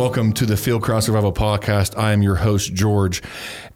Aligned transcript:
Welcome 0.00 0.32
to 0.32 0.46
the 0.46 0.54
Fieldcraft 0.54 1.02
Survival 1.02 1.30
Podcast. 1.30 1.94
I 1.94 2.14
am 2.14 2.22
your 2.22 2.36
host, 2.36 2.72
George, 2.72 3.22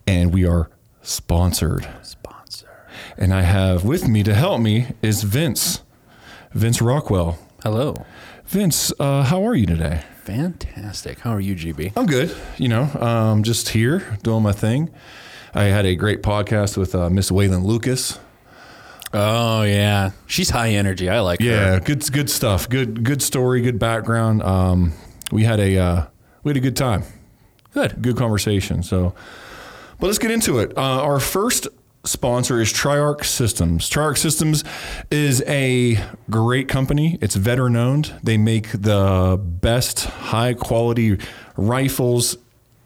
and 0.07 0.33
we 0.33 0.43
are 0.43 0.71
sponsored. 1.03 1.87
Sponsor. 2.01 2.87
And 3.15 3.31
I 3.31 3.43
have 3.43 3.85
with 3.85 4.07
me 4.07 4.23
to 4.23 4.33
help 4.33 4.59
me 4.59 4.87
is 5.03 5.21
Vince, 5.21 5.83
Vince 6.51 6.81
Rockwell. 6.81 7.37
Hello. 7.61 7.93
Vince, 8.43 8.91
uh, 8.99 9.21
how 9.21 9.45
are 9.45 9.53
you 9.53 9.67
today? 9.67 10.01
Fantastic. 10.23 11.19
How 11.19 11.29
are 11.29 11.39
you, 11.39 11.53
GB? 11.55 11.93
I'm 11.95 12.07
good. 12.07 12.35
You 12.57 12.69
know, 12.69 12.85
um, 12.99 13.43
just 13.43 13.69
here 13.69 14.17
doing 14.23 14.41
my 14.41 14.51
thing. 14.51 14.89
I 15.53 15.65
had 15.65 15.85
a 15.85 15.95
great 15.95 16.23
podcast 16.23 16.75
with 16.75 16.95
uh, 16.95 17.11
Miss 17.11 17.29
Waylynn 17.29 17.63
Lucas. 17.63 18.17
Oh 19.13 19.61
yeah, 19.61 20.09
she's 20.25 20.49
high 20.49 20.71
energy. 20.71 21.07
I 21.07 21.19
like 21.19 21.39
her. 21.39 21.45
Yeah, 21.45 21.79
good, 21.79 22.11
good 22.11 22.31
stuff. 22.31 22.67
Good, 22.67 23.03
good 23.03 23.21
story. 23.21 23.61
Good 23.61 23.77
background. 23.77 24.41
Um, 24.41 24.93
we 25.31 25.43
had 25.43 25.59
a 25.59 25.77
uh, 25.77 26.05
we 26.45 26.51
had 26.51 26.57
a 26.57 26.61
good 26.61 26.77
time. 26.77 27.03
Good. 27.73 28.01
good 28.01 28.15
conversation. 28.15 28.83
So, 28.83 29.13
but 29.99 30.07
let's 30.07 30.19
get 30.19 30.31
into 30.31 30.59
it. 30.59 30.77
Uh, 30.77 31.01
our 31.01 31.19
first 31.19 31.67
sponsor 32.05 32.61
is 32.61 32.71
Triarc 32.71 33.25
Systems. 33.25 33.89
Triarc 33.89 34.17
Systems 34.17 34.63
is 35.11 35.43
a 35.47 35.99
great 36.29 36.69
company. 36.69 37.17
It's 37.19 37.35
veteran 37.35 37.75
owned. 37.75 38.13
They 38.23 38.37
make 38.37 38.71
the 38.71 39.37
best 39.41 40.05
high 40.05 40.53
quality 40.53 41.17
rifles. 41.57 42.37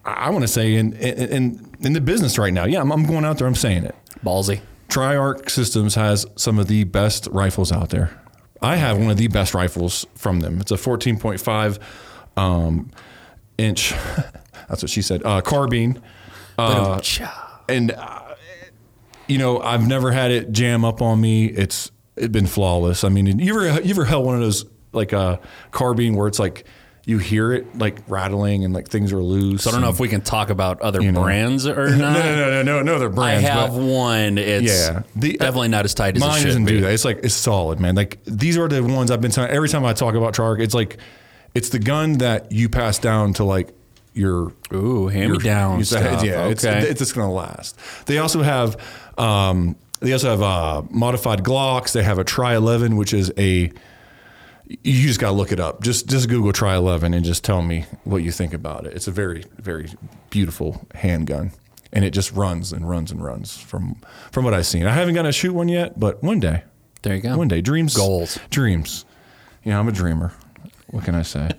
I 0.06 0.30
want 0.30 0.44
to 0.44 0.48
say 0.48 0.76
in, 0.76 0.94
in 0.94 1.70
in 1.82 1.94
the 1.94 2.02
business 2.02 2.38
right 2.40 2.54
now. 2.54 2.66
Yeah, 2.66 2.80
I'm, 2.80 2.92
I'm 2.92 3.06
going 3.06 3.26
out 3.26 3.38
there. 3.38 3.48
I'm 3.48 3.56
saying 3.56 3.84
it. 3.84 3.96
Ballsy. 4.24 4.62
Triarc 4.88 5.50
Systems 5.50 5.96
has 5.96 6.26
some 6.36 6.58
of 6.58 6.68
the 6.68 6.86
best 6.86 7.28
rifles 7.28 7.72
out 7.72 7.90
there. 7.90 8.18
I 8.62 8.78
have 8.78 8.98
one 8.98 9.12
of 9.12 9.18
the 9.18 9.28
best 9.28 9.54
rifles 9.54 10.08
from 10.16 10.40
them. 10.40 10.60
It's 10.62 10.72
a 10.72 10.76
14.5 10.76 11.80
um, 12.38 12.90
inch. 13.60 13.94
That's 14.68 14.82
what 14.82 14.90
she 14.90 15.02
said. 15.02 15.24
Uh, 15.26 15.42
carbine, 15.42 16.02
uh, 16.58 17.00
and 17.68 17.92
uh, 17.92 18.22
you 19.28 19.38
know 19.38 19.60
I've 19.62 19.88
never 19.88 20.12
had 20.12 20.32
it 20.32 20.52
jam 20.52 20.86
up 20.86 21.02
on 21.02 21.20
me. 21.22 21.46
It's 21.46 21.92
it's 22.16 22.28
been 22.30 22.48
flawless. 22.48 23.04
I 23.04 23.10
mean, 23.10 23.40
you 23.40 23.54
ever 23.56 23.82
you 23.82 23.90
ever 23.92 24.06
held 24.06 24.26
one 24.26 24.36
of 24.36 24.42
those 24.42 24.66
like 24.92 25.14
a 25.14 25.40
carbine 25.72 26.16
where 26.16 26.28
it's 26.28 26.40
like 26.40 26.66
you 27.06 27.18
hear 27.18 27.52
it 27.54 27.76
like 27.78 27.98
rattling 28.08 28.64
and 28.64 28.72
like 28.74 28.88
things 28.88 29.12
are 29.12 29.18
loose. 29.24 29.64
So 29.64 29.70
I 29.72 29.74
don't 29.74 29.82
know 29.82 29.90
if 29.90 30.00
we 30.00 30.08
can 30.08 30.22
talk 30.22 30.52
about 30.52 30.80
other 30.82 31.02
know. 31.02 31.24
brands 31.24 31.66
or 31.66 31.90
no, 31.90 31.96
not. 31.98 32.14
no, 32.14 32.36
no, 32.36 32.50
no, 32.50 32.62
no, 32.62 32.82
no. 32.84 33.00
They're 33.10 33.24
I 33.24 33.32
have 33.36 33.74
one. 33.74 34.38
It's 34.38 34.72
Yeah. 34.72 35.02
The- 35.16 35.38
definitely 35.38 35.70
not 35.70 35.86
as 35.86 35.96
tight 35.96 36.18
as 36.18 36.22
it 36.22 36.26
Mine 36.26 36.40
should 36.40 36.46
doesn't 36.48 36.66
be. 36.66 36.72
do 36.74 36.82
that. 36.82 36.92
It's 36.94 37.06
like 37.06 37.22
it's 37.24 37.34
solid, 37.34 37.80
man. 37.80 37.96
Like 37.96 38.20
these 38.26 38.58
are 38.60 38.68
the 38.68 38.84
ones 38.84 39.10
I've 39.10 39.22
been 39.22 39.32
telling. 39.32 39.50
Every 39.50 39.70
time 39.70 39.86
I 39.86 39.94
talk 39.94 40.14
about 40.14 40.36
Triarc, 40.36 40.60
it's 40.60 40.76
like 40.76 40.98
it's 41.56 41.70
the 41.70 41.80
gun 41.80 42.20
that 42.20 42.52
you 42.52 42.70
pass 42.70 43.00
down 43.00 43.34
to 43.34 43.44
like 43.44 43.70
your 44.14 44.54
Ooh, 44.74 45.08
hand 45.08 45.32
me 45.34 45.38
down 45.40 45.78
your- 45.78 45.86
stuff. 45.86 46.24
Yeah, 46.24 46.48
it's, 46.48 46.66
okay. 46.66 46.80
it's 46.88 47.00
just 47.00 47.16
gonna 47.16 47.32
last. 47.32 47.78
They 48.06 48.18
also 48.18 48.42
have 48.42 48.78
um, 49.18 49.76
they 50.00 50.14
also 50.14 50.30
have 50.30 50.42
uh, 50.42 50.82
modified 50.90 51.44
Glocks. 51.44 51.92
They 51.94 52.04
have 52.04 52.20
a 52.20 52.24
Tri 52.24 52.56
11, 52.56 52.96
which 52.96 53.14
is 53.14 53.32
a 53.38 53.72
you 54.84 55.08
just 55.08 55.20
gotta 55.20 55.34
look 55.36 55.52
it 55.52 55.60
up. 55.60 55.82
Just 55.82 56.08
just 56.08 56.30
Google 56.30 56.54
Tri 56.54 56.76
11 56.76 57.14
and 57.14 57.26
just 57.26 57.44
tell 57.44 57.62
me 57.62 57.86
what 58.04 58.18
you 58.18 58.32
think 58.32 58.54
about 58.54 58.86
it. 58.86 58.94
It's 58.94 59.08
a 59.08 59.12
very 59.12 59.44
very 59.58 59.90
beautiful 60.30 60.86
handgun. 60.96 61.52
And 61.92 62.06
it 62.06 62.12
just 62.12 62.32
runs 62.34 62.72
and 62.72 62.88
runs 62.88 63.10
and 63.12 63.24
runs 63.24 63.58
from 63.58 63.96
from 64.32 64.46
what 64.46 64.54
I've 64.54 64.68
seen. 64.68 64.86
I 64.86 64.92
haven't 64.94 65.16
gotten 65.16 65.30
to 65.30 65.34
shoot 65.34 65.54
one 65.54 65.70
yet, 65.70 66.00
but 66.00 66.22
one 66.24 66.40
day. 66.40 66.64
there 67.02 67.16
you 67.16 67.22
go. 67.22 67.36
One 67.36 67.48
day, 67.48 67.62
dreams, 67.62 67.96
Goals. 67.96 68.38
dreams. 68.52 69.06
You 69.64 69.72
know, 69.72 69.80
I'm 69.80 69.88
a 69.88 69.92
dreamer. 69.92 70.32
What 70.92 71.04
can 71.04 71.16
I 71.16 71.22
say? 71.22 71.52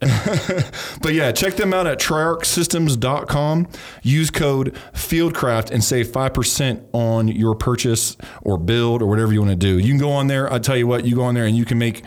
but 1.00 1.14
yeah, 1.14 1.32
check 1.32 1.54
them 1.54 1.72
out 1.72 1.86
at 1.86 1.98
triarcsystems.com. 1.98 3.68
Use 4.02 4.30
code 4.30 4.74
FIELDCRAFT 4.92 5.70
and 5.70 5.82
save 5.82 6.08
5% 6.08 6.84
on 6.92 7.28
your 7.28 7.54
purchase 7.54 8.16
or 8.42 8.58
build 8.58 9.02
or 9.02 9.06
whatever 9.06 9.32
you 9.32 9.40
want 9.40 9.52
to 9.52 9.56
do. 9.56 9.78
You 9.78 9.88
can 9.88 9.98
go 9.98 10.10
on 10.10 10.26
there. 10.26 10.52
I 10.52 10.58
tell 10.58 10.76
you 10.76 10.86
what, 10.86 11.04
you 11.04 11.14
go 11.14 11.22
on 11.22 11.34
there 11.34 11.46
and 11.46 11.56
you 11.56 11.64
can 11.64 11.78
make 11.78 12.04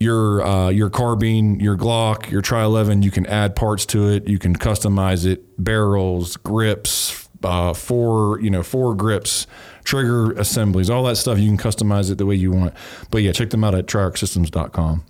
your 0.00 0.44
uh, 0.46 0.68
your 0.68 0.90
carbine, 0.90 1.58
your 1.60 1.76
Glock, 1.76 2.30
your 2.30 2.40
Tri 2.40 2.62
11. 2.62 3.02
You 3.02 3.10
can 3.10 3.26
add 3.26 3.56
parts 3.56 3.84
to 3.86 4.08
it. 4.08 4.28
You 4.28 4.38
can 4.38 4.56
customize 4.56 5.26
it, 5.26 5.42
barrels, 5.62 6.36
grips, 6.36 7.28
uh, 7.42 7.74
four 7.74 8.40
you 8.40 8.50
know 8.50 8.62
four 8.62 8.94
grips, 8.94 9.46
trigger 9.84 10.32
assemblies, 10.32 10.88
all 10.88 11.02
that 11.04 11.16
stuff. 11.16 11.38
You 11.38 11.48
can 11.48 11.58
customize 11.58 12.10
it 12.10 12.18
the 12.18 12.26
way 12.26 12.36
you 12.36 12.52
want. 12.52 12.74
But 13.10 13.22
yeah, 13.22 13.32
check 13.32 13.50
them 13.50 13.64
out 13.64 13.74
at 13.74 13.86
triarcsystems.com. 13.86 15.04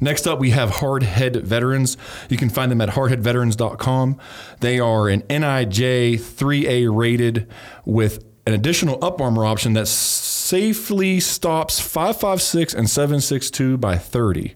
Next 0.00 0.26
up, 0.26 0.38
we 0.38 0.50
have 0.50 0.70
Hardhead 0.70 1.42
Veterans. 1.42 1.96
You 2.28 2.36
can 2.36 2.48
find 2.48 2.70
them 2.70 2.80
at 2.80 2.90
hardheadveterans.com. 2.90 4.18
They 4.60 4.78
are 4.80 5.08
an 5.08 5.22
NIJ 5.22 6.18
3A 6.18 6.94
rated 6.94 7.46
with 7.84 8.24
an 8.46 8.54
additional 8.54 9.02
up 9.04 9.20
armor 9.20 9.44
option 9.44 9.74
that 9.74 9.88
safely 9.88 11.20
stops 11.20 11.80
556 11.80 12.72
and 12.74 12.88
762 12.88 13.76
by 13.76 13.98
30. 13.98 14.54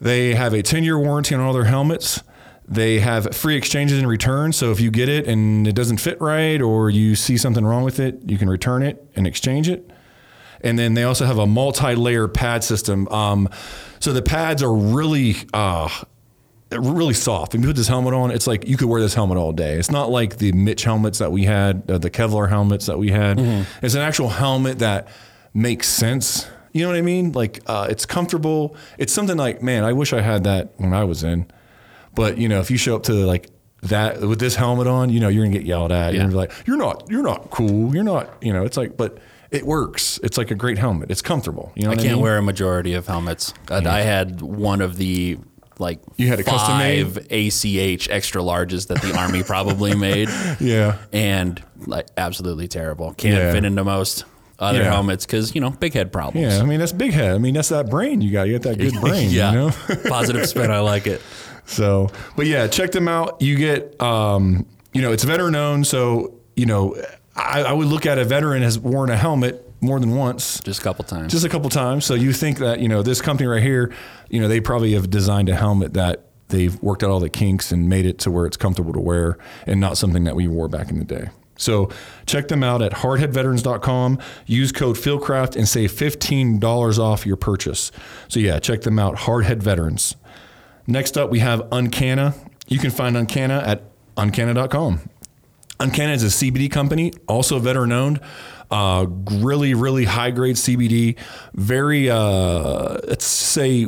They 0.00 0.34
have 0.34 0.54
a 0.54 0.62
10 0.62 0.84
year 0.84 0.98
warranty 0.98 1.34
on 1.34 1.40
all 1.40 1.52
their 1.52 1.64
helmets. 1.64 2.22
They 2.66 3.00
have 3.00 3.34
free 3.34 3.56
exchanges 3.56 3.98
and 3.98 4.06
returns. 4.06 4.56
So 4.56 4.70
if 4.70 4.80
you 4.80 4.90
get 4.90 5.08
it 5.08 5.26
and 5.26 5.66
it 5.66 5.74
doesn't 5.74 5.98
fit 5.98 6.20
right 6.20 6.60
or 6.60 6.90
you 6.90 7.14
see 7.14 7.36
something 7.36 7.64
wrong 7.64 7.82
with 7.82 7.98
it, 7.98 8.20
you 8.26 8.38
can 8.38 8.48
return 8.48 8.82
it 8.82 9.06
and 9.16 9.26
exchange 9.26 9.68
it. 9.68 9.90
And 10.62 10.78
then 10.78 10.94
they 10.94 11.04
also 11.04 11.24
have 11.24 11.38
a 11.38 11.46
multi-layer 11.46 12.28
pad 12.28 12.64
system. 12.64 13.08
Um, 13.08 13.48
so 14.00 14.12
the 14.12 14.22
pads 14.22 14.62
are 14.62 14.72
really, 14.72 15.36
uh, 15.52 15.88
really 16.70 17.14
soft. 17.14 17.52
When 17.52 17.62
you 17.62 17.68
put 17.68 17.76
this 17.76 17.88
helmet 17.88 18.14
on, 18.14 18.30
it's 18.30 18.46
like 18.46 18.68
you 18.68 18.76
could 18.76 18.88
wear 18.88 19.00
this 19.00 19.14
helmet 19.14 19.38
all 19.38 19.52
day. 19.52 19.74
It's 19.74 19.90
not 19.90 20.10
like 20.10 20.38
the 20.38 20.52
MICH 20.52 20.84
helmets 20.84 21.18
that 21.18 21.32
we 21.32 21.44
had, 21.44 21.90
uh, 21.90 21.98
the 21.98 22.10
Kevlar 22.10 22.48
helmets 22.48 22.86
that 22.86 22.98
we 22.98 23.10
had. 23.10 23.38
It's 23.82 23.94
an 23.94 24.02
actual 24.02 24.28
helmet 24.28 24.80
that 24.80 25.08
makes 25.54 25.88
sense. 25.88 26.46
You 26.72 26.82
know 26.82 26.88
what 26.88 26.98
I 26.98 27.02
mean? 27.02 27.32
Like 27.32 27.60
uh, 27.66 27.86
it's 27.90 28.04
comfortable. 28.04 28.76
It's 28.98 29.12
something 29.12 29.36
like, 29.36 29.62
man, 29.62 29.84
I 29.84 29.92
wish 29.94 30.12
I 30.12 30.20
had 30.20 30.44
that 30.44 30.72
when 30.76 30.92
I 30.92 31.04
was 31.04 31.24
in. 31.24 31.46
But 32.14 32.36
you 32.38 32.48
know, 32.48 32.60
if 32.60 32.70
you 32.70 32.76
show 32.76 32.94
up 32.96 33.04
to 33.04 33.12
like 33.14 33.48
that 33.82 34.20
with 34.20 34.38
this 34.38 34.54
helmet 34.54 34.86
on, 34.86 35.08
you 35.08 35.20
know, 35.20 35.28
you're 35.28 35.44
gonna 35.44 35.56
get 35.56 35.66
yelled 35.66 35.90
at. 35.92 36.12
You're 36.12 36.22
gonna 36.24 36.32
be 36.32 36.36
like, 36.36 36.52
you're 36.66 36.76
not, 36.76 37.06
you're 37.08 37.22
not 37.22 37.50
cool. 37.50 37.94
You're 37.94 38.04
not, 38.04 38.28
you 38.42 38.52
know. 38.52 38.64
It's 38.64 38.76
like, 38.76 38.96
but 38.96 39.18
it 39.50 39.64
works. 39.66 40.18
It's 40.22 40.36
like 40.38 40.50
a 40.50 40.54
great 40.54 40.78
helmet. 40.78 41.10
It's 41.10 41.22
comfortable. 41.22 41.72
You 41.74 41.84
know, 41.84 41.90
I 41.92 41.96
can't 41.96 42.08
I 42.08 42.12
mean? 42.14 42.22
wear 42.22 42.38
a 42.38 42.42
majority 42.42 42.94
of 42.94 43.06
helmets. 43.06 43.54
Uh, 43.70 43.82
I 43.86 44.00
had 44.00 44.40
one 44.42 44.80
of 44.80 44.96
the 44.96 45.38
like 45.78 46.00
You 46.16 46.26
had 46.28 46.40
a 46.40 46.42
custom 46.44 46.78
made? 46.78 47.06
ACH 47.30 48.08
extra 48.10 48.42
larges 48.42 48.88
that 48.88 49.00
the 49.00 49.16
army 49.16 49.42
probably 49.44 49.94
made, 50.08 50.28
Yeah, 50.60 50.98
and 51.12 51.62
like 51.86 52.08
absolutely 52.16 52.66
terrible. 52.68 53.14
Can't 53.14 53.36
Yeah. 53.36 53.52
fit 53.52 53.64
into 53.64 53.84
most 53.84 54.24
other 54.58 54.80
Yeah. 54.80 54.90
helmets 54.92 55.24
because 55.24 55.54
you 55.54 55.60
know 55.60 55.70
big 55.70 55.94
head 55.94 56.12
problems. 56.12 56.54
yeah. 56.54 56.60
I 56.60 56.64
mean, 56.64 56.80
that's 56.80 56.90
big 56.92 57.12
head. 57.12 57.32
I 57.34 57.38
mean, 57.38 57.54
that's 57.54 57.68
that 57.68 57.88
brain 57.88 58.20
you 58.20 58.32
got. 58.32 58.48
You 58.48 58.58
got 58.58 58.62
that 58.70 58.78
good 58.78 58.94
brain. 59.00 59.30
yeah, 59.30 59.52
You 59.52 59.58
know. 59.58 59.70
positive 60.08 60.46
spin. 60.48 60.70
I 60.72 60.80
like 60.80 61.06
it. 61.06 61.22
So, 61.64 62.10
but 62.34 62.46
yeah, 62.46 62.66
check 62.66 62.90
them 62.92 63.06
out. 63.08 63.40
You 63.40 63.54
get, 63.56 64.00
um, 64.02 64.66
you 64.94 65.00
know, 65.02 65.12
it's 65.12 65.22
veteran 65.22 65.54
owned. 65.54 65.86
So, 65.86 66.34
you 66.56 66.66
know, 66.66 66.96
I, 67.38 67.62
I 67.62 67.72
would 67.72 67.86
look 67.86 68.04
at 68.06 68.18
a 68.18 68.24
veteran 68.24 68.62
has 68.62 68.78
worn 68.78 69.10
a 69.10 69.16
helmet 69.16 69.64
more 69.80 70.00
than 70.00 70.14
once. 70.14 70.60
Just 70.60 70.80
a 70.80 70.82
couple 70.82 71.04
times. 71.04 71.32
just 71.32 71.44
a 71.44 71.48
couple 71.48 71.70
times. 71.70 72.04
So 72.04 72.14
you 72.14 72.32
think 72.32 72.58
that 72.58 72.80
you 72.80 72.88
know 72.88 73.02
this 73.02 73.20
company 73.20 73.46
right 73.46 73.62
here, 73.62 73.92
you 74.28 74.40
know, 74.40 74.48
they 74.48 74.60
probably 74.60 74.92
have 74.94 75.08
designed 75.08 75.48
a 75.48 75.54
helmet 75.54 75.94
that 75.94 76.24
they've 76.48 76.80
worked 76.82 77.02
out 77.02 77.10
all 77.10 77.20
the 77.20 77.30
kinks 77.30 77.70
and 77.72 77.88
made 77.88 78.06
it 78.06 78.18
to 78.20 78.30
where 78.30 78.46
it's 78.46 78.56
comfortable 78.56 78.92
to 78.92 79.00
wear 79.00 79.38
and 79.66 79.80
not 79.80 79.96
something 79.96 80.24
that 80.24 80.34
we 80.34 80.48
wore 80.48 80.68
back 80.68 80.90
in 80.90 80.98
the 80.98 81.04
day. 81.04 81.28
So 81.56 81.90
check 82.26 82.48
them 82.48 82.62
out 82.62 82.82
at 82.82 82.92
hardheadveterans.com. 82.92 84.18
Use 84.46 84.72
code 84.72 84.96
Fieldcraft 84.96 85.56
and 85.56 85.68
save 85.68 85.92
$15 85.92 86.98
off 86.98 87.26
your 87.26 87.36
purchase. 87.36 87.90
So 88.28 88.40
yeah, 88.40 88.58
check 88.60 88.82
them 88.82 88.98
out, 88.98 89.16
Hardhead 89.16 89.58
Veterans. 89.58 90.16
Next 90.86 91.18
up, 91.18 91.30
we 91.30 91.40
have 91.40 91.66
Uncanna. 91.72 92.34
You 92.68 92.78
can 92.78 92.90
find 92.90 93.16
Uncanna 93.16 93.62
at 93.66 93.82
uncanna.com. 94.16 95.00
Uncanna 95.80 96.12
is 96.12 96.24
a 96.24 96.26
CBD 96.26 96.70
company, 96.70 97.12
also 97.26 97.58
veteran 97.58 97.92
owned. 97.92 98.20
Uh, 98.70 99.06
really, 99.32 99.74
really 99.74 100.04
high 100.04 100.30
grade 100.30 100.56
CBD. 100.56 101.16
Very, 101.54 102.10
uh, 102.10 102.98
let's 103.06 103.24
say, 103.24 103.86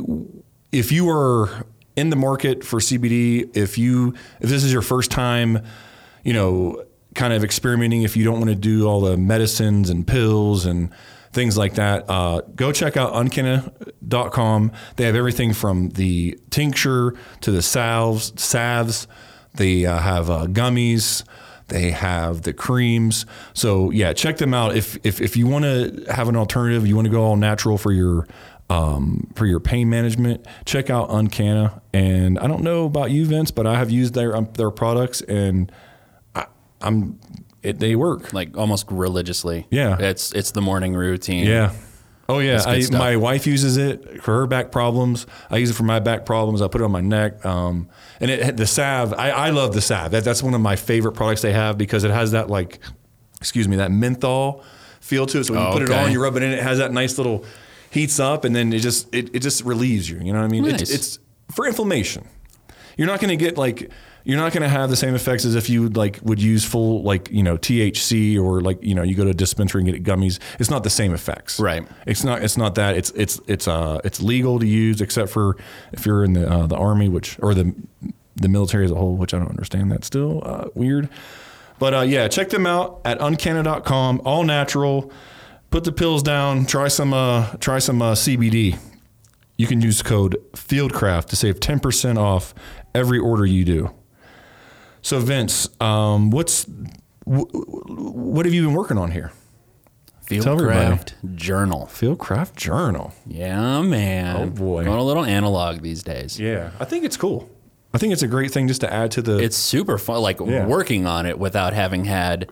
if 0.71 0.91
you 0.91 1.09
are 1.09 1.65
in 1.95 2.09
the 2.09 2.15
market 2.15 2.63
for 2.63 2.79
CBD, 2.79 3.55
if 3.55 3.77
you 3.77 4.15
if 4.39 4.49
this 4.49 4.63
is 4.63 4.73
your 4.73 4.81
first 4.81 5.11
time, 5.11 5.63
you 6.23 6.33
know, 6.33 6.83
kind 7.13 7.33
of 7.33 7.43
experimenting, 7.43 8.03
if 8.03 8.15
you 8.15 8.23
don't 8.23 8.37
want 8.37 8.49
to 8.49 8.55
do 8.55 8.87
all 8.87 9.01
the 9.01 9.17
medicines 9.17 9.89
and 9.89 10.07
pills 10.07 10.65
and 10.65 10.89
things 11.31 11.57
like 11.57 11.75
that, 11.75 12.09
uh, 12.09 12.41
go 12.55 12.71
check 12.71 12.97
out 12.97 13.13
uncanna.com. 13.13 14.71
They 14.95 15.05
have 15.05 15.15
everything 15.15 15.53
from 15.53 15.89
the 15.89 16.39
tincture 16.49 17.15
to 17.41 17.51
the 17.51 17.61
salves, 17.61 18.33
salves. 18.41 19.07
They 19.55 19.85
uh, 19.85 19.99
have 19.99 20.29
uh, 20.29 20.47
gummies. 20.47 21.23
They 21.71 21.91
have 21.91 22.41
the 22.41 22.51
creams. 22.51 23.25
So 23.53 23.89
yeah, 23.91 24.11
check 24.11 24.37
them 24.37 24.53
out. 24.53 24.75
If 24.75 24.97
if, 25.03 25.21
if 25.21 25.37
you 25.37 25.47
want 25.47 25.63
to 25.63 26.05
have 26.13 26.27
an 26.27 26.35
alternative, 26.35 26.85
you 26.85 26.95
want 26.95 27.05
to 27.05 27.11
go 27.11 27.23
all 27.23 27.37
natural 27.37 27.77
for 27.77 27.93
your 27.93 28.27
um, 28.69 29.31
for 29.35 29.45
your 29.45 29.59
pain 29.59 29.89
management, 29.89 30.45
check 30.65 30.89
out 30.89 31.09
Uncanna. 31.09 31.81
And 31.93 32.37
I 32.39 32.47
don't 32.47 32.61
know 32.61 32.85
about 32.85 33.11
you, 33.11 33.25
Vince, 33.25 33.51
but 33.51 33.65
I 33.65 33.77
have 33.77 33.89
used 33.89 34.13
their 34.13 34.35
um, 34.35 34.49
their 34.57 34.69
products, 34.69 35.21
and 35.21 35.71
I, 36.35 36.45
I'm 36.81 37.19
it, 37.63 37.79
they 37.79 37.95
work. 37.95 38.33
like 38.33 38.57
almost 38.57 38.91
religiously. 38.91 39.67
Yeah. 39.69 39.97
It's 39.99 40.33
it's 40.33 40.51
the 40.51 40.61
morning 40.61 40.93
routine. 40.93 41.45
Yeah. 41.45 41.73
Oh 42.31 42.39
yeah, 42.39 42.63
I, 42.65 42.83
my 42.91 43.15
wife 43.15 43.45
uses 43.45 43.77
it 43.77 44.21
for 44.23 44.33
her 44.39 44.47
back 44.47 44.71
problems. 44.71 45.25
I 45.49 45.57
use 45.57 45.69
it 45.69 45.73
for 45.73 45.83
my 45.83 45.99
back 45.99 46.25
problems. 46.25 46.61
I 46.61 46.67
put 46.67 46.81
it 46.81 46.83
on 46.83 46.91
my 46.91 47.01
neck, 47.01 47.45
um, 47.45 47.89
and 48.19 48.31
it 48.31 48.57
the 48.57 48.67
salve. 48.67 49.13
I, 49.13 49.31
I 49.31 49.49
love 49.49 49.73
the 49.73 49.81
salve. 49.81 50.11
That, 50.11 50.23
that's 50.23 50.41
one 50.41 50.53
of 50.53 50.61
my 50.61 50.75
favorite 50.75 51.13
products 51.13 51.41
they 51.41 51.53
have 51.53 51.77
because 51.77 52.03
it 52.03 52.11
has 52.11 52.31
that 52.31 52.49
like, 52.49 52.79
excuse 53.39 53.67
me, 53.67 53.75
that 53.77 53.91
menthol 53.91 54.63
feel 54.99 55.25
to 55.27 55.39
it. 55.39 55.43
So 55.45 55.53
when 55.53 55.61
you 55.61 55.67
Oh, 55.69 55.73
put 55.73 55.81
it 55.83 55.91
on, 55.91 56.11
you 56.11 56.21
rub 56.21 56.35
it 56.37 56.43
in. 56.43 56.51
It 56.51 56.63
has 56.63 56.77
that 56.77 56.91
nice 56.91 57.17
little 57.17 57.45
heats 57.89 58.19
up, 58.19 58.45
and 58.45 58.55
then 58.55 58.71
it 58.73 58.79
just 58.79 59.13
it, 59.13 59.35
it 59.35 59.39
just 59.39 59.63
relieves 59.63 60.09
you. 60.09 60.17
You 60.19 60.33
know 60.33 60.39
what 60.39 60.45
I 60.45 60.49
mean? 60.49 60.63
Nice. 60.63 60.81
It's, 60.81 60.91
it's 60.91 61.19
for 61.51 61.67
inflammation. 61.67 62.27
You're 62.97 63.07
not 63.07 63.19
going 63.19 63.37
to 63.37 63.43
get 63.43 63.57
like 63.57 63.89
you're 64.23 64.37
not 64.37 64.53
going 64.53 64.63
to 64.63 64.69
have 64.69 64.89
the 64.89 64.95
same 64.95 65.15
effects 65.15 65.45
as 65.45 65.55
if 65.55 65.69
you 65.69 65.89
like 65.89 66.19
would 66.23 66.41
use 66.41 66.63
full 66.63 67.03
like 67.03 67.29
you 67.31 67.43
know 67.43 67.57
THC 67.57 68.39
or 68.39 68.61
like 68.61 68.83
you 68.83 68.93
know 68.93 69.03
you 69.03 69.15
go 69.15 69.23
to 69.23 69.31
a 69.31 69.33
dispensary 69.33 69.81
and 69.81 69.91
get 69.91 70.03
gummies. 70.03 70.39
It's 70.59 70.69
not 70.69 70.83
the 70.83 70.89
same 70.89 71.13
effects. 71.13 71.59
Right. 71.59 71.87
It's 72.05 72.23
not. 72.23 72.43
It's 72.43 72.57
not 72.57 72.75
that. 72.75 72.95
It's 72.97 73.11
it's 73.11 73.39
it's 73.47 73.67
uh 73.67 73.99
it's 74.03 74.21
legal 74.21 74.59
to 74.59 74.67
use 74.67 75.01
except 75.01 75.29
for 75.29 75.57
if 75.91 76.05
you're 76.05 76.23
in 76.23 76.33
the 76.33 76.49
uh, 76.49 76.67
the 76.67 76.75
army, 76.77 77.09
which 77.09 77.37
or 77.41 77.53
the 77.53 77.73
the 78.35 78.47
military 78.47 78.85
as 78.85 78.91
a 78.91 78.95
whole, 78.95 79.15
which 79.15 79.33
I 79.33 79.39
don't 79.39 79.49
understand. 79.49 79.91
That's 79.91 80.07
still 80.07 80.41
uh, 80.45 80.67
weird. 80.73 81.09
But 81.79 81.93
uh, 81.93 82.01
yeah, 82.01 82.27
check 82.27 82.49
them 82.49 82.67
out 82.67 83.01
at 83.05 83.19
uncanna.com. 83.19 84.21
All 84.23 84.43
natural. 84.43 85.11
Put 85.71 85.83
the 85.83 85.91
pills 85.91 86.21
down. 86.21 86.65
Try 86.65 86.89
some 86.89 87.13
uh 87.13 87.53
try 87.59 87.79
some 87.79 88.01
uh, 88.01 88.13
CBD. 88.13 88.77
You 89.57 89.67
can 89.67 89.81
use 89.81 90.01
code 90.01 90.37
Fieldcraft 90.53 91.25
to 91.27 91.35
save 91.35 91.59
ten 91.59 91.79
percent 91.79 92.17
off 92.19 92.53
every 92.93 93.17
order 93.17 93.45
you 93.45 93.65
do. 93.65 93.91
So 95.01 95.19
Vince, 95.19 95.67
um, 95.81 96.29
what's 96.31 96.65
wh- 97.25 97.51
what 97.53 98.45
have 98.45 98.53
you 98.53 98.63
been 98.65 98.73
working 98.73 98.97
on 98.97 99.11
here? 99.11 99.31
Tell 100.27 100.53
everybody. 100.53 100.95
Fieldcraft 100.95 101.35
journal. 101.35 101.89
Fieldcraft 101.91 102.55
Journal. 102.55 103.13
Yeah, 103.27 103.81
man. 103.81 104.37
Oh, 104.37 104.45
boy. 104.45 104.85
Going 104.85 104.97
a 104.99 105.03
little 105.03 105.25
analog 105.25 105.81
these 105.81 106.03
days. 106.03 106.39
Yeah, 106.39 106.71
I 106.79 106.85
think 106.85 107.03
it's 107.03 107.17
cool. 107.17 107.49
I 107.93 107.97
think 107.97 108.13
it's 108.13 108.23
a 108.23 108.27
great 108.29 108.51
thing 108.51 108.69
just 108.69 108.79
to 108.81 108.93
add 108.93 109.11
to 109.11 109.21
the. 109.21 109.39
It's 109.39 109.57
super 109.57 109.97
fun. 109.97 110.21
Like 110.21 110.39
Yeah. 110.39 110.65
working 110.67 111.05
on 111.05 111.25
it 111.25 111.37
without 111.37 111.73
having 111.73 112.05
had 112.05 112.49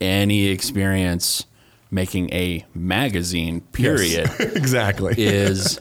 any 0.00 0.46
experience 0.46 1.44
making 1.90 2.32
a 2.32 2.64
magazine. 2.72 3.60
Period. 3.72 4.30
exactly. 4.38 5.12
is 5.18 5.78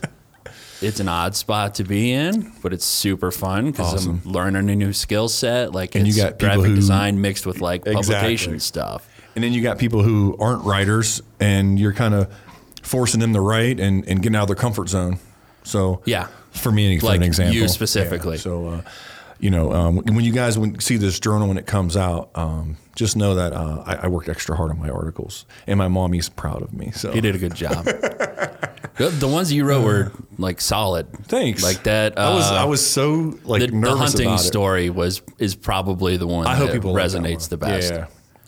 it's 0.81 0.99
an 0.99 1.07
odd 1.07 1.35
spot 1.35 1.75
to 1.75 1.83
be 1.83 2.11
in, 2.11 2.51
but 2.61 2.73
it's 2.73 2.85
super 2.85 3.31
fun 3.31 3.65
because 3.71 3.93
Awesome. 3.95 4.21
I'm 4.25 4.31
learning 4.31 4.69
a 4.69 4.75
new 4.75 4.93
skill 4.93 5.27
set. 5.29 5.73
Like 5.73 5.95
And 5.95 6.05
you 6.07 6.11
it's 6.13 6.17
got 6.21 6.39
graphic 6.39 6.65
who- 6.67 6.75
design 6.75 7.19
mixed 7.21 7.45
with 7.45 7.61
like 7.61 7.85
Exactly. 7.85 8.13
publication 8.15 8.59
stuff. 8.59 9.07
And 9.35 9.43
then 9.43 9.53
you 9.53 9.61
got 9.61 9.77
people 9.77 10.03
who 10.03 10.35
aren't 10.39 10.63
writers, 10.65 11.21
and 11.39 11.79
you're 11.79 11.93
kind 11.93 12.13
of 12.13 12.33
forcing 12.81 13.19
them 13.19 13.33
to 13.33 13.41
write 13.41 13.79
and, 13.79 14.05
and 14.07 14.21
getting 14.21 14.35
out 14.35 14.43
of 14.43 14.47
their 14.47 14.55
comfort 14.55 14.89
zone. 14.89 15.19
So 15.63 16.01
Yeah. 16.05 16.27
for 16.51 16.71
me, 16.71 16.97
for 16.99 17.05
Like 17.07 17.17
an 17.17 17.23
example, 17.23 17.55
you 17.55 17.67
specifically. 17.67 18.35
Yeah. 18.37 18.41
So 18.41 18.67
uh, 18.67 18.81
you 19.39 19.49
know, 19.49 19.71
um, 19.71 19.97
when 19.97 20.25
you 20.25 20.33
guys 20.33 20.57
see 20.79 20.97
this 20.97 21.19
journal 21.19 21.47
when 21.47 21.57
it 21.57 21.65
comes 21.65 21.95
out, 21.95 22.29
um, 22.35 22.75
just 22.95 23.15
know 23.15 23.35
that 23.35 23.53
uh, 23.53 23.83
I, 23.85 23.95
I 23.95 24.07
worked 24.07 24.27
extra 24.27 24.55
hard 24.57 24.71
on 24.71 24.79
my 24.79 24.89
articles, 24.89 25.45
and 25.67 25.77
my 25.77 25.87
mommy's 25.87 26.27
proud 26.27 26.61
of 26.61 26.73
me. 26.73 26.91
So 26.91 27.13
You 27.13 27.21
did 27.21 27.35
a 27.35 27.39
good 27.39 27.55
job. 27.55 27.87
the, 28.99 29.09
the 29.09 29.27
ones 29.27 29.51
you 29.51 29.63
wrote 29.63 29.83
were 29.83 30.11
like 30.37 30.59
solid. 30.59 31.07
thanks. 31.25 31.63
Like 31.63 31.83
that. 31.83 32.17
Uh, 32.17 32.21
I 32.21 32.35
was 32.35 32.45
I 32.51 32.65
was 32.65 32.87
so 32.87 33.39
like 33.45 33.61
the, 33.61 33.67
the 33.67 33.75
nervous 33.75 33.99
hunting 33.99 34.27
about 34.27 34.41
it. 34.41 34.43
story 34.43 34.89
was 34.89 35.21
is 35.39 35.55
probably 35.55 36.17
the 36.17 36.27
one 36.27 36.45
I 36.45 36.55
hope 36.55 36.67
that 36.67 36.73
people 36.73 36.91
like 36.91 37.09
that 37.09 37.17
resonates 37.17 37.43
one. 37.43 37.49
the 37.49 37.57
best. 37.57 37.93
Yeah. 37.93 38.07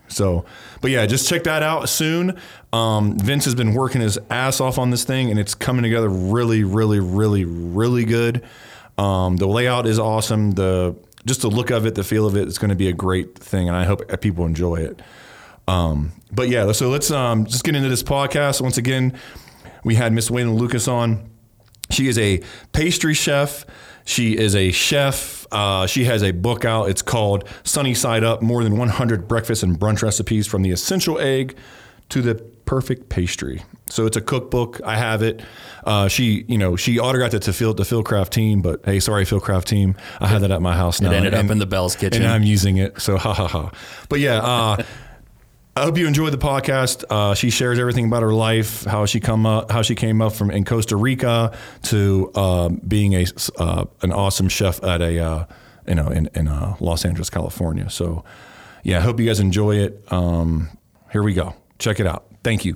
So, 0.09 0.43
but 0.81 0.91
yeah, 0.91 1.05
just 1.05 1.29
check 1.29 1.45
that 1.45 1.63
out 1.63 1.87
soon. 1.87 2.37
Um, 2.73 3.17
Vince 3.17 3.45
has 3.45 3.55
been 3.55 3.73
working 3.73 4.01
his 4.01 4.19
ass 4.29 4.59
off 4.59 4.77
on 4.77 4.89
this 4.89 5.05
thing, 5.05 5.29
and 5.29 5.39
it's 5.39 5.55
coming 5.55 5.83
together 5.83 6.09
really, 6.09 6.65
really, 6.65 6.99
really, 6.99 7.45
really 7.45 8.03
good. 8.03 8.43
Um, 8.97 9.37
the 9.37 9.47
layout 9.47 9.87
is 9.87 9.99
awesome. 9.99 10.51
The 10.51 10.97
just 11.25 11.43
the 11.43 11.49
look 11.49 11.69
of 11.69 11.85
it, 11.85 11.95
the 11.95 12.03
feel 12.03 12.27
of 12.27 12.35
it, 12.35 12.47
it's 12.47 12.57
going 12.57 12.69
to 12.69 12.75
be 12.75 12.89
a 12.89 12.93
great 12.93 13.39
thing, 13.39 13.69
and 13.69 13.77
I 13.77 13.85
hope 13.85 14.01
people 14.19 14.45
enjoy 14.45 14.77
it. 14.77 15.01
Um, 15.67 16.11
but 16.31 16.49
yeah, 16.49 16.71
so 16.73 16.89
let's 16.89 17.09
um, 17.09 17.45
just 17.45 17.63
get 17.63 17.75
into 17.75 17.87
this 17.87 18.03
podcast. 18.03 18.59
Once 18.59 18.77
again, 18.77 19.17
we 19.83 19.95
had 19.95 20.13
Miss 20.13 20.29
Wayne 20.31 20.55
Lucas 20.55 20.87
on. 20.87 21.29
She 21.89 22.07
is 22.07 22.17
a 22.17 22.41
pastry 22.71 23.13
chef. 23.13 23.65
She 24.05 24.37
is 24.37 24.55
a 24.55 24.71
chef. 24.71 25.45
Uh, 25.51 25.85
she 25.85 26.05
has 26.05 26.23
a 26.23 26.31
book 26.31 26.63
out. 26.65 26.89
It's 26.89 27.01
called 27.01 27.43
Sunny 27.63 27.93
Side 27.93 28.23
Up 28.23 28.41
More 28.41 28.63
Than 28.63 28.77
100 28.77 29.27
Breakfast 29.27 29.61
and 29.63 29.77
Brunch 29.79 30.01
Recipes 30.01 30.47
from 30.47 30.61
the 30.61 30.71
Essential 30.71 31.19
Egg 31.19 31.55
to 32.09 32.21
the 32.21 32.35
Perfect 32.65 33.09
Pastry. 33.09 33.61
So 33.89 34.05
it's 34.05 34.15
a 34.15 34.21
cookbook. 34.21 34.79
I 34.85 34.95
have 34.97 35.21
it. 35.21 35.41
Uh, 35.83 36.07
she, 36.07 36.45
you 36.47 36.57
know, 36.57 36.77
she 36.77 36.97
autographed 36.99 37.33
it 37.33 37.41
to 37.43 37.53
Phil, 37.53 37.73
the 37.73 37.83
Fieldcraft 37.83 38.29
team, 38.29 38.61
but 38.61 38.79
hey, 38.85 39.01
sorry, 39.01 39.25
Fieldcraft 39.25 39.65
team. 39.65 39.95
I 40.21 40.27
have 40.27 40.41
that 40.41 40.51
at 40.51 40.61
my 40.61 40.75
house 40.75 41.01
now. 41.01 41.11
It 41.11 41.15
ended 41.15 41.33
up 41.33 41.41
And- 41.41 41.51
in 41.51 41.57
the 41.59 41.65
Bell's 41.65 41.95
kitchen. 41.97 42.23
and 42.23 42.31
I'm 42.31 42.43
using 42.43 42.77
it. 42.77 43.01
So 43.01 43.17
ha 43.17 43.33
ha 43.33 43.47
ha. 43.47 43.71
But 44.07 44.19
yeah, 44.21 44.37
uh, 44.37 44.83
I 45.73 45.83
hope 45.83 45.97
you 45.97 46.05
enjoyed 46.05 46.33
the 46.33 46.37
podcast. 46.37 47.05
Uh, 47.09 47.33
she 47.33 47.49
shares 47.49 47.79
everything 47.79 48.05
about 48.05 48.23
her 48.23 48.33
life, 48.33 48.83
how 48.83 49.05
she 49.05 49.21
come 49.21 49.45
up, 49.45 49.71
how 49.71 49.81
she 49.81 49.95
came 49.95 50.21
up 50.21 50.33
from 50.33 50.51
in 50.51 50.65
Costa 50.65 50.97
Rica 50.97 51.57
to 51.83 52.29
uh, 52.35 52.69
being 52.69 53.13
a 53.13 53.25
uh, 53.57 53.85
an 54.01 54.11
awesome 54.11 54.49
chef 54.49 54.83
at 54.83 55.01
a 55.01 55.19
uh, 55.19 55.45
you 55.87 55.95
know 55.95 56.09
in 56.09 56.29
in 56.35 56.49
uh, 56.49 56.75
Los 56.81 57.05
Angeles, 57.05 57.29
California. 57.29 57.89
So 57.89 58.25
yeah, 58.83 58.97
I 58.97 58.99
hope 59.01 59.17
you 59.21 59.25
guys 59.25 59.39
enjoy 59.39 59.77
it. 59.77 60.11
Um, 60.11 60.69
here 61.09 61.23
we 61.23 61.33
go. 61.33 61.55
Check 61.79 62.01
it 62.01 62.05
out. 62.05 62.25
Thank 62.43 62.65
you. 62.65 62.75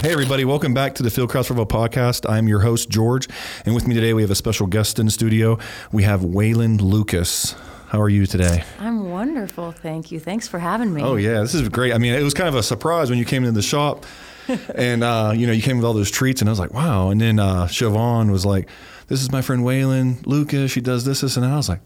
Hey, 0.00 0.10
everybody, 0.10 0.46
welcome 0.46 0.72
back 0.72 0.94
to 0.96 1.02
the 1.02 1.10
Fieldcraft 1.10 1.44
Survival 1.44 1.66
podcast. 1.66 2.28
I'm 2.28 2.48
your 2.48 2.60
host, 2.60 2.88
George, 2.88 3.28
and 3.66 3.74
with 3.74 3.86
me 3.86 3.94
today 3.94 4.14
we 4.14 4.22
have 4.22 4.30
a 4.30 4.34
special 4.34 4.66
guest 4.66 4.98
in 4.98 5.04
the 5.04 5.12
studio. 5.12 5.58
We 5.92 6.04
have 6.04 6.22
Waylynn 6.22 6.80
Lucas. 6.80 7.54
How 7.92 8.00
are 8.00 8.08
you 8.08 8.24
today? 8.24 8.64
I'm 8.78 9.10
wonderful. 9.10 9.70
Thank 9.70 10.10
you. 10.10 10.18
Thanks 10.18 10.48
for 10.48 10.58
having 10.58 10.94
me. 10.94 11.02
Oh, 11.02 11.16
yeah, 11.16 11.42
this 11.42 11.52
is 11.52 11.68
great. 11.68 11.92
I 11.92 11.98
mean, 11.98 12.14
it 12.14 12.22
was 12.22 12.32
kind 12.32 12.48
of 12.48 12.54
a 12.54 12.62
surprise 12.62 13.10
when 13.10 13.18
you 13.18 13.26
came 13.26 13.44
into 13.44 13.52
the 13.52 13.60
shop 13.60 14.06
and, 14.74 15.04
uh, 15.04 15.34
you 15.36 15.46
know, 15.46 15.52
you 15.52 15.60
came 15.60 15.76
with 15.76 15.84
all 15.84 15.92
those 15.92 16.10
treats, 16.10 16.40
and 16.40 16.48
I 16.48 16.52
was 16.52 16.58
like, 16.58 16.72
wow. 16.72 17.10
And 17.10 17.20
then 17.20 17.38
uh, 17.38 17.66
Siobhan 17.66 18.32
was 18.32 18.46
like, 18.46 18.70
this 19.08 19.20
is 19.20 19.30
my 19.30 19.42
friend 19.42 19.62
Waylynn 19.62 20.26
Lucas. 20.26 20.70
She 20.70 20.80
does 20.80 21.04
this, 21.04 21.20
this, 21.20 21.36
and 21.36 21.44
that. 21.44 21.52
I 21.52 21.56
was 21.56 21.68
like, 21.68 21.82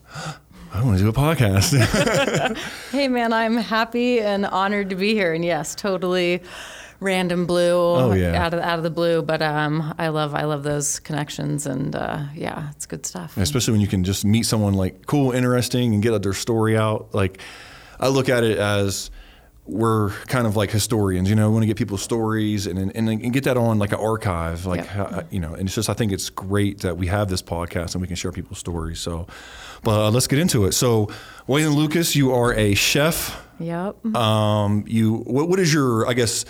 I 0.72 0.84
want 0.84 0.96
to 0.96 1.02
do 1.02 1.08
a 1.08 1.12
podcast. 1.12 1.74
Hey, 2.92 3.08
man, 3.08 3.32
I'm 3.32 3.56
happy 3.56 4.20
and 4.20 4.46
honored 4.46 4.90
to 4.90 4.96
be 4.96 5.12
here. 5.12 5.34
And 5.34 5.44
yes, 5.44 5.74
totally 5.74 6.40
random 7.00 7.46
blue 7.46 7.72
Oh, 7.76 8.12
yeah. 8.12 8.44
out 8.44 8.54
of 8.54 8.60
out 8.60 8.78
of 8.78 8.82
the 8.84 8.90
blue. 8.90 9.22
But 9.22 9.42
um, 9.42 9.94
I 9.98 10.08
love 10.08 10.34
I 10.34 10.44
love 10.44 10.62
those 10.62 10.98
connections, 11.00 11.66
and 11.66 11.94
uh, 11.94 12.24
yeah, 12.34 12.70
it's 12.70 12.86
good 12.86 13.04
stuff. 13.06 13.36
especially 13.36 13.72
when 13.72 13.80
you 13.80 13.88
can 13.88 14.04
just 14.04 14.24
meet 14.24 14.44
someone 14.46 14.74
like 14.74 15.06
cool, 15.06 15.32
interesting, 15.32 15.94
and 15.94 16.02
get 16.02 16.20
their 16.22 16.32
story 16.32 16.76
out. 16.76 17.14
Like, 17.14 17.40
I 18.00 18.08
look 18.08 18.28
at 18.28 18.44
it 18.44 18.58
as 18.58 19.10
we're 19.68 20.10
kind 20.28 20.46
of 20.46 20.54
like 20.54 20.70
historians, 20.70 21.28
you 21.28 21.34
know, 21.34 21.48
we 21.48 21.54
want 21.54 21.62
to 21.64 21.66
get 21.66 21.76
people's 21.76 22.00
stories 22.00 22.68
and, 22.68 22.78
and, 22.78 22.94
and 23.08 23.32
get 23.32 23.42
that 23.42 23.56
on 23.56 23.80
like 23.80 23.90
an 23.90 23.98
archive, 23.98 24.64
like, 24.64 24.78
Yeah. 24.84 24.84
how, 24.84 25.22
you 25.28 25.40
know, 25.40 25.54
and 25.54 25.62
it's 25.66 25.74
just, 25.74 25.90
I 25.90 25.92
think 25.94 26.12
it's 26.12 26.30
great 26.30 26.82
that 26.82 26.96
we 26.96 27.08
have 27.08 27.28
this 27.28 27.42
podcast 27.42 27.94
and 27.96 28.00
we 28.00 28.06
can 28.06 28.14
share 28.14 28.30
people's 28.30 28.60
stories. 28.60 29.00
So, 29.00 29.26
but 29.82 30.06
uh, 30.06 30.10
let's 30.12 30.28
get 30.28 30.38
into 30.38 30.66
it. 30.66 30.72
So, 30.72 31.08
Wayne 31.48 31.70
Lucas, 31.70 32.14
you 32.14 32.32
are 32.32 32.54
a 32.54 32.74
chef. 32.74 33.44
Yep. 33.58 34.06
Um, 34.14 34.84
you, 34.86 35.16
what, 35.26 35.48
what 35.48 35.58
is 35.58 35.74
your, 35.74 36.06
I 36.06 36.12
guess, 36.12 36.44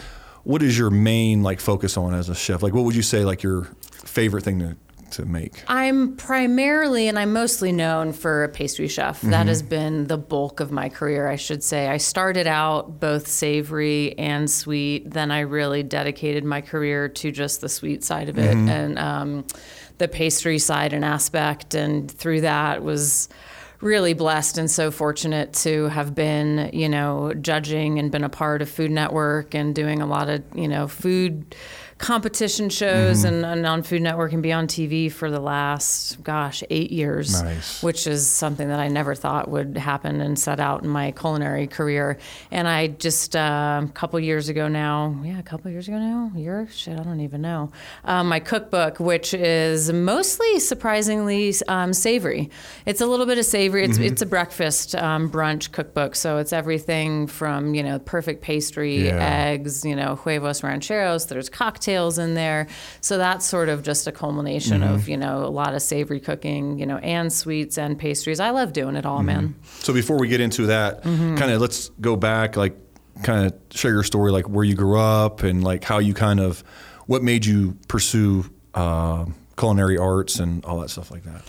what 0.47 0.62
is 0.62 0.79
your 0.79 0.91
main 0.91 1.43
like 1.43 1.59
focus 1.59 1.97
on 1.97 2.15
as 2.15 2.29
a 2.29 2.35
chef? 2.35 2.62
Like, 2.62 2.73
what 2.73 2.85
would 2.85 2.95
you 2.95 3.03
say 3.03 3.25
like 3.25 3.43
your 3.43 3.65
favorite 3.91 4.45
thing 4.45 4.61
to, 4.61 4.76
to 5.11 5.26
make? 5.26 5.65
I'm 5.67 6.15
primarily 6.15 7.09
and 7.09 7.19
I'm 7.19 7.33
mostly 7.33 7.73
known 7.73 8.12
for 8.12 8.45
a 8.45 8.49
pastry 8.49 8.87
chef. 8.87 9.21
That 9.23 9.49
has 9.49 9.61
been 9.61 10.07
the 10.07 10.17
bulk 10.17 10.61
of 10.61 10.71
my 10.71 10.88
career, 10.88 11.26
I 11.26 11.35
should 11.35 11.65
say. 11.65 11.88
I 11.88 11.97
started 11.97 12.47
out 12.47 13.00
both 13.00 13.26
savory 13.26 14.17
and 14.19 14.49
sweet. 14.49 15.11
Then 15.11 15.33
I 15.33 15.41
really 15.41 15.83
dedicated 15.83 16.45
my 16.45 16.61
career 16.61 17.09
to 17.09 17.33
just 17.33 17.61
the 17.61 17.69
sweet 17.69 18.05
side 18.05 18.29
of 18.29 18.38
it 18.38 18.55
and 18.55 19.00
um, 19.00 19.45
the 19.99 20.07
pastry 20.07 20.61
side 20.61 20.93
and 20.93 21.05
aspect. 21.05 21.75
And 21.75 22.09
through 22.09 22.43
that 22.43 22.85
was 22.85 23.29
really 23.80 24.14
blessed 24.14 24.59
and 24.59 24.71
so 24.71 24.90
fortunate 24.90 25.52
to 25.52 25.85
have 25.88 26.14
been, 26.14 26.71
you 26.73 26.88
know, 26.88 27.35
judging 27.35 27.99
and 27.99 28.11
been 28.11 28.25
a 28.25 28.28
part 28.28 28.62
of 28.62 28.71
Food 28.71 28.90
Network 28.90 29.54
and 29.54 29.75
doing 29.75 30.00
a 30.00 30.06
lot 30.06 30.28
of, 30.28 30.42
you 30.54 30.68
know, 30.68 30.88
food 30.88 31.54
competition 31.99 32.69
shows 32.69 33.25
Mm-hmm. 33.25 33.26
and, 33.37 33.45
and 33.47 33.67
on 33.67 33.83
Food 33.83 34.03
Network 34.03 34.33
and 34.33 34.43
be 34.43 34.53
on 34.53 34.67
TV 34.67 35.11
for 35.11 35.31
the 35.31 35.41
last, 35.41 36.23
gosh, 36.23 36.62
eight 36.69 36.91
years. 36.93 37.43
Nice. 37.43 37.83
Which 37.83 38.07
is 38.07 38.26
something 38.26 38.69
that 38.69 38.79
I 38.79 38.88
never 38.88 39.15
thought 39.15 39.49
would 39.49 39.79
happen 39.79 40.21
and 40.21 40.38
set 40.38 40.61
out 40.61 40.83
in 40.83 40.91
my 40.91 41.12
culinary 41.12 41.67
career. 41.67 42.19
And 42.50 42.69
I 42.69 42.88
just, 42.88 43.35
uh, 43.35 43.83
a 43.85 43.91
couple 43.93 44.21
years 44.21 44.50
ago 44.50 44.69
now, 44.69 45.19
yeah, 45.25 45.38
a 45.38 45.43
couple 45.43 45.71
years 45.71 45.88
ago 45.88 45.99
now, 45.99 46.31
year, 46.35 46.69
shit, 46.71 47.00
I 47.00 47.03
don't 47.03 47.21
even 47.21 47.41
know. 47.41 47.73
Um, 48.05 48.29
my 48.29 48.41
cookbook, 48.41 49.00
which 49.00 49.33
is 49.33 49.91
mostly 49.91 50.59
surprisingly 50.61 51.55
um, 51.69 51.95
savory. 51.95 52.50
It's 52.85 53.00
a 53.00 53.07
little 53.07 53.26
bit 53.26 53.38
of 53.38 53.47
savory. 53.47 53.85
It's, 53.85 53.97
Mm-hmm. 53.97 54.05
it's 54.07 54.21
a 54.21 54.26
breakfast 54.26 54.95
um, 54.97 55.31
brunch 55.31 55.73
cookbook. 55.73 56.15
So 56.15 56.37
it's 56.37 56.53
everything 56.53 57.26
from, 57.26 57.75
you 57.75 57.83
know, 57.83 57.99
perfect 58.00 58.43
pastry, 58.43 59.07
Yeah. 59.07 59.17
eggs, 59.47 59.83
you 59.85 59.97
know, 59.97 60.17
huevos 60.17 60.62
rancheros. 60.62 61.26
There's 61.26 61.49
cocktails 61.49 61.86
in 61.88 62.35
there. 62.35 62.66
So 63.00 63.19
that's 63.19 63.47
sort 63.47 63.69
of 63.69 63.83
just 63.83 64.07
a 64.07 64.12
culmination 64.12 64.81
Mm-hmm. 64.83 64.95
of, 64.95 65.09
you 65.09 65.16
know, 65.16 65.45
a 65.45 65.49
lot 65.49 65.75
of 65.75 65.83
savory 65.83 66.21
cooking, 66.21 66.78
you 66.78 66.87
know, 66.87 66.97
and 66.99 67.33
sweets 67.33 67.78
and 67.78 67.99
pastries. 67.99 68.40
I 68.40 68.50
love 68.50 68.73
doing 68.73 68.97
it 68.97 69.07
all, 69.07 69.23
man. 69.23 69.55
So 69.81 69.93
before 69.93 70.19
we 70.19 70.28
get 70.28 70.40
into 70.40 70.66
that, 70.66 71.02
Mm-hmm. 71.05 71.37
kind 71.37 71.50
of 71.52 71.61
let's 71.61 71.90
go 72.00 72.16
back, 72.16 72.57
like 72.57 72.76
kind 73.23 73.47
of 73.47 73.55
share 73.76 73.93
your 73.93 74.02
story, 74.02 74.31
like 74.33 74.49
where 74.49 74.64
you 74.64 74.75
grew 74.75 74.99
up 74.99 75.43
and 75.43 75.62
like 75.64 75.85
how 75.85 75.99
you 75.99 76.12
kind 76.14 76.40
of, 76.40 76.62
what 77.07 77.23
made 77.23 77.47
you 77.47 77.76
pursue 77.88 78.45
uh, 78.75 79.25
culinary 79.57 79.97
arts 79.97 80.38
and 80.40 80.64
all 80.64 80.81
that 80.81 80.90
stuff 80.90 81.11
like 81.11 81.23
that. 81.25 81.43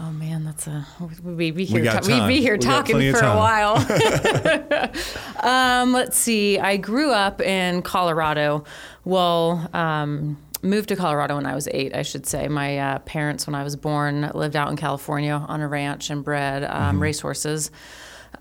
Oh 0.00 0.12
man, 0.12 0.44
that's 0.44 0.66
a 0.68 0.86
we'd 1.24 1.56
be 1.56 1.64
here. 1.64 1.82
got 1.82 2.04
ta- 2.04 2.08
we'd 2.26 2.28
be 2.36 2.40
here 2.40 2.54
We 2.54 2.58
talking 2.60 3.12
for 3.12 3.18
a 3.24 3.36
while. 3.36 3.76
um, 5.44 5.92
let's 5.92 6.16
see. 6.16 6.58
I 6.58 6.76
grew 6.76 7.10
up 7.12 7.40
in 7.40 7.82
Colorado. 7.82 8.64
Well, 9.04 9.68
um, 9.74 10.38
moved 10.62 10.88
to 10.90 10.96
Colorado 10.96 11.34
when 11.36 11.46
I 11.46 11.54
was 11.54 11.68
eight. 11.72 11.96
I 11.96 12.02
should 12.02 12.26
say. 12.26 12.46
My 12.48 12.78
uh, 12.78 12.98
parents, 13.00 13.46
when 13.46 13.54
I 13.54 13.64
was 13.64 13.74
born, 13.76 14.30
lived 14.34 14.54
out 14.56 14.70
in 14.70 14.76
California 14.76 15.32
on 15.34 15.60
a 15.60 15.68
ranch 15.68 16.10
and 16.10 16.22
bred 16.24 16.64
um, 16.64 16.70
Mm-hmm. 16.70 17.02
racehorses. 17.02 17.70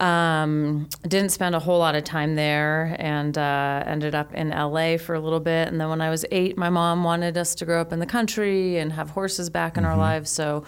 Um, 0.01 0.89
didn't 1.07 1.29
spend 1.29 1.55
a 1.55 1.59
whole 1.59 1.79
lot 1.79 1.95
of 1.95 2.03
time 2.03 2.35
there 2.35 2.95
and 2.99 3.35
uh, 3.35 3.83
ended 3.85 4.13
up 4.13 4.31
in 4.33 4.49
LA 4.49 4.97
for 4.97 5.15
a 5.15 5.19
little 5.19 5.39
bit. 5.39 5.69
And 5.69 5.79
then 5.81 5.89
when 5.89 6.01
I 6.01 6.09
was 6.11 6.23
eight, 6.31 6.55
my 6.57 6.69
mom 6.69 7.03
wanted 7.03 7.35
us 7.37 7.55
to 7.55 7.65
grow 7.65 7.81
up 7.81 7.91
in 7.91 7.99
the 7.99 8.05
country 8.05 8.77
and 8.77 8.91
have 8.91 9.09
horses 9.11 9.49
back 9.49 9.75
in 9.77 9.83
Mm-hmm. 9.83 9.91
our 9.93 9.97
lives. 9.97 10.29
So 10.29 10.65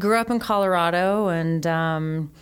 grew 0.00 0.16
up 0.18 0.30
in 0.30 0.38
Colorado 0.40 1.28
and 1.28 1.64
um, 1.66 2.32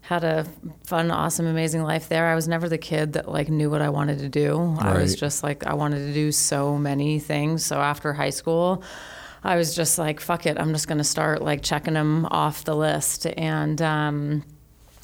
had 0.00 0.24
a 0.24 0.44
fun, 0.84 1.10
awesome, 1.10 1.46
amazing 1.46 1.82
life 1.84 2.08
there. 2.08 2.26
I 2.26 2.34
was 2.34 2.48
never 2.48 2.68
the 2.68 2.78
kid 2.78 3.12
that 3.12 3.28
like 3.30 3.48
knew 3.48 3.70
what 3.70 3.82
I 3.82 3.88
wanted 3.90 4.18
to 4.20 4.28
do. 4.28 4.76
I 4.80 4.98
was 4.98 5.14
just 5.14 5.42
like 5.42 5.64
I 5.66 5.74
wanted 5.74 6.06
to 6.06 6.12
do 6.12 6.32
so 6.32 6.76
many 6.76 7.18
things. 7.20 7.64
So 7.64 7.80
after 7.80 8.12
high 8.12 8.30
school, 8.30 8.82
I 9.44 9.56
was 9.56 9.74
just 9.74 9.98
like, 9.98 10.20
fuck 10.20 10.46
it, 10.46 10.58
I'm 10.58 10.72
just 10.72 10.88
gonna 10.88 11.04
start 11.04 11.42
like 11.42 11.62
checking 11.62 11.94
them 11.94 12.26
off 12.30 12.64
the 12.64 12.74
list. 12.74 13.26
And 13.26 13.80
um, 13.82 14.44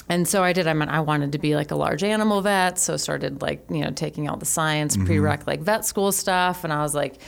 and 0.08 0.26
so 0.26 0.42
I 0.42 0.52
did. 0.54 0.66
I 0.66 0.72
mean, 0.72 0.88
I 0.88 1.00
wanted 1.00 1.32
to 1.32 1.38
be 1.38 1.54
like 1.54 1.70
a 1.70 1.76
large 1.76 2.02
animal 2.02 2.40
vet, 2.40 2.78
so 2.78 2.96
started 2.96 3.42
like 3.42 3.64
you 3.70 3.80
know 3.84 3.90
taking 3.90 4.28
all 4.28 4.36
the 4.38 4.46
science 4.46 4.96
Mm-hmm. 4.96 5.06
prereq 5.12 5.46
like 5.46 5.60
vet 5.60 5.84
school 5.84 6.12
stuff, 6.12 6.64
and 6.64 6.72
I 6.72 6.82
was 6.82 6.94
like. 6.94 7.20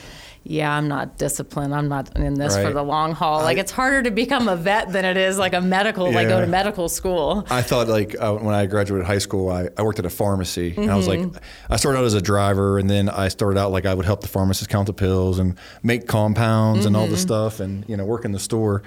Yeah, 0.43 0.73
I'm 0.75 0.87
not 0.87 1.19
disciplined. 1.19 1.73
I'm 1.75 1.87
not 1.87 2.17
in 2.17 2.33
this 2.33 2.55
for 2.57 2.73
the 2.73 2.81
long 2.81 3.13
haul. 3.13 3.41
Like 3.43 3.59
it's 3.59 3.71
harder 3.71 4.01
to 4.03 4.09
become 4.11 4.47
a 4.47 4.55
vet 4.55 4.91
than 4.91 5.05
it 5.05 5.15
is 5.15 5.37
like 5.37 5.53
a 5.53 5.61
medical, 5.61 6.11
like 6.11 6.27
go 6.29 6.41
to 6.41 6.47
medical 6.47 6.89
school. 6.89 7.45
I 7.49 7.61
thought 7.61 7.87
like 7.87 8.15
uh, 8.19 8.33
when 8.35 8.55
I 8.55 8.65
graduated 8.65 9.05
high 9.05 9.19
school, 9.19 9.49
I, 9.51 9.69
I 9.77 9.83
worked 9.83 9.99
at 9.99 10.05
a 10.05 10.09
pharmacy, 10.09 10.73
and 10.75 10.89
I 10.89 10.95
was 10.95 11.07
like, 11.07 11.19
Mm-hmm. 11.19 11.37
I 11.69 11.75
started 11.75 11.99
out 11.99 12.05
as 12.05 12.15
a 12.15 12.21
driver, 12.21 12.79
and 12.79 12.89
then 12.89 13.07
I 13.07 13.27
started 13.27 13.59
out 13.59 13.71
like 13.71 13.85
I 13.85 13.93
would 13.93 14.05
help 14.05 14.21
the 14.21 14.27
pharmacist 14.27 14.69
count 14.69 14.87
the 14.87 14.93
pills 14.93 15.37
and 15.37 15.57
make 15.83 16.07
compounds 16.07 16.85
and 16.87 16.95
all 16.97 17.03
Mm-hmm. 17.03 17.11
this 17.11 17.21
stuff, 17.21 17.59
and 17.59 17.85
you 17.87 17.95
know 17.95 18.05
work 18.05 18.25
in 18.25 18.31
the 18.31 18.39
store. 18.39 18.81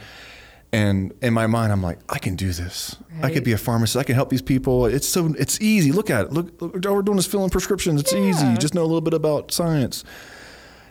And 0.72 1.14
in 1.22 1.32
my 1.32 1.46
mind, 1.46 1.70
I'm 1.72 1.82
like, 1.82 2.00
I 2.08 2.18
can 2.18 2.34
do 2.34 2.50
this. 2.50 2.96
I 3.22 3.30
could 3.30 3.44
be 3.44 3.52
a 3.52 3.58
pharmacist. 3.58 3.96
I 3.96 4.02
can 4.02 4.16
help 4.16 4.28
these 4.28 4.42
people. 4.42 4.86
It's 4.86 5.06
so 5.06 5.32
it's 5.38 5.60
easy. 5.60 5.92
Look 5.92 6.10
at 6.10 6.26
it. 6.26 6.32
Look, 6.32 6.60
look 6.60 6.84
all 6.84 6.96
we're 6.96 7.02
doing 7.02 7.18
is 7.18 7.26
filling 7.26 7.50
prescriptions. 7.50 8.00
It's 8.00 8.12
easy. 8.12 8.44
You 8.44 8.56
just 8.56 8.74
know 8.74 8.82
a 8.82 8.90
little 8.90 9.00
bit 9.00 9.14
about 9.14 9.52
science. 9.52 10.02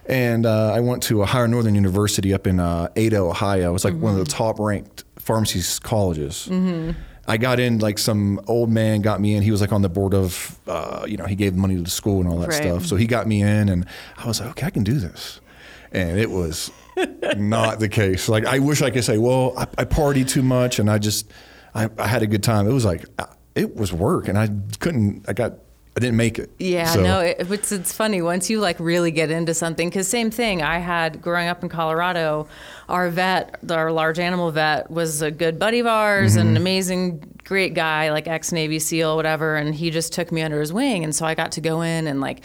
And 0.05 0.45
uh, 0.45 0.73
I 0.73 0.79
went 0.81 1.03
to 1.03 1.21
Ohio 1.23 1.45
Northern 1.47 1.75
University 1.75 2.33
up 2.33 2.45
in 2.47 2.59
uh, 2.59 2.89
Ada, 2.95 3.17
Ohio. 3.17 3.69
It 3.69 3.73
was 3.73 3.85
like 3.85 3.95
one 3.95 4.13
of 4.13 4.19
the 4.19 4.25
top 4.31 4.59
ranked 4.59 5.03
pharmacy 5.17 5.61
colleges. 5.81 6.49
I 7.25 7.37
got 7.37 7.57
in 7.61 7.79
like 7.79 7.97
some 7.99 8.41
old 8.47 8.69
man 8.69 9.01
got 9.01 9.21
me 9.21 9.35
in. 9.35 9.43
He 9.43 9.51
was 9.51 9.61
like 9.61 9.71
on 9.71 9.81
the 9.81 9.87
board 9.87 10.13
of, 10.13 10.59
uh, 10.67 11.05
you 11.07 11.15
know, 11.15 11.25
he 11.25 11.35
gave 11.35 11.55
money 11.55 11.75
to 11.77 11.81
the 11.81 11.89
school 11.89 12.19
and 12.19 12.27
all 12.27 12.37
that 12.39 12.49
Right. 12.49 12.63
stuff. 12.63 12.85
So 12.85 12.97
he 12.97 13.07
got 13.07 13.27
me 13.27 13.41
in, 13.41 13.69
and 13.69 13.85
I 14.17 14.27
was 14.27 14.41
like, 14.41 14.49
okay, 14.49 14.65
I 14.65 14.69
can 14.71 14.83
do 14.83 14.95
this. 14.99 15.39
And 15.93 16.19
it 16.19 16.29
was 16.29 16.69
not 17.37 17.79
the 17.79 17.87
case. 17.87 18.27
Like 18.27 18.45
I 18.45 18.59
wish 18.59 18.81
I 18.81 18.89
could 18.89 19.05
say, 19.05 19.17
well, 19.17 19.53
I, 19.57 19.63
I 19.77 19.85
partied 19.85 20.27
too 20.27 20.43
much, 20.43 20.79
and 20.79 20.89
I 20.91 20.97
just, 20.97 21.31
I, 21.73 21.89
I 21.97 22.07
had 22.07 22.23
a 22.23 22.27
good 22.27 22.43
time. 22.43 22.67
It 22.67 22.73
was 22.73 22.83
like, 22.83 23.05
uh, 23.17 23.27
it 23.55 23.73
was 23.73 23.93
work, 23.93 24.27
and 24.27 24.37
I 24.37 24.49
couldn't. 24.79 25.23
I 25.29 25.33
got, 25.33 25.53
I 25.95 25.99
didn't 25.99 26.17
make 26.17 26.39
it. 26.39 26.49
Yeah, 26.57 26.85
So- 26.87 27.01
no, 27.03 27.19
it, 27.19 27.37
it's 27.51 27.71
it's 27.71 27.93
funny 27.93 28.21
once 28.21 28.49
you 28.49 28.59
like 28.59 28.79
really 28.79 29.11
get 29.11 29.29
into 29.29 29.53
something. 29.53 29.89
Because 29.89 30.07
same 30.07 30.31
thing, 30.31 30.63
I 30.63 30.79
had 30.79 31.21
growing 31.21 31.47
up 31.47 31.61
in 31.61 31.69
Colorado, 31.69 32.47
our 32.89 33.09
vet, 33.09 33.59
our 33.69 33.91
large 33.91 34.17
animal 34.17 34.49
vet, 34.51 34.89
was 34.89 35.21
a 35.21 35.29
good 35.29 35.59
buddy 35.59 35.79
of 35.79 35.85
ours, 35.87 36.35
Mm-hmm. 36.35 36.47
an 36.47 36.57
amazing, 36.57 37.23
great 37.43 37.75
guy, 37.75 38.11
like 38.11 38.27
ex 38.27 38.51
Navy 38.51 38.79
SEAL, 38.79 39.15
whatever. 39.15 39.55
And 39.55 39.75
he 39.75 39.91
just 39.91 40.13
took 40.13 40.31
me 40.31 40.41
under 40.41 40.59
his 40.59 40.73
wing, 40.73 41.03
and 41.03 41.13
so 41.13 41.25
I 41.27 41.35
got 41.35 41.51
to 41.53 41.61
go 41.61 41.81
in 41.81 42.07
and 42.07 42.19
like 42.19 42.43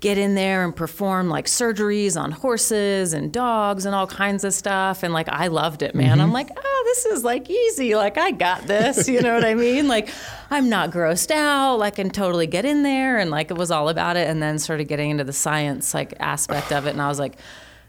get 0.00 0.18
in 0.18 0.34
there 0.34 0.62
and 0.62 0.76
perform 0.76 1.28
like 1.30 1.46
surgeries 1.46 2.20
on 2.20 2.30
horses 2.30 3.12
and 3.14 3.32
dogs 3.32 3.86
and 3.86 3.94
all 3.94 4.06
kinds 4.06 4.44
of 4.44 4.52
stuff. 4.54 5.02
And 5.02 5.12
like 5.14 5.28
I 5.28 5.46
loved 5.48 5.82
it, 5.82 5.94
man. 5.94 6.12
Mm-hmm. 6.12 6.20
I'm 6.20 6.32
like, 6.32 6.48
this 6.86 7.04
is 7.06 7.24
like 7.24 7.50
easy. 7.50 7.94
Like 7.94 8.16
I 8.18 8.30
got 8.30 8.66
this. 8.66 9.08
You 9.08 9.20
know 9.20 9.34
what 9.34 9.44
I 9.44 9.54
mean? 9.54 9.86
Like 9.96 10.08
I'm 10.50 10.68
not 10.68 10.90
grossed 10.90 11.30
out. 11.30 11.76
Like 11.78 11.94
I 11.94 11.96
can 12.02 12.10
totally 12.10 12.46
get 12.46 12.64
in 12.64 12.82
there. 12.82 13.18
And 13.18 13.30
like 13.30 13.50
it 13.50 13.56
was 13.56 13.70
all 13.70 13.88
about 13.88 14.16
it. 14.16 14.28
And 14.28 14.42
then 14.42 14.58
started 14.58 14.84
getting 14.84 15.10
into 15.10 15.24
the 15.24 15.32
science 15.32 15.92
like 15.94 16.14
aspect 16.20 16.72
of 16.72 16.86
it. 16.86 16.90
And 16.90 17.02
I 17.02 17.08
was 17.08 17.18
like, 17.18 17.36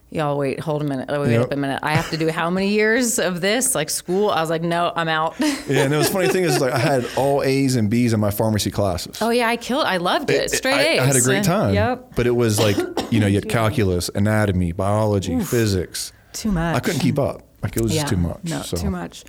y'all 0.10 0.38
wait, 0.38 0.60
hold 0.60 0.82
a 0.82 0.86
minute. 0.86 1.06
Oh, 1.10 1.22
wait 1.22 1.34
Yep. 1.34 1.42
up 1.44 1.52
a 1.52 1.56
minute. 1.56 1.80
I 1.84 1.94
have 1.96 2.10
to 2.12 2.18
do 2.18 2.30
how 2.30 2.50
many 2.50 2.70
years 2.70 3.20
of 3.20 3.42
this? 3.42 3.76
Like 3.76 3.90
school? 3.90 4.30
I 4.30 4.40
was 4.42 4.50
like, 4.50 4.62
no, 4.62 4.92
I'm 4.96 5.08
out. 5.10 5.36
Yeah, 5.40 5.84
and 5.84 5.94
it 5.94 5.98
was 5.98 6.10
funny 6.10 6.30
thing 6.30 6.44
is 6.46 6.60
like 6.62 6.72
I 6.74 6.80
had 6.80 7.06
all 7.18 7.44
A's 7.44 7.76
and 7.76 7.90
B's 7.90 8.14
in 8.14 8.20
my 8.20 8.32
pharmacy 8.32 8.72
classes. 8.72 9.18
oh 9.22 9.30
yeah, 9.32 9.48
I 9.50 9.58
killed. 9.58 9.86
I 9.86 9.98
loved 9.98 10.30
it. 10.30 10.50
Straight 10.52 10.74
I, 10.76 10.88
A's. 10.94 11.00
I 11.02 11.06
had 11.06 11.16
a 11.16 11.22
great 11.22 11.44
time. 11.44 11.74
Yep. 11.74 12.14
But 12.16 12.26
it 12.28 12.36
was 12.36 12.60
like, 12.60 12.78
you 13.12 13.20
know, 13.20 13.28
you 13.28 13.36
had 13.36 13.50
calculus, 13.50 14.10
anatomy, 14.16 14.72
biology, 14.72 15.40
physics. 15.42 16.14
Too 16.34 16.52
much. 16.52 16.76
I 16.76 16.80
couldn't 16.80 17.02
keep 17.02 17.18
up. 17.20 17.44
Like 17.68 17.76
it 17.76 17.84
was 17.84 17.94
yeah. 17.94 18.02
just 18.04 18.14
too 18.14 18.18
much. 18.18 18.44
No, 18.46 18.62
so. 18.62 18.78
too 18.78 18.90
much. 18.90 19.26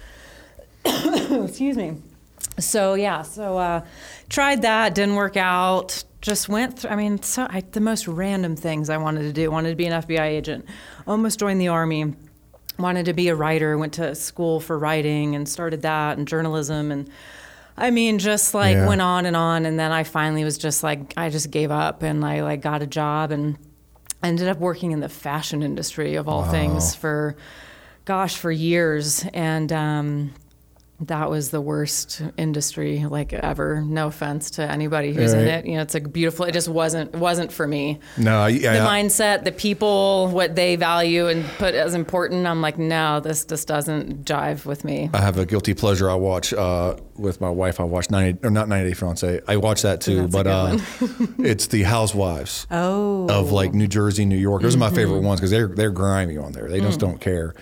Excuse 0.84 1.76
me. 1.76 1.96
So 2.60 2.94
yeah, 2.94 3.22
so 3.22 3.58
uh, 3.58 3.84
tried 4.28 4.62
that, 4.62 4.94
didn't 4.94 5.16
work 5.16 5.36
out. 5.36 6.04
Just 6.20 6.48
went 6.48 6.78
through. 6.78 6.90
I 6.90 6.96
mean, 6.96 7.20
so 7.20 7.48
I, 7.50 7.62
the 7.72 7.80
most 7.80 8.06
random 8.06 8.54
things 8.54 8.90
I 8.90 8.96
wanted 8.96 9.22
to 9.22 9.32
do. 9.32 9.50
Wanted 9.50 9.70
to 9.70 9.74
be 9.76 9.86
an 9.86 10.02
FBI 10.02 10.20
agent. 10.20 10.66
Almost 11.04 11.40
joined 11.40 11.60
the 11.60 11.66
army. 11.66 12.14
Wanted 12.78 13.06
to 13.06 13.12
be 13.12 13.26
a 13.26 13.34
writer. 13.34 13.76
Went 13.76 13.94
to 13.94 14.14
school 14.14 14.60
for 14.60 14.78
writing 14.78 15.34
and 15.34 15.48
started 15.48 15.82
that 15.82 16.16
and 16.16 16.28
journalism 16.28 16.92
and. 16.92 17.10
I 17.80 17.92
mean, 17.92 18.18
just 18.18 18.54
like 18.54 18.74
Yeah. 18.74 18.88
went 18.88 19.00
on 19.00 19.24
and 19.24 19.36
on, 19.36 19.64
and 19.64 19.78
then 19.78 19.92
I 19.92 20.02
finally 20.02 20.42
was 20.42 20.58
just 20.58 20.82
like, 20.82 21.14
I 21.16 21.28
just 21.30 21.52
gave 21.52 21.70
up, 21.70 22.02
and 22.02 22.24
I 22.24 22.42
like 22.42 22.60
got 22.60 22.82
a 22.82 22.88
job 22.88 23.30
and 23.30 23.56
ended 24.20 24.48
up 24.48 24.58
working 24.58 24.90
in 24.90 24.98
the 24.98 25.08
fashion 25.08 25.62
industry 25.62 26.16
of 26.16 26.28
all 26.28 26.42
things 26.42 26.96
for, 26.96 27.36
gosh, 28.08 28.36
for 28.38 28.50
years, 28.50 29.24
and 29.34 29.70
um, 29.72 30.32
that 31.02 31.30
was 31.30 31.50
the 31.50 31.60
worst 31.60 32.22
industry 32.36 33.04
like 33.04 33.32
ever. 33.32 33.80
No 33.82 34.08
offense 34.08 34.50
to 34.52 34.62
anybody 34.68 35.12
who's 35.12 35.32
in 35.32 35.46
it, 35.46 35.64
you 35.66 35.76
know, 35.76 35.82
it's 35.82 35.94
like 35.94 36.12
beautiful. 36.12 36.44
It 36.46 36.52
just 36.52 36.68
wasn't 36.68 37.12
wasn't 37.14 37.52
for 37.52 37.68
me. 37.68 38.00
No, 38.16 38.40
I, 38.40 38.48
yeah, 38.48 38.72
The 38.72 38.80
I- 38.88 39.02
mindset, 39.02 39.44
the 39.44 39.52
people, 39.52 40.28
what 40.32 40.56
they 40.56 40.74
value 40.74 41.28
and 41.28 41.44
put 41.58 41.74
as 41.74 41.94
important. 41.94 42.46
I'm 42.48 42.60
like, 42.62 42.78
no, 42.78 43.20
this 43.20 43.44
just 43.44 43.68
doesn't 43.68 44.24
jive 44.24 44.64
with 44.64 44.84
me. 44.84 45.08
I 45.12 45.18
have 45.20 45.38
a 45.38 45.46
guilty 45.46 45.72
pleasure. 45.74 46.10
I 46.10 46.14
watch 46.14 46.52
uh, 46.52 46.96
with 47.16 47.40
my 47.40 47.50
wife. 47.50 47.78
I 47.78 47.84
watch 47.84 48.10
90 48.10 48.44
or 48.44 48.50
not 48.50 48.68
90 48.68 48.88
Day 48.90 48.94
Fiance. 48.94 49.40
I 49.46 49.56
watch 49.58 49.82
that 49.82 50.00
too, 50.00 50.22
That's 50.22 50.32
but 50.32 50.46
uh, 50.48 50.78
it's 51.38 51.68
the 51.68 51.84
Housewives 51.84 52.66
Oh, 52.72 53.28
of 53.28 53.52
like 53.52 53.72
New 53.72 53.86
Jersey, 53.86 54.24
New 54.24 54.36
York. 54.36 54.62
Those 54.62 54.74
are 54.74 54.78
my 54.78 54.90
favorite 54.90 55.20
ones 55.20 55.38
because 55.38 55.52
they're 55.52 55.68
they're 55.68 55.92
grimy 55.92 56.38
on 56.38 56.50
there. 56.52 56.68
They 56.68 56.80
just 56.80 56.98
don't 56.98 57.20
care. 57.20 57.54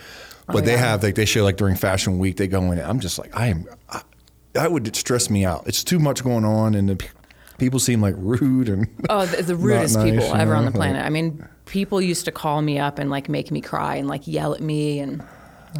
Oh, 0.48 0.52
but 0.52 0.64
they 0.64 0.72
yeah. 0.72 0.78
have 0.78 1.02
like 1.02 1.14
they 1.16 1.24
show 1.24 1.42
like 1.42 1.56
during 1.56 1.76
Fashion 1.76 2.18
Week 2.18 2.36
they 2.36 2.46
go 2.46 2.70
in. 2.70 2.78
I'm 2.78 3.00
just 3.00 3.18
like 3.18 3.36
I 3.36 3.48
am. 3.48 3.66
I, 3.90 4.02
that 4.52 4.72
would 4.72 4.94
stress 4.96 5.28
me 5.28 5.44
out. 5.44 5.66
It's 5.66 5.84
too 5.84 5.98
much 5.98 6.24
going 6.24 6.44
on, 6.44 6.74
and 6.74 6.88
the 6.88 6.96
pe- 6.96 7.08
people 7.58 7.78
seem 7.78 8.00
like 8.00 8.14
rude 8.16 8.68
and. 8.68 8.88
Oh, 9.10 9.26
the, 9.26 9.42
the 9.42 9.56
rudest 9.56 9.96
nice, 9.96 10.10
people 10.10 10.26
you 10.26 10.34
ever 10.34 10.54
on 10.54 10.64
the 10.64 10.70
planet. 10.70 11.04
I 11.04 11.10
mean, 11.10 11.46
people 11.66 12.00
used 12.00 12.24
to 12.24 12.32
call 12.32 12.62
me 12.62 12.78
up 12.78 12.98
and 12.98 13.10
like 13.10 13.28
make 13.28 13.50
me 13.50 13.60
cry 13.60 13.96
and 13.96 14.08
like 14.08 14.26
yell 14.26 14.54
at 14.54 14.60
me 14.60 15.00
and 15.00 15.22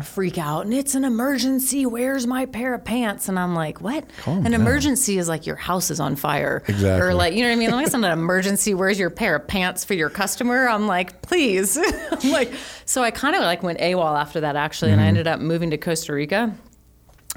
freak 0.04 0.38
out 0.38 0.64
and 0.64 0.74
it's 0.74 0.94
an 0.94 1.04
emergency. 1.04 1.86
Where's 1.86 2.26
my 2.26 2.46
pair 2.46 2.74
of 2.74 2.84
pants? 2.84 3.28
And 3.28 3.38
I'm 3.38 3.54
like, 3.54 3.80
what? 3.80 4.04
Calm 4.18 4.38
an 4.38 4.52
down. 4.52 4.54
emergency 4.54 5.18
is 5.18 5.28
like 5.28 5.46
your 5.46 5.56
house 5.56 5.90
is 5.90 6.00
on 6.00 6.16
fire. 6.16 6.62
Exactly. 6.68 7.08
Or 7.08 7.14
like, 7.14 7.34
you 7.34 7.42
know 7.42 7.48
what 7.48 7.54
I 7.54 7.58
mean? 7.58 7.70
Like, 7.70 7.86
it's 7.86 7.94
not 7.94 8.04
an 8.04 8.18
emergency. 8.18 8.74
Where's 8.74 8.98
your 8.98 9.10
pair 9.10 9.36
of 9.36 9.46
pants 9.46 9.84
for 9.84 9.94
your 9.94 10.10
customer? 10.10 10.68
I'm 10.68 10.86
like, 10.86 11.22
please. 11.22 11.76
I'm 12.10 12.30
like, 12.30 12.52
so 12.84 13.02
I 13.02 13.10
kind 13.10 13.36
of 13.36 13.42
like 13.42 13.62
went 13.62 13.78
AWOL 13.78 14.18
after 14.20 14.40
that 14.40 14.56
actually. 14.56 14.92
And 14.92 15.00
I 15.00 15.04
ended 15.06 15.26
up 15.26 15.40
moving 15.40 15.70
to 15.70 15.78
Costa 15.78 16.12
Rica. 16.12 16.54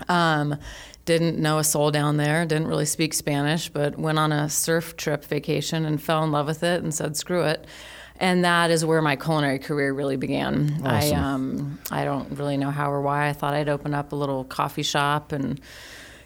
Um, 0.08 0.58
didn't 1.06 1.40
know 1.40 1.58
a 1.58 1.64
soul 1.64 1.90
down 1.90 2.18
there, 2.18 2.46
didn't 2.46 2.68
really 2.68 2.86
speak 2.86 3.16
Spanish, 3.16 3.68
but 3.68 3.98
went 3.98 4.20
on 4.20 4.32
a 4.32 4.48
surf 4.48 4.96
trip 4.96 5.26
vacation 5.26 5.84
and 5.84 6.00
fell 6.02 6.24
in 6.24 6.32
love 6.32 6.46
with 6.46 6.62
it 6.64 6.84
and 6.84 6.94
said, 6.94 7.18
screw 7.18 7.42
it. 7.44 7.66
And 8.22 8.44
that 8.44 8.70
is 8.70 8.84
where 8.84 9.02
my 9.02 9.16
culinary 9.16 9.60
career 9.60 9.94
really 9.94 10.18
began. 10.18 10.82
I, 10.84 11.12
um, 11.12 11.80
I 11.90 12.04
don't 12.04 12.38
really 12.38 12.58
know 12.58 12.70
how 12.70 12.92
or 12.92 13.02
why. 13.02 13.30
I 13.30 13.34
thought 13.34 13.54
I'd 13.54 13.70
open 13.70 13.94
up 13.94 14.12
a 14.12 14.16
little 14.16 14.44
coffee 14.44 14.84
shop 14.84 15.32
and 15.32 15.60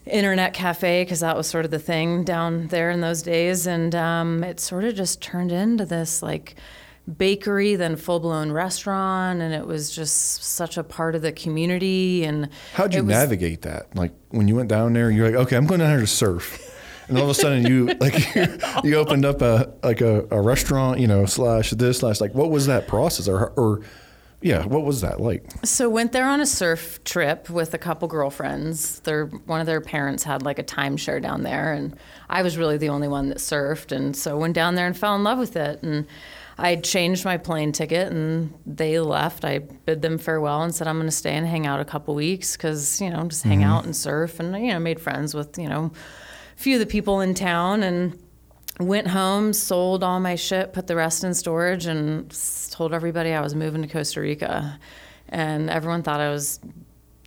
internet 0.08 0.54
cafe 0.56 1.04
because 1.04 1.20
that 1.20 1.38
was 1.38 1.46
sort 1.46 1.66
of 1.66 1.72
the 1.72 1.78
thing 1.80 2.24
down 2.24 2.68
there 2.68 2.90
in 2.90 3.02
those 3.02 3.22
days. 3.22 3.68
And 3.68 3.94
um, 3.94 4.44
it 4.44 4.60
sort 4.60 4.86
of 4.86 4.96
just 4.96 5.22
turned 5.22 5.52
into 5.52 5.86
this 5.86 6.24
like 6.24 6.56
bakery, 7.18 7.76
then 7.76 7.96
full 7.96 8.20
blown 8.20 8.52
restaurant. 8.52 9.42
And 9.42 9.54
it 9.54 9.68
was 9.68 9.96
just 9.96 10.44
such 10.44 10.78
a 10.78 10.84
part 10.84 11.14
of 11.14 11.22
the 11.22 11.32
community. 11.32 12.24
And 12.24 12.50
How'd 12.74 12.96
you 12.96 13.04
was- 13.04 13.10
navigate 13.16 13.62
that? 13.62 13.96
Like 13.96 14.14
when 14.30 14.48
you 14.48 14.56
went 14.56 14.70
down 14.70 14.94
there, 14.94 15.12
you're 15.12 15.28
like, 15.28 15.36
okay, 15.46 15.56
I'm 15.58 15.68
going 15.68 15.80
down 15.80 15.92
here 15.92 16.00
to 16.00 16.08
surf. 16.08 16.72
And 17.08 17.18
all 17.18 17.24
of 17.24 17.30
a 17.30 17.34
sudden, 17.34 17.66
you 17.66 17.86
like 18.00 18.36
you 18.84 18.96
opened 18.96 19.26
up 19.26 19.42
a 19.42 19.74
like 19.84 20.02
a, 20.02 20.28
a 20.32 20.42
restaurant, 20.42 21.00
you 21.00 21.08
know, 21.08 21.26
slash 21.26 21.72
this 21.72 22.00
slash 22.00 22.22
like 22.22 22.34
what 22.34 22.50
was 22.50 22.68
that 22.68 22.88
process 22.88 23.28
or 23.28 23.50
or 23.52 23.82
yeah, 24.44 24.66
what 24.66 24.84
was 24.84 25.00
that 25.02 25.22
like? 25.22 25.46
So 25.64 25.90
went 25.90 26.12
there 26.12 26.28
on 26.28 26.42
a 26.42 26.46
surf 26.46 27.02
trip 27.06 27.50
with 27.50 27.74
a 27.74 27.78
couple 27.78 28.10
girlfriends. 28.10 29.00
Their 29.00 29.28
one 29.28 29.62
of 29.62 29.66
their 29.66 29.80
parents 29.80 30.24
had 30.24 30.44
like 30.44 30.60
a 30.60 30.64
timeshare 30.64 31.22
down 31.22 31.44
there, 31.44 31.72
and 31.72 31.98
I 32.30 32.44
was 32.44 32.58
really 32.58 32.78
the 32.78 32.90
only 32.90 33.08
one 33.08 33.30
that 33.30 33.38
surfed. 33.38 33.94
And 33.94 34.16
so 34.16 34.38
went 34.38 34.54
down 34.54 34.76
there 34.76 34.86
and 34.86 34.98
fell 34.98 35.16
in 35.16 35.24
love 35.24 35.40
with 35.40 35.56
it. 35.56 35.82
And 35.82 36.08
I 36.58 36.76
changed 36.76 37.24
my 37.24 37.38
plane 37.38 37.72
ticket, 37.72 38.12
and 38.12 38.54
they 38.66 39.00
left. 39.00 39.46
I 39.46 39.60
bid 39.60 40.02
them 40.02 40.18
farewell 40.18 40.62
and 40.62 40.76
said 40.76 40.88
I'm 40.88 40.98
going 40.98 41.08
to 41.08 41.12
stay 41.12 41.36
and 41.36 41.48
hang 41.48 41.66
out 41.66 41.80
a 41.80 41.86
couple 41.86 42.14
weeks 42.14 42.58
because 42.58 43.00
you 43.00 43.10
know 43.10 43.24
just 43.28 43.44
hang 43.44 43.62
mm-hmm. 43.62 43.70
out 43.70 43.86
and 43.86 43.96
surf, 43.96 44.42
and 44.42 44.54
you 44.62 44.74
know 44.74 44.80
made 44.80 45.00
friends 45.00 45.34
with 45.34 45.58
you 45.58 45.70
know 45.70 45.94
few 46.56 46.76
of 46.76 46.80
the 46.80 46.86
people 46.86 47.22
in 47.22 47.34
town 47.34 47.84
and 47.84 48.20
went 48.80 49.08
home, 49.08 49.54
sold 49.54 50.04
all 50.04 50.20
my 50.20 50.36
shit, 50.36 50.74
put 50.74 50.88
the 50.88 50.96
rest 50.96 51.24
in 51.24 51.34
storage, 51.34 51.86
and 51.86 52.36
told 52.72 52.94
everybody 52.94 53.34
I 53.34 53.42
was 53.42 53.56
moving 53.56 53.82
to 53.82 53.88
Costa 53.88 54.22
Rica. 54.22 54.80
And 55.30 55.70
everyone 55.70 56.04
thought 56.04 56.20
I 56.20 56.30
was 56.30 56.60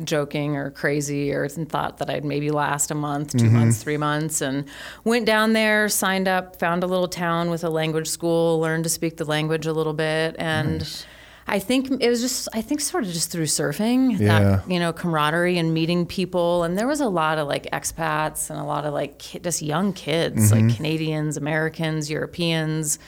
joking 0.04 0.56
or 0.56 0.70
crazy 0.70 1.32
or 1.32 1.48
thought 1.48 1.98
that 1.98 2.10
I'd 2.10 2.24
maybe 2.24 2.50
last 2.50 2.90
a 2.90 2.94
month, 2.94 3.32
2 3.32 3.38
mm-hmm. 3.38 3.54
months, 3.56 3.82
three 3.82 3.96
months. 3.96 4.40
And 4.40 4.66
went 5.04 5.26
down 5.26 5.52
there, 5.52 5.88
signed 5.88 6.28
up, 6.28 6.56
found 6.58 6.84
a 6.84 6.86
little 6.86 7.08
town 7.08 7.50
with 7.50 7.64
a 7.64 7.70
language 7.70 8.08
school, 8.08 8.60
learned 8.60 8.84
to 8.84 8.90
speak 8.90 9.16
the 9.16 9.24
language 9.24 9.66
a 9.66 9.72
little 9.72 9.94
bit. 9.94 10.36
And 10.38 11.06
I 11.48 11.58
think 11.60 11.90
it 12.00 12.08
was 12.08 12.20
just, 12.20 12.48
I 12.52 12.60
think 12.60 12.80
sort 12.80 13.04
of 13.04 13.10
just 13.12 13.30
through 13.30 13.44
surfing, 13.46 14.18
Yeah. 14.18 14.26
that, 14.56 14.70
you 14.70 14.80
know, 14.80 14.92
camaraderie 14.92 15.58
and 15.58 15.72
meeting 15.72 16.04
people. 16.06 16.64
And 16.64 16.76
there 16.76 16.88
was 16.88 17.00
a 17.00 17.08
lot 17.08 17.38
of 17.38 17.46
like 17.46 17.66
expats 17.72 18.50
and 18.50 18.58
a 18.58 18.64
lot 18.64 18.84
of 18.84 18.92
like 18.92 19.18
ki- 19.18 19.38
just 19.38 19.62
young 19.62 19.92
kids, 19.92 20.50
like 20.50 20.74
Canadians, 20.74 21.36
Americans, 21.36 22.10
Europeans 22.10 22.98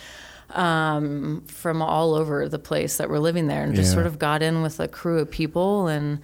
um, 0.54 1.42
from 1.46 1.82
all 1.82 2.14
over 2.14 2.48
the 2.48 2.58
place 2.58 2.96
that 2.96 3.08
were 3.10 3.18
living 3.20 3.48
there 3.48 3.62
and 3.64 3.74
just 3.74 3.88
Yeah. 3.90 3.94
sort 3.94 4.06
of 4.06 4.18
got 4.18 4.42
in 4.42 4.62
with 4.62 4.80
a 4.80 4.88
crew 4.88 5.18
of 5.18 5.30
people 5.30 5.88
and 5.88 6.20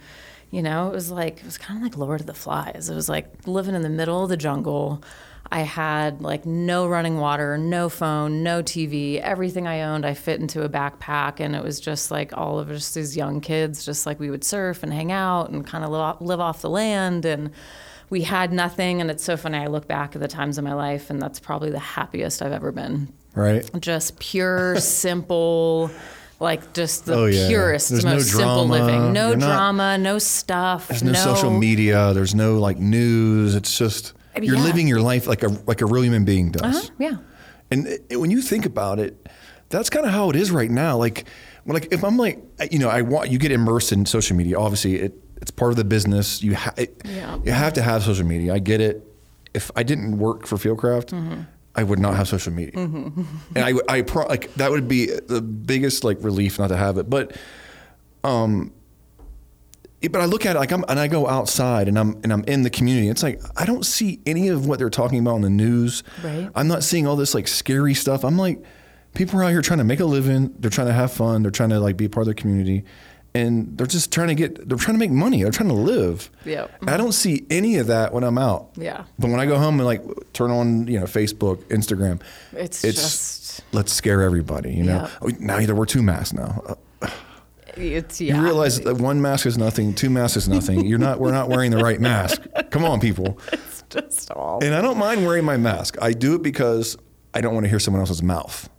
you 0.51 0.63
know 0.63 0.87
it 0.87 0.93
was 0.93 1.11
like 1.11 1.39
it 1.39 1.45
was 1.45 1.57
kind 1.57 1.77
of 1.77 1.83
like 1.83 1.97
lord 1.97 2.21
of 2.21 2.27
the 2.27 2.33
flies 2.33 2.89
it 2.89 2.95
was 2.95 3.09
like 3.09 3.27
living 3.45 3.75
in 3.75 3.81
the 3.83 3.89
middle 3.89 4.23
of 4.23 4.29
the 4.29 4.37
jungle 4.37 5.03
i 5.51 5.59
had 5.61 6.21
like 6.21 6.45
no 6.45 6.87
running 6.87 7.17
water 7.17 7.57
no 7.57 7.87
phone 7.89 8.41
no 8.43 8.63
tv 8.63 9.19
everything 9.21 9.67
i 9.67 9.81
owned 9.81 10.05
i 10.05 10.13
fit 10.13 10.39
into 10.39 10.63
a 10.63 10.69
backpack 10.69 11.39
and 11.39 11.55
it 11.55 11.63
was 11.63 11.79
just 11.79 12.09
like 12.11 12.35
all 12.37 12.57
of 12.59 12.69
us 12.71 12.93
these 12.93 13.15
young 13.15 13.39
kids 13.39 13.85
just 13.85 14.05
like 14.05 14.19
we 14.19 14.29
would 14.29 14.43
surf 14.43 14.81
and 14.83 14.91
hang 14.93 15.11
out 15.11 15.49
and 15.51 15.65
kind 15.67 15.83
of 15.83 15.89
live 16.21 16.39
off, 16.39 16.61
the 16.61 16.69
land 16.69 17.25
and 17.25 17.51
we 18.09 18.21
had 18.21 18.51
nothing 18.53 19.01
and 19.01 19.11
it's 19.11 19.23
so 19.23 19.37
funny 19.37 19.57
i 19.57 19.67
look 19.67 19.87
back 19.87 20.15
at 20.15 20.21
the 20.21 20.27
times 20.27 20.57
of 20.57 20.63
my 20.63 20.73
life 20.73 21.09
and 21.09 21.21
that's 21.21 21.39
probably 21.39 21.69
the 21.69 21.79
happiest 21.79 22.41
i've 22.41 22.51
ever 22.51 22.71
been 22.71 23.07
Right? 23.35 23.69
just 23.81 24.17
pure, 24.19 24.77
simple, 24.79 25.91
like 26.39 26.71
just 26.73 27.05
the 27.05 27.15
Oh, 27.15 27.25
yeah. 27.25 27.49
purest, 27.49 27.89
There's 27.89 28.05
no 28.05 28.13
most 28.13 28.31
simple 28.31 28.65
living. 28.65 29.11
No 29.11 29.29
You're 29.31 29.37
not- 29.37 29.45
drama, 29.47 29.97
no 29.97 30.19
stuff. 30.19 30.87
There's 30.87 31.03
no, 31.03 31.11
social 31.13 31.51
media. 31.51 32.13
There's 32.13 32.33
no 32.33 32.59
like 32.59 32.77
news. 32.79 33.53
It's 33.55 33.77
just 33.77 34.13
I 34.35 34.39
mean, 34.39 34.49
you're 34.49 34.57
yeah. 34.57 34.63
living 34.63 34.87
your 34.87 35.01
life 35.01 35.27
like 35.27 35.43
a 35.43 35.49
like 35.67 35.81
a 35.81 35.85
real 35.85 36.03
human 36.03 36.25
being 36.25 36.51
does. 36.51 36.85
Uh-huh, 36.89 36.95
yeah. 36.99 37.17
And 37.71 37.87
it, 37.87 38.17
when 38.19 38.31
you 38.31 38.41
think 38.41 38.65
about 38.65 38.99
it, 38.99 39.27
that's 39.69 39.89
kind 39.89 40.05
of 40.05 40.11
how 40.11 40.29
it 40.29 40.35
is 40.35 40.51
right 40.51 40.69
now. 40.69 40.97
Like, 40.97 41.25
when, 41.63 41.73
like 41.73 41.87
if 41.91 42.03
I'm 42.03 42.17
like, 42.17 42.43
you 42.71 42.79
know, 42.79 42.89
I 42.89 43.01
want 43.01 43.31
you 43.31 43.37
get 43.39 43.51
immersed 43.51 43.91
in 43.91 44.05
social 44.05 44.35
media. 44.37 44.59
Obviously, 44.59 44.95
it 44.95 45.13
it's 45.41 45.51
part 45.51 45.71
of 45.71 45.77
the 45.77 45.83
business. 45.83 46.41
You 46.43 46.55
ha- 46.55 46.73
it, 46.77 47.01
Yeah. 47.05 47.37
you 47.43 47.51
have 47.51 47.73
to 47.73 47.81
have 47.81 48.03
social 48.03 48.25
media. 48.25 48.53
I 48.53 48.59
get 48.59 48.81
it. 48.81 49.03
If 49.53 49.71
I 49.75 49.83
didn't 49.83 50.17
work 50.17 50.45
for 50.47 50.57
Fieldcraft, 50.57 51.11
Mm-hmm. 51.11 51.41
I 51.77 51.83
would 51.83 51.99
not 51.99 52.15
have 52.15 52.29
social 52.29 52.53
media. 52.53 52.71
And 52.79 53.27
I, 53.57 53.73
I 53.89 54.01
pro- 54.01 54.27
like 54.27 54.53
that 54.55 54.71
would 54.71 54.87
be 54.87 55.07
the 55.07 55.41
biggest 55.41 56.05
like 56.05 56.17
relief 56.23 56.57
not 56.57 56.67
to 56.69 56.77
have 56.77 56.97
it. 56.97 57.09
But 57.09 57.35
yeah, 58.23 58.71
but 60.07 60.21
I 60.21 60.25
look 60.25 60.45
at 60.45 60.55
it 60.55 60.59
like 60.59 60.71
I'm 60.71 60.83
and 60.87 60.99
I 60.99 61.07
go 61.07 61.27
outside 61.27 61.87
and 61.87 61.97
I'm 61.97 62.19
and 62.23 62.31
I'm 62.33 62.43
in 62.45 62.63
the 62.63 62.69
community. 62.69 63.09
It's 63.09 63.23
like 63.23 63.41
I 63.55 63.65
don't 63.65 63.85
see 63.85 64.19
any 64.25 64.47
of 64.49 64.65
what 64.67 64.79
they're 64.79 64.89
talking 64.89 65.19
about 65.19 65.35
in 65.37 65.41
the 65.41 65.49
news. 65.49 66.03
Right. 66.23 66.49
I'm 66.55 66.67
not 66.67 66.83
seeing 66.83 67.07
all 67.07 67.15
this 67.15 67.33
like 67.33 67.47
scary 67.47 67.93
stuff. 67.93 68.23
I'm 68.23 68.37
like 68.37 68.63
people 69.13 69.39
are 69.39 69.43
out 69.43 69.49
here 69.51 69.61
trying 69.61 69.79
to 69.79 69.85
make 69.85 69.99
a 69.99 70.05
living. 70.05 70.53
They're 70.59 70.69
trying 70.71 70.87
to 70.87 70.93
have 70.93 71.11
fun. 71.11 71.41
They're 71.41 71.51
trying 71.51 71.69
to 71.69 71.79
like 71.79 71.97
be 71.97 72.05
a 72.05 72.09
part 72.09 72.23
of 72.23 72.25
their 72.27 72.33
community. 72.33 72.83
And 73.33 73.77
they're 73.77 73.85
just 73.87 74.13
trying 74.13 74.29
to 74.29 74.35
get 74.35 74.67
they're 74.69 74.77
trying 74.77 74.95
to 74.95 74.99
make 74.99 75.11
money. 75.11 75.43
They're 75.43 75.51
trying 75.51 75.67
to 75.69 75.75
live. 75.75 76.29
Yep. 76.45 76.71
I 76.87 76.95
don't 76.95 77.11
see 77.11 77.45
any 77.49 77.77
of 77.77 77.87
that 77.87 78.13
when 78.13 78.23
I'm 78.23 78.37
out. 78.37 78.69
Yeah. 78.77 79.03
But 79.19 79.29
when 79.29 79.39
I 79.41 79.45
go 79.45 79.57
home 79.57 79.77
and 79.79 79.85
like 79.85 80.01
turn 80.31 80.51
on, 80.51 80.87
you 80.87 80.99
know, 81.01 81.05
Facebook, 81.05 81.57
Instagram, 81.65 82.21
It's 82.53 82.81
just- 82.81 83.61
let's 83.73 83.91
scare 83.93 84.21
everybody, 84.21 84.73
you 84.73 84.83
know. 84.83 85.01
Yeah. 85.03 85.09
Oh, 85.21 85.31
now 85.39 85.59
either 85.59 85.75
we're 85.75 85.85
two 85.85 86.01
masks 86.01 86.33
now. 86.33 86.61
Uh, 86.65 86.75
It's 87.77 88.21
yeah. 88.21 88.37
you 88.37 88.43
realize 88.43 88.79
that 88.81 88.97
one 88.97 89.21
mask 89.21 89.45
is 89.45 89.57
nothing, 89.57 89.93
two 89.93 90.09
masks 90.09 90.37
is 90.37 90.47
nothing. 90.47 90.85
You're 90.85 90.99
not. 90.99 91.19
We're 91.19 91.31
not 91.31 91.49
wearing 91.49 91.71
the 91.71 91.77
right 91.77 91.99
mask. 91.99 92.41
Come 92.71 92.85
on, 92.85 92.99
people. 92.99 93.39
it's 93.53 93.83
just 93.89 94.31
all. 94.31 94.63
And 94.63 94.73
I 94.73 94.81
don't 94.81 94.97
mind 94.97 95.25
wearing 95.25 95.45
my 95.45 95.57
mask. 95.57 95.97
I 96.01 96.13
do 96.13 96.35
it 96.35 96.43
because 96.43 96.97
I 97.33 97.41
don't 97.41 97.53
want 97.53 97.65
to 97.65 97.69
hear 97.69 97.79
someone 97.79 97.99
else's 98.01 98.23
mouth. 98.23 98.69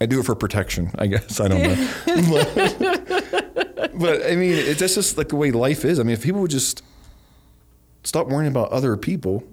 I 0.00 0.06
do 0.06 0.20
it 0.20 0.26
for 0.26 0.34
protection. 0.34 0.90
I 0.98 1.06
guess 1.06 1.40
I 1.40 1.48
don't 1.48 1.62
know. 1.62 1.88
but, 2.30 3.92
but, 3.94 4.26
I 4.26 4.34
mean, 4.34 4.52
it's 4.52 4.80
that's 4.80 4.94
just 4.94 5.16
like 5.18 5.28
the 5.28 5.36
way 5.36 5.52
life 5.52 5.84
is. 5.84 6.00
I 6.00 6.02
mean, 6.02 6.14
if 6.14 6.22
people 6.22 6.40
would 6.40 6.50
just 6.50 6.82
stop 8.02 8.26
worrying 8.28 8.50
about 8.50 8.70
other 8.70 8.96
people 8.96 9.44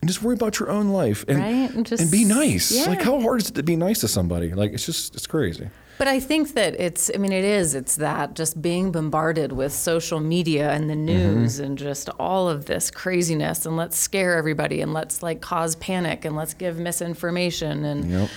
and 0.00 0.08
just 0.08 0.22
worry 0.22 0.34
about 0.34 0.58
your 0.58 0.70
own 0.70 0.90
life 0.90 1.24
and 1.28 1.38
Right, 1.38 1.74
and 1.74 1.84
just- 1.84 2.02
and 2.02 2.10
be 2.10 2.24
nice. 2.24 2.70
yeah. 2.72 2.84
Like, 2.84 3.02
how 3.02 3.20
hard 3.20 3.42
is 3.42 3.50
it 3.50 3.54
to 3.56 3.62
be 3.62 3.76
nice 3.76 4.00
to 4.00 4.08
somebody? 4.08 4.52
Like, 4.54 4.72
it's 4.72 4.86
just 4.86 5.14
it's 5.14 5.26
crazy. 5.26 5.68
But 6.00 6.08
I 6.08 6.18
think 6.18 6.54
that 6.54 6.80
it's, 6.80 7.10
I 7.14 7.18
mean, 7.18 7.30
it 7.30 7.44
is, 7.44 7.74
it's 7.74 7.96
that 7.96 8.34
just 8.34 8.62
being 8.62 8.90
bombarded 8.90 9.52
with 9.52 9.70
social 9.74 10.18
media 10.18 10.70
and 10.72 10.88
the 10.88 10.94
Mm-hmm. 10.94 11.04
news 11.04 11.58
and 11.58 11.76
just 11.76 12.08
all 12.18 12.48
of 12.48 12.64
this 12.64 12.90
craziness 12.90 13.66
and 13.66 13.76
let's 13.76 13.98
scare 13.98 14.36
everybody 14.38 14.80
and 14.80 14.94
let's 14.94 15.22
like 15.22 15.42
cause 15.42 15.76
panic 15.76 16.24
and 16.24 16.34
let's 16.36 16.54
give 16.54 16.78
misinformation 16.78 17.84
and 17.84 18.10
Yep. 18.10 18.28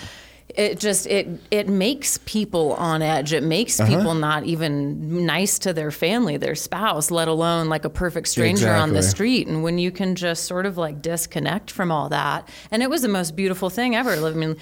it 0.55 0.79
just 0.79 1.07
it 1.07 1.27
it 1.51 1.67
makes 1.69 2.19
people 2.25 2.73
on 2.73 3.01
edge 3.01 3.31
it 3.33 3.43
makes 3.43 3.79
Uh-huh. 3.79 3.95
people 3.97 4.13
not 4.13 4.43
even 4.43 5.25
nice 5.25 5.57
to 5.59 5.71
their 5.73 5.89
family 5.91 6.35
their 6.37 6.55
spouse 6.55 7.09
let 7.11 7.27
alone 7.29 7.69
like 7.69 7.85
a 7.85 7.89
perfect 7.89 8.27
stranger 8.27 8.71
on 8.73 8.93
the 8.93 9.01
street 9.03 9.47
and 9.47 9.63
when 9.63 9.77
you 9.79 9.89
can 9.89 10.15
just 10.15 10.45
sort 10.45 10.65
of 10.65 10.77
like 10.77 11.01
disconnect 11.01 11.71
from 11.71 11.91
all 11.91 12.09
that 12.09 12.47
and 12.71 12.83
it 12.83 12.89
was 12.89 13.01
the 13.03 13.07
most 13.07 13.35
beautiful 13.37 13.69
thing 13.69 13.95
ever 13.95 14.11
i 14.11 14.31
mean 14.31 14.55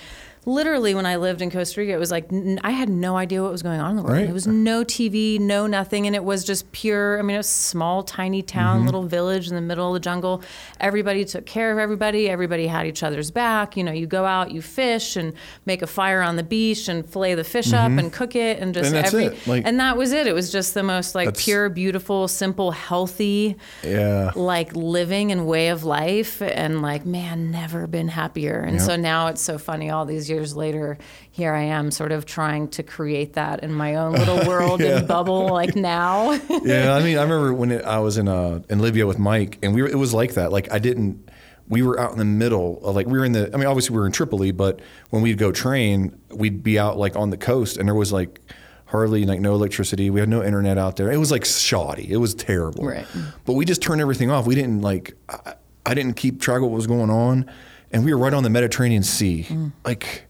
literally 0.46 0.96
when 0.96 1.06
i 1.06 1.16
lived 1.18 1.40
in 1.42 1.52
costa 1.52 1.80
rica 1.80 1.94
it 1.94 2.00
was 2.00 2.10
like 2.10 2.26
n- 2.34 2.60
i 2.64 2.72
had 2.72 2.90
no 2.90 3.16
idea 3.16 3.44
what 3.44 3.52
was 3.52 3.62
going 3.62 3.80
on 3.80 3.92
in 3.92 3.96
the 3.98 4.02
world 4.02 4.16
Right. 4.18 4.26
there 4.26 4.34
was 4.34 4.48
no 4.48 4.84
tv 4.84 5.40
no 5.40 5.68
nothing 5.68 6.08
and 6.08 6.16
it 6.16 6.24
was 6.24 6.44
just 6.44 6.72
pure 6.72 7.20
i 7.20 7.22
mean 7.22 7.36
it 7.36 7.38
was 7.40 7.48
a 7.48 7.52
small 7.52 8.02
tiny 8.04 8.42
town 8.42 8.78
Mm-hmm. 8.78 8.86
little 8.88 9.04
village 9.04 9.50
in 9.50 9.56
the 9.56 9.62
middle 9.62 9.88
of 9.90 9.94
the 9.94 10.00
jungle 10.00 10.42
everybody 10.80 11.26
took 11.26 11.46
care 11.46 11.72
of 11.72 11.78
everybody 11.78 12.28
everybody 12.28 12.66
had 12.66 12.88
each 12.88 13.04
other's 13.04 13.30
back 13.30 13.78
you 13.78 13.84
know 13.84 13.92
you 13.92 14.08
go 14.08 14.26
out 14.26 14.50
you 14.52 14.64
fish 14.64 15.16
and 15.16 15.34
make 15.68 15.84
a 15.84 15.88
fire 15.88 16.22
on 16.22 16.38
the 16.38 16.44
beach 16.44 16.88
and 16.88 17.06
fillet 17.08 17.36
the 17.36 17.44
fish 17.44 17.72
up 17.72 17.92
and 17.92 18.12
cook 18.12 18.36
it 18.36 18.58
and 18.60 18.74
just 18.74 18.92
Mm-hmm. 18.92 18.96
And 18.96 19.06
that's 19.06 19.14
every 19.14 19.26
it, 19.38 19.48
like- 19.48 19.66
and 19.68 19.80
that 19.80 19.96
was 19.96 20.12
it 20.12 20.26
it 20.26 20.34
was 20.34 20.52
just 20.52 20.74
the 20.74 20.82
most 20.84 21.14
like 21.14 21.38
pure 21.38 21.70
beautiful 21.70 22.28
simple 22.28 22.72
healthy 22.72 23.58
Yeah. 23.84 24.32
like 24.36 24.76
living 24.76 25.32
and 25.32 25.46
way 25.46 25.68
of 25.70 25.84
life 25.84 26.42
and 26.42 26.82
like 26.82 27.06
man 27.06 27.52
never 27.52 27.86
been 27.86 28.08
happier 28.08 28.60
and 28.60 28.78
Yep. 28.78 28.82
so 28.82 28.96
now 28.96 29.28
it's 29.28 29.42
so 29.44 29.60
funny 29.60 29.92
all 29.92 30.06
these 30.06 30.31
years 30.32 30.56
later, 30.56 30.98
here 31.30 31.54
I 31.54 31.64
am, 31.64 31.92
sort 31.92 32.12
of 32.12 32.26
trying 32.26 32.70
to 32.70 32.84
create 32.84 33.34
that 33.34 33.64
in 33.64 33.74
my 33.74 33.96
own 33.96 34.14
little 34.14 34.48
world 34.48 34.82
and 34.82 35.08
bubble, 35.08 35.50
like 35.50 35.76
now. 35.76 36.32
yeah, 36.64 36.94
I 36.94 37.04
mean, 37.04 37.18
I 37.18 37.24
remember 37.24 37.54
when 37.54 37.72
it, 37.72 37.86
I 37.86 38.00
was 38.00 38.18
in 38.18 38.28
uh, 38.28 38.62
in 38.70 38.80
Libya 38.80 39.06
with 39.06 39.20
Mike, 39.20 39.60
and 39.62 39.76
we 39.76 39.82
were, 39.82 39.88
it 39.88 39.98
was 39.98 40.14
like 40.14 40.34
that. 40.34 40.52
Like 40.52 40.72
I 40.72 40.80
didn't. 40.80 41.30
We 41.68 41.84
were 41.84 41.98
out 42.00 42.12
in 42.12 42.18
the 42.18 42.26
middle 42.26 42.84
of 42.84 42.96
like 42.96 43.08
we 43.08 43.20
were 43.20 43.26
in 43.26 43.34
the. 43.34 43.52
I 43.54 43.58
mean, 43.58 43.68
obviously 43.68 43.94
we 43.94 44.00
were 44.00 44.08
in 44.08 44.12
Tripoli, 44.12 44.52
but 44.52 44.82
when 45.10 45.22
we'd 45.22 45.38
go 45.38 45.52
train, 45.52 46.20
we'd 46.30 46.64
be 46.64 46.80
out 46.80 46.98
like 46.98 47.16
on 47.16 47.30
the 47.30 47.38
coast, 47.38 47.78
and 47.78 47.88
there 47.88 47.96
was 47.96 48.12
like 48.12 48.42
hardly 48.86 49.26
like 49.26 49.40
no 49.40 49.54
electricity. 49.54 50.10
We 50.10 50.20
had 50.20 50.28
no 50.30 50.44
internet 50.44 50.78
out 50.78 50.98
there. 50.98 51.12
It 51.12 51.18
was 51.18 51.32
like 51.32 51.46
shoddy. 51.46 52.12
It 52.12 52.18
was 52.18 52.36
terrible. 52.36 52.86
Right. 52.86 53.06
But 53.46 53.54
we 53.54 53.64
just 53.64 53.82
turned 53.82 54.02
everything 54.02 54.30
off. 54.30 54.46
We 54.46 54.56
didn't 54.56 54.82
like. 54.82 55.14
I, 55.30 55.54
I 55.86 55.94
didn't 55.94 56.14
keep 56.14 56.42
track 56.42 56.58
of 56.58 56.64
what 56.64 56.72
was 56.72 56.88
going 56.88 57.10
on, 57.10 57.50
and 57.92 58.06
we 58.06 58.14
were 58.14 58.20
right 58.20 58.34
on 58.34 58.44
the 58.44 58.50
Mediterranean 58.50 59.04
Sea. 59.04 59.48
Like, 59.86 60.26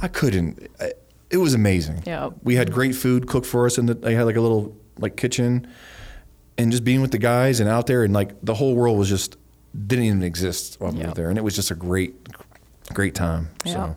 I 0.00 0.08
couldn't. 0.08 0.70
I, 0.80 0.92
it 1.30 1.38
was 1.38 1.54
amazing. 1.54 2.02
Yeah. 2.06 2.30
We 2.42 2.56
had 2.56 2.72
great 2.72 2.94
food 2.94 3.26
cooked 3.26 3.46
for 3.46 3.66
us, 3.66 3.78
and 3.78 3.88
the, 3.88 3.94
they 3.94 4.14
had 4.14 4.24
like 4.24 4.36
a 4.36 4.40
little 4.40 4.76
like 4.98 5.16
kitchen, 5.16 5.66
and 6.58 6.70
just 6.70 6.84
being 6.84 7.00
with 7.00 7.10
the 7.10 7.18
guys 7.18 7.60
and 7.60 7.68
out 7.68 7.86
there, 7.86 8.04
and 8.04 8.12
like 8.12 8.34
the 8.42 8.54
whole 8.54 8.74
world 8.74 8.98
was 8.98 9.08
just 9.08 9.36
didn't 9.86 10.04
even 10.04 10.22
exist 10.22 10.76
while 10.78 10.92
we 10.92 11.02
were 11.02 11.14
there, 11.14 11.30
and 11.30 11.38
it 11.38 11.42
was 11.42 11.56
just 11.56 11.70
a 11.70 11.74
great, 11.74 12.14
great 12.92 13.14
time. 13.14 13.48
Yeah. 13.64 13.72
So, 13.72 13.96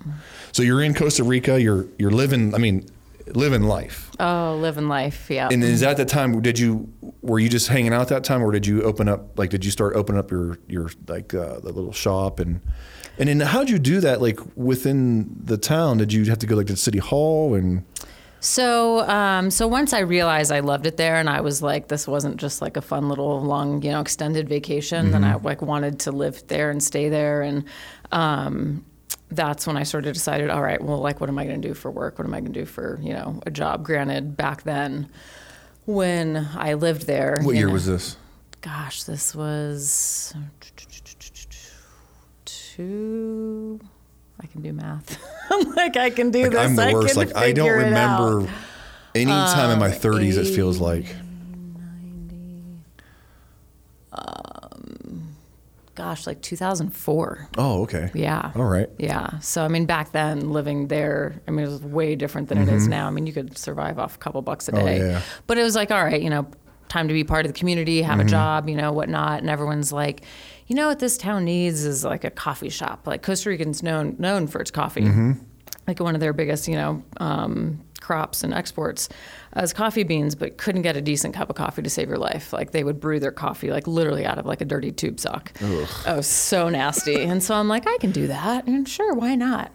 so 0.53 0.63
you're 0.63 0.81
in 0.81 0.93
Costa 0.93 1.23
Rica. 1.23 1.61
You're 1.61 1.87
you're 1.99 2.11
living. 2.11 2.55
I 2.55 2.57
mean, 2.57 2.87
living 3.27 3.63
life. 3.63 4.11
oh, 4.19 4.57
living 4.61 4.87
life. 4.87 5.29
Yeah. 5.29 5.49
And 5.51 5.63
is 5.63 5.81
that 5.81 5.97
the 5.97 6.05
time? 6.05 6.41
Did 6.41 6.57
you 6.57 6.91
were 7.21 7.39
you 7.39 7.49
just 7.49 7.67
hanging 7.67 7.93
out 7.93 8.07
that 8.09 8.23
time, 8.23 8.41
or 8.41 8.51
did 8.51 8.65
you 8.65 8.83
open 8.83 9.09
up? 9.09 9.37
Like, 9.37 9.49
did 9.49 9.65
you 9.65 9.71
start 9.71 9.95
opening 9.95 10.19
up 10.19 10.31
your 10.31 10.57
your 10.67 10.89
like 11.07 11.33
uh, 11.33 11.59
the 11.59 11.71
little 11.73 11.91
shop 11.91 12.39
and 12.39 12.61
and 13.17 13.29
then 13.29 13.39
how'd 13.39 13.69
you 13.69 13.79
do 13.79 13.99
that? 14.01 14.21
Like 14.21 14.39
within 14.55 15.35
the 15.43 15.57
town, 15.57 15.97
did 15.97 16.13
you 16.13 16.25
have 16.25 16.39
to 16.39 16.45
go 16.47 16.55
like 16.55 16.67
to 16.67 16.75
city 16.75 16.99
hall 16.99 17.53
and? 17.53 17.83
So, 18.41 18.99
um, 19.09 19.49
so 19.49 19.67
once 19.67 19.91
I 19.91 20.01
realized 20.01 20.51
I 20.51 20.59
loved 20.59 20.85
it 20.85 20.97
there, 20.97 21.15
and 21.15 21.27
I 21.27 21.41
was 21.41 21.63
like, 21.63 21.87
this 21.87 22.07
wasn't 22.07 22.37
just 22.37 22.61
like 22.61 22.77
a 22.77 22.81
fun 22.81 23.09
little 23.09 23.41
long, 23.41 23.81
you 23.81 23.89
know, 23.89 24.01
extended 24.01 24.47
vacation. 24.47 25.09
Then 25.09 25.23
I 25.23 25.33
like 25.35 25.63
wanted 25.63 25.99
to 26.01 26.11
live 26.11 26.45
there 26.45 26.69
and 26.69 26.83
stay 26.83 27.09
there, 27.09 27.41
and 27.41 27.63
um, 28.11 28.85
that's 29.31 29.65
when 29.65 29.77
I 29.77 29.83
sort 29.83 30.05
of 30.05 30.13
decided, 30.13 30.51
all 30.51 30.61
right, 30.61 30.79
well, 30.79 30.99
like, 30.99 31.19
what 31.19 31.27
am 31.29 31.39
I 31.39 31.45
going 31.45 31.59
to 31.59 31.67
do 31.67 31.73
for 31.73 31.89
work? 31.89 32.19
What 32.19 32.27
am 32.27 32.35
I 32.35 32.39
going 32.39 32.53
to 32.53 32.59
do 32.59 32.65
for 32.67 32.99
you 33.01 33.13
know 33.13 33.41
a 33.47 33.49
job? 33.49 33.83
Granted, 33.83 34.37
back 34.37 34.61
then, 34.61 35.09
when 35.85 36.47
I 36.55 36.75
lived 36.75 37.07
there, 37.07 37.39
What 37.41 37.55
year 37.55 37.65
know- 37.67 37.73
was 37.73 37.87
this? 37.87 38.15
Gosh, 38.61 39.03
this 39.03 39.33
was 39.33 40.33
two. 42.75 43.79
I 44.41 44.47
can 44.47 44.61
do 44.61 44.73
math. 44.73 45.17
I'm 45.49 45.71
like, 45.75 45.95
I 45.97 46.09
can 46.09 46.31
do 46.31 46.43
Like 46.43 46.51
this. 46.51 46.59
I'm 46.59 46.75
the 46.75 46.83
I 46.87 46.93
worst. 46.93 47.15
Like 47.15 47.35
I 47.35 47.51
don't. 47.53 47.69
Um, 47.69 47.77
remember 47.77 48.49
any 49.15 49.31
time 49.31 49.71
in 49.71 49.79
my 49.79 49.89
30s. 49.89 50.37
It 50.37 50.53
feels 50.53 50.79
like 50.79 51.05
90 51.05 52.81
gosh, 55.95 56.27
like 56.27 56.41
2004. 56.41 57.49
oh 57.57 57.83
okay. 57.83 58.11
Yeah. 58.13 58.51
All 58.55 58.65
right. 58.65 58.89
Yeah. 58.97 59.39
So, 59.39 59.63
I 59.63 59.69
mean, 59.69 59.85
back 59.85 60.11
then, 60.11 60.49
living 60.51 60.87
there, 60.89 61.41
I 61.47 61.51
mean, 61.51 61.65
it 61.65 61.69
was 61.69 61.81
way 61.81 62.15
different 62.15 62.49
than 62.49 62.57
it 62.57 62.67
is 62.67 62.87
now. 62.89 63.07
I 63.07 63.11
mean, 63.11 63.25
you 63.27 63.31
could 63.33 63.57
survive 63.57 63.97
off 63.97 64.15
a 64.15 64.17
couple 64.17 64.41
bucks 64.41 64.67
a 64.67 64.73
Mm-hmm. 64.73 64.81
Oh, 64.81 64.85
day. 64.85 64.97
yeah. 64.97 65.21
But 65.47 65.57
it 65.57 65.63
was 65.63 65.75
like, 65.75 65.91
all 65.91 66.03
right, 66.03 66.21
you 66.21 66.29
know, 66.29 66.47
time 66.89 67.07
to 67.07 67.13
be 67.13 67.23
part 67.23 67.45
of 67.45 67.53
the 67.53 67.57
community, 67.57 68.01
have 68.01 68.17
Mm-hmm. 68.19 68.27
a 68.27 68.29
job, 68.29 68.67
you 68.69 68.75
know, 68.75 68.91
whatnot. 68.91 69.39
And 69.39 69.49
everyone's 69.49 69.93
like, 69.93 70.23
you 70.67 70.75
know 70.75 70.87
what 70.87 70.99
this 70.99 71.17
town 71.17 71.45
needs 71.45 71.85
is 71.85 72.03
like 72.03 72.23
a 72.23 72.31
coffee 72.31 72.69
shop. 72.69 73.05
Like 73.05 73.21
Costa 73.21 73.49
Ricans 73.49 73.83
known 73.83 74.15
known 74.17 74.47
for 74.47 74.59
its 74.59 74.71
coffee. 74.71 75.01
Mm-hmm. 75.01 75.33
Like 75.87 75.99
one 75.99 76.15
of 76.15 76.21
their 76.21 76.33
biggest, 76.33 76.67
you 76.67 76.75
know, 76.75 77.03
um, 77.17 77.81
crops 78.01 78.43
and 78.43 78.53
exports 78.53 79.07
as 79.53 79.73
coffee 79.73 80.03
beans, 80.03 80.33
but 80.33 80.57
couldn't 80.57 80.81
get 80.81 80.97
a 80.97 81.01
decent 81.01 81.35
cup 81.35 81.49
of 81.49 81.55
coffee 81.55 81.81
to 81.83 81.89
save 81.89 82.07
your 82.07 82.17
life. 82.17 82.53
Like 82.53 82.71
they 82.71 82.83
would 82.83 82.99
brew 82.99 83.19
their 83.19 83.31
coffee 83.31 83.69
like 83.69 83.87
literally 83.87 84.25
out 84.25 84.39
of 84.39 84.45
like 84.45 84.61
a 84.61 84.65
dirty 84.65 84.91
tube 84.91 85.19
sock. 85.19 85.51
Oh, 86.07 86.21
so 86.21 86.69
nasty. 86.69 87.21
and 87.21 87.43
so 87.43 87.55
I'm 87.55 87.67
like, 87.67 87.87
I 87.87 87.97
can 87.97 88.11
do 88.11 88.27
that. 88.27 88.65
And 88.65 88.87
sure, 88.87 89.13
why 89.13 89.35
not? 89.35 89.71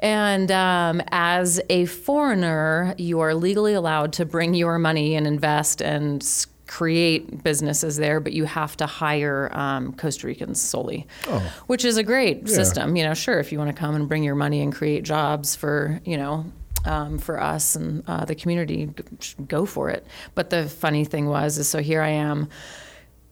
And 0.00 0.50
um, 0.50 1.02
as 1.08 1.60
a 1.68 1.86
foreigner, 1.86 2.94
you 2.98 3.20
are 3.20 3.34
legally 3.34 3.74
allowed 3.74 4.12
to 4.14 4.24
bring 4.24 4.54
your 4.54 4.78
money 4.78 5.14
and 5.14 5.26
invest 5.26 5.82
and 5.82 6.22
create 6.68 7.42
businesses 7.42 7.96
there, 7.96 8.20
but 8.20 8.32
you 8.32 8.44
have 8.44 8.76
to 8.76 8.86
hire 8.86 9.50
um, 9.52 9.94
Costa 9.94 10.26
Ricans 10.28 10.60
solely, 10.60 11.08
which 11.66 11.84
is 11.84 11.96
a 11.96 12.04
great 12.04 12.48
system. 12.48 12.94
You 12.94 13.04
know, 13.04 13.14
sure, 13.14 13.40
if 13.40 13.50
you 13.50 13.58
want 13.58 13.74
to 13.74 13.76
come 13.76 13.96
and 13.96 14.06
bring 14.06 14.22
your 14.22 14.36
money 14.36 14.60
and 14.60 14.72
create 14.72 15.02
jobs 15.02 15.56
for, 15.56 16.00
you 16.04 16.16
know, 16.16 16.44
um, 16.84 17.18
for 17.18 17.40
us 17.40 17.74
and 17.74 18.04
uh, 18.06 18.24
the 18.24 18.34
community, 18.34 18.90
go 19.48 19.66
for 19.66 19.90
it. 19.90 20.06
But 20.36 20.50
the 20.50 20.68
funny 20.68 21.04
thing 21.04 21.26
was, 21.26 21.58
is 21.58 21.68
so 21.68 21.80
here 21.80 22.02
I 22.02 22.10
am 22.10 22.48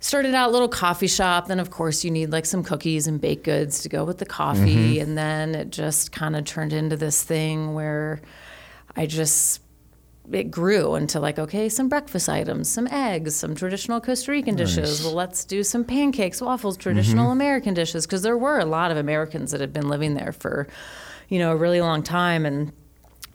started 0.01 0.35
out 0.35 0.51
a 0.51 0.53
little 0.53 0.69
coffee 0.69 1.07
shop 1.07 1.49
then 1.49 1.59
of 1.59 1.71
course 1.71 2.05
you 2.05 2.11
need 2.11 2.31
like 2.31 2.45
some 2.45 2.63
cookies 2.63 3.07
and 3.07 3.19
baked 3.19 3.45
goods 3.45 3.81
to 3.83 3.89
go 3.89 4.05
with 4.05 4.19
the 4.19 4.27
coffee 4.27 5.01
and 5.01 5.17
then 5.17 5.55
it 5.55 5.71
just 5.71 6.13
kind 6.13 6.37
of 6.37 6.45
turned 6.45 6.73
into 6.73 6.97
this 6.97 7.25
thing 7.25 7.73
where 7.73 8.21
i 8.95 9.07
just 9.07 9.63
it 10.33 10.51
grew 10.51 10.95
into 10.95 11.21
like 11.21 11.39
okay 11.39 11.69
some 11.69 11.89
breakfast 11.89 12.29
items 12.29 12.69
some 12.69 12.87
eggs 12.89 13.35
some 13.35 13.55
traditional 13.55 14.01
costa 14.01 14.31
rican 14.31 14.57
dishes 14.57 15.03
well 15.03 15.13
let's 15.13 15.45
do 15.45 15.63
some 15.63 15.85
pancakes 15.85 16.41
waffles 16.41 16.77
traditional 16.77 17.27
mm-hmm. 17.27 17.33
american 17.33 17.75
dishes 17.75 18.07
because 18.07 18.23
there 18.23 18.37
were 18.37 18.59
a 18.59 18.65
lot 18.65 18.91
of 18.91 18.97
americans 18.97 19.51
that 19.53 19.61
had 19.61 19.73
been 19.73 19.89
living 19.89 20.15
there 20.15 20.33
for 20.33 20.67
you 21.29 21.39
know 21.39 21.53
a 21.53 21.57
really 21.57 21.81
long 21.81 22.03
time 22.03 22.45
and 22.45 22.73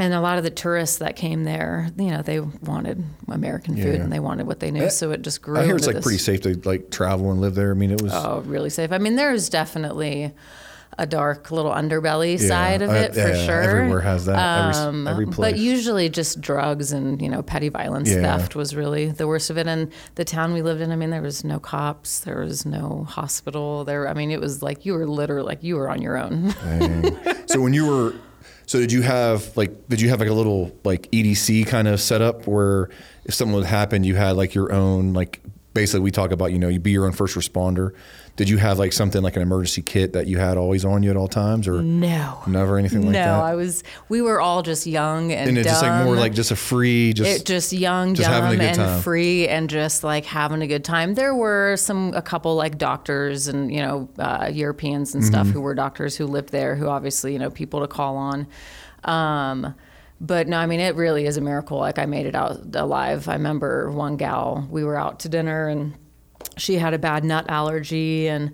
and 0.01 0.13
a 0.13 0.21
lot 0.21 0.37
of 0.37 0.43
the 0.43 0.49
tourists 0.49 0.97
that 0.97 1.15
came 1.15 1.43
there, 1.43 1.91
you 1.95 2.09
know, 2.09 2.23
they 2.23 2.39
wanted 2.39 3.03
American 3.27 3.75
food 3.75 3.95
Yeah. 3.95 4.01
and 4.01 4.11
they 4.11 4.19
wanted 4.19 4.47
what 4.47 4.59
they 4.59 4.71
knew, 4.71 4.89
so 4.89 5.11
it 5.11 5.21
just 5.21 5.43
grew. 5.43 5.59
I 5.59 5.65
hear 5.65 5.75
it's 5.75 5.85
like 5.85 5.97
this- 5.97 6.03
pretty 6.03 6.17
safe 6.17 6.41
to 6.41 6.59
like 6.65 6.89
travel 6.89 7.31
and 7.31 7.39
live 7.39 7.53
there. 7.53 7.69
I 7.69 7.75
mean, 7.75 7.91
it 7.91 8.01
was. 8.01 8.11
Oh, 8.11 8.41
really 8.45 8.71
safe. 8.71 8.91
I 8.91 8.97
mean, 8.97 9.15
there's 9.15 9.47
definitely 9.47 10.33
a 10.97 11.05
dark 11.07 11.51
little 11.51 11.71
underbelly 11.71 12.39
Yeah, 12.39 12.47
side 12.47 12.81
of 12.81 12.89
I- 12.89 12.97
it 12.99 13.13
for 13.13 13.19
yeah, 13.29 13.45
sure. 13.45 13.61
everywhere 13.61 14.01
has 14.01 14.25
that. 14.25 14.67
Every 14.69 14.81
Um, 14.81 15.07
every 15.07 15.25
place. 15.25 15.51
But 15.53 15.57
usually 15.59 16.09
just 16.09 16.41
drugs 16.41 16.91
and, 16.91 17.21
you 17.21 17.29
know, 17.29 17.41
petty 17.41 17.69
violence 17.69 18.09
Yeah. 18.09 18.21
theft 18.37 18.55
was 18.55 18.75
really 18.75 19.09
the 19.09 19.27
worst 19.27 19.49
of 19.49 19.57
it. 19.57 19.67
And 19.67 19.89
the 20.15 20.25
town 20.25 20.53
we 20.53 20.61
lived 20.61 20.81
in, 20.81 20.91
I 20.91 20.95
mean, 20.97 21.09
there 21.09 21.21
was 21.21 21.43
no 21.43 21.59
cops, 21.59 22.19
there 22.19 22.39
was 22.39 22.65
no 22.65 23.05
hospital. 23.09 23.83
There, 23.85 24.07
I 24.07 24.13
mean, 24.13 24.31
it 24.31 24.41
was 24.41 24.61
like 24.61 24.85
you 24.85 24.93
were 24.93 25.07
literally 25.07 25.45
like 25.47 25.63
you 25.63 25.75
were 25.77 25.89
on 25.89 26.01
your 26.01 26.17
own. 26.17 26.53
So 27.47 27.59
when 27.59 27.73
you 27.73 27.85
were, 27.85 28.13
so 28.65 28.79
did 28.79 28.93
you 28.93 29.01
have 29.01 29.55
like, 29.57 29.89
did 29.89 29.99
you 29.99 30.07
have 30.09 30.19
like 30.21 30.29
a 30.29 30.33
little 30.33 30.71
like 30.85 31.09
EDC 31.11 31.67
kind 31.67 31.85
of 31.87 31.99
setup 31.99 32.47
where 32.47 32.89
if 33.25 33.33
something 33.33 33.53
would 33.55 33.65
happen, 33.65 34.05
you 34.05 34.15
had 34.15 34.37
like 34.37 34.55
your 34.55 34.71
own 34.71 35.11
like 35.13 35.41
basically 35.73 35.99
we 36.01 36.11
talk 36.11 36.31
about 36.31 36.51
you 36.53 36.59
know 36.59 36.67
you 36.69 36.79
be 36.79 36.91
your 36.91 37.05
own 37.05 37.11
first 37.11 37.35
responder. 37.35 37.91
Did 38.37 38.49
you 38.49 38.57
have 38.57 38.79
like 38.79 38.93
something 38.93 39.21
like 39.21 39.35
an 39.35 39.41
emergency 39.41 39.81
kit 39.81 40.13
that 40.13 40.25
you 40.25 40.37
had 40.39 40.57
always 40.57 40.85
on 40.85 41.03
you 41.03 41.09
at 41.09 41.17
all 41.17 41.27
times 41.27 41.67
or 41.67 41.81
no. 41.81 42.41
never 42.47 42.77
anything 42.77 43.01
like 43.01 43.11
no, 43.11 43.19
that? 43.19 43.37
No, 43.37 43.43
I 43.43 43.55
was. 43.55 43.83
We 44.09 44.21
were 44.21 44.39
all 44.39 44.63
just 44.63 44.87
young 44.87 45.31
and, 45.31 45.49
and 45.49 45.57
it's 45.57 45.67
just 45.67 45.83
like 45.83 46.05
more 46.05 46.15
like 46.15 46.33
just 46.33 46.49
a 46.49 46.55
free 46.55 47.13
just 47.13 47.41
it 47.41 47.45
just 47.45 47.73
young, 47.73 48.15
just 48.15 48.29
dumb, 48.29 48.59
and 48.59 48.75
time. 48.77 49.01
free, 49.01 49.47
and 49.47 49.69
just 49.69 50.03
like 50.03 50.25
having 50.25 50.61
a 50.61 50.67
good 50.67 50.83
time. 50.83 51.13
There 51.13 51.35
were 51.35 51.75
some 51.77 52.13
a 52.13 52.21
couple 52.21 52.55
like 52.55 52.77
doctors 52.77 53.47
and 53.47 53.71
you 53.71 53.81
know 53.81 54.09
uh, 54.17 54.49
Europeans 54.51 55.13
and 55.13 55.21
Mm-hmm. 55.23 55.31
stuff 55.31 55.47
who 55.47 55.61
were 55.61 55.75
doctors 55.75 56.15
who 56.15 56.25
lived 56.25 56.49
there, 56.49 56.75
who 56.75 56.87
obviously 56.87 57.33
you 57.33 57.39
know 57.39 57.49
people 57.51 57.81
to 57.81 57.87
call 57.87 58.15
on. 58.17 58.47
Um, 59.03 59.75
but 60.19 60.47
no, 60.47 60.57
I 60.57 60.65
mean 60.67 60.79
it 60.79 60.95
really 60.95 61.25
is 61.25 61.37
a 61.37 61.41
miracle. 61.41 61.77
Like 61.79 61.99
I 61.99 62.05
made 62.05 62.25
it 62.25 62.35
out 62.35 62.75
alive. 62.75 63.27
I 63.27 63.33
remember 63.33 63.91
one 63.91 64.17
gal. 64.17 64.67
We 64.69 64.83
were 64.83 64.97
out 64.97 65.19
to 65.21 65.29
dinner 65.29 65.67
and 65.67 65.93
she 66.61 66.75
had 66.75 66.93
a 66.93 66.99
bad 66.99 67.23
nut 67.23 67.45
allergy 67.49 68.27
and 68.27 68.53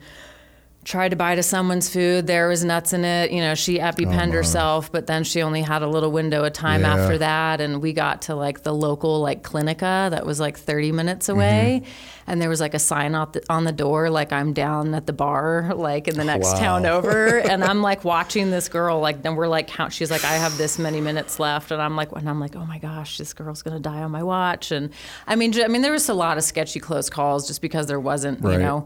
tried 0.87 1.09
to 1.09 1.17
bite 1.17 1.37
of 1.37 1.43
someone's 1.43 1.89
food. 1.89 2.27
There 2.27 2.47
was 2.47 2.63
nuts 2.63 2.93
in 2.93 3.03
it. 3.03 3.29
You 3.31 3.41
know, 3.41 3.55
she 3.55 3.77
EpiPenned 3.77 4.29
oh, 4.29 4.31
herself, 4.31 4.89
but 4.89 5.05
then 5.05 5.25
she 5.25 5.41
only 5.41 5.61
had 5.61 5.81
a 5.81 5.87
little 5.87 6.13
window 6.13 6.45
of 6.45 6.53
time 6.53 6.81
Yeah. 6.81 6.95
after 6.95 7.17
that. 7.17 7.59
And 7.59 7.81
we 7.81 7.91
got 7.91 8.21
to 8.23 8.35
like 8.35 8.63
the 8.63 8.73
local 8.73 9.19
like 9.19 9.43
clinica 9.43 10.09
that 10.09 10.25
was 10.25 10.39
like 10.39 10.57
30 10.57 10.93
minutes 10.93 11.27
away. 11.27 11.81
Mm-hmm. 11.83 12.13
And 12.29 12.41
there 12.41 12.47
was 12.47 12.61
like 12.61 12.73
a 12.73 12.79
sign 12.79 13.15
out 13.15 13.33
the, 13.33 13.43
on 13.49 13.65
the 13.65 13.73
door, 13.73 14.09
like 14.09 14.31
I'm 14.31 14.53
down 14.53 14.93
at 14.93 15.05
the 15.07 15.13
bar, 15.13 15.73
like 15.75 16.07
in 16.07 16.15
the 16.15 16.23
next 16.23 16.53
Wow. 16.53 16.59
town 16.59 16.85
over. 16.85 17.37
and 17.51 17.65
I'm 17.65 17.81
like 17.81 18.05
watching 18.05 18.49
this 18.49 18.69
girl, 18.69 19.01
like, 19.01 19.21
then 19.23 19.35
we're 19.35 19.47
like, 19.49 19.67
count. 19.67 19.91
She's 19.91 20.09
like, 20.09 20.23
I 20.23 20.33
have 20.35 20.57
this 20.57 20.79
many 20.79 21.01
minutes 21.01 21.37
left. 21.37 21.71
And 21.71 21.81
I'm 21.81 21.97
like, 21.97 22.13
and 22.13 22.29
I'm 22.29 22.39
like, 22.39 22.55
oh 22.55 22.65
my 22.65 22.79
gosh, 22.79 23.17
this 23.17 23.33
girl's 23.33 23.61
going 23.61 23.75
to 23.75 23.81
die 23.81 24.01
on 24.03 24.11
my 24.11 24.23
watch. 24.23 24.71
And 24.71 24.91
I 25.27 25.35
mean, 25.35 25.53
I 25.61 25.67
mean, 25.67 25.81
there 25.81 25.91
was 25.91 26.07
a 26.07 26.13
lot 26.13 26.37
of 26.37 26.45
sketchy 26.45 26.79
close 26.79 27.09
calls 27.09 27.45
just 27.45 27.61
because 27.61 27.87
there 27.87 27.99
wasn't, 27.99 28.39
Right. 28.41 28.53
you 28.53 28.59
know, 28.59 28.85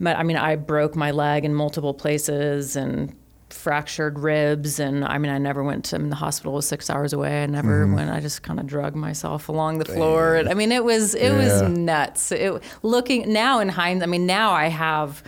but 0.00 0.16
I 0.16 0.22
mean, 0.22 0.36
I 0.36 0.56
broke 0.56 0.94
my 0.96 1.10
leg 1.10 1.44
in 1.44 1.54
multiple 1.54 1.94
places 1.94 2.76
and 2.76 3.14
fractured 3.50 4.18
ribs. 4.18 4.80
And 4.80 5.04
I 5.04 5.18
mean, 5.18 5.30
I 5.30 5.36
never 5.38 5.62
went 5.62 5.84
to 5.86 5.96
I 5.96 5.98
mean, 5.98 6.08
the 6.10 6.16
hospital 6.16 6.54
was 6.54 6.66
six 6.66 6.88
hours 6.88 7.12
away. 7.12 7.42
I 7.42 7.46
never 7.46 7.84
Mm-hmm. 7.84 7.94
went. 7.94 8.10
I 8.10 8.20
just 8.20 8.42
kind 8.42 8.58
of 8.58 8.66
drug 8.66 8.94
myself 8.96 9.48
along 9.50 9.78
the 9.78 9.84
floor. 9.84 10.36
And 10.36 10.48
I 10.48 10.54
mean, 10.54 10.72
it 10.72 10.84
was 10.84 11.14
it 11.14 11.30
Yeah. 11.32 11.36
was 11.38 11.62
nuts. 11.62 12.32
It 12.32 12.62
looking 12.82 13.30
now 13.32 13.60
in 13.60 13.68
hindsight. 13.68 14.08
I 14.08 14.10
mean, 14.10 14.26
now 14.26 14.52
I 14.52 14.68
have. 14.68 15.22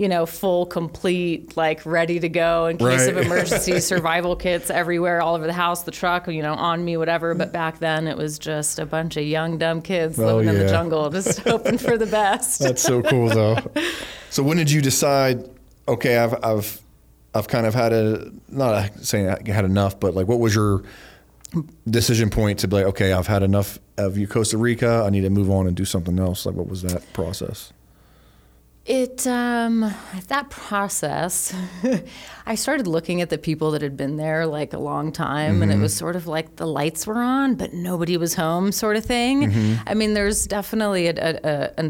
You 0.00 0.08
know, 0.08 0.24
full, 0.24 0.64
complete, 0.64 1.58
like 1.58 1.84
ready 1.84 2.18
to 2.18 2.28
go 2.30 2.64
in 2.64 2.78
case 2.78 3.06
of 3.06 3.18
emergency 3.18 3.80
survival 3.80 4.34
kits 4.34 4.70
everywhere, 4.70 5.20
all 5.20 5.34
over 5.34 5.46
the 5.46 5.52
house, 5.52 5.82
the 5.82 5.90
truck, 5.90 6.26
you 6.26 6.40
know, 6.40 6.54
on 6.54 6.82
me, 6.82 6.96
whatever. 6.96 7.34
But 7.34 7.52
back 7.52 7.80
then 7.80 8.06
it 8.06 8.16
was 8.16 8.38
just 8.38 8.78
a 8.78 8.86
bunch 8.86 9.18
of 9.18 9.24
young, 9.24 9.58
dumb 9.58 9.82
kids 9.82 10.18
Oh, 10.18 10.36
living 10.36 10.48
in 10.48 10.58
the 10.58 10.68
jungle, 10.68 11.10
just 11.10 11.40
hoping 11.46 11.76
for 11.76 11.98
the 11.98 12.06
best. 12.06 12.60
That's 12.60 12.80
so 12.80 13.02
cool, 13.02 13.28
though. 13.28 13.58
so 14.30 14.42
when 14.42 14.56
did 14.56 14.70
you 14.70 14.80
decide? 14.80 15.46
Okay, 15.86 16.16
I've 16.16 16.42
I've 16.42 16.80
I've 17.34 17.48
kind 17.48 17.66
of 17.66 17.74
had 17.74 17.92
a 17.92 18.32
not 18.48 19.00
saying 19.00 19.28
I 19.28 19.52
had 19.52 19.66
enough, 19.66 20.00
but 20.00 20.14
like, 20.14 20.26
what 20.26 20.40
was 20.40 20.54
your 20.54 20.82
decision 21.90 22.30
point 22.30 22.60
to 22.60 22.68
be 22.68 22.76
like, 22.76 22.86
okay, 22.86 23.12
I've 23.12 23.26
had 23.26 23.42
enough 23.42 23.78
of 23.98 24.16
you, 24.16 24.26
Costa 24.26 24.56
Rica. 24.56 25.02
I 25.04 25.10
need 25.10 25.22
to 25.22 25.30
move 25.30 25.50
on 25.50 25.66
and 25.66 25.76
do 25.76 25.84
something 25.84 26.18
else. 26.18 26.46
Like, 26.46 26.54
what 26.54 26.68
was 26.68 26.80
that 26.80 27.12
process? 27.12 27.70
It 28.92 29.24
um 29.26 29.94
that 30.26 30.50
process 30.50 31.54
I 32.46 32.56
started 32.56 32.88
looking 32.88 33.20
at 33.20 33.30
the 33.30 33.38
people 33.38 33.70
that 33.70 33.82
had 33.82 33.96
been 33.96 34.16
there 34.16 34.46
like 34.46 34.72
a 34.72 34.78
long 34.80 35.12
time 35.12 35.62
and 35.62 35.70
it 35.70 35.78
was 35.78 35.94
sort 35.94 36.16
of 36.16 36.26
like 36.26 36.56
the 36.56 36.66
lights 36.66 37.06
were 37.06 37.18
on 37.22 37.54
but 37.54 37.72
nobody 37.72 38.16
was 38.16 38.34
home 38.34 38.72
sort 38.72 38.96
of 38.96 39.04
thing. 39.04 39.78
I 39.86 39.94
mean 39.94 40.14
there's 40.14 40.44
definitely 40.46 41.06
a, 41.06 41.14
a, 41.16 41.38
a 41.44 41.70
an 41.78 41.88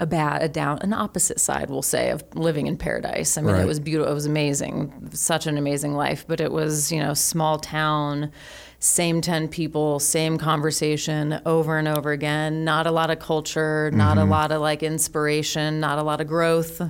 a 0.00 0.06
bad 0.06 0.42
a 0.42 0.48
down 0.48 0.78
an 0.80 0.92
opposite 0.92 1.40
side 1.40 1.70
we'll 1.70 1.82
say 1.82 2.10
of 2.10 2.24
living 2.34 2.66
in 2.66 2.76
paradise. 2.76 3.38
I 3.38 3.42
mean 3.42 3.54
Right. 3.54 3.62
it 3.62 3.66
was 3.66 3.78
beautiful 3.80 4.10
it 4.10 4.14
was 4.14 4.26
amazing. 4.26 5.10
Such 5.12 5.46
an 5.46 5.56
amazing 5.56 5.94
life, 5.94 6.24
but 6.26 6.40
it 6.40 6.50
was, 6.50 6.90
you 6.90 7.00
know, 7.00 7.14
small 7.14 7.58
town 7.60 8.32
same 8.80 9.20
10 9.20 9.48
people, 9.48 9.98
same 9.98 10.38
conversation 10.38 11.40
over 11.44 11.78
and 11.78 11.88
over 11.88 12.12
again. 12.12 12.64
Not 12.64 12.86
a 12.86 12.92
lot 12.92 13.10
of 13.10 13.18
culture, 13.18 13.90
not 13.92 14.18
a 14.18 14.20
mm-hmm. 14.22 14.30
lot 14.30 14.52
of 14.52 14.60
like 14.60 14.82
inspiration, 14.82 15.80
not 15.80 15.98
a 15.98 16.02
lot 16.02 16.20
of 16.20 16.28
growth 16.28 16.80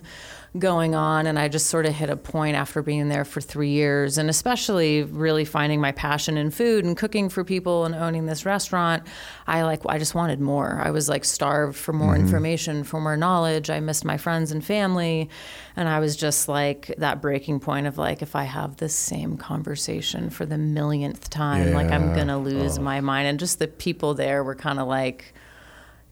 going 0.59 0.95
on. 0.95 1.27
And 1.27 1.39
I 1.39 1.49
just 1.49 1.67
sort 1.67 1.85
of 1.85 1.95
hit 1.95 2.09
a 2.09 2.17
point 2.17 2.57
after 2.57 2.83
being 2.83 3.09
there 3.09 3.25
for 3.25 3.41
three 3.41 3.71
years 3.71 4.17
and 4.17 4.31
especially 4.31 5.03
really 5.03 5.45
finding 5.45 5.81
my 5.81 5.93
passion 5.93 6.39
in 6.39 6.51
food 6.51 6.85
and 6.85 6.97
cooking 6.97 7.29
for 7.29 7.45
people 7.45 7.85
and 7.85 7.95
owning 7.95 8.27
this 8.27 8.47
restaurant. 8.47 9.03
I 9.47 9.63
like, 9.63 9.83
I 9.87 9.99
just 9.99 10.15
wanted 10.15 10.41
more. 10.41 10.81
I 10.83 10.91
was 10.91 11.09
like 11.09 11.25
starved 11.25 11.77
for 11.77 11.93
more 11.93 12.15
mm-hmm. 12.15 12.25
information, 12.25 12.85
for 12.85 13.01
more 13.01 13.17
knowledge. 13.17 13.69
I 13.69 13.81
missed 13.81 14.05
my 14.05 14.17
friends 14.17 14.51
and 14.51 14.65
family. 14.65 15.29
And 15.77 15.89
I 15.89 16.01
was 16.01 16.17
just 16.17 16.49
like 16.49 16.95
that 16.99 17.21
breaking 17.21 17.61
point 17.61 17.87
of 17.87 17.99
like, 17.99 18.23
if 18.23 18.35
I 18.35 18.45
have 18.45 18.79
this 18.79 18.95
same 18.95 19.37
conversation 19.37 20.31
for 20.31 20.47
the 20.47 20.59
millionth 20.59 21.29
time, 21.31 21.73
like 21.73 21.91
I'm 21.91 22.15
going 22.15 22.29
to 22.29 22.39
lose 22.39 22.79
oh. 22.79 22.83
my 22.83 23.01
mind. 23.01 23.29
And 23.29 23.39
just 23.39 23.59
the 23.59 23.69
people 23.69 24.15
there 24.15 24.43
were 24.43 24.55
kind 24.55 24.79
of 24.81 24.89
like, 24.89 25.35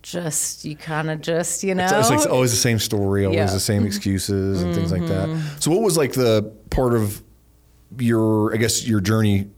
just, 0.06 0.64
you 0.64 0.76
kind 0.76 1.10
of 1.10 1.20
just, 1.20 1.64
you 1.64 1.74
know? 1.74 1.84
It's, 1.84 1.92
it's 1.92 2.10
like 2.10 2.32
always 2.32 2.52
the 2.52 2.56
same 2.56 2.78
story, 2.78 3.24
always 3.24 3.36
Yeah. 3.36 3.46
the 3.46 3.58
same 3.58 3.80
mm-hmm. 3.80 3.88
excuses 3.88 4.62
and 4.62 4.72
things 4.74 4.92
like 4.92 5.06
that. 5.08 5.28
Mm-hmm. 5.28 5.58
So, 5.58 5.72
what 5.72 5.82
was 5.82 5.96
like 5.96 6.12
the 6.12 6.52
part 6.70 6.94
of 6.94 7.22
your, 7.98 8.54
I 8.54 8.56
guess, 8.56 8.86
your 8.86 9.00
journey 9.00 9.50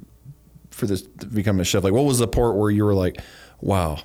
for 0.71 0.87
this 0.87 1.03
to 1.03 1.27
become 1.27 1.61
a 1.61 1.65
chef? 1.65 1.85
Like, 1.85 1.93
what 1.93 2.07
was 2.07 2.19
the 2.19 2.27
part 2.27 2.57
where 2.57 2.71
you 2.71 2.85
were 2.85 2.95
like, 2.95 3.21
"Wow, 3.61 3.99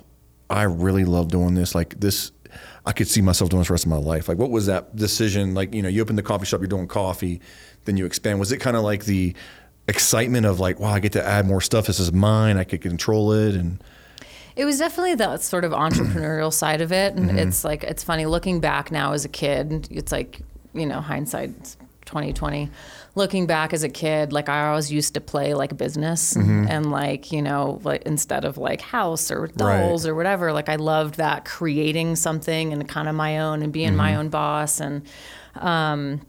I 0.50 0.64
really 0.64 1.04
love 1.04 1.28
doing 1.28 1.54
this. 1.54 1.74
Like 1.74 1.98
this, 1.98 2.30
I 2.84 2.92
could 2.92 3.08
see 3.08 3.22
myself 3.22 3.48
doing 3.48 3.60
this 3.60 3.68
the 3.68 3.74
rest 3.74 3.86
of 3.86 3.90
my 3.90 3.96
life." 3.96 4.28
Like, 4.28 4.36
what 4.36 4.50
was 4.50 4.66
that 4.66 4.94
decision? 4.94 5.54
Like, 5.54 5.72
you 5.72 5.80
know, 5.80 5.88
you 5.88 6.02
open 6.02 6.16
the 6.16 6.22
coffee 6.22 6.44
shop, 6.44 6.60
you're 6.60 6.68
doing 6.68 6.88
coffee, 6.88 7.40
then 7.86 7.96
you 7.96 8.04
expand. 8.04 8.38
Was 8.38 8.52
it 8.52 8.58
kind 8.58 8.76
of 8.76 8.82
like 8.82 9.06
the 9.06 9.34
excitement 9.88 10.44
of 10.44 10.60
like, 10.60 10.78
"Wow, 10.78 10.92
I 10.92 11.00
get 11.00 11.12
to 11.12 11.26
add 11.26 11.46
more 11.46 11.62
stuff. 11.62 11.86
This 11.86 12.00
is 12.00 12.12
mine. 12.12 12.58
I 12.58 12.64
could 12.64 12.82
control 12.82 13.32
it." 13.32 13.54
And 13.54 13.82
It 14.56 14.64
was 14.64 14.78
definitely 14.78 15.16
that 15.16 15.42
sort 15.42 15.64
of 15.64 15.72
entrepreneurial 15.72 16.52
side 16.62 16.80
of 16.80 16.92
it, 16.92 17.14
and 17.14 17.28
mm-hmm. 17.28 17.38
it's 17.38 17.64
like 17.64 17.82
it's 17.82 18.04
funny 18.04 18.26
looking 18.26 18.60
back 18.60 18.90
now 18.90 19.12
as 19.12 19.24
a 19.24 19.28
kid. 19.28 19.88
It's 19.90 20.12
like 20.12 20.40
you 20.72 20.86
know 20.86 21.00
hindsight, 21.00 21.76
twenty 22.04 22.32
twenty. 22.32 22.70
Looking 23.16 23.46
back 23.46 23.72
as 23.72 23.84
a 23.84 23.88
kid, 23.88 24.32
like 24.32 24.48
I 24.48 24.68
always 24.68 24.90
used 24.90 25.14
to 25.14 25.20
play 25.20 25.54
like 25.54 25.76
business 25.76 26.34
mm-hmm. 26.34 26.66
and 26.68 26.90
like 26.90 27.32
you 27.32 27.42
know 27.42 27.80
like 27.84 28.02
instead 28.02 28.44
of 28.44 28.58
like 28.58 28.80
house 28.80 29.30
or 29.30 29.48
dolls 29.48 30.06
or 30.06 30.14
whatever. 30.14 30.52
Like 30.52 30.68
I 30.68 30.76
loved 30.76 31.16
that 31.16 31.44
creating 31.44 32.16
something 32.16 32.72
and 32.72 32.88
kind 32.88 33.08
of 33.08 33.14
my 33.14 33.38
own 33.38 33.62
and 33.62 33.72
being 33.72 33.88
mm-hmm. 33.88 33.96
my 33.96 34.16
own 34.16 34.28
boss 34.28 34.80
and. 34.80 35.06
Um, 35.56 36.20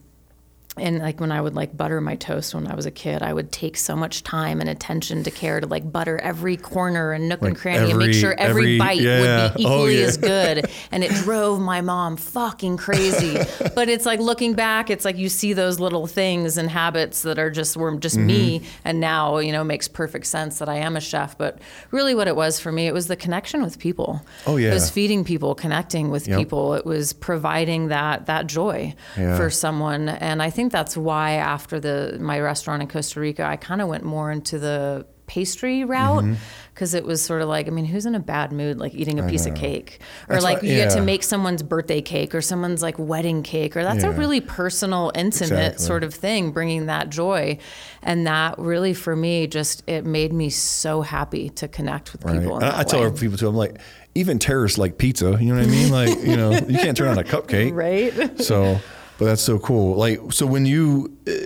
and 0.77 0.99
like 0.99 1.19
when 1.21 1.31
I 1.31 1.39
would 1.39 1.55
like 1.55 1.75
butter 1.77 2.01
my 2.01 2.15
toast 2.15 2.53
when 2.53 2.67
I 2.67 2.75
was 2.75 2.85
a 2.85 2.91
kid, 2.91 3.21
I 3.23 3.31
would 3.33 3.51
take 3.51 3.77
so 3.77 3.95
much 3.95 4.23
time 4.23 4.59
and 4.59 4.69
attention 4.69 5.23
to 5.23 5.31
care 5.31 5.59
to 5.61 5.67
like 5.67 5.89
butter 5.91 6.17
every 6.17 6.57
corner 6.57 7.11
and 7.13 7.29
nook 7.29 7.41
and 7.41 7.51
Like 7.51 7.57
cranny 7.61 7.91
and 7.91 7.99
make 7.99 8.13
sure 8.13 8.33
every, 8.37 8.75
every- 8.75 8.77
bite 8.79 8.99
yeah. 8.99 9.43
would 9.49 9.57
be 9.57 9.65
Oh, 9.65 9.69
equally 9.77 9.99
yeah. 10.01 10.05
as 10.07 10.17
good. 10.17 10.69
And 10.91 11.03
it 11.03 11.11
drove 11.11 11.61
my 11.61 11.81
mom 11.81 12.17
fucking 12.17 12.77
crazy. 12.77 13.37
but 13.75 13.87
it's 13.89 14.05
like 14.05 14.19
looking 14.19 14.53
back, 14.53 14.89
it's 14.89 15.05
like 15.05 15.17
you 15.17 15.29
see 15.29 15.53
those 15.53 15.79
little 15.79 16.07
things 16.07 16.57
and 16.57 16.69
habits 16.69 17.21
that 17.21 17.39
are 17.39 17.49
just 17.49 17.77
were 17.77 17.95
just 17.97 18.17
me, 18.17 18.59
Mm-hmm. 18.59 18.65
and 18.85 18.99
now 18.99 19.37
you 19.37 19.51
know 19.51 19.63
makes 19.63 19.87
perfect 19.87 20.25
sense 20.27 20.59
that 20.59 20.67
I 20.69 20.75
am 20.77 20.97
a 20.97 21.01
chef. 21.01 21.37
But 21.37 21.59
really, 21.91 22.13
what 22.15 22.27
it 22.27 22.35
was 22.35 22.59
for 22.59 22.71
me, 22.71 22.87
it 22.87 22.93
was 22.93 23.07
the 23.07 23.15
connection 23.15 23.63
with 23.63 23.79
people. 23.79 24.21
Oh, 24.45 24.57
yeah. 24.57 24.71
it 24.71 24.73
was 24.73 24.89
feeding 24.89 25.23
people, 25.23 25.55
connecting 25.55 26.09
with 26.11 26.27
Yep. 26.27 26.37
people. 26.39 26.73
It 26.73 26.85
was 26.85 27.13
providing 27.13 27.87
that 27.87 28.25
that 28.25 28.47
joy 28.47 28.93
Yeah. 29.17 29.37
for 29.37 29.49
someone 29.49 30.09
and 30.09 30.41
i 30.41 30.49
think 30.65 30.71
that's 30.71 30.97
why 30.97 31.31
after 31.33 31.79
the 31.79 32.17
my 32.19 32.39
restaurant 32.39 32.81
in 32.81 32.87
costa 32.87 33.19
rica 33.19 33.43
i 33.43 33.55
kind 33.55 33.81
of 33.81 33.87
went 33.87 34.03
more 34.03 34.31
into 34.31 34.57
the 34.59 35.05
pastry 35.27 35.83
route 35.83 36.23
Mm-hmm. 36.23 36.35
because 36.73 36.93
it 36.93 37.03
was 37.03 37.19
sort 37.23 37.41
of 37.41 37.47
like 37.49 37.65
i 37.67 37.71
mean 37.71 37.85
who's 37.85 38.05
in 38.05 38.13
a 38.13 38.19
bad 38.19 38.51
mood 38.51 38.77
like 38.77 38.93
eating 38.93 39.19
a 39.19 39.27
piece 39.27 39.47
of 39.47 39.55
cake 39.55 39.99
or 40.29 40.35
That's 40.35 40.43
like 40.43 40.57
what- 40.57 40.65
you 40.65 40.75
get 40.75 40.91
to 40.91 41.01
make 41.01 41.23
someone's 41.23 41.63
birthday 41.63 42.01
cake 42.01 42.35
or 42.35 42.41
someone's 42.41 42.83
like 42.83 42.99
wedding 42.99 43.41
cake 43.41 43.75
or 43.75 43.83
that's 43.83 44.03
a 44.03 44.11
really 44.11 44.39
personal 44.39 45.11
intimate 45.15 45.51
Exactly. 45.73 45.83
sort 45.85 46.03
of 46.03 46.13
thing 46.13 46.51
bringing 46.51 46.85
that 46.85 47.09
joy 47.09 47.57
and 48.03 48.27
that 48.27 48.59
really 48.59 48.93
for 48.93 49.15
me 49.15 49.47
just 49.47 49.81
it 49.87 50.05
made 50.05 50.31
me 50.31 50.49
so 50.51 51.01
happy 51.01 51.49
to 51.51 51.67
connect 51.67 52.11
with 52.13 52.23
Right. 52.23 52.39
people 52.39 52.63
I, 52.63 52.81
I 52.81 52.83
tell 52.83 53.09
people 53.11 53.37
too. 53.37 53.47
I'm 53.47 53.55
like, 53.55 53.79
even 54.13 54.37
terrorists 54.39 54.77
like 54.77 54.97
pizza. 54.97 55.35
You 55.41 55.47
know 55.53 55.55
what 55.55 55.67
I 55.67 55.69
mean? 55.69 55.91
Like, 55.91 56.23
you 56.23 56.37
know, 56.37 56.51
you 56.53 56.77
can't 56.77 56.95
turn 56.95 57.09
on 57.09 57.17
a 57.17 57.23
cupcake. 57.23 57.73
right 57.85 58.39
So, 58.41 58.79
but 59.17 59.25
that's 59.25 59.41
so 59.41 59.59
cool. 59.59 59.95
Like, 59.95 60.19
so 60.31 60.45
when 60.45 60.65
you, 60.65 61.17
uh, 61.27 61.45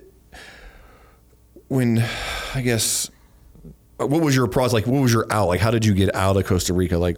when 1.67 2.03
I 2.55 2.61
guess, 2.61 3.09
what 3.97 4.21
was 4.21 4.35
your 4.35 4.47
process? 4.47 4.73
Like, 4.73 4.87
what 4.87 5.01
was 5.01 5.13
your 5.13 5.27
out? 5.31 5.47
Like, 5.47 5.59
how 5.59 5.71
did 5.71 5.85
you 5.85 5.93
get 5.93 6.13
out 6.15 6.37
of 6.37 6.45
Costa 6.45 6.73
Rica? 6.73 6.97
Like, 6.97 7.17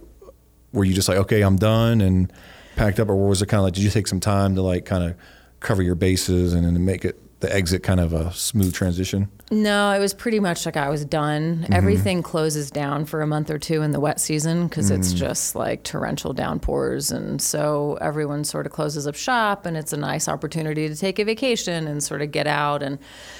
were 0.73 0.83
you 0.83 0.93
just 0.93 1.07
like, 1.07 1.17
okay, 1.19 1.41
I'm 1.41 1.57
done 1.57 2.01
and 2.01 2.31
packed 2.75 2.99
up, 2.99 3.09
or 3.09 3.15
was 3.15 3.41
it 3.41 3.47
kind 3.47 3.59
of 3.59 3.65
like, 3.65 3.73
did 3.73 3.83
you 3.83 3.89
take 3.89 4.07
some 4.07 4.19
time 4.19 4.55
to 4.55 4.61
like 4.61 4.85
kind 4.85 5.03
of 5.03 5.15
cover 5.59 5.81
your 5.81 5.95
bases 5.95 6.53
and 6.53 6.65
then 6.65 6.83
make 6.85 7.05
it 7.05 7.19
the 7.41 7.53
exit 7.53 7.83
kind 7.83 7.99
of 7.99 8.13
a 8.13 8.31
smooth 8.33 8.73
transition? 8.73 9.29
No, 9.51 9.91
it 9.91 9.99
was 9.99 10.13
pretty 10.13 10.39
much 10.39 10.65
like 10.65 10.77
I 10.77 10.87
was 10.87 11.03
done. 11.03 11.67
Everything 11.73 12.23
closes 12.23 12.71
down 12.71 13.03
for 13.03 13.21
a 13.21 13.27
month 13.27 13.49
or 13.49 13.59
two 13.59 13.81
in 13.81 13.91
the 13.91 13.99
wet 13.99 14.21
season 14.21 14.67
because 14.67 14.89
it's 14.89 15.11
just 15.11 15.55
like 15.55 15.83
torrential 15.83 16.31
downpours. 16.31 17.11
And 17.11 17.41
so 17.41 17.97
everyone 17.99 18.45
sort 18.45 18.65
of 18.65 18.71
closes 18.71 19.07
up 19.07 19.15
shop 19.15 19.65
and 19.65 19.75
it's 19.75 19.91
a 19.91 19.97
nice 19.97 20.29
opportunity 20.29 20.87
to 20.87 20.95
take 20.95 21.19
a 21.19 21.25
vacation 21.25 21.85
and 21.85 22.01
sort 22.01 22.21
of 22.21 22.31
get 22.31 22.47
out. 22.47 22.81
And 22.81 22.97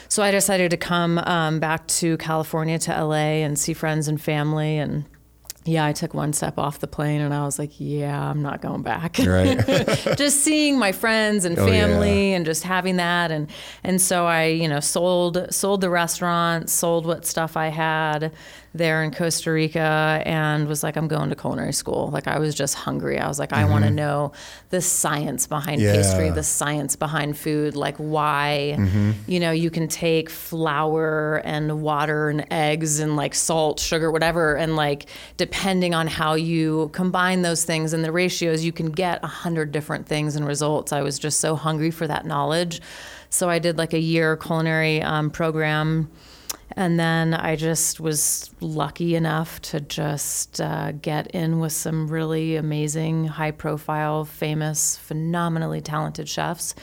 so 0.09 0.21
I 0.21 0.31
decided 0.31 0.71
to 0.71 0.77
come 0.77 1.19
um, 1.19 1.61
back 1.61 1.87
to 1.87 2.17
California 2.17 2.77
to 2.79 3.05
LA 3.05 3.39
and 3.45 3.57
see 3.57 3.73
friends 3.73 4.09
and 4.09 4.21
family. 4.21 4.77
And 4.77 5.05
yeah, 5.63 5.85
I 5.85 5.93
took 5.93 6.13
one 6.15 6.33
step 6.33 6.57
off 6.57 6.79
the 6.79 6.87
plane 6.87 7.21
and 7.21 7.33
I 7.33 7.45
was 7.45 7.59
like, 7.59 7.71
yeah, 7.77 8.29
I'm 8.29 8.41
not 8.41 8.61
going 8.61 8.81
back 8.81 9.17
Right. 9.19 9.57
just 10.17 10.41
seeing 10.41 10.79
my 10.79 10.91
friends 10.91 11.45
and 11.45 11.57
Oh, 11.57 11.65
yeah. 11.67 11.71
family 11.85 12.33
and 12.33 12.45
just 12.45 12.63
having 12.63 12.95
that 12.97 13.29
and 13.31 13.47
and 13.83 14.01
so 14.01 14.25
I 14.25 14.45
you 14.45 14.67
know 14.67 14.79
sold 14.79 15.53
sold 15.53 15.81
the 15.81 15.89
restaurant 15.89 16.69
sold 16.69 17.05
what 17.05 17.25
stuff 17.25 17.55
I 17.55 17.67
had 17.67 18.31
there 18.73 19.03
in 19.03 19.11
Costa 19.11 19.51
Rica 19.51 20.23
and 20.25 20.65
was 20.67 20.81
like 20.81 20.95
I'm 20.95 21.09
going 21.09 21.29
to 21.29 21.35
culinary 21.35 21.73
school 21.73 22.09
like 22.09 22.25
I 22.27 22.39
was 22.39 22.55
just 22.55 22.73
hungry 22.75 23.19
I 23.19 23.27
was 23.27 23.37
like 23.37 23.51
I 23.51 23.65
want 23.65 23.83
to 23.83 23.91
know 23.91 24.31
the 24.69 24.79
science 24.81 25.45
behind 25.45 25.81
Mm-hmm. 25.81 25.95
Yeah. 25.95 26.01
pastry 26.01 26.29
the 26.29 26.43
science 26.43 26.95
behind 26.95 27.37
food 27.37 27.75
like 27.75 27.97
why 27.97 28.75
Mm-hmm. 28.77 29.11
you 29.27 29.39
know 29.41 29.51
you 29.51 29.69
can 29.69 29.87
take 29.89 30.29
flour 30.29 31.41
and 31.43 31.81
water 31.81 32.29
and 32.29 32.45
eggs 32.51 32.99
and 32.99 33.15
like 33.17 33.35
salt 33.35 33.79
sugar 33.79 34.09
whatever 34.11 34.55
and 34.55 34.75
like 34.75 35.07
depending 35.37 35.93
on 35.93 36.07
how 36.07 36.33
you 36.35 36.89
combine 36.93 37.41
those 37.41 37.65
things 37.65 37.91
and 37.93 38.03
the 38.05 38.11
ratios 38.11 38.63
you 38.63 38.71
can 38.71 38.89
get 38.91 39.21
a 39.23 39.27
hundred 39.27 39.71
different 39.71 40.05
things 40.05 40.35
and 40.35 40.47
results 40.47 40.93
i 40.93 41.01
was 41.01 41.19
just 41.19 41.39
so 41.39 41.55
hungry 41.55 41.91
for 41.91 42.07
that 42.07 42.25
knowledge 42.25 42.81
so 43.29 43.49
i 43.49 43.59
did 43.59 43.77
like 43.77 43.93
a 43.93 43.99
year 43.99 44.37
culinary 44.37 45.01
um, 45.01 45.29
program 45.29 46.09
and 46.77 46.99
then 46.99 47.33
I 47.33 47.55
just 47.55 47.99
was 47.99 48.49
lucky 48.59 49.15
enough 49.15 49.61
to 49.63 49.79
just 49.81 50.59
uh, 50.61 50.91
get 50.93 51.27
in 51.31 51.59
with 51.59 51.73
some 51.73 52.07
really 52.07 52.55
amazing, 52.55 53.25
high 53.25 53.51
profile, 53.51 54.25
famous, 54.25 54.97
phenomenally 54.97 55.81
talented 55.81 56.27
chefs. 56.29 56.75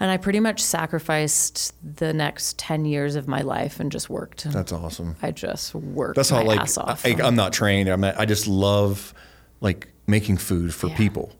And 0.00 0.10
I 0.12 0.16
pretty 0.16 0.38
much 0.38 0.62
sacrificed 0.62 1.74
the 1.96 2.12
next 2.12 2.56
10 2.58 2.84
years 2.84 3.16
of 3.16 3.26
my 3.26 3.40
life 3.42 3.80
and 3.80 3.90
just 3.90 4.08
worked. 4.08 4.44
That's 4.44 4.70
awesome. 4.72 5.16
I 5.22 5.32
just 5.32 5.74
worked 5.74 6.14
That's 6.16 6.30
my 6.30 6.38
how 6.38 6.44
like 6.44 6.60
ass 6.60 6.78
off. 6.78 7.04
I, 7.04 7.16
I'm 7.22 7.34
not 7.34 7.52
trained. 7.52 7.88
I 7.88 7.96
mean, 7.96 8.12
I 8.16 8.24
just 8.24 8.46
love 8.46 9.12
like 9.60 9.88
making 10.06 10.36
food 10.36 10.72
for 10.72 10.86
Yeah. 10.88 10.96
people. 10.96 11.32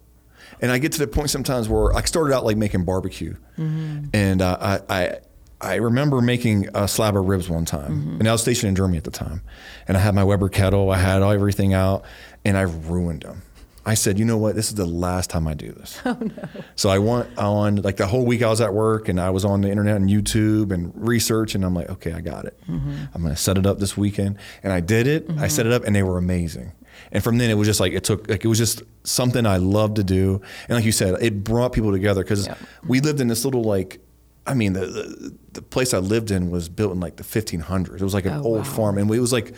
And 0.61 0.73
I 0.73 0.79
get 0.79 0.91
to 0.93 0.99
the 0.99 1.07
point 1.07 1.31
sometimes 1.31 1.69
where 1.69 1.95
I 1.95 2.03
started 2.03 2.35
out 2.35 2.45
like 2.45 2.57
making 2.57 2.85
barbecue, 2.85 3.37
and 3.57 4.43
uh, 4.43 4.81
I, 4.91 4.95
I 5.03 5.19
I 5.61 5.77
remember 5.77 6.21
making 6.21 6.69
a 6.75 6.87
slab 6.87 7.17
of 7.17 7.27
ribs 7.27 7.49
one 7.49 7.65
time, 7.65 8.01
mm-hmm. 8.01 8.19
and 8.21 8.29
I 8.29 8.33
was 8.33 8.43
stationed 8.43 8.69
in 8.69 8.77
Germany 8.77 8.99
at 8.99 9.05
the 9.05 9.11
time, 9.11 9.43
and 9.89 9.97
I 9.97 10.01
had 10.01 10.15
my 10.15 10.23
Weber 10.23 10.49
kettle, 10.49 10.91
I 10.91 10.99
had 10.99 11.23
everything 11.23 11.75
out, 11.75 12.05
and 12.45 12.57
I 12.57 12.63
ruined 12.63 13.23
them. 13.23 13.43
I 13.89 13.95
said, 13.95 14.19
you 14.19 14.27
know 14.27 14.37
what? 14.37 14.55
This 14.55 14.69
is 14.69 14.75
the 14.75 14.85
last 14.85 15.31
time 15.31 15.49
I 15.49 15.55
do 15.55 15.73
this. 15.73 15.99
Oh 16.07 16.19
no! 16.21 16.49
So 16.77 16.91
I 16.91 16.99
went 16.99 17.37
on 17.39 17.77
like 17.77 17.97
the 17.97 18.07
whole 18.07 18.27
week 18.27 18.43
I 18.43 18.49
was 18.49 18.61
at 18.61 18.75
work, 18.75 19.09
and 19.09 19.19
I 19.19 19.31
was 19.31 19.45
on 19.47 19.63
the 19.63 19.71
internet 19.71 19.97
and 19.97 20.11
YouTube 20.11 20.73
and 20.73 20.93
research, 20.95 21.55
and 21.55 21.65
I'm 21.65 21.75
like, 21.75 21.89
okay, 21.89 22.13
I 22.13 22.21
got 22.21 22.45
it. 22.45 22.61
Mm-hmm. 22.69 22.95
I'm 23.15 23.23
gonna 23.23 23.37
set 23.37 23.57
it 23.57 23.67
up 23.67 23.79
this 23.79 23.97
weekend, 23.97 24.37
and 24.63 24.73
I 24.73 24.81
did 24.81 25.07
it. 25.07 25.27
I 25.39 25.49
set 25.49 25.63
mm-hmm. 25.63 25.73
it 25.73 25.75
up, 25.75 25.85
and 25.85 25.97
they 25.97 26.03
were 26.03 26.19
amazing. 26.19 26.73
And 27.13 27.25
from 27.25 27.39
then 27.39 27.49
it 27.51 27.55
was 27.55 27.67
just 27.67 27.81
like 27.81 27.95
it 27.95 28.05
took 28.05 28.29
like 28.29 28.45
it 28.45 28.49
was 28.49 28.59
just 28.59 28.83
something 29.05 29.47
I 29.47 29.57
loved 29.57 29.97
to 29.97 30.05
do, 30.05 30.43
and 30.69 30.77
like 30.77 30.85
you 30.85 30.93
said, 30.93 31.15
it 31.23 31.43
brought 31.43 31.73
people 31.73 31.91
together 31.91 32.23
because 32.23 32.47
Yep. 32.47 32.59
we 32.87 33.01
lived 33.01 33.21
in 33.21 33.29
this 33.29 33.45
little 33.45 33.65
like. 33.65 34.01
I 34.49 34.55
mean, 34.55 34.73
the, 34.73 34.87
the 34.87 35.35
the 35.55 35.63
place 35.63 35.93
I 35.95 35.99
lived 35.99 36.31
in 36.31 36.51
was 36.51 36.69
built 36.69 36.93
in 36.93 37.01
like 37.01 37.17
the 37.17 37.23
1500s. 37.25 37.95
It 37.95 38.03
was 38.03 38.15
like 38.15 38.27
an 38.27 38.33
Oh, 38.35 38.43
old 38.45 38.59
wow. 38.59 38.65
farm, 38.65 38.99
and 38.99 39.11
it 39.13 39.21
was 39.21 39.33
like, 39.33 39.55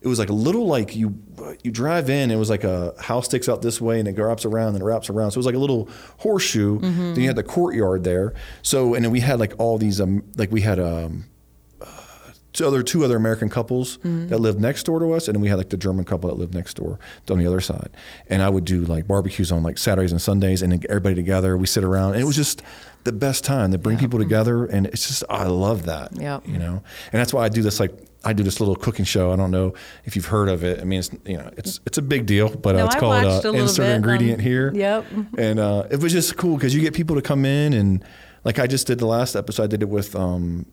it 0.00 0.08
was 0.08 0.18
like 0.18 0.28
a 0.28 0.34
little 0.34 0.66
like 0.66 0.94
you 0.94 1.18
you 1.62 1.70
drive 1.70 2.10
in. 2.10 2.30
It 2.30 2.36
was 2.36 2.50
like 2.50 2.64
a 2.64 2.94
house 3.00 3.24
sticks 3.26 3.48
out 3.48 3.62
this 3.62 3.80
way, 3.80 3.98
and 4.00 4.06
it 4.08 4.18
wraps 4.18 4.44
around, 4.44 4.74
and 4.74 4.82
it 4.82 4.84
wraps 4.84 5.08
around. 5.10 5.30
So 5.30 5.36
it 5.36 5.40
was 5.40 5.46
like 5.46 5.54
a 5.54 5.58
little 5.58 5.88
horseshoe. 6.18 6.78
Mm-hmm. 6.80 7.14
Then 7.14 7.20
you 7.20 7.26
had 7.26 7.36
the 7.36 7.42
courtyard 7.42 8.04
there. 8.04 8.34
So 8.62 8.94
and 8.94 9.04
then 9.04 9.12
we 9.12 9.20
had 9.20 9.40
like 9.40 9.54
all 9.58 9.78
these 9.78 10.00
um 10.00 10.22
like 10.36 10.52
we 10.52 10.60
had 10.60 10.78
um 10.78 11.24
two 12.54 12.66
other 12.66 12.82
two 12.82 13.04
other 13.04 13.16
American 13.16 13.50
couples 13.50 13.98
Mm-hmm. 13.98 14.28
that 14.28 14.38
lived 14.38 14.60
next 14.60 14.84
door 14.84 14.98
to 15.00 15.12
us, 15.12 15.28
and 15.28 15.34
then 15.34 15.42
we 15.42 15.48
had 15.48 15.58
like 15.58 15.68
the 15.68 15.76
German 15.76 16.04
couple 16.06 16.30
that 16.30 16.36
lived 16.36 16.54
next 16.54 16.74
door 16.74 16.98
on 17.30 17.38
the 17.38 17.46
other 17.46 17.60
side. 17.60 17.90
And 18.30 18.40
I 18.42 18.48
would 18.48 18.64
do 18.64 18.80
like 18.86 19.06
barbecues 19.06 19.52
on 19.52 19.62
like 19.62 19.76
Saturdays 19.76 20.12
and 20.12 20.22
Sundays, 20.22 20.62
and 20.62 20.72
then 20.72 20.80
everybody 20.88 21.14
together. 21.14 21.56
We 21.58 21.66
sit 21.66 21.84
around, 21.84 22.12
and 22.14 22.22
it 22.22 22.24
was 22.24 22.36
just 22.36 22.62
the 23.04 23.12
best 23.12 23.44
time 23.44 23.72
to 23.72 23.78
bring 23.78 23.98
people 23.98 24.18
together. 24.18 24.64
And 24.64 24.86
it's 24.86 25.06
just 25.06 25.24
I 25.28 25.44
love 25.48 25.84
that. 25.86 26.16
Yep. 26.18 26.48
You 26.48 26.58
know, 26.58 26.82
and 27.12 27.20
that's 27.20 27.34
why 27.34 27.44
I 27.44 27.50
do 27.50 27.60
this 27.62 27.78
like. 27.78 27.92
I 28.26 28.32
do 28.32 28.42
this 28.42 28.58
little 28.58 28.74
cooking 28.74 29.04
show. 29.04 29.32
I 29.32 29.36
don't 29.36 29.50
know 29.50 29.74
if 30.06 30.16
you've 30.16 30.24
heard 30.24 30.48
of 30.48 30.64
it. 30.64 30.80
I 30.80 30.84
mean, 30.84 31.00
it's 31.00 31.10
you 31.26 31.36
know, 31.36 31.50
it's 31.58 31.80
it's 31.84 31.98
a 31.98 32.02
big 32.02 32.24
deal, 32.24 32.48
but 32.48 32.74
uh, 32.74 32.78
No, 32.78 32.86
it's 32.86 32.96
I 32.96 32.98
called 33.00 33.24
uh, 33.26 33.40
a 33.50 33.52
insert 33.52 33.84
bit, 33.84 33.96
ingredient 33.96 34.38
um, 34.38 34.44
here. 34.46 34.72
yep. 34.74 35.04
And 35.36 35.58
uh, 35.60 35.84
it 35.90 36.00
was 36.00 36.10
just 36.10 36.34
cool 36.38 36.56
because 36.56 36.74
you 36.74 36.80
get 36.80 36.94
people 36.94 37.16
to 37.16 37.20
come 37.22 37.44
in 37.44 37.74
and 37.74 38.02
like 38.42 38.58
I 38.58 38.66
just 38.66 38.86
did 38.86 38.98
the 38.98 39.04
last 39.06 39.36
episode. 39.36 39.64
I 39.64 39.66
did 39.66 39.82
it 39.82 39.90
with 39.90 40.16
um, 40.16 40.64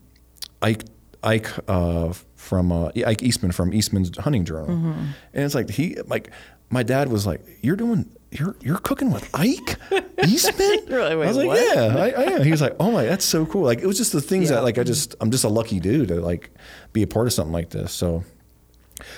Ike 0.61 0.85
Ike 1.23 1.49
uh, 1.67 2.13
from 2.35 2.71
uh, 2.71 2.89
Ike 3.05 3.23
Eastman 3.23 3.51
from 3.51 3.73
Eastman's 3.73 4.15
Hunting 4.17 4.45
Journal, 4.45 4.67
Mm-hmm. 4.69 4.89
and 5.33 5.43
it's 5.45 5.55
like 5.55 5.69
he 5.69 5.95
like 6.07 6.31
my 6.69 6.83
dad 6.83 7.09
was 7.09 7.25
like, 7.25 7.41
"You're 7.61 7.75
doing." 7.75 8.09
You're, 8.33 8.55
you're 8.61 8.77
cooking 8.77 9.11
with 9.11 9.29
Ike 9.33 9.75
Eastman? 10.25 10.85
Like, 10.87 11.11
I 11.11 11.15
was 11.15 11.35
like, 11.35 11.47
what?" 11.47 11.75
yeah, 11.75 11.97
I, 11.97 12.09
I 12.11 12.23
am. 12.31 12.43
He 12.43 12.51
was 12.51 12.61
like, 12.61 12.77
oh 12.79 12.89
my, 12.89 13.03
that's 13.03 13.25
so 13.25 13.45
cool. 13.45 13.63
Like 13.63 13.79
it 13.79 13.85
was 13.85 13.97
just 13.97 14.13
the 14.13 14.21
things 14.21 14.49
Yeah. 14.49 14.55
that 14.55 14.63
like 14.63 14.77
I 14.77 14.83
just 14.85 15.15
I'm 15.19 15.31
just 15.31 15.43
a 15.43 15.49
lucky 15.49 15.81
dude 15.81 16.07
to 16.07 16.21
like 16.21 16.49
be 16.93 17.03
a 17.03 17.07
part 17.07 17.27
of 17.27 17.33
something 17.33 17.51
like 17.51 17.71
this. 17.71 17.91
So, 17.91 18.23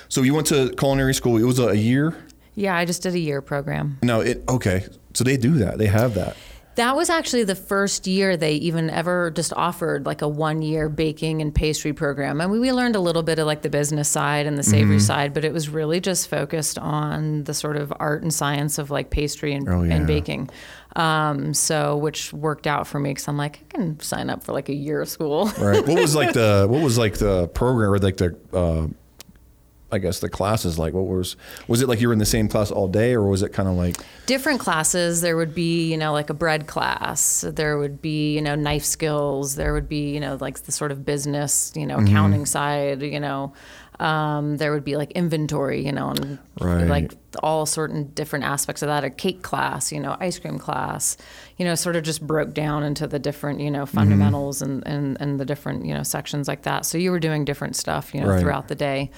so 0.09 0.23
you 0.23 0.33
went 0.33 0.47
to 0.47 0.71
culinary 0.79 1.13
school. 1.13 1.37
It 1.37 1.43
was 1.43 1.59
a, 1.59 1.67
a 1.67 1.73
year. 1.75 2.15
Yeah, 2.55 2.75
I 2.75 2.85
just 2.85 3.03
did 3.03 3.13
a 3.13 3.19
year 3.19 3.39
program. 3.43 3.99
No, 4.01 4.21
it 4.21 4.43
okay. 4.49 4.87
So 5.13 5.23
they 5.23 5.37
do 5.37 5.53
that. 5.59 5.77
They 5.77 5.85
have 5.85 6.15
that. 6.15 6.35
That 6.75 6.95
was 6.95 7.09
actually 7.09 7.43
the 7.43 7.55
first 7.55 8.07
year 8.07 8.35
they 8.35 8.53
even 8.55 8.89
ever 8.89 9.29
just 9.29 9.53
offered 9.53 10.05
like 10.07 10.21
a 10.23 10.27
one 10.27 10.61
year 10.61 10.89
baking 10.89 11.41
and 11.41 11.53
pastry 11.53 11.93
program. 11.93 12.41
I 12.41 12.47
mean, 12.47 12.59
we 12.59 12.71
learned 12.71 12.95
a 12.95 12.99
little 12.99 13.21
bit 13.21 13.37
of 13.37 13.45
like 13.45 13.61
the 13.61 13.69
business 13.69 14.09
side 14.09 14.47
and 14.47 14.57
the 14.57 14.63
savory 14.63 14.95
Mm-hmm. 14.97 14.99
side, 15.05 15.33
but 15.33 15.45
it 15.45 15.53
was 15.53 15.69
really 15.69 15.99
just 15.99 16.29
focused 16.29 16.79
on 16.79 17.43
the 17.43 17.53
sort 17.53 17.77
of 17.77 17.93
art 17.99 18.23
and 18.23 18.33
science 18.33 18.77
of 18.79 18.89
like 18.89 19.11
pastry 19.11 19.53
and, 19.53 19.69
Oh, 19.69 19.83
yeah. 19.83 19.93
and 19.95 20.07
baking. 20.07 20.49
Um, 20.95 21.53
so, 21.53 21.97
which 21.97 22.33
worked 22.33 22.67
out 22.67 22.85
for 22.87 22.99
me 22.99 23.11
because 23.11 23.27
I'm 23.27 23.37
like, 23.37 23.59
I 23.73 23.77
can 23.77 23.99
sign 23.99 24.29
up 24.29 24.43
for 24.43 24.51
like 24.53 24.69
a 24.69 24.73
year 24.75 25.01
of 25.01 25.09
school. 25.09 25.47
Right. 25.59 25.85
what 25.87 25.99
was 25.99 26.15
like 26.15 26.33
the 26.41 26.65
what 26.69 26.81
was 26.81 26.97
like 26.97 27.15
the 27.19 27.47
program 27.49 27.91
or 27.91 27.97
like 27.99 28.17
the 28.17 28.35
uh, 28.53 28.87
I 29.93 29.99
guess 29.99 30.19
the 30.19 30.29
classes 30.29 30.77
like 30.79 30.93
what 30.93 31.05
was 31.05 31.35
was 31.67 31.81
it 31.81 31.87
like 31.87 32.01
you 32.01 32.07
were 32.07 32.13
in 32.13 32.19
the 32.19 32.25
same 32.25 32.47
class 32.49 32.71
all 32.71 32.87
day 32.87 33.13
or 33.13 33.23
was 33.27 33.41
it 33.43 33.53
kind 33.53 33.69
of 33.69 33.75
like 33.75 33.95
different 34.25 34.59
classes 34.59 35.21
there 35.21 35.37
would 35.37 35.53
be 35.53 35.91
you 35.91 35.97
know 35.97 36.11
like 36.13 36.29
a 36.29 36.33
bread 36.33 36.67
class 36.67 37.45
there 37.47 37.77
would 37.77 38.01
be 38.01 38.33
you 38.35 38.41
know 38.41 38.55
knife 38.55 38.83
skills 38.85 39.55
there 39.55 39.73
would 39.73 39.87
be 39.87 40.11
you 40.13 40.19
know 40.19 40.37
like 40.41 40.59
the 40.63 40.71
sort 40.71 40.91
of 40.91 41.05
business 41.05 41.71
you 41.75 41.85
know 41.85 41.97
accounting 41.99 42.45
side 42.45 43.01
you 43.01 43.19
know 43.19 43.53
um, 43.99 44.57
there 44.57 44.71
would 44.73 44.83
be 44.83 44.97
like 44.97 45.11
inventory 45.11 45.85
you 45.85 45.91
know 45.91 46.09
and 46.09 46.39
Right. 46.59 46.87
like 46.87 47.13
all 47.41 47.65
certain 47.65 48.11
different 48.13 48.45
aspects 48.45 48.81
of 48.83 48.87
that 48.87 49.03
a 49.03 49.09
cake 49.09 49.41
class 49.41 49.91
you 49.91 49.99
know 49.99 50.15
ice 50.19 50.37
cream 50.39 50.57
class 50.59 51.17
you 51.57 51.65
know 51.65 51.75
sort 51.75 51.95
of 51.95 52.03
just 52.03 52.25
broke 52.25 52.53
down 52.53 52.83
into 52.83 53.05
the 53.07 53.19
different 53.19 53.59
you 53.59 53.69
know 53.71 53.85
fundamentals 53.85 54.61
and, 54.61 54.85
and 54.87 55.17
and 55.19 55.39
the 55.39 55.45
different 55.45 55.85
you 55.85 55.93
know 55.93 56.03
sections 56.03 56.47
like 56.47 56.61
that 56.63 56.85
so 56.85 56.97
you 56.97 57.11
were 57.11 57.19
doing 57.19 57.43
different 57.43 57.75
stuff 57.75 58.13
you 58.13 58.21
know 58.21 58.27
Right. 58.27 58.39
throughout 58.41 58.67
the 58.67 58.75
day 58.75 59.09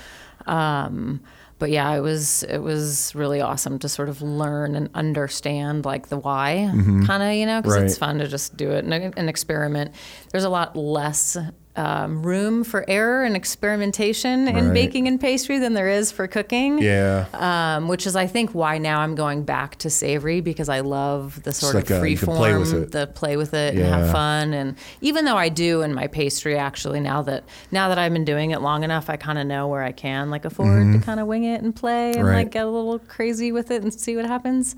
um, 0.45 1.21
but 1.57 1.69
yeah, 1.69 1.95
it 1.95 2.01
was 2.01 2.43
it 2.43 2.57
was 2.57 3.13
really 3.15 3.39
awesome 3.41 3.79
to 3.79 3.87
sort 3.89 4.09
of 4.09 4.21
learn 4.21 4.75
and 4.75 4.89
understand 4.93 5.85
like 5.85 6.09
the 6.09 6.17
why, 6.17 6.69
kind 7.05 7.23
of 7.23 7.33
you 7.33 7.45
know, 7.45 7.61
because 7.61 7.75
it's 7.85 7.97
fun 7.97 8.17
to 8.19 8.27
just 8.27 8.57
do 8.57 8.71
it 8.71 8.83
and, 8.83 8.93
and 8.93 9.29
experiment. 9.29 9.95
There's 10.31 10.43
a 10.43 10.49
lot 10.49 10.75
less 10.75 11.37
um, 11.77 12.23
room 12.23 12.63
for 12.63 12.85
error 12.87 13.23
and 13.23 13.35
experimentation 13.35 14.47
in 14.47 14.73
baking 14.73 15.07
and 15.07 15.19
pastry 15.19 15.59
than 15.59 15.73
there 15.73 15.89
is 15.89 16.11
for 16.11 16.27
cooking. 16.27 16.79
yeah 16.79 17.25
Um, 17.33 17.87
which 17.87 18.07
is, 18.07 18.15
I 18.15 18.27
think, 18.27 18.51
why 18.51 18.77
now 18.77 19.01
I'm 19.01 19.15
going 19.15 19.43
back 19.43 19.75
to 19.79 19.89
savory 19.89 20.41
because 20.41 20.69
I 20.69 20.79
love 20.79 21.43
the 21.43 21.51
sort 21.51 21.75
like, 21.75 21.89
of 21.89 21.97
uh, 21.97 21.99
free 21.99 22.15
can 22.15 22.25
form, 22.27 22.37
play 22.63 22.79
the 22.85 23.07
play 23.07 23.37
with 23.37 23.53
it 23.53 23.75
and 23.75 23.83
have 23.85 24.11
fun. 24.11 24.53
And 24.53 24.75
even 25.01 25.25
though 25.25 25.37
I 25.37 25.49
do 25.49 25.81
in 25.81 25.93
my 25.93 26.07
pastry, 26.07 26.57
actually, 26.57 26.99
now 26.99 27.21
that 27.23 27.43
now 27.71 27.89
that 27.89 27.97
I've 27.97 28.13
been 28.13 28.25
doing 28.25 28.51
it 28.51 28.61
long 28.61 28.83
enough, 28.83 29.09
I 29.09 29.17
kind 29.17 29.37
of 29.37 29.45
know 29.45 29.67
where 29.67 29.83
I 29.83 29.91
can 29.91 30.29
like 30.29 30.45
afford 30.45 30.93
to 30.93 30.99
kind 30.99 31.19
of 31.19 31.27
wing 31.27 31.43
it 31.43 31.61
and 31.61 31.75
play 31.75 32.07
and 32.07 32.15
Mm-hmm. 32.15 32.25
Right. 32.27 32.35
like 32.45 32.51
get 32.51 32.65
a 32.65 32.69
little 32.69 32.99
crazy 32.99 33.51
with 33.51 33.71
it 33.71 33.81
and 33.83 33.93
see 33.93 34.15
what 34.15 34.25
happens. 34.25 34.75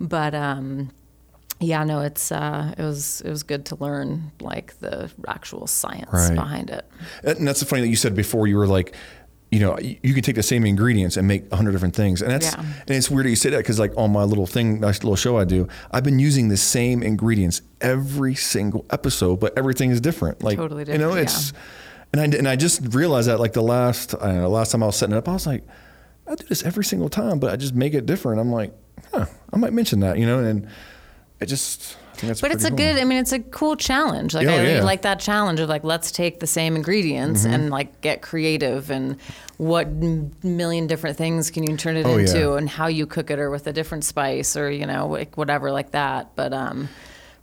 But 0.00 0.34
um, 0.34 0.90
yeah, 1.60 1.84
no, 1.84 2.00
it's 2.00 2.32
uh, 2.32 2.74
it 2.78 2.82
was 2.82 3.20
it 3.20 3.30
was 3.30 3.42
good 3.42 3.66
to 3.66 3.76
learn 3.76 4.32
like 4.40 4.78
the 4.80 5.10
actual 5.28 5.66
science 5.66 6.08
Right. 6.12 6.34
behind 6.34 6.70
it. 6.70 6.84
and 7.22 7.46
that's 7.46 7.60
the 7.60 7.66
funny 7.66 7.82
that 7.82 7.88
you 7.88 7.96
said 7.96 8.14
before 8.14 8.46
you 8.46 8.56
were 8.56 8.66
like 8.66 8.94
you 9.50 9.58
know 9.58 9.76
you 9.80 9.96
you 10.02 10.14
can 10.14 10.22
take 10.22 10.36
the 10.36 10.42
same 10.42 10.64
ingredients 10.64 11.16
and 11.16 11.26
make 11.26 11.42
a 11.52 11.56
hundred 11.56 11.72
different 11.72 11.94
things 11.94 12.22
and 12.22 12.30
that's 12.30 12.52
Yeah. 12.52 12.60
and 12.60 12.90
it's 12.90 13.10
weird 13.10 13.26
that 13.26 13.30
you 13.30 13.36
say 13.36 13.50
that 13.50 13.58
because 13.58 13.80
like 13.80 13.92
on 13.96 14.12
my 14.12 14.22
little 14.22 14.46
thing 14.46 14.78
nice 14.80 15.02
little 15.02 15.16
show 15.16 15.36
I 15.38 15.44
do 15.44 15.66
I've 15.90 16.04
been 16.04 16.20
using 16.20 16.48
the 16.48 16.56
same 16.56 17.02
ingredients 17.02 17.60
every 17.80 18.36
single 18.36 18.86
episode 18.90 19.40
but 19.40 19.58
everything 19.58 19.90
is 19.90 20.00
different 20.00 20.42
like 20.44 20.56
Totally 20.56 20.84
different. 20.84 21.00
you 21.02 21.06
know 21.08 21.14
it's 21.16 21.52
and 22.12 22.20
I 22.20 22.38
and 22.38 22.46
I 22.48 22.54
just 22.54 22.94
realized 22.94 23.28
that 23.28 23.40
like 23.40 23.52
the 23.54 23.62
last 23.62 24.14
I 24.22 24.32
know 24.34 24.48
last 24.48 24.70
time 24.70 24.84
I 24.84 24.86
was 24.86 24.94
setting 24.96 25.16
it 25.16 25.18
up 25.18 25.28
I 25.28 25.32
was 25.32 25.48
like 25.48 25.64
I 26.28 26.36
do 26.36 26.46
this 26.46 26.62
every 26.64 26.84
single 26.84 27.08
time 27.08 27.40
but 27.40 27.50
I 27.52 27.56
just 27.56 27.74
make 27.74 27.92
it 27.92 28.06
different 28.06 28.40
I'm 28.40 28.52
like 28.52 28.72
huh 29.12 29.26
I 29.52 29.56
might 29.56 29.72
mention 29.72 29.98
that 30.00 30.16
you 30.16 30.26
know 30.26 30.38
and 30.38 30.68
it 31.40 31.46
just 31.46 31.96
I 32.12 32.16
think 32.16 32.28
that's 32.28 32.40
But 32.42 32.52
it's 32.52 32.64
a 32.64 32.68
cool. 32.68 32.76
good. 32.76 32.98
I 32.98 33.04
mean, 33.04 33.18
it's 33.18 33.32
a 33.32 33.38
cool 33.40 33.76
challenge. 33.76 34.34
Like 34.34 34.46
Oh, 34.46 34.50
I 34.50 34.56
really 34.58 34.68
yeah. 34.72 34.76
Mm-hmm. 34.78 34.84
like 34.86 35.02
that 35.02 35.20
challenge 35.20 35.58
of 35.60 35.68
like 35.68 35.84
let's 35.84 36.12
take 36.12 36.40
the 36.40 36.46
same 36.46 36.76
ingredients 36.76 37.44
and 37.46 37.70
like 37.70 38.00
get 38.02 38.20
creative 38.20 38.90
and 38.90 39.16
what 39.56 39.88
million 40.42 40.86
different 40.86 41.16
things 41.16 41.50
can 41.50 41.62
you 41.64 41.76
turn 41.76 41.96
it 41.96 42.04
Oh, 42.06 42.16
into 42.18 42.38
yeah. 42.38 42.56
and 42.56 42.68
how 42.68 42.86
you 42.88 43.06
cook 43.06 43.30
it 43.30 43.38
or 43.38 43.50
with 43.50 43.66
a 43.66 43.72
different 43.72 44.04
spice 44.04 44.56
or 44.56 44.70
you 44.70 44.86
know 44.86 45.06
like 45.08 45.36
whatever 45.38 45.72
like 45.72 45.92
that. 45.92 46.34
But 46.36 46.52
um, 46.52 46.88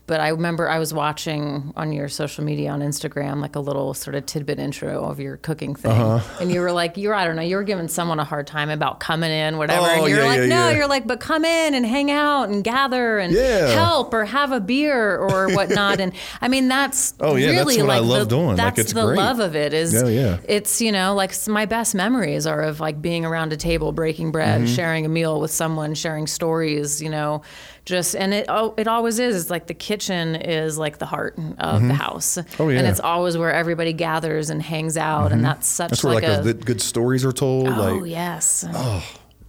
but 0.08 0.20
I 0.20 0.30
remember 0.30 0.67
I 0.70 0.80
was 0.80 0.93
watching 0.93 1.74
on 1.76 1.91
your 1.91 2.08
social 2.10 2.43
media 2.43 2.72
on 2.72 2.80
Instagram 2.82 3.41
like 3.41 3.56
a 3.56 3.60
little 3.60 3.93
sort 3.93 4.15
of 4.15 4.26
tidbit 4.26 4.58
intro 4.58 5.04
of 5.06 5.20
your 5.20 5.38
cooking 5.38 5.76
thing, 5.76 5.91
Uh-huh. 5.91 6.38
and 6.41 6.52
you 6.52 6.62
were 6.62 6.72
like 6.72 6.98
you 6.98 7.10
were 7.10 7.15
I 7.15 7.26
don't 7.26 7.36
know 7.36 7.41
you 7.43 7.58
were 7.58 7.63
giving 7.63 7.88
someone 7.88 8.20
a 8.20 8.24
hard 8.24 8.48
time 8.48 8.70
about 8.70 9.00
coming 9.00 9.30
in 9.32 9.58
whatever, 9.58 9.86
Oh, 9.86 9.89
and 10.04 10.08
you're 10.10 10.20
yeah, 10.22 10.26
like 10.26 10.39
yeah, 10.39 10.46
no 10.48 10.70
yeah. 10.70 10.76
you're 10.78 10.88
like 10.88 11.06
but 11.06 11.20
come 11.20 11.46
in 11.46 11.74
and 11.76 11.86
hang 11.86 12.10
out 12.10 12.50
and 12.50 12.63
gather 12.63 13.20
and 13.20 13.36
help 13.36 14.13
or 14.13 14.26
have 14.26 14.52
a 14.52 14.60
beer 14.60 15.17
or 15.17 15.50
whatnot. 15.54 16.00
and 16.00 16.13
I 16.41 16.48
mean, 16.48 16.67
that's 16.67 17.13
Oh, 17.20 17.36
yeah, 17.36 17.52
that's 17.52 17.65
really 17.67 17.82
what 17.84 17.91
I 17.96 18.00
like 18.00 18.10
love 18.10 18.30
the, 18.30 18.36
doing. 18.36 18.48
Like, 18.48 18.58
That's 18.58 18.80
it's 18.80 18.93
the 18.93 19.06
great. 19.06 19.17
love 19.17 19.39
of 19.39 19.56
it. 19.56 19.74
Is 19.74 19.93
Yeah, 19.93 20.08
yeah. 20.08 20.38
It's 20.48 20.80
you 20.82 20.91
know 20.91 21.13
like 21.15 21.34
my 21.48 21.65
best 21.65 21.93
memories 21.96 22.48
are 22.48 22.62
of 22.62 22.80
like 22.80 23.02
being 23.02 23.26
around 23.26 23.52
a 23.54 23.58
table, 23.58 23.91
breaking 23.91 24.32
bread, 24.32 24.62
Mm-hmm. 24.62 24.74
sharing 24.76 25.06
a 25.06 25.10
meal 25.10 25.41
with 25.41 25.52
someone, 25.52 25.93
sharing 25.93 26.28
stories. 26.28 27.02
You 27.02 27.10
know, 27.10 27.41
just 27.88 28.17
and 28.17 28.34
it 28.34 28.47
oh, 28.50 28.74
it 28.78 28.86
always 28.86 29.18
is. 29.18 29.41
It's 29.41 29.49
like 29.49 29.68
the 29.68 29.74
kitchen 29.74 30.36
is 30.36 30.78
like 30.78 30.97
the 30.97 31.05
heart 31.05 31.39
of 31.57 31.82
the 31.88 31.93
house. 31.93 32.38
Oh, 32.38 32.41
and 32.68 32.74
yeah. 32.74 32.82
Mm-hmm. 32.82 32.86
it's 32.88 32.99
always 32.99 33.38
where 33.38 33.53
everybody 33.53 33.93
gathers 33.93 34.49
and 34.49 34.62
hangs 34.62 34.97
out, 34.97 35.32
and 35.32 35.43
that's 35.43 35.68
such 35.68 35.91
that's 35.91 36.03
where 36.03 36.14
like, 36.16 36.24
like, 36.26 36.39
a 36.39 36.43
the 36.43 36.53
good 36.53 36.82
stories 36.82 37.24
are 37.24 37.32
told 37.32 37.70
oh 37.70 37.95
like 37.99 38.12
yes. 38.12 38.66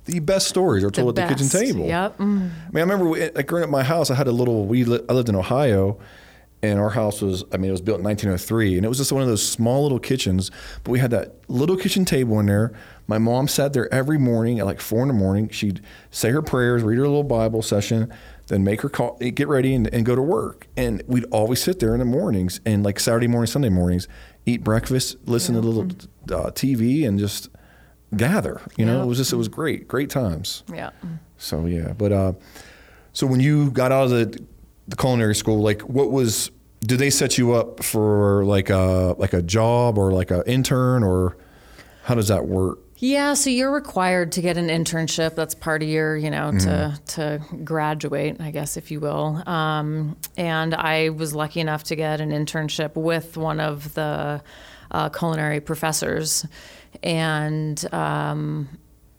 the 0.05 0.21
best 0.21 0.47
stories 0.47 0.85
are 0.85 0.91
told 0.91 1.17
the 1.17 1.23
at 1.23 1.29
the 1.29 1.35
kitchen 1.35 1.49
table. 1.49 1.85
Yep. 1.87 2.19
Mm. 2.19 2.23
I 2.23 2.31
mean, 2.31 2.51
I 2.77 2.81
remember 2.81 3.07
we- 3.07 3.29
like 3.31 3.49
growing 3.49 3.65
up 3.65 3.71
my 3.71 3.83
house, 3.83 4.09
I 4.09 4.15
had 4.15 4.29
a 4.29 4.33
little. 4.33 4.67
We 4.67 4.85
li- 4.85 5.05
I 5.09 5.15
lived 5.15 5.29
in 5.29 5.35
Ohio, 5.35 5.99
and 6.63 6.79
our 6.81 6.91
house 6.91 7.21
was. 7.23 7.45
I 7.53 7.57
mean, 7.57 7.69
it 7.69 7.73
was 7.73 7.81
built 7.81 7.99
in 7.99 8.05
1903, 8.05 8.77
and 8.77 8.85
it 8.85 8.89
was 8.89 8.99
just 8.99 9.13
one 9.13 9.23
of 9.23 9.29
those 9.29 9.47
small 9.47 9.83
little 9.85 9.99
kitchens. 10.01 10.51
But 10.85 10.91
we 10.93 10.99
had 10.99 11.11
that 11.13 11.37
little 11.49 11.77
kitchen 11.77 12.05
table 12.05 12.39
in 12.41 12.47
there. 12.47 12.73
My 13.07 13.19
mom 13.19 13.49
sat 13.49 13.73
there 13.73 13.93
every 13.95 14.19
morning 14.19 14.59
at 14.59 14.67
like 14.67 14.81
four 14.81 15.03
in 15.03 15.09
the 15.09 15.15
morning. 15.15 15.49
She'd 15.51 15.81
say 16.11 16.31
her 16.31 16.43
prayers, 16.43 16.83
read 16.83 16.99
her 16.99 17.07
little 17.07 17.23
Bible 17.25 17.63
session. 17.63 18.13
then 18.49 18.65
make 18.65 18.81
her 18.81 18.89
call, 18.89 19.17
get 19.19 19.47
ready, 19.47 19.75
and, 19.75 19.87
and 19.95 20.05
go 20.07 20.15
to 20.17 20.23
work. 20.23 20.67
And 20.77 21.03
we'd 21.07 21.25
always 21.31 21.63
sit 21.63 21.79
there 21.81 21.93
in 21.93 21.99
the 22.01 22.05
mornings 22.07 22.61
and 22.67 22.83
like 22.83 22.99
Saturday 22.99 23.27
morning, 23.29 23.47
Sunday 23.47 23.69
mornings, 23.69 24.09
eat 24.47 24.65
breakfast, 24.65 25.17
listen 25.27 25.55
to 25.55 25.61
a 25.61 25.63
little 25.63 25.85
uh, 26.35 26.51
TV, 26.53 27.07
and 27.07 27.19
just 27.19 27.51
gather. 28.17 28.61
You 28.77 28.87
know, 28.87 28.97
Yeah. 28.99 29.03
it 29.03 29.07
was 29.07 29.19
just 29.19 29.33
it 29.33 29.37
was 29.37 29.49
great, 29.49 29.87
great 29.87 30.11
times. 30.11 30.65
Yeah. 30.73 30.91
So 31.37 31.67
yeah, 31.67 31.93
but 31.93 32.11
uh, 32.13 32.33
so 33.13 33.27
when 33.27 33.41
you 33.41 33.71
got 33.71 33.93
out 33.93 34.05
of 34.05 34.11
the, 34.11 34.43
the 34.89 34.97
culinary 34.97 35.35
school, 35.35 35.61
like 35.61 35.83
what 35.83 36.11
was? 36.11 36.51
Did 36.81 36.99
they 36.99 37.11
set 37.11 37.39
you 37.39 37.55
up 37.55 37.83
for 37.85 38.45
like 38.45 38.71
a 38.71 39.15
like 39.19 39.33
a 39.33 39.43
job 39.43 39.99
or 39.99 40.13
like 40.13 40.31
an 40.31 40.43
intern 40.47 41.03
or 41.03 41.37
how 42.05 42.15
does 42.15 42.29
that 42.29 42.47
work? 42.47 42.79
Yeah, 43.01 43.35
so 43.35 43.49
you're 43.49 43.71
required 43.71 44.33
to 44.33 44.41
get 44.41 44.57
an 44.57 44.69
internship. 44.69 45.37
That's 45.37 45.55
part 45.55 45.85
of 45.85 45.89
your, 45.89 46.17
you 46.17 46.31
know, 46.31 46.51
to 46.51 46.99
to 47.07 47.41
graduate, 47.63 48.41
I 48.41 48.51
guess, 48.51 48.77
if 48.77 48.91
you 48.91 48.99
will. 48.99 49.41
Um, 49.49 50.17
and 50.37 50.75
I 50.75 51.11
was 51.11 51.33
lucky 51.33 51.61
enough 51.61 51.85
to 51.85 51.97
get 51.97 52.21
an 52.21 52.31
internship 52.31 52.97
with 52.97 53.37
one 53.37 53.61
of 53.61 53.95
the 53.95 54.43
uh, 54.91 55.09
culinary 55.11 55.61
professors, 55.61 56.45
and 57.05 57.87
um, 57.95 58.69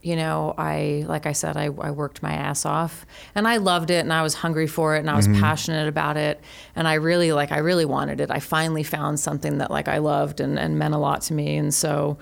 you 0.02 0.16
know, 0.16 0.54
I 0.58 1.04
like 1.08 1.26
I 1.26 1.34
said, 1.34 1.58
I, 1.58 1.66
I 1.66 1.92
worked 1.92 2.24
my 2.24 2.32
ass 2.32 2.66
off, 2.66 3.06
and 3.36 3.48
I 3.48 3.58
loved 3.58 3.92
it, 3.92 4.00
and 4.00 4.14
I 4.14 4.22
was 4.22 4.34
hungry 4.34 4.68
for 4.68 4.96
it, 4.96 5.00
and 5.00 5.10
I 5.10 5.16
was 5.16 5.28
mm-hmm. 5.28 5.42
passionate 5.42 5.88
about 5.88 6.16
it, 6.16 6.40
and 6.76 6.88
I 6.88 6.94
really 6.96 7.34
like 7.34 7.52
I 7.52 7.58
really 7.58 7.86
wanted 7.86 8.22
it. 8.22 8.32
I 8.32 8.40
finally 8.40 8.84
found 8.84 9.20
something 9.20 9.58
that 9.58 9.72
like 9.72 9.88
I 9.88 9.98
loved 9.98 10.40
and, 10.40 10.58
and 10.58 10.80
meant 10.80 10.94
a 10.94 10.98
lot 10.98 11.22
to 11.24 11.34
me, 11.34 11.58
and 11.58 11.74
so 11.74 12.18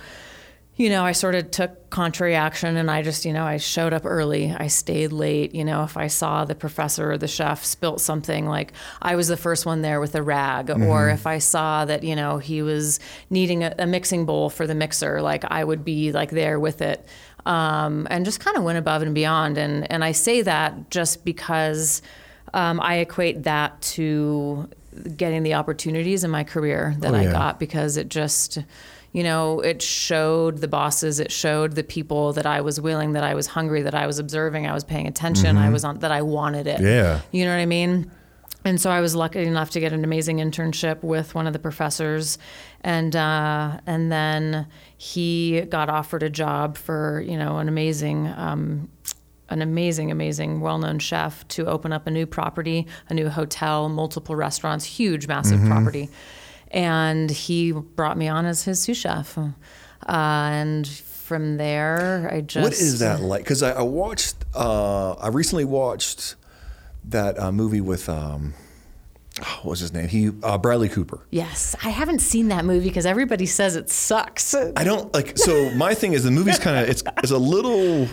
you 0.78 0.90
know, 0.90 1.04
I 1.04 1.12
sort 1.12 1.34
of 1.34 1.50
took 1.50 1.90
contrary 1.90 2.36
action 2.36 2.78
and 2.78 2.92
I 2.92 3.02
just, 3.02 3.26
you 3.26 3.34
know, 3.34 3.44
I 3.44 3.58
showed 3.58 3.94
up 3.94 4.06
early. 4.06 4.56
I 4.56 4.68
stayed 4.68 5.12
late. 5.12 5.56
You 5.56 5.66
know, 5.66 5.84
if 5.84 5.98
I 5.98 6.06
saw 6.06 6.46
the 6.46 6.54
professor 6.54 7.12
or 7.12 7.18
the 7.18 7.28
chef 7.28 7.66
spilt 7.66 8.00
something, 8.00 8.46
like 8.46 8.74
I 9.02 9.16
was 9.16 9.28
the 9.28 9.38
first 9.38 9.66
one 9.66 9.82
there 9.82 10.00
with 10.00 10.14
a 10.14 10.22
rag. 10.22 10.70
Or 10.70 10.76
mm-hmm. 10.76 11.16
if 11.16 11.26
I 11.26 11.40
saw 11.40 11.86
that, 11.86 12.04
you 12.04 12.16
know, 12.16 12.38
he 12.38 12.62
was 12.62 13.00
needing 13.32 13.64
a, 13.64 13.74
a 13.80 13.88
mixing 13.88 14.28
bowl 14.28 14.52
for 14.52 14.68
the 14.68 14.76
mixer, 14.76 15.20
like 15.20 15.44
I 15.46 15.64
would 15.64 15.84
be 15.84 16.12
like 16.12 16.30
there 16.30 16.60
with 16.60 16.84
it. 16.84 17.04
Um, 17.48 18.08
and 18.10 18.26
just 18.26 18.42
kind 18.42 18.58
of 18.58 18.64
went 18.64 18.78
above 18.78 19.02
and 19.02 19.16
beyond. 19.16 19.58
And, 19.58 19.90
and 19.90 20.04
I 20.04 20.12
say 20.12 20.42
that 20.42 20.90
just 20.90 21.24
because 21.24 22.02
um, 22.54 22.82
I 22.82 22.96
equate 22.96 23.44
that 23.44 23.82
to 23.94 24.68
getting 25.16 25.44
the 25.44 25.54
opportunities 25.54 26.24
in 26.24 26.32
my 26.32 26.44
career 26.44 26.96
that 27.00 27.14
Oh, 27.14 27.18
I 27.18 27.24
got 27.32 27.58
because 27.58 27.96
it 27.96 28.10
just, 28.10 28.58
you 29.14 29.24
know, 29.24 29.62
it 29.62 29.82
showed 29.82 30.58
the 30.58 30.68
bosses, 30.68 31.20
it 31.20 31.32
showed 31.32 31.74
the 31.76 31.84
people 31.84 32.34
that 32.34 32.46
I 32.46 32.62
was 32.62 32.82
willing, 32.82 33.14
that 33.14 33.24
I 33.24 33.34
was 33.34 33.48
hungry, 33.48 33.82
that 33.84 33.96
I 33.96 34.08
was 34.08 34.20
observing, 34.20 34.68
I 34.68 34.74
was 34.74 34.84
paying 34.84 35.08
attention, 35.08 35.56
I 35.58 35.70
was 35.70 35.84
on, 35.86 36.00
that 36.00 36.12
I 36.12 36.24
wanted 36.24 36.68
it. 36.68 36.82
Yeah. 36.82 37.22
You 37.32 37.46
know 37.46 37.52
what 37.52 37.62
I 37.62 37.66
mean? 37.66 38.12
And 38.68 38.82
so 38.82 38.90
I 38.92 39.00
was 39.00 39.16
lucky 39.16 39.44
enough 39.44 39.70
to 39.72 39.80
get 39.80 39.94
an 39.94 40.04
amazing 40.04 40.40
internship 40.40 41.02
with 41.02 41.34
one 41.34 41.48
of 41.48 41.54
the 41.54 41.60
professors, 41.60 42.38
and 42.82 43.16
uh, 43.16 43.80
and 43.86 44.12
then 44.12 44.68
he 44.98 45.62
got 45.62 45.90
offered 45.90 46.22
a 46.22 46.30
job 46.30 46.76
for 46.78 47.22
you 47.22 47.38
know 47.38 47.60
an 47.60 47.70
amazing. 47.70 48.28
Um, 48.28 48.90
an 49.50 49.62
amazing, 49.62 50.12
amazing, 50.12 50.60
well-known 50.60 51.00
chef 51.00 51.48
to 51.48 51.66
open 51.68 51.94
up 51.94 52.06
a 52.06 52.12
new 52.12 52.26
property, 52.26 52.86
a 53.08 53.14
new 53.14 53.30
hotel, 53.30 53.88
multiple 53.88 54.36
restaurants, 54.36 54.84
huge, 54.84 55.26
massive 55.26 55.64
property, 55.68 56.10
and 56.70 57.32
he 57.32 57.72
brought 57.72 58.18
me 58.18 58.28
on 58.28 58.46
as 58.46 58.64
his 58.64 58.82
sous 58.82 58.98
chef, 58.98 59.38
uh, 59.38 59.52
and 60.10 60.86
from 60.86 61.56
there 61.56 62.30
I 62.30 62.42
just 62.42 62.62
what 62.62 62.74
is 62.74 63.00
that 63.00 63.22
like? 63.22 63.44
Because 63.46 63.64
I, 63.64 63.72
I 63.72 63.84
watched, 63.84 64.36
uh, 64.54 65.14
I 65.14 65.30
recently 65.30 65.64
watched 65.64 66.36
that 67.12 67.40
uh, 67.40 67.52
movie 67.52 67.82
with, 67.82 68.10
um, 68.10 68.54
oh, 69.42 69.60
what 69.64 69.72
was 69.72 69.80
his 69.80 69.94
name? 69.94 70.08
He 70.08 70.32
uh, 70.44 70.58
Bradley 70.58 70.90
Cooper. 70.90 71.20
Yes, 71.32 71.76
I 71.84 71.90
haven't 71.90 72.20
seen 72.20 72.48
that 72.50 72.66
movie 72.66 72.88
because 72.88 73.06
everybody 73.06 73.46
says 73.46 73.76
it 73.76 73.90
sucks. 73.90 74.54
I 74.54 74.84
don't 74.84 75.14
like. 75.14 75.38
So 75.38 75.70
my 75.72 75.94
thing 75.94 76.14
is 76.14 76.24
the 76.24 76.32
movie's 76.32 76.60
kind 76.60 76.78
of 76.78 76.90
it's 76.90 77.04
it's 77.24 77.32
a 77.32 77.38
little 77.38 78.08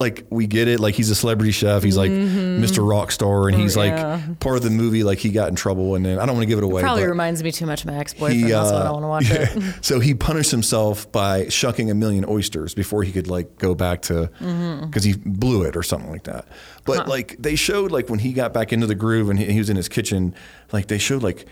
like 0.00 0.26
we 0.30 0.46
get 0.46 0.66
it. 0.66 0.80
Like 0.80 0.94
he's 0.94 1.10
a 1.10 1.14
celebrity 1.14 1.52
chef. 1.52 1.82
He's 1.82 1.96
like 1.96 2.10
Mr. 2.10 2.78
Rockstar, 2.82 3.48
and 3.52 3.60
he's 3.60 3.76
Mm-hmm. 3.76 3.96
Yeah. 3.96 4.20
like 4.26 4.40
part 4.40 4.56
of 4.56 4.62
the 4.62 4.70
movie. 4.70 5.04
Like 5.04 5.18
he 5.18 5.28
got 5.30 5.48
in 5.50 5.54
trouble, 5.56 5.94
and 5.94 6.04
then 6.04 6.18
I 6.18 6.24
don't 6.26 6.34
want 6.36 6.42
to 6.42 6.46
give 6.48 6.58
it 6.58 6.64
away. 6.64 6.80
Probably 6.82 7.02
but 7.04 7.10
reminds 7.10 7.42
me 7.42 7.52
too 7.52 7.66
much 7.66 7.82
of 7.82 7.86
my 7.88 7.98
ex-boyfriend. 7.98 8.34
he, 8.44 8.50
That's 8.50 8.70
why 8.72 8.78
I 8.78 8.80
uh, 8.80 8.84
don't 8.92 9.02
want 9.02 9.26
to 9.26 9.32
watch 9.34 9.40
it. 9.56 9.74
So 9.84 10.00
he 10.00 10.14
punished 10.14 10.50
himself 10.50 11.10
by 11.12 11.48
shucking 11.48 11.90
a 11.90 11.94
million 11.94 12.24
oysters 12.28 12.74
before 12.74 13.02
he 13.02 13.12
could 13.12 13.28
like 13.28 13.58
go 13.58 13.74
back 13.74 14.02
to 14.02 14.28
because 14.38 14.40
Mm-hmm. 14.40 15.00
he 15.00 15.14
blew 15.30 15.62
it 15.64 15.76
or 15.76 15.82
something 15.82 16.10
like 16.10 16.24
that. 16.24 16.46
But 16.86 17.06
like 17.06 17.36
they 17.38 17.54
showed 17.54 17.92
like 17.92 18.08
when 18.08 18.18
he 18.20 18.32
got 18.32 18.52
back 18.54 18.72
into 18.72 18.86
the 18.86 18.94
groove 18.94 19.28
and 19.28 19.38
he, 19.38 19.46
he 19.52 19.58
was 19.58 19.68
in 19.70 19.76
his 19.76 19.88
kitchen, 19.88 20.34
like 20.72 20.86
they 20.88 20.98
showed 20.98 21.22
like. 21.22 21.46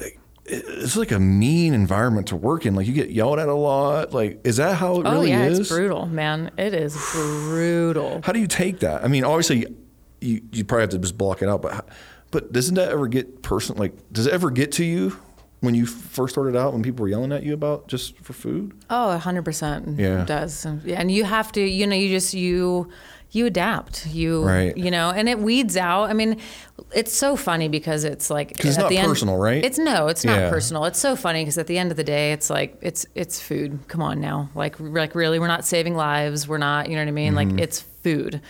like, 0.00 0.18
It's 0.50 0.96
like 0.96 1.12
a 1.12 1.18
mean 1.20 1.74
environment 1.74 2.28
to 2.28 2.36
work 2.36 2.64
in. 2.66 2.74
Like 2.74 2.86
you 2.86 2.94
get 2.94 3.10
yelled 3.10 3.38
at 3.38 3.48
a 3.48 3.54
lot. 3.54 4.12
Like, 4.14 4.40
is 4.44 4.56
that 4.56 4.76
how 4.76 5.00
it 5.00 5.06
Oh 5.06 5.12
really 5.12 5.30
yeah, 5.30 5.44
is? 5.44 5.58
it's 5.60 5.68
brutal, 5.68 6.06
man. 6.06 6.50
It 6.56 6.72
is 6.74 6.96
brutal. 7.12 8.20
How 8.24 8.32
do 8.32 8.40
you 8.40 8.46
take 8.46 8.80
that? 8.80 9.04
I 9.04 9.08
mean, 9.08 9.24
obviously, 9.24 9.66
you 10.20 10.40
you 10.52 10.64
probably 10.64 10.82
have 10.82 10.90
to 10.90 10.98
just 10.98 11.18
block 11.18 11.42
it 11.42 11.48
out. 11.48 11.62
But 11.62 11.88
but 12.30 12.52
doesn't 12.52 12.74
that 12.76 12.90
ever 12.90 13.08
get 13.08 13.42
personal? 13.42 13.78
Like, 13.80 13.94
does 14.12 14.26
it 14.26 14.32
ever 14.32 14.50
get 14.50 14.72
to 14.72 14.84
you 14.84 15.16
when 15.60 15.74
you 15.74 15.86
first 15.86 16.34
started 16.34 16.56
out 16.56 16.72
when 16.72 16.82
people 16.82 17.02
were 17.02 17.08
yelling 17.08 17.32
at 17.32 17.42
you 17.42 17.52
about 17.54 17.88
just 17.88 18.16
for 18.18 18.32
food? 18.32 18.72
Oh, 18.90 19.18
100% 19.22 19.98
Yeah. 19.98 20.22
it 20.22 20.26
does. 20.28 20.66
Yeah, 20.84 21.00
and 21.00 21.10
you 21.10 21.24
have 21.24 21.50
to, 21.52 21.60
you 21.60 21.86
know, 21.86 21.96
you 21.96 22.08
just 22.10 22.32
you 22.34 22.88
you 23.30 23.44
adapt. 23.46 24.06
You 24.06 24.42
Right. 24.44 24.76
you 24.76 24.90
know, 24.90 25.10
and 25.10 25.28
it 25.28 25.38
weeds 25.38 25.76
out. 25.76 26.04
I 26.04 26.14
mean, 26.14 26.38
it's 26.94 27.12
so 27.12 27.36
funny 27.36 27.68
because 27.68 28.04
it's 28.04 28.30
like 28.30 28.56
'Cause 28.56 28.66
it's 28.70 28.78
not 28.78 28.88
the 28.88 28.98
end- 28.98 29.08
personal, 29.08 29.36
right? 29.36 29.62
It's 29.62 29.78
no, 29.78 30.08
it's 30.08 30.24
not 30.24 30.38
Yeah. 30.38 30.48
personal. 30.50 30.84
It's 30.86 30.98
so 30.98 31.14
funny 31.14 31.42
because 31.42 31.58
at 31.58 31.66
the 31.66 31.76
end 31.78 31.90
of 31.90 31.96
the 31.98 32.04
day, 32.04 32.32
it's 32.32 32.48
like 32.48 32.76
it's 32.80 33.04
it's 33.14 33.40
food. 33.40 33.80
Come 33.88 34.00
on 34.02 34.20
now. 34.20 34.48
Like 34.54 34.76
like 34.80 35.14
really 35.14 35.38
we're 35.38 35.46
not 35.48 35.64
saving 35.66 35.94
lives. 35.94 36.48
We're 36.48 36.58
not, 36.58 36.88
you 36.88 36.96
know 36.96 37.02
what 37.02 37.08
I 37.08 37.12
mean? 37.12 37.34
Mm-hmm. 37.34 37.50
Like 37.56 37.60
it's 37.60 37.80
food. 38.02 38.40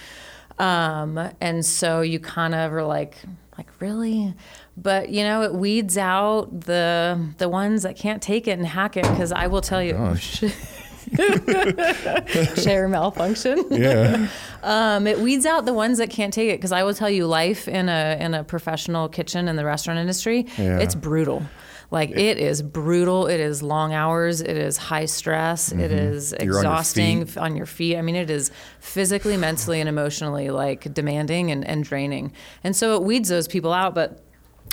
Um 0.58 1.30
and 1.40 1.64
so 1.64 2.00
you 2.00 2.18
kind 2.20 2.54
of 2.54 2.72
are 2.72 2.84
like 2.84 3.16
like 3.56 3.68
really 3.80 4.34
but 4.76 5.08
you 5.08 5.24
know 5.24 5.42
it 5.42 5.52
weeds 5.54 5.98
out 5.98 6.60
the 6.60 7.18
the 7.38 7.48
ones 7.48 7.82
that 7.82 7.96
can't 7.96 8.22
take 8.22 8.46
it 8.46 8.52
and 8.52 8.64
hack 8.64 8.96
it 8.96 9.02
because 9.02 9.32
i 9.32 9.48
will 9.48 9.60
tell 9.60 9.82
you 9.82 9.94
share 12.62 12.88
malfunction. 12.88 13.64
Yeah. 13.70 14.28
Um, 14.62 15.06
it 15.06 15.18
weeds 15.20 15.46
out 15.46 15.64
the 15.64 15.72
ones 15.74 15.98
that 15.98 16.10
can't 16.10 16.32
take 16.32 16.50
it 16.50 16.56
because 16.58 16.72
I 16.72 16.82
will 16.82 16.94
tell 16.94 17.10
you, 17.10 17.26
life 17.26 17.68
in 17.68 17.88
a 17.88 18.16
in 18.20 18.34
a 18.34 18.44
professional 18.44 19.08
kitchen 19.08 19.48
in 19.48 19.56
the 19.56 19.64
restaurant 19.64 19.98
industry, 19.98 20.46
Yeah. 20.56 20.78
it's 20.78 20.94
brutal. 20.94 21.42
Like 21.90 22.10
it 22.10 22.36
is 22.36 22.60
brutal. 22.60 23.28
It 23.28 23.40
is 23.40 23.62
long 23.62 23.94
hours. 23.94 24.42
It 24.42 24.58
is 24.58 24.76
high 24.76 25.06
stress. 25.06 25.72
It 25.72 25.90
is 25.90 26.32
Mm-hmm. 26.32 26.44
You're 26.44 26.58
on 26.58 26.64
your 26.64 26.72
exhausting 26.72 27.28
on 27.38 27.56
your 27.56 27.64
feet. 27.66 27.96
I 27.96 28.02
mean, 28.02 28.14
it 28.16 28.28
is 28.28 28.50
physically, 28.80 29.36
mentally, 29.38 29.80
and 29.80 29.88
emotionally 29.88 30.50
like 30.50 30.92
demanding 30.92 31.50
and, 31.50 31.66
and 31.66 31.82
draining. 31.84 32.32
And 32.62 32.76
so 32.76 32.94
it 32.96 33.02
weeds 33.04 33.30
those 33.30 33.48
people 33.48 33.72
out. 33.72 33.94
But 33.94 34.22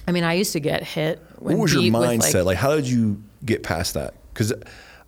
I 0.08 0.12
mean, 0.12 0.26
I 0.26 0.34
used 0.34 0.52
to 0.54 0.60
get 0.60 0.84
hit. 0.84 1.20
what 1.40 1.58
was 1.58 1.74
your 1.74 1.84
mindset? 1.84 2.44
Like, 2.44 2.58
how 2.58 2.76
did 2.76 2.88
you 2.90 3.24
get 3.46 3.64
past 3.64 3.94
that? 3.94 4.14
Because 4.34 4.52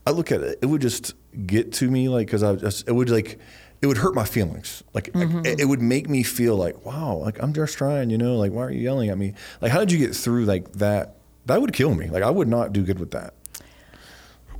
I 0.07 0.11
look 0.11 0.31
at 0.31 0.41
it, 0.41 0.59
it 0.61 0.65
would 0.67 0.81
just 0.81 1.13
get 1.45 1.73
to 1.73 1.91
me, 1.91 2.07
like, 2.09 2.27
because 2.27 2.41
I 2.43 2.55
just, 2.55 2.87
it 2.87 2.93
would 2.93 3.09
like, 3.09 3.37
it 3.81 3.87
would 3.87 3.97
hurt 3.97 4.15
my 4.15 4.23
feelings. 4.25 4.83
Like, 4.93 5.11
Mm-hmm. 5.13 5.45
it, 5.45 5.59
it 5.61 5.65
would 5.65 5.81
make 5.81 6.07
me 6.09 6.23
feel 6.23 6.55
like, 6.55 6.85
wow, 6.85 7.15
like 7.17 7.41
I'm 7.43 7.51
just 7.53 7.77
trying, 7.77 8.09
you 8.09 8.17
know, 8.17 8.37
like, 8.37 8.51
why 8.53 8.63
are 8.63 8.71
you 8.71 8.79
yelling 8.81 9.09
at 9.09 9.17
me? 9.17 9.33
Like, 9.61 9.71
how 9.73 9.79
did 9.79 9.91
you 9.91 9.97
get 9.99 10.15
through 10.15 10.45
like 10.45 10.71
that? 10.73 11.15
That 11.45 11.61
would 11.61 11.73
kill 11.73 11.93
me. 11.93 12.09
Like, 12.09 12.23
I 12.23 12.29
would 12.29 12.47
not 12.47 12.71
do 12.73 12.83
good 12.83 12.99
with 12.99 13.11
that. 13.11 13.33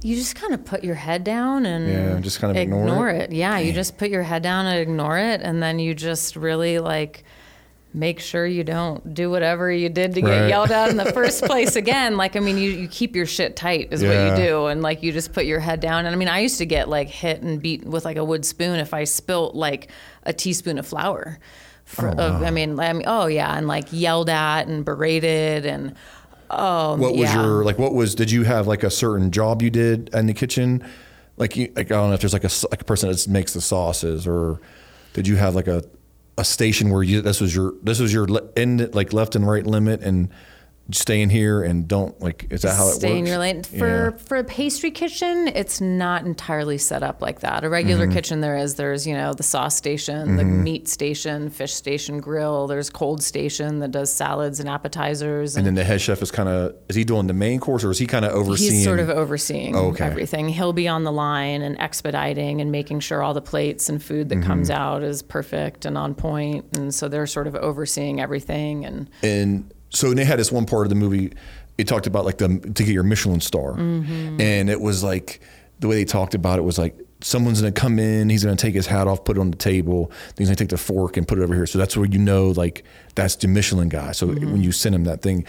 You 0.04 0.16
just 0.16 0.36
kind 0.36 0.54
of 0.54 0.64
put 0.64 0.84
your 0.84 0.95
head 0.95 1.24
down 1.24 1.66
and 1.66 1.88
Yeah, 1.88 2.20
just 2.20 2.39
kind 2.39 2.52
of 2.56 2.62
ignore 2.62 3.10
it? 3.10 3.32
it. 3.32 3.32
Yeah, 3.34 3.58
you 3.58 3.74
just 3.74 3.98
put 3.98 4.10
your 4.10 4.22
head 4.24 4.43
down 4.43 4.66
and 4.68 4.80
ignore 4.80 5.18
it, 5.18 5.41
and 5.41 5.62
then 5.64 5.80
you 5.80 5.95
just 5.95 6.36
really 6.36 6.78
like 6.80 7.24
make 7.94 8.20
sure 8.20 8.46
you 8.46 8.64
don't 8.64 9.14
do 9.14 9.30
whatever 9.30 9.72
you 9.72 9.90
did 9.90 10.14
to 10.14 10.22
get 10.22 10.42
Right. 10.42 10.50
yelled 10.50 10.72
at 10.72 10.90
in 10.90 10.98
the 10.98 11.12
first 11.14 11.44
place 11.46 11.76
again. 11.76 12.16
Like, 12.18 12.36
I 12.36 12.40
mean, 12.40 12.58
you, 12.58 12.70
you 12.70 12.88
keep 12.88 13.16
your 13.16 13.26
shit 13.26 13.56
tight 13.56 13.88
is 13.92 14.04
Yeah. 14.04 14.30
what 14.32 14.40
you 14.40 14.46
do, 14.46 14.66
and 14.68 14.82
like 14.82 15.02
you 15.04 15.12
just 15.12 15.34
put 15.34 15.46
your 15.46 15.60
head 15.60 15.80
down. 15.80 16.06
And 16.06 16.14
I 16.14 16.18
mean, 16.18 16.28
I 16.28 16.40
used 16.40 16.58
to 16.60 16.66
get 16.66 16.90
like 16.90 17.08
hit 17.10 17.42
and 17.42 17.62
beat 17.62 17.84
with 17.86 18.06
like 18.06 18.18
a 18.18 18.24
wood 18.26 18.46
spoon 18.46 18.80
if 18.80 18.94
I 18.94 19.06
spilt 19.06 19.56
like 19.56 19.90
a 20.24 20.34
teaspoon 20.34 20.78
of 20.78 20.86
flour. 20.86 21.40
For, 21.86 22.10
oh, 22.10 22.12
of, 22.12 22.44
I 22.44 22.52
mean, 22.52 22.78
I 22.80 22.92
mean, 22.92 23.04
oh 23.08 23.28
yeah, 23.28 23.58
and 23.58 23.66
like 23.68 23.86
yelled 23.92 24.30
at 24.30 24.68
and 24.68 24.84
berated 24.86 25.66
and. 25.66 25.96
Oh, 26.50 26.96
What 26.96 27.12
was 27.14 27.30
yeah. 27.30 27.42
your 27.44 27.66
like? 27.66 27.78
What 27.78 27.94
was? 27.94 28.16
Did 28.16 28.32
you 28.32 28.44
have 28.44 28.68
like 28.68 28.84
a 28.84 28.90
certain 28.90 29.32
job 29.32 29.62
you 29.62 29.70
did 29.70 30.10
in 30.14 30.28
the 30.28 30.34
kitchen? 30.34 30.82
Like, 31.36 31.56
you, 31.58 31.72
like 31.76 31.88
I 31.92 31.96
don't 31.96 32.08
know 32.10 32.14
if 32.14 32.22
there's 32.22 32.32
like 32.34 32.46
a, 32.46 32.50
like 32.72 32.82
a 32.82 32.86
person 32.86 33.10
that 33.10 33.28
makes 33.28 33.54
the 33.54 33.60
sauces, 33.62 34.26
or 34.26 34.60
did 35.14 35.28
you 35.28 35.36
have 35.36 35.56
like 35.56 35.68
a 35.68 35.84
a 36.38 36.44
station 36.44 36.90
where 36.90 37.04
you 37.04 37.22
this 37.22 37.42
was 37.42 37.56
your 37.56 37.74
this 37.82 38.00
was 38.00 38.14
your 38.14 38.28
end 38.56 38.94
like 38.94 39.14
left 39.14 39.36
and 39.36 39.48
right 39.48 39.66
limit, 39.66 40.02
and 40.02 40.30
stay 40.92 41.22
in 41.22 41.30
here 41.30 41.62
and 41.64 41.88
don't 41.88 42.20
like. 42.22 42.48
Is 42.50 42.62
that 42.62 42.76
how 42.76 42.88
it 42.88 42.94
stay 42.94 43.10
works? 43.10 43.20
in 43.20 43.26
your 43.26 43.38
lane. 43.38 43.64
For 43.64 44.12
Yeah. 44.12 44.18
for 44.18 44.38
a 44.38 44.44
pastry 44.44 44.92
kitchen, 44.92 45.48
it's 45.50 45.82
not 45.82 46.26
entirely 46.26 46.78
set 46.78 47.04
up 47.04 47.22
like 47.22 47.42
that. 47.42 47.64
A 47.64 47.70
regular 47.70 48.06
Mm-hmm. 48.06 48.14
kitchen, 48.14 48.42
there 48.42 48.58
is 48.58 48.76
there's 48.76 49.06
you 49.06 49.14
know 49.14 49.34
the 49.34 49.44
sauce 49.44 49.76
station, 49.76 50.38
the 50.38 50.44
meat 50.44 50.88
station, 50.88 51.50
fish 51.50 51.74
station, 51.74 52.20
grill. 52.20 52.68
There's 52.68 52.90
cold 52.90 53.22
station 53.24 53.80
that 53.80 53.92
does 53.92 54.12
salads 54.12 54.60
and 54.60 54.70
appetizers. 54.70 55.56
And 55.58 55.66
then 55.66 55.76
the 55.76 55.84
head 55.84 56.00
chef 56.02 56.22
is 56.22 56.32
kind 56.32 56.50
of 56.50 56.76
is 56.90 56.96
he 56.96 57.04
doing 57.04 57.28
the 57.28 57.34
main 57.34 57.60
course 57.60 57.84
or 57.84 57.92
is 57.92 57.98
he 58.00 58.08
kind 58.08 58.24
of 58.26 58.32
overseeing? 58.32 58.74
He's 58.74 58.84
sort 58.84 59.00
of 59.00 59.10
overseeing 59.10 59.76
Oh, 59.76 59.88
okay. 59.90 60.06
everything. 60.06 60.48
He'll 60.50 60.74
be 60.74 60.88
on 60.88 61.04
the 61.04 61.12
line 61.12 61.62
and 61.62 61.80
expediting 61.80 62.62
and 62.62 62.72
making 62.72 63.02
sure 63.02 63.22
all 63.22 63.34
the 63.34 63.42
plates 63.42 63.90
and 63.90 64.02
food 64.02 64.30
that 64.30 64.36
Mm-hmm. 64.38 64.48
comes 64.48 64.70
out 64.70 65.04
is 65.04 65.22
perfect 65.22 65.86
and 65.86 65.98
on 65.98 66.14
point. 66.16 66.66
And 66.78 66.94
so 66.94 67.08
they're 67.08 67.28
sort 67.28 67.48
of 67.48 67.56
overseeing 67.56 68.22
everything. 68.22 68.86
And 68.86 69.10
and 69.24 69.74
so 69.90 70.14
they 70.14 70.26
had 70.26 70.40
this 70.40 70.52
one 70.52 70.66
part 70.66 70.86
of 70.86 70.90
the 70.90 70.96
movie. 70.96 71.34
It 71.78 71.88
talked 71.88 72.08
about 72.08 72.26
like 72.26 72.38
the 72.40 72.48
to 72.60 72.84
get 72.84 72.88
your 72.94 73.04
Michelin 73.04 73.40
star, 73.42 73.74
Mm-hmm. 73.74 74.42
and 74.42 74.70
it 74.70 74.82
was 74.82 75.04
like 75.04 75.42
the 75.80 75.88
way 75.88 75.96
they 75.96 76.06
talked 76.06 76.34
about 76.34 76.58
it 76.60 76.64
was 76.64 76.78
like 76.80 77.00
someone's 77.22 77.62
gonna 77.62 77.72
come 77.72 78.00
in, 78.00 78.30
he's 78.30 78.44
gonna 78.44 78.56
take 78.56 78.74
his 78.76 78.88
hat 78.88 79.08
off, 79.08 79.24
put 79.24 79.38
it 79.38 79.40
on 79.40 79.52
the 79.52 79.58
table, 79.58 80.08
then 80.08 80.34
he's 80.40 80.48
gonna 80.50 80.56
take 80.56 80.70
the 80.70 80.78
fork 80.78 81.18
and 81.18 81.28
put 81.28 81.38
it 81.38 81.44
over 81.44 81.54
here. 81.54 81.66
So 81.68 81.78
that's 81.78 81.96
where 81.96 82.08
you 82.08 82.18
know 82.20 82.50
like 82.50 82.84
that's 83.16 83.36
the 83.36 83.48
Michelin 83.48 83.90
guy. 83.90 84.12
So 84.12 84.28
Mm-hmm. 84.28 84.52
when 84.52 84.64
you 84.64 84.72
send 84.72 84.96
him 84.96 85.04
that 85.06 85.22
thing. 85.22 85.46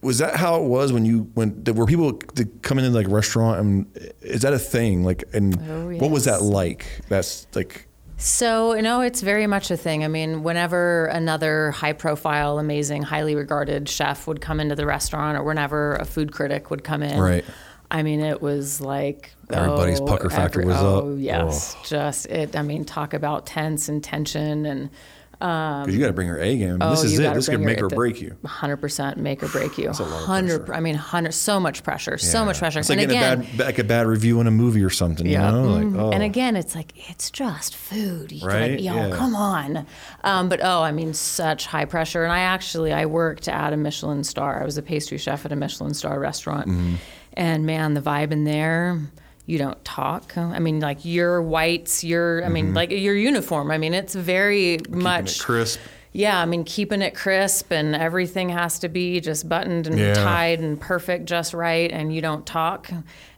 Was 0.00 0.18
that 0.18 0.36
how 0.36 0.62
it 0.62 0.66
was 0.68 0.92
when 0.92 1.04
you 1.04 1.28
when 1.34 1.62
were 1.74 1.84
people 1.84 2.12
coming 2.14 2.58
come 2.62 2.78
into 2.78 2.90
like 2.90 3.06
a 3.08 3.10
restaurant 3.10 3.60
and 3.60 4.10
is 4.22 4.42
that 4.42 4.54
a 4.54 4.58
thing 4.58 5.02
like 5.04 5.24
and 5.34 5.60
Oh, 5.68 5.96
what 5.96 6.10
was 6.12 6.24
that 6.24 6.40
like? 6.42 6.86
That's 7.08 7.46
like 7.54 7.87
So, 8.20 8.74
you 8.74 8.82
know, 8.82 9.00
it's 9.00 9.20
very 9.20 9.46
much 9.46 9.70
a 9.70 9.76
thing. 9.76 10.02
I 10.02 10.08
mean, 10.08 10.42
whenever 10.42 11.06
another 11.06 11.70
high 11.70 11.92
profile, 11.92 12.58
amazing, 12.58 13.02
highly 13.02 13.36
regarded 13.36 13.88
chef 13.88 14.26
would 14.26 14.40
come 14.40 14.58
into 14.58 14.74
the 14.74 14.86
restaurant 14.86 15.38
or 15.38 15.44
whenever 15.44 15.94
a 15.94 16.04
food 16.04 16.32
critic 16.32 16.68
would 16.68 16.82
come 16.82 17.04
in. 17.04 17.20
Right. 17.20 17.44
I 17.92 18.02
mean, 18.02 18.20
it 18.20 18.42
was 18.42 18.80
like 18.80 19.32
Everybody's 19.50 20.00
oh, 20.00 20.06
pucker 20.06 20.30
factor 20.30 20.66
was 20.66 20.76
up. 20.76 21.04
Oh, 21.04 21.16
yes. 21.16 21.76
Just 21.84 22.26
it. 22.26 22.56
I 22.56 22.62
mean, 22.62 22.84
talk 22.84 23.14
about 23.14 23.46
tense 23.46 23.88
and 23.88 24.02
tension 24.02 24.66
and 24.66 24.90
because 25.38 25.94
you 25.94 26.00
got 26.00 26.08
to 26.08 26.12
bring 26.12 26.26
your 26.26 26.38
A 26.40 26.56
game. 26.56 26.78
Oh, 26.80 26.90
this 26.90 27.04
is 27.04 27.18
it. 27.18 27.32
This 27.34 27.48
could 27.48 27.60
make 27.60 27.80
or 27.80 27.88
break 27.88 28.20
you. 28.20 28.36
100% 28.44 29.16
make 29.18 29.42
or 29.42 29.48
break 29.48 29.78
you. 29.78 29.86
a 29.88 29.90
lot 29.90 30.00
of 30.00 30.10
100. 30.12 30.70
I 30.70 30.80
mean 30.80 30.94
100 30.96 31.32
so 31.32 31.60
much 31.60 31.82
pressure. 31.82 32.18
So 32.18 32.38
Yeah. 32.40 32.44
much 32.46 32.58
pressure. 32.58 32.80
It's 32.80 32.88
like 32.88 32.98
and 32.98 33.10
again, 33.10 33.40
a 33.40 33.44
bad, 33.56 33.58
like 33.66 33.78
a 33.78 33.84
bad 33.84 34.06
review 34.06 34.40
in 34.40 34.46
a 34.46 34.50
movie 34.50 34.82
or 34.84 34.90
something. 34.90 35.26
Yeah. 35.26 35.46
You 35.46 35.52
know, 35.56 35.68
like 35.68 36.00
oh, 36.02 36.10
And 36.10 36.22
again, 36.22 36.56
it's 36.56 36.74
like 36.74 36.92
it's 37.10 37.30
just 37.30 37.76
food. 37.76 38.32
You 38.32 38.46
Right? 38.46 38.72
Like, 38.72 38.82
Yo, 38.82 38.94
Yeah. 38.94 39.10
come 39.16 39.36
on. 39.36 39.86
Um, 40.24 40.48
but 40.48 40.60
oh, 40.62 40.82
I 40.82 40.90
mean, 40.92 41.14
such 41.14 41.66
high 41.66 41.84
pressure. 41.84 42.24
And 42.24 42.32
I 42.32 42.40
actually 42.40 42.92
I 42.92 43.06
worked 43.06 43.48
at 43.48 43.72
a 43.72 43.76
Michelin 43.76 44.24
star. 44.24 44.60
I 44.60 44.64
was 44.64 44.76
a 44.76 44.82
pastry 44.82 45.18
chef 45.18 45.44
at 45.44 45.52
a 45.52 45.56
Michelin 45.56 45.94
star 45.94 46.18
restaurant. 46.18 46.66
Mm-hmm. 46.68 46.94
And 47.34 47.64
man, 47.66 47.94
the 47.94 48.00
vibe 48.02 48.32
in 48.32 48.42
there. 48.44 49.00
You 49.48 49.56
don't 49.56 49.82
talk. 49.82 50.36
I 50.36 50.58
mean, 50.58 50.78
like 50.80 51.06
your 51.06 51.40
whites, 51.40 52.04
your 52.04 52.44
I 52.44 52.48
mean, 52.50 52.74
like 52.74 52.90
your 52.90 53.14
uniform. 53.14 53.70
I 53.70 53.78
mean, 53.78 53.94
it's 53.94 54.14
very 54.14 54.76
Mm-hmm. 54.76 54.84
keeping 54.84 55.02
much 55.02 55.40
it 55.40 55.42
crisp. 55.42 55.80
yeah, 56.12 56.38
I 56.38 56.44
mean, 56.44 56.64
keeping 56.64 57.00
it 57.00 57.14
crisp 57.14 57.72
and 57.72 57.96
everything 57.96 58.50
has 58.50 58.78
to 58.80 58.88
be 58.90 59.20
just 59.20 59.48
buttoned 59.48 59.86
and 59.86 59.98
Yeah. 59.98 60.12
tied 60.12 60.60
and 60.60 60.78
perfect, 60.78 61.24
just 61.24 61.54
right, 61.54 61.90
and 61.90 62.14
you 62.14 62.20
don't 62.20 62.44
talk, 62.44 62.90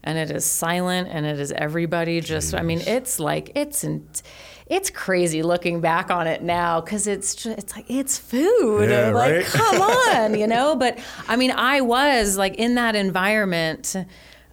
and 0.03 0.19
it 0.19 0.33
is 0.33 0.45
silent, 0.45 1.07
and 1.13 1.25
it 1.27 1.39
is 1.39 1.53
everybody 1.53 2.21
just. 2.21 2.55
I 2.57 2.63
mean, 2.63 2.81
it's 2.81 3.21
like 3.21 3.53
it's 3.55 3.85
in, 3.85 4.05
it's 4.67 4.91
crazy 4.91 5.43
looking 5.45 5.81
back 5.81 6.11
on 6.11 6.27
it 6.27 6.43
now 6.43 6.81
because 6.81 7.07
it's 7.07 7.37
just, 7.37 7.57
it's 7.57 7.77
like 7.77 7.87
it's 7.89 8.19
food. 8.19 8.91
Yeah, 8.91 9.11
like, 9.13 9.33
right? 9.33 9.45
come 9.45 9.81
on, 10.17 10.35
you 10.39 10.49
know. 10.49 10.75
But 10.75 10.99
I 11.29 11.37
mean, 11.37 11.53
I 11.53 11.83
was 11.83 12.37
like 12.37 12.57
in 12.57 12.75
that 12.75 12.97
environment. 12.97 13.95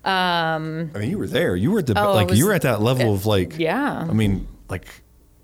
Um, 0.05 0.91
I 0.95 0.99
mean, 0.99 1.09
you 1.09 1.17
were 1.17 1.27
there. 1.27 1.55
You 1.55 1.71
were 1.71 1.79
at 1.79 1.87
the 1.87 2.01
Oh, 2.01 2.13
like 2.13 2.29
was- 2.29 2.39
you 2.39 2.45
were 2.45 2.53
at 2.53 2.61
that 2.63 2.81
level 2.81 3.13
of 3.13 3.25
like. 3.25 3.57
yeah. 3.57 4.05
I 4.07 4.13
mean, 4.13 4.47
like 4.69 4.87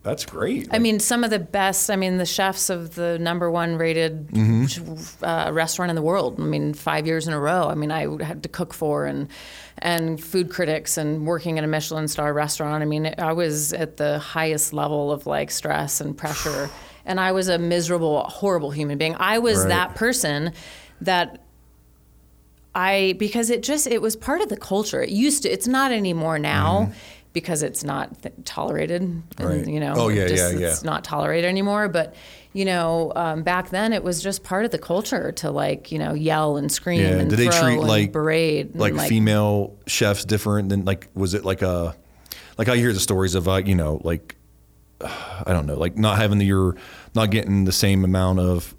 that's 0.03 0.25
great. 0.25 0.67
I 0.71 0.79
mean, 0.79 0.99
some 0.99 1.23
of 1.23 1.29
the 1.29 1.39
best. 1.39 1.89
I 1.89 1.95
mean, 1.95 2.17
the 2.17 2.25
chefs 2.25 2.69
of 2.69 2.95
the 2.95 3.17
number 3.19 3.49
one 3.49 3.77
rated 3.77 4.27
Mm-hmm. 4.27 5.23
uh, 5.25 5.51
restaurant 5.51 5.89
in 5.89 5.95
the 5.95 6.01
world. 6.01 6.35
I 6.39 6.43
mean, 6.43 6.73
five 6.73 7.07
years 7.07 7.27
in 7.27 7.33
a 7.33 7.39
row. 7.39 7.67
I 7.69 7.75
mean, 7.75 7.91
I 7.91 8.23
had 8.23 8.43
to 8.43 8.49
cook 8.49 8.73
for 8.73 9.05
and 9.05 9.27
and 9.79 10.21
food 10.23 10.49
critics 10.49 10.97
and 10.97 11.25
working 11.25 11.57
at 11.57 11.63
a 11.63 11.67
Michelin 11.67 12.07
star 12.07 12.33
restaurant. 12.33 12.83
I 12.83 12.85
mean, 12.85 13.13
I 13.17 13.33
was 13.33 13.73
at 13.73 13.97
the 13.97 14.19
highest 14.19 14.71
level 14.73 15.11
of 15.11 15.25
like 15.25 15.51
stress 15.51 15.99
and 16.01 16.17
pressure, 16.17 16.69
and 17.05 17.19
I 17.19 17.31
was 17.31 17.47
a 17.47 17.57
miserable, 17.57 18.23
horrible 18.23 18.71
human 18.71 18.97
being. 18.97 19.15
I 19.19 19.39
was 19.39 19.59
Right. 19.59 19.69
that 19.69 19.95
person 19.95 20.51
that 21.01 21.39
I 22.75 23.15
because 23.19 23.49
it 23.49 23.63
just 23.63 23.87
it 23.87 24.01
was 24.01 24.15
part 24.15 24.41
of 24.41 24.49
the 24.49 24.57
culture. 24.57 25.01
It 25.01 25.09
used 25.09 25.43
to. 25.43 25.49
It's 25.49 25.67
not 25.67 25.91
anymore 25.91 26.39
now 26.39 26.91
because 27.33 27.63
it's 27.63 27.83
not 27.83 28.21
th- 28.21 28.33
tolerated. 28.45 29.01
and, 29.01 29.23
Mm-hmm. 29.35 29.45
Right. 29.45 29.67
you 29.67 29.79
know. 29.79 29.93
Oh, 29.95 30.07
yeah, 30.09 30.27
just, 30.27 30.53
yeah, 30.53 30.59
yeah. 30.59 30.67
It's 30.67 30.83
not 30.83 31.03
tolerated 31.03 31.47
anymore. 31.49 31.87
But 31.87 32.15
you 32.53 32.65
know, 32.65 33.11
um, 33.15 33.41
back 33.43 33.69
then 33.69 33.93
it 33.93 34.03
was 34.03 34.21
just 34.21 34.43
part 34.43 34.65
of 34.65 34.71
the 34.71 34.77
culture 34.79 35.31
to 35.33 35.49
like 35.51 35.91
you 35.91 35.97
know 35.99 36.13
yell 36.13 36.57
and 36.57 36.71
scream 36.71 37.01
Yeah. 37.01 37.07
and 37.19 37.29
Did 37.29 37.39
they 37.39 37.47
throw 37.49 37.61
treat 37.61 37.79
and 37.79 37.87
like 37.87 38.11
berate 38.11 38.71
and, 38.71 38.79
like, 38.79 38.95
female 39.09 39.75
chefs 39.87 40.23
different 40.25 40.69
than 40.69 40.85
like 40.85 41.09
was 41.15 41.33
it 41.33 41.43
like 41.45 41.61
a 41.63 41.95
like 42.57 42.69
I 42.69 42.75
hear 42.77 42.93
the 42.93 42.99
stories 42.99 43.33
of 43.35 43.47
uh, 43.47 43.55
you 43.65 43.73
know 43.75 43.99
like 44.03 44.35
I 45.01 45.45
don't 45.47 45.65
know 45.65 45.77
like 45.77 45.97
not 45.97 46.17
having 46.17 46.37
the 46.37 46.45
your 46.45 46.75
not 47.15 47.31
getting 47.31 47.65
the 47.65 47.71
same 47.71 48.03
amount 48.03 48.39
of 48.39 48.75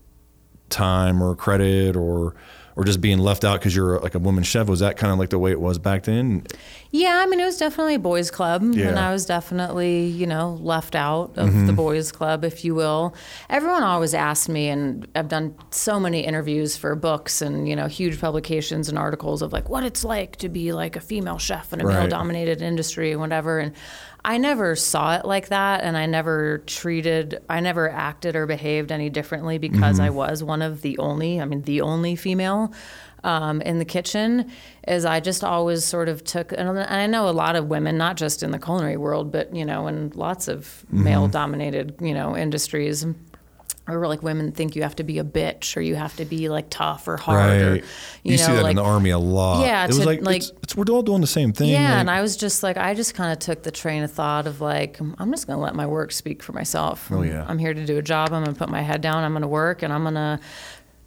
time 0.71 1.21
or 1.23 1.35
credit 1.37 1.97
or 1.97 2.35
or 2.77 2.85
just 2.85 3.01
being 3.01 3.19
left 3.19 3.45
out 3.45 3.61
because 3.61 3.75
you're 3.75 4.01
like 4.01 4.15
a 4.15 4.19
woman 4.19 4.45
chef 4.45 4.67
was 4.67 4.81
that 4.81 4.97
kind 4.97 5.13
of 5.13 5.19
like 5.19 5.31
the 5.31 5.39
way 5.39 5.51
it 5.51 5.61
was 5.61 5.79
back 5.79 6.05
then 6.05 6.47
Yeah, 6.97 7.19
I 7.21 7.27
mean, 7.27 7.41
it 7.41 7.45
was 7.45 7.57
definitely 7.57 7.97
a 7.97 7.99
boys' 7.99 8.31
club, 8.31 8.63
and 8.63 8.73
Yeah. 8.73 8.87
Mm-hmm. 8.91 8.99
I 8.99 9.11
was 9.13 9.27
definitely, 9.27 10.05
you 10.07 10.29
know, 10.29 10.61
left 10.63 10.95
out 10.95 11.33
of 11.37 11.67
the 11.67 11.73
boys' 11.73 12.13
club, 12.13 12.45
if 12.45 12.65
you 12.65 12.73
will. 12.77 13.17
Everyone 13.51 13.83
always 13.83 14.15
asked 14.15 14.49
me, 14.49 14.69
and 14.69 15.05
I've 15.17 15.27
done 15.27 15.57
so 15.71 15.99
many 15.99 16.21
interviews 16.21 16.77
for 16.77 16.95
books 16.95 17.43
and 17.43 17.69
you 17.69 17.75
know, 17.75 17.89
huge 17.89 18.21
publications 18.21 18.89
and 18.89 18.97
articles 18.97 19.43
of 19.43 19.53
like 19.53 19.69
what 19.69 19.83
it's 19.83 20.05
like 20.05 20.37
to 20.37 20.49
be 20.49 20.73
like 20.73 20.95
a 20.95 21.01
female 21.01 21.39
chef 21.39 21.73
in 21.73 21.81
a 21.81 21.85
Right. 21.85 21.99
male-dominated 21.99 22.63
industry 22.63 23.11
and 23.11 23.21
whatever. 23.21 23.59
And 23.59 23.73
I 24.25 24.39
never 24.39 24.77
saw 24.77 25.17
it 25.17 25.25
like 25.25 25.49
that, 25.49 25.83
and 25.83 25.97
I 25.97 26.07
never 26.07 26.59
treated, 26.59 27.41
I 27.51 27.59
never 27.59 27.91
acted 27.91 28.37
or 28.37 28.47
behaved 28.47 28.93
any 28.93 29.11
differently 29.11 29.59
because 29.59 29.97
Mm-hmm. 29.97 30.07
I 30.07 30.11
was 30.11 30.45
one 30.45 30.63
of 30.63 30.83
the 30.83 30.97
only, 30.99 31.41
I 31.41 31.45
mean, 31.45 31.63
the 31.63 31.81
only 31.81 32.15
female 32.15 32.73
um, 33.25 33.61
in 33.63 33.79
the 33.79 33.85
kitchen 33.85 34.51
is 34.87 35.05
I 35.05 35.19
just 35.21 35.43
always 35.43 35.85
sort 35.85 36.09
of 36.09 36.23
took, 36.25 36.53
and 36.53 36.79
I 36.79 37.07
know 37.07 37.29
a 37.29 37.33
lot 37.33 37.57
of 37.57 37.67
women, 37.69 37.97
not 37.99 38.17
just 38.17 38.43
in 38.43 38.51
the 38.51 38.59
culinary 38.59 38.97
world, 38.99 39.33
but 39.33 39.55
you 39.57 39.65
know, 39.65 39.87
in 39.89 40.11
lots 40.15 40.47
of 40.49 40.85
Mm-hmm. 40.93 41.05
male-dominated, 41.05 41.97
you 42.01 42.15
know, 42.15 42.37
industries. 42.37 43.05
Or 43.87 44.07
like 44.09 44.23
women 44.23 44.51
think 44.53 44.77
you 44.77 44.83
have 44.83 44.97
to 44.97 45.05
be 45.05 45.19
a 45.19 45.25
bitch, 45.25 45.77
or 45.77 45.83
you 45.83 45.95
have 45.95 46.17
to 46.17 46.25
be 46.25 46.49
like 46.49 46.71
tough 46.71 47.07
or 47.07 47.19
hard, 47.19 47.61
or 47.61 47.71
right 47.73 47.85
you, 48.23 48.33
you, 48.33 48.39
know, 48.39 48.47
see 48.47 48.53
that 48.53 48.63
like 48.63 48.71
in 48.71 48.77
the 48.77 48.83
army 48.83 49.11
a 49.11 49.19
lot 49.19 49.61
Yeah, 49.67 49.85
it 49.85 49.89
was 49.89 49.99
to, 49.99 50.07
like, 50.07 50.23
like- 50.23 50.37
it's, 50.39 50.53
it's 50.63 50.75
we're 50.75 50.87
all 50.91 51.03
doing 51.03 51.21
the 51.21 51.27
same 51.27 51.53
thing 51.53 51.69
yeah, 51.69 51.91
like- 51.91 51.99
and 52.01 52.11
I 52.11 52.23
was 52.23 52.35
just 52.39 52.63
like, 52.63 52.79
I 52.79 52.95
just 52.95 53.15
kind 53.15 53.31
of 53.31 53.41
took 53.41 53.63
the 53.63 53.71
train 53.71 54.03
of 54.03 54.11
thought 54.11 54.47
of 54.47 54.63
like, 54.63 54.99
I'm 55.01 55.31
just 55.33 55.47
going 55.47 55.59
to 55.59 55.63
let 55.63 55.75
my 55.75 55.87
work 55.87 56.13
speak 56.13 56.43
for 56.43 56.53
myself. 56.55 57.11
Oh, 57.13 57.21
yeah. 57.21 57.45
I'm 57.47 57.59
here 57.59 57.75
to 57.75 57.85
do 57.85 57.99
a 57.99 58.03
job. 58.03 58.33
I'm 58.33 58.43
going 58.45 58.55
to 58.55 58.59
put 58.59 58.71
my 58.71 58.81
head 58.81 59.03
down. 59.03 59.23
I'm 59.23 59.33
going 59.33 59.43
to 59.43 59.49
work, 59.49 59.83
and 59.83 59.93
I'm 59.93 60.03
going 60.03 60.15
to 60.15 60.41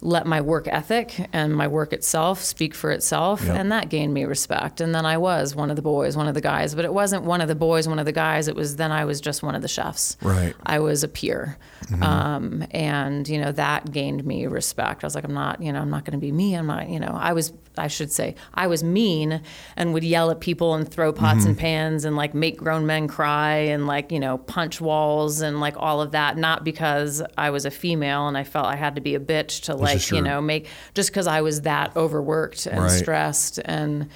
let 0.00 0.26
my 0.26 0.40
work 0.40 0.68
ethic 0.68 1.28
and 1.32 1.56
my 1.56 1.66
work 1.66 1.92
itself 1.92 2.40
speak 2.40 2.72
for 2.72 2.92
itself. 2.92 3.42
Yep. 3.44 3.56
And 3.56 3.72
that 3.72 3.88
gained 3.88 4.14
me 4.14 4.24
respect. 4.24 4.80
And 4.80 4.94
then 4.94 5.04
I 5.04 5.16
was 5.16 5.56
one 5.56 5.70
of 5.70 5.76
the 5.76 5.82
boys, 5.82 6.16
one 6.16 6.28
of 6.28 6.34
the 6.34 6.40
guys, 6.40 6.74
but 6.74 6.84
it 6.84 6.92
wasn't 6.94 7.24
one 7.24 7.40
of 7.40 7.48
the 7.48 7.56
boys, 7.56 7.88
one 7.88 7.98
of 7.98 8.04
the 8.06 8.12
guys. 8.12 8.46
It 8.46 8.54
was 8.54 8.76
then 8.76 8.92
I 8.92 9.04
was 9.04 9.20
just 9.20 9.42
one 9.42 9.56
of 9.56 9.62
the 9.62 9.68
chefs. 9.68 10.16
Right. 10.22 10.54
I 10.64 10.78
was 10.78 11.02
a 11.02 11.08
peer. 11.08 11.58
Um, 12.00 12.64
and, 12.70 13.26
you 13.28 13.40
know, 13.40 13.50
that 13.52 13.90
gained 13.90 14.24
me 14.24 14.46
respect. 14.46 15.02
I 15.02 15.06
was 15.06 15.14
like, 15.14 15.24
I'm 15.24 15.34
not, 15.34 15.62
you 15.62 15.72
know, 15.72 15.80
I'm 15.80 15.90
not 15.90 16.04
going 16.04 16.12
to 16.12 16.24
be 16.24 16.30
me. 16.30 16.54
I'm 16.54 16.66
not, 16.66 16.88
you 16.88 17.00
know, 17.00 17.16
I 17.18 17.32
was, 17.32 17.52
I 17.76 17.88
should 17.88 18.12
say, 18.12 18.34
I 18.54 18.66
was 18.66 18.84
mean 18.84 19.40
and 19.74 19.94
would 19.94 20.04
yell 20.04 20.30
at 20.30 20.40
people 20.40 20.74
and 20.74 20.86
throw 20.86 21.12
pots 21.12 21.44
and 21.44 21.56
pans 21.56 22.04
and 22.04 22.14
like 22.14 22.34
make 22.34 22.58
grown 22.58 22.86
men 22.86 23.08
cry 23.08 23.54
and 23.54 23.86
like, 23.86 24.12
you 24.12 24.20
know, 24.20 24.38
punch 24.38 24.80
walls 24.80 25.40
and 25.40 25.60
like 25.60 25.74
all 25.76 26.00
of 26.02 26.12
that. 26.12 26.36
Not 26.36 26.62
because 26.62 27.22
I 27.36 27.50
was 27.50 27.64
a 27.64 27.70
female 27.70 28.28
and 28.28 28.36
I 28.36 28.44
felt 28.44 28.66
I 28.66 28.76
had 28.76 28.94
to 28.96 29.00
be 29.00 29.14
a 29.14 29.20
bitch 29.20 29.62
to 29.62 29.74
like, 29.74 29.87
just 29.94 30.10
you 30.12 30.22
know, 30.22 30.40
make, 30.40 30.66
just 30.94 31.10
because 31.10 31.26
I 31.26 31.40
was 31.40 31.62
that 31.62 31.96
overworked 31.96 32.66
and 32.66 32.80
Right. 32.82 32.90
stressed 32.90 33.58
and, 33.64 34.08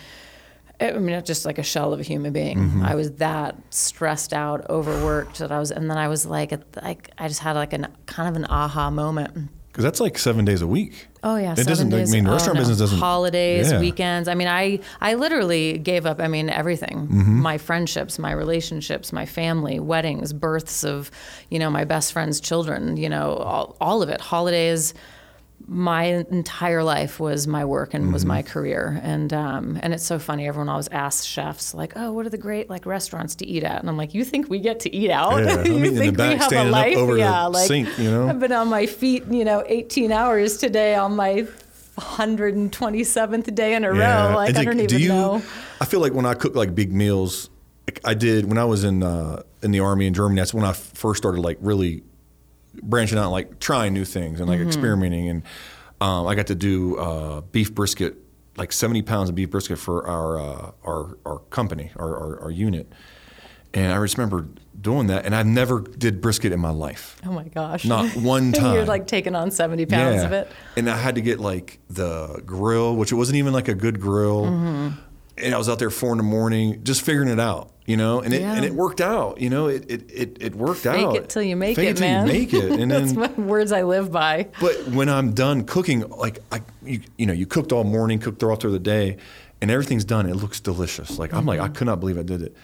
I 0.81 0.93
mean, 0.93 1.23
just 1.25 1.45
like 1.45 1.59
a 1.59 1.63
shell 1.63 1.93
of 1.93 2.01
a 2.01 2.03
human 2.03 2.33
being. 2.33 2.59
Mm-hmm. 2.59 2.83
I 2.83 2.95
was 2.97 3.13
that 3.13 3.57
stressed 3.71 4.33
out, 4.33 4.69
overworked 4.69 5.39
that 5.39 5.53
I 5.53 5.59
was, 5.61 5.71
and 5.71 5.89
then 5.89 5.97
I 5.99 6.09
was 6.09 6.27
like, 6.27 6.53
like 6.83 7.11
I 7.19 7.29
just 7.29 7.41
had 7.41 7.53
like 7.57 7.73
an 7.73 7.87
kind 8.07 8.29
of 8.29 8.35
an 8.37 8.47
aha 8.51 8.91
moment. 8.91 9.49
because 9.69 9.85
that's 9.85 10.01
like 10.01 10.19
seven 10.19 10.45
days 10.45 10.61
a 10.61 10.67
week 10.67 11.09
Oh 11.25 11.37
yeah, 11.37 11.53
it 11.53 11.57
seven 11.59 11.67
doesn't 11.71 11.91
days. 11.91 12.13
I 12.13 12.17
mean 12.17 12.27
Oh, 12.27 12.33
restaurant 12.33 12.57
no. 12.57 12.61
business 12.63 12.79
doesn't 12.79 12.99
holidays, 12.99 13.71
Yeah. 13.71 13.79
weekends. 13.79 14.27
I 14.29 14.35
mean, 14.35 14.49
I 14.49 14.81
I 15.01 15.15
literally 15.15 15.79
gave 15.79 16.05
up. 16.05 16.21
I 16.21 16.27
mean, 16.27 16.51
everything. 16.51 17.07
Mm-hmm. 17.07 17.41
My 17.43 17.59
friendships, 17.59 18.19
my 18.19 18.33
relationships, 18.33 19.13
my 19.13 19.25
family, 19.25 19.79
weddings, 19.79 20.33
births 20.33 20.83
of, 20.85 21.13
you 21.49 21.61
know, 21.61 21.71
my 21.71 21.85
best 21.85 22.13
friend's 22.13 22.41
children. 22.41 22.97
You 22.97 23.09
know, 23.09 23.35
all, 23.37 23.77
all 23.81 24.03
of 24.03 24.09
it. 24.09 24.21
Holidays. 24.21 24.95
My 25.69 26.05
entire 26.31 26.83
life 26.85 27.19
was 27.21 27.47
my 27.47 27.65
work 27.65 27.95
and 27.95 28.13
was 28.13 28.23
Mm-hmm. 28.23 28.29
my 28.29 28.43
career 28.43 29.01
and 29.03 29.33
um, 29.33 29.79
and 29.83 29.93
it's 29.95 30.05
so 30.05 30.19
funny 30.19 30.47
everyone 30.49 30.69
always 30.69 30.89
asks 30.89 31.25
chefs 31.25 31.75
like 31.75 31.93
oh 31.97 32.13
what 32.13 32.27
are 32.27 32.31
the 32.31 32.39
great 32.39 32.69
like 32.71 32.85
restaurants 32.87 33.35
to 33.37 33.47
eat 33.47 33.63
at 33.65 33.81
and 33.81 33.89
I'm 33.89 33.97
like 33.97 34.15
you 34.15 34.25
think 34.25 34.49
we 34.51 34.59
get 34.61 34.81
to 34.81 34.95
eat 34.95 35.11
out 35.11 35.45
Yeah, 35.45 35.57
I 35.61 35.63
you 35.65 35.79
mean, 35.79 35.97
think 35.97 36.17
back, 36.17 36.33
we 36.35 36.39
have 36.57 36.67
a 36.67 36.71
life 36.71 36.97
over 36.97 37.15
the 37.15 37.21
yeah 37.21 37.47
like 37.47 37.67
sink, 37.67 37.89
you 37.99 38.11
know? 38.11 38.29
I've 38.29 38.41
been 38.41 38.53
on 38.53 38.69
my 38.69 38.87
feet 38.87 39.25
you 39.27 39.45
know 39.45 39.65
18 39.67 40.13
hours 40.13 40.57
today 40.59 40.95
on 40.95 41.17
my 41.17 41.47
127th 41.99 43.55
day 43.55 43.75
in 43.75 43.85
a 43.85 43.91
row 43.93 44.33
like 44.35 44.57
I 44.57 44.65
don't 44.65 44.81
even 44.81 44.99
you, 45.01 45.09
know 45.09 45.43
I 45.81 45.85
feel 45.85 46.01
like 46.01 46.13
when 46.15 46.27
I 46.27 46.35
cook 46.35 46.55
like 46.55 46.75
big 46.75 46.93
meals, 46.93 47.51
I 48.05 48.15
did 48.15 48.47
when 48.47 48.57
I 48.57 48.65
was 48.65 48.85
in 48.85 49.03
uh, 49.03 49.43
in 49.63 49.73
the 49.73 49.81
army 49.81 50.07
in 50.07 50.15
Germany. 50.15 50.41
That's 50.41 50.55
when 50.55 50.65
I 50.65 50.73
first 50.73 51.19
started 51.19 51.41
like 51.41 51.59
really 51.61 52.03
branching 52.83 53.19
out, 53.19 53.31
like 53.33 53.59
trying 53.59 53.93
new 53.95 54.05
things 54.05 54.41
and 54.41 54.49
like 54.49 54.59
Mm-hmm. 54.61 54.69
experimenting. 54.69 55.29
And 55.29 55.43
um, 56.01 56.27
I 56.27 56.35
got 56.35 56.47
to 56.49 56.55
do 56.55 56.97
uh, 56.99 57.41
beef 57.43 57.75
brisket, 57.75 58.17
like 58.57 58.73
seventy 58.73 59.03
pounds 59.03 59.29
of 59.29 59.35
beef 59.35 59.51
brisket 59.51 59.79
for 59.79 60.07
our 60.07 60.39
uh, 60.41 60.71
our 60.87 61.19
our 61.27 61.39
company, 61.51 61.91
our, 61.97 62.17
our 62.17 62.41
our 62.45 62.51
unit. 62.51 62.93
And 63.75 63.91
I 63.93 63.99
just 64.03 64.19
remember 64.19 64.49
doing 64.79 65.07
that, 65.07 65.25
and 65.25 65.35
I 65.35 65.43
never 65.45 65.81
did 65.81 66.21
brisket 66.21 66.53
in 66.53 66.61
my 66.61 66.71
life. 66.71 67.17
oh 67.25 67.33
my 67.33 67.45
gosh 67.49 67.85
Not 67.87 68.15
one 68.17 68.53
time. 68.53 68.75
you're 68.75 68.85
like 68.85 69.07
taking 69.07 69.35
on 69.35 69.51
70 69.51 69.87
pounds 69.87 70.23
of 70.25 70.33
it 70.33 70.51
And 70.77 70.91
I 70.91 70.97
had 70.97 71.15
to 71.15 71.21
get 71.23 71.39
like 71.41 71.79
the 71.89 72.43
grill, 72.45 72.97
which 72.97 73.13
it 73.13 73.15
wasn't 73.15 73.37
even 73.37 73.53
like 73.55 73.69
a 73.69 73.75
good 73.75 73.99
grill. 74.01 74.45
Mm-hmm. 74.45 74.89
And 75.39 75.55
I 75.55 75.59
was 75.59 75.69
out 75.69 75.79
there 75.79 75.91
four 75.91 76.13
in 76.13 76.19
the 76.19 76.25
morning, 76.25 76.85
just 76.85 77.03
figuring 77.03 77.29
it 77.29 77.41
out, 77.41 77.71
you 77.87 77.97
know. 77.97 78.21
And 78.21 78.35
it 78.35 78.43
Yeah. 78.43 78.55
and 78.55 78.65
it 78.65 78.75
worked 78.75 79.01
out, 79.01 79.41
you 79.41 79.49
know. 79.51 79.67
It 79.69 79.91
it 79.91 80.11
it, 80.11 80.37
it 80.41 80.55
worked 80.55 80.81
Fake 80.81 81.05
out. 81.07 81.17
it 81.17 81.29
till 81.31 81.43
you 81.43 81.57
make 81.57 81.77
Fake 81.77 81.89
it, 81.91 81.97
till 81.97 82.07
man. 82.07 82.27
You 82.27 82.33
make 82.33 82.53
it, 82.53 82.71
and 82.73 82.91
That's 82.91 83.13
then. 83.13 83.21
my 83.37 83.43
words 83.43 83.73
I 83.73 83.83
live 83.83 84.13
by. 84.13 84.49
But 84.61 84.89
when 84.89 85.09
I'm 85.09 85.33
done 85.33 85.65
cooking, 85.65 86.01
like 86.11 86.41
I, 86.53 86.61
you, 86.85 87.01
you 87.17 87.27
know, 87.27 87.33
you 87.33 87.47
cooked 87.47 87.73
all 87.73 87.85
morning, 87.85 88.19
cooked 88.19 88.43
all 88.43 88.57
through 88.57 88.73
the 88.73 88.79
day, 88.79 89.17
and 89.63 89.71
everything's 89.71 90.05
done. 90.05 90.29
It 90.29 90.35
looks 90.37 90.61
delicious. 90.61 91.19
Like 91.19 91.33
I'm 91.33 91.47
like, 91.47 91.61
I 91.61 91.69
could 91.69 91.87
not 91.87 91.99
believe 91.99 92.19
I 92.19 92.23
did 92.23 92.43
it, 92.43 92.55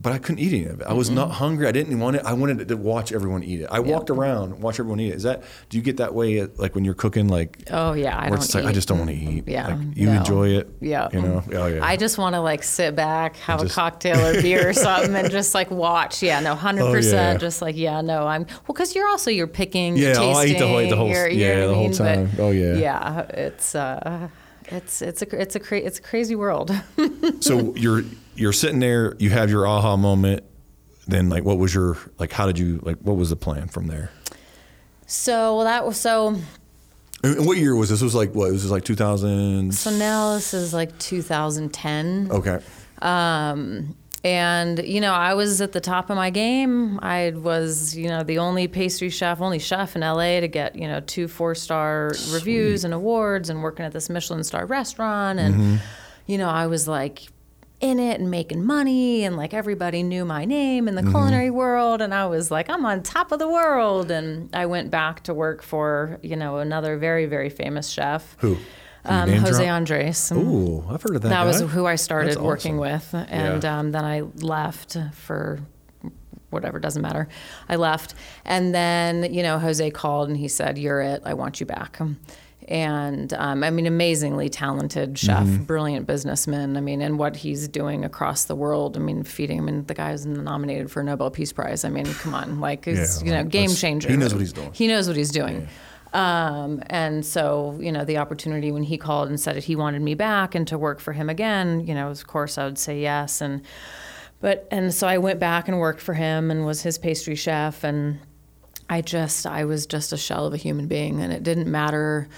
but 0.00 0.12
I 0.12 0.18
couldn't 0.18 0.38
eat 0.38 0.52
any 0.52 0.64
of 0.66 0.80
it. 0.80 0.86
I 0.86 0.92
was 0.92 1.10
not 1.10 1.32
hungry. 1.32 1.66
I 1.66 1.72
didn't 1.72 1.98
want 1.98 2.14
it. 2.16 2.22
I 2.24 2.32
wanted 2.32 2.68
to 2.68 2.76
watch 2.76 3.10
everyone 3.12 3.42
eat 3.42 3.60
it. 3.62 3.68
I 3.70 3.80
walked 3.80 4.10
around, 4.10 4.60
watch 4.60 4.78
everyone 4.78 5.00
eat 5.00 5.08
it. 5.08 5.16
Is 5.16 5.22
that? 5.24 5.42
Do 5.70 5.76
you 5.76 5.82
get 5.82 5.96
that 5.96 6.14
way? 6.14 6.38
At, 6.38 6.58
like 6.58 6.74
when 6.76 6.84
you're 6.84 6.94
cooking, 6.94 7.26
like 7.28 7.64
Oh 7.70 7.94
yeah, 7.94 8.16
I 8.18 8.28
don't 8.28 8.38
it's 8.38 8.54
like 8.54 8.64
I 8.64 8.72
just 8.72 8.86
don't 8.86 8.98
want 8.98 9.10
to 9.10 9.16
eat. 9.16 9.48
Yeah, 9.48 9.74
like, 9.76 9.96
you 9.96 10.06
no. 10.06 10.12
enjoy 10.18 10.50
it. 10.50 10.68
Yeah. 10.80 11.08
you 11.12 11.20
know. 11.22 11.42
Oh 11.52 11.66
yeah. 11.66 11.84
I 11.84 11.96
just 11.96 12.16
want 12.16 12.34
to 12.36 12.40
like 12.40 12.62
sit 12.62 12.94
back, 12.94 13.36
have 13.38 13.60
just- 13.60 13.72
a 13.72 13.74
cocktail 13.74 14.24
or 14.24 14.40
beer 14.40 14.68
or 14.68 14.72
something, 14.86 15.14
and 15.16 15.30
just 15.30 15.52
like 15.54 15.70
watch. 15.70 16.22
Yeah, 16.22 16.40
no, 16.40 16.54
hundred 16.54 16.82
Oh, 16.82 16.86
yeah. 16.88 16.92
percent. 16.92 17.40
Just 17.40 17.60
like 17.60 17.76
yeah, 17.76 18.00
no, 18.00 18.26
I'm 18.26 18.44
well 18.44 18.64
because 18.68 18.94
you're 18.94 19.08
also 19.08 19.30
you're 19.32 19.46
picking. 19.48 19.96
Yeah, 19.96 20.12
you're 20.12 20.22
oh, 20.22 20.30
I 20.30 20.44
eat 20.46 20.58
the 20.58 20.66
whole- 20.68 20.88
the 20.88 20.96
whole- 20.96 21.08
you're- 21.08 21.34
you 21.34 21.40
yeah, 21.44 21.54
know 21.56 21.68
the 21.68 21.74
whole 21.74 21.88
mean? 21.88 21.98
But, 21.98 22.14
time. 22.14 22.30
Oh, 22.38 22.50
yeah. 22.52 22.74
Yeah, 22.74 23.20
it's 23.30 23.74
uh, 23.74 24.28
it's 24.66 25.02
it's 25.02 25.22
a 25.22 25.40
it's 25.40 25.56
a 25.56 25.60
cra- 25.60 25.80
it's 25.80 25.98
a 25.98 26.02
crazy 26.02 26.36
world. 26.36 26.70
so 27.40 27.74
you're 27.74 28.04
you're 28.38 28.52
sitting 28.52 28.80
there. 28.80 29.14
You 29.18 29.30
have 29.30 29.50
your 29.50 29.66
aha 29.66 29.96
moment. 29.96 30.44
Then 31.06 31.28
like, 31.28 31.44
what 31.44 31.58
was 31.58 31.74
your 31.74 31.96
like? 32.18 32.32
How 32.32 32.46
did 32.46 32.58
you 32.58 32.80
like? 32.82 32.98
What 32.98 33.16
was 33.16 33.30
the 33.30 33.36
plan 33.36 33.68
from 33.68 33.86
there? 33.86 34.10
so 35.06 35.56
well, 35.56 35.64
that 35.64 35.86
was 35.86 35.98
so. 35.98 36.36
And 37.24 37.46
what 37.46 37.56
year 37.56 37.74
was 37.74 37.88
this? 37.88 38.00
It 38.00 38.04
was 38.04 38.14
like 38.14 38.34
what? 38.34 38.50
It 38.50 38.52
was 38.52 38.70
like 38.70 38.84
2000. 38.84 39.74
So 39.74 39.90
now 39.90 40.34
this 40.34 40.54
is 40.54 40.72
like 40.72 40.96
2010. 40.98 42.28
Okay. 42.30 42.60
Um, 43.02 43.96
and 44.22 44.78
you 44.84 45.00
know, 45.00 45.14
I 45.14 45.34
was 45.34 45.60
at 45.60 45.72
the 45.72 45.80
top 45.80 46.10
of 46.10 46.16
my 46.16 46.30
game. 46.30 47.00
I 47.02 47.30
was, 47.30 47.96
you 47.96 48.08
know, 48.08 48.22
the 48.22 48.38
only 48.38 48.68
pastry 48.68 49.08
chef, 49.08 49.40
only 49.40 49.58
chef 49.58 49.96
in 49.96 50.02
LA 50.02 50.40
to 50.40 50.48
get, 50.48 50.76
you 50.76 50.86
know, 50.86 51.00
two 51.00 51.26
four 51.26 51.54
star 51.54 52.12
reviews 52.30 52.84
and 52.84 52.92
awards, 52.92 53.48
and 53.50 53.62
working 53.62 53.84
at 53.84 53.92
this 53.92 54.08
Michelin 54.10 54.44
star 54.44 54.66
restaurant. 54.66 55.38
And 55.38 55.80
you 56.26 56.36
know, 56.38 56.50
I 56.50 56.66
was 56.66 56.86
like 56.86 57.28
in 57.80 58.00
it 58.00 58.20
and 58.20 58.30
making 58.30 58.64
money, 58.64 59.24
and 59.24 59.36
like 59.36 59.54
everybody 59.54 60.02
knew 60.02 60.24
my 60.24 60.44
name 60.44 60.88
in 60.88 60.94
the 60.96 61.02
culinary 61.02 61.50
world, 61.50 62.00
and 62.00 62.12
I 62.12 62.26
was 62.26 62.50
like, 62.50 62.68
I'm 62.68 62.84
on 62.84 63.02
top 63.02 63.30
of 63.30 63.38
the 63.38 63.48
world. 63.48 64.10
And 64.10 64.54
I 64.54 64.66
went 64.66 64.90
back 64.90 65.22
to 65.24 65.34
work 65.34 65.62
for, 65.62 66.18
you 66.22 66.34
know, 66.36 66.58
another 66.58 66.96
very 66.98 67.26
very 67.26 67.50
famous 67.50 67.88
chef. 67.88 68.36
Who? 68.40 68.56
Um, 69.04 69.30
Jose 69.30 69.64
drop? 69.64 69.74
Andres. 69.74 70.32
Ooh, 70.32 70.84
I've 70.90 71.00
heard 71.02 71.16
of 71.16 71.22
that. 71.22 71.28
That 71.28 71.46
was 71.46 71.60
who 71.60 71.86
I 71.86 71.94
started 71.94 72.30
That's 72.32 72.40
working 72.40 72.78
with, 72.78 73.08
and 73.14 73.62
Yeah. 73.62 73.78
um, 73.78 73.92
then 73.92 74.04
I 74.04 74.22
left 74.40 74.96
for 75.12 75.60
whatever 76.50 76.78
doesn't 76.80 77.02
matter. 77.02 77.28
I 77.68 77.76
left, 77.76 78.14
and 78.44 78.74
then 78.74 79.32
you 79.32 79.42
know 79.44 79.58
Jose 79.60 79.88
called 79.92 80.28
and 80.28 80.36
he 80.36 80.48
said, 80.48 80.78
"You're 80.78 81.00
it. 81.00 81.22
I 81.24 81.34
want 81.34 81.60
you 81.60 81.66
back." 81.66 81.98
And 82.68 83.32
um, 83.32 83.64
I 83.64 83.70
mean, 83.70 83.86
amazingly 83.86 84.50
talented 84.50 85.18
chef, 85.18 85.44
Mm-hmm. 85.46 85.64
brilliant 85.64 86.06
businessman. 86.06 86.76
I 86.76 86.80
mean, 86.82 87.00
and 87.00 87.18
what 87.18 87.34
he's 87.36 87.66
doing 87.66 88.04
across 88.04 88.44
the 88.44 88.54
world. 88.54 88.94
I 88.96 89.00
mean, 89.00 89.22
feeding. 89.22 89.58
I 89.58 89.62
mean, 89.62 89.86
the 89.86 89.94
guy's 89.94 90.26
nominated 90.26 90.90
for 90.90 91.00
a 91.00 91.04
Nobel 91.04 91.30
Peace 91.30 91.50
Prize. 91.52 91.82
I 91.84 91.88
mean, 91.88 92.04
come 92.04 92.34
on, 92.34 92.60
like, 92.60 92.86
it's 92.86 93.22
Yeah, 93.22 93.26
you 93.26 93.32
know, 93.32 93.44
game 93.44 93.70
changer. 93.70 94.10
he 94.10 94.16
knows 94.18 94.34
what 94.34 94.40
he's 94.40 94.52
doing. 94.52 94.70
He 94.74 94.86
knows 94.86 95.08
what 95.08 95.16
he's 95.16 95.30
doing. 95.30 95.66
Um, 96.12 96.82
and 96.86 97.24
so, 97.24 97.78
you 97.80 97.90
know, 97.90 98.04
the 98.04 98.18
opportunity 98.18 98.70
when 98.70 98.82
he 98.82 98.98
called 98.98 99.28
and 99.30 99.40
said 99.40 99.56
that 99.56 99.64
he 99.64 99.74
wanted 99.76 100.02
me 100.02 100.14
back 100.14 100.54
and 100.54 100.66
to 100.68 100.76
work 100.78 101.00
for 101.00 101.12
him 101.12 101.28
again, 101.30 101.80
you 101.86 101.94
know, 101.94 102.10
of 102.10 102.26
course 102.26 102.58
I 102.58 102.64
would 102.64 102.78
say 102.78 103.00
yes. 103.00 103.40
And, 103.40 103.62
but, 104.40 104.66
and 104.70 104.92
so 104.92 105.06
I 105.06 105.18
went 105.18 105.38
back 105.40 105.68
and 105.68 105.78
worked 105.78 106.00
for 106.00 106.14
him 106.14 106.50
and 106.50 106.64
was 106.66 106.82
his 106.82 106.96
pastry 106.98 107.34
chef. 107.34 107.84
And 107.84 108.20
I 108.90 109.00
just, 109.02 109.46
I 109.46 109.64
was 109.66 109.86
just 109.86 110.12
a 110.12 110.16
shell 110.16 110.46
of 110.46 110.54
a 110.54 110.56
human 110.56 110.86
being. 110.86 111.20
And 111.22 111.30
it 111.32 111.42
didn't 111.42 111.70
matter 111.70 112.28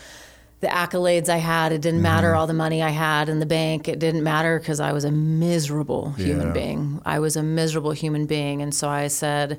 the 0.60 0.66
accolades 0.66 1.28
I 1.28 1.38
had. 1.38 1.72
It 1.72 1.80
didn't 1.80 2.02
matter 2.02 2.28
mm-hmm. 2.28 2.38
all 2.38 2.46
the 2.46 2.54
money 2.54 2.82
I 2.82 2.90
had 2.90 3.28
in 3.28 3.40
the 3.40 3.46
bank. 3.46 3.88
It 3.88 3.98
didn't 3.98 4.22
matter 4.22 4.58
because 4.58 4.78
I 4.80 4.92
was 4.92 5.04
a 5.04 5.10
miserable 5.10 6.12
human 6.12 6.48
Yeah. 6.48 6.52
being. 6.52 7.00
I 7.04 7.18
was 7.18 7.36
a 7.36 7.42
miserable 7.42 7.92
human 7.92 8.26
being. 8.26 8.60
And 8.60 8.74
so 8.74 8.88
I 8.88 9.08
said, 9.08 9.58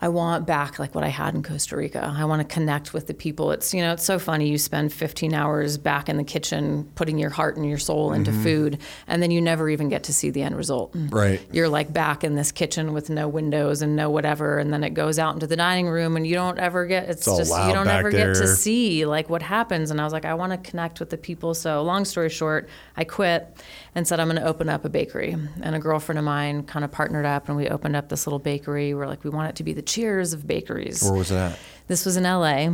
I 0.00 0.08
want 0.08 0.46
back 0.46 0.78
like 0.78 0.94
what 0.94 1.02
I 1.02 1.08
had 1.08 1.34
in 1.34 1.42
Costa 1.42 1.76
Rica. 1.76 2.14
I 2.16 2.24
want 2.24 2.46
to 2.46 2.54
connect 2.54 2.94
with 2.94 3.08
the 3.08 3.14
people. 3.14 3.50
It's 3.50 3.74
you 3.74 3.82
know, 3.82 3.92
it's 3.92 4.04
so 4.04 4.18
funny. 4.18 4.48
You 4.48 4.58
spend 4.58 4.92
15 4.92 5.34
hours 5.34 5.76
back 5.76 6.08
in 6.08 6.16
the 6.16 6.24
kitchen 6.24 6.90
putting 6.94 7.18
your 7.18 7.30
heart 7.30 7.56
and 7.56 7.68
your 7.68 7.78
soul 7.78 8.12
into 8.12 8.32
food, 8.32 8.78
and 9.06 9.22
then 9.22 9.30
you 9.30 9.40
never 9.40 9.68
even 9.68 9.88
get 9.88 10.04
to 10.04 10.12
see 10.12 10.30
the 10.30 10.42
end 10.42 10.56
result. 10.56 10.92
Right. 10.94 11.40
You're 11.52 11.68
like 11.68 11.92
back 11.92 12.22
in 12.22 12.36
this 12.36 12.52
kitchen 12.52 12.92
with 12.92 13.10
no 13.10 13.26
windows 13.26 13.82
and 13.82 13.96
no 13.96 14.08
whatever, 14.10 14.58
and 14.58 14.72
then 14.72 14.84
it 14.84 14.94
goes 14.94 15.18
out 15.18 15.34
into 15.34 15.46
the 15.46 15.56
dining 15.56 15.88
room, 15.88 16.16
and 16.16 16.26
you 16.26 16.34
don't 16.34 16.58
ever 16.58 16.86
get. 16.86 17.08
It's, 17.08 17.26
all 17.26 17.38
just 17.38 17.50
you 17.50 17.72
don't 17.72 17.88
ever 17.88 18.10
get 18.10 18.34
to 18.36 18.46
see 18.46 19.04
like 19.04 19.28
what 19.28 19.42
happens. 19.42 19.90
And 19.90 20.00
I 20.00 20.04
was 20.04 20.12
like, 20.12 20.24
I 20.24 20.34
want 20.34 20.52
to 20.52 20.70
connect 20.70 21.00
with 21.00 21.10
the 21.10 21.18
people. 21.18 21.54
So 21.54 21.82
long 21.82 22.04
story 22.04 22.28
short, 22.28 22.68
I 22.96 23.04
quit 23.04 23.56
and 23.98 24.08
said 24.08 24.18
I'm 24.20 24.28
going 24.28 24.40
to 24.40 24.46
open 24.46 24.68
up 24.68 24.84
a 24.84 24.88
bakery. 24.88 25.36
And 25.60 25.74
a 25.74 25.78
girlfriend 25.78 26.18
of 26.18 26.24
mine 26.24 26.62
kind 26.62 26.84
of 26.84 26.90
partnered 26.90 27.26
up, 27.26 27.48
and 27.48 27.56
we 27.56 27.68
opened 27.68 27.96
up 27.96 28.08
this 28.08 28.26
little 28.26 28.38
bakery. 28.38 28.94
We're 28.94 29.06
like, 29.06 29.24
we 29.24 29.30
want 29.30 29.50
it 29.50 29.56
to 29.56 29.62
be 29.64 29.72
the 29.74 29.82
cheers 29.82 30.32
of 30.32 30.46
bakeries. 30.46 31.02
Where 31.02 31.12
was 31.12 31.28
that? 31.28 31.58
This 31.88 32.06
was 32.06 32.16
in 32.16 32.24
LA. 32.24 32.68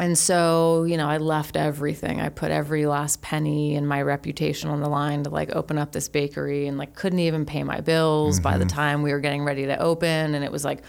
And 0.00 0.16
so, 0.16 0.84
you 0.84 0.96
know, 0.96 1.08
I 1.08 1.16
left 1.18 1.56
everything. 1.56 2.20
I 2.20 2.28
put 2.28 2.52
every 2.52 2.86
last 2.86 3.20
penny 3.20 3.74
and 3.74 3.88
my 3.88 4.00
reputation 4.02 4.70
on 4.70 4.80
the 4.80 4.88
line 4.88 5.24
to 5.24 5.30
like 5.30 5.56
open 5.56 5.76
up 5.76 5.90
this 5.90 6.08
bakery 6.08 6.68
and 6.68 6.78
like 6.78 6.94
couldn't 6.94 7.18
even 7.18 7.44
pay 7.44 7.64
my 7.64 7.80
bills 7.80 8.38
by 8.38 8.58
the 8.58 8.64
Mm-hmm. 8.64 8.76
time 8.76 9.02
we 9.02 9.12
were 9.12 9.18
getting 9.18 9.42
ready 9.42 9.66
to 9.66 9.76
open. 9.80 10.34
And 10.36 10.44
it 10.44 10.52
was 10.52 10.64
like, 10.64 10.82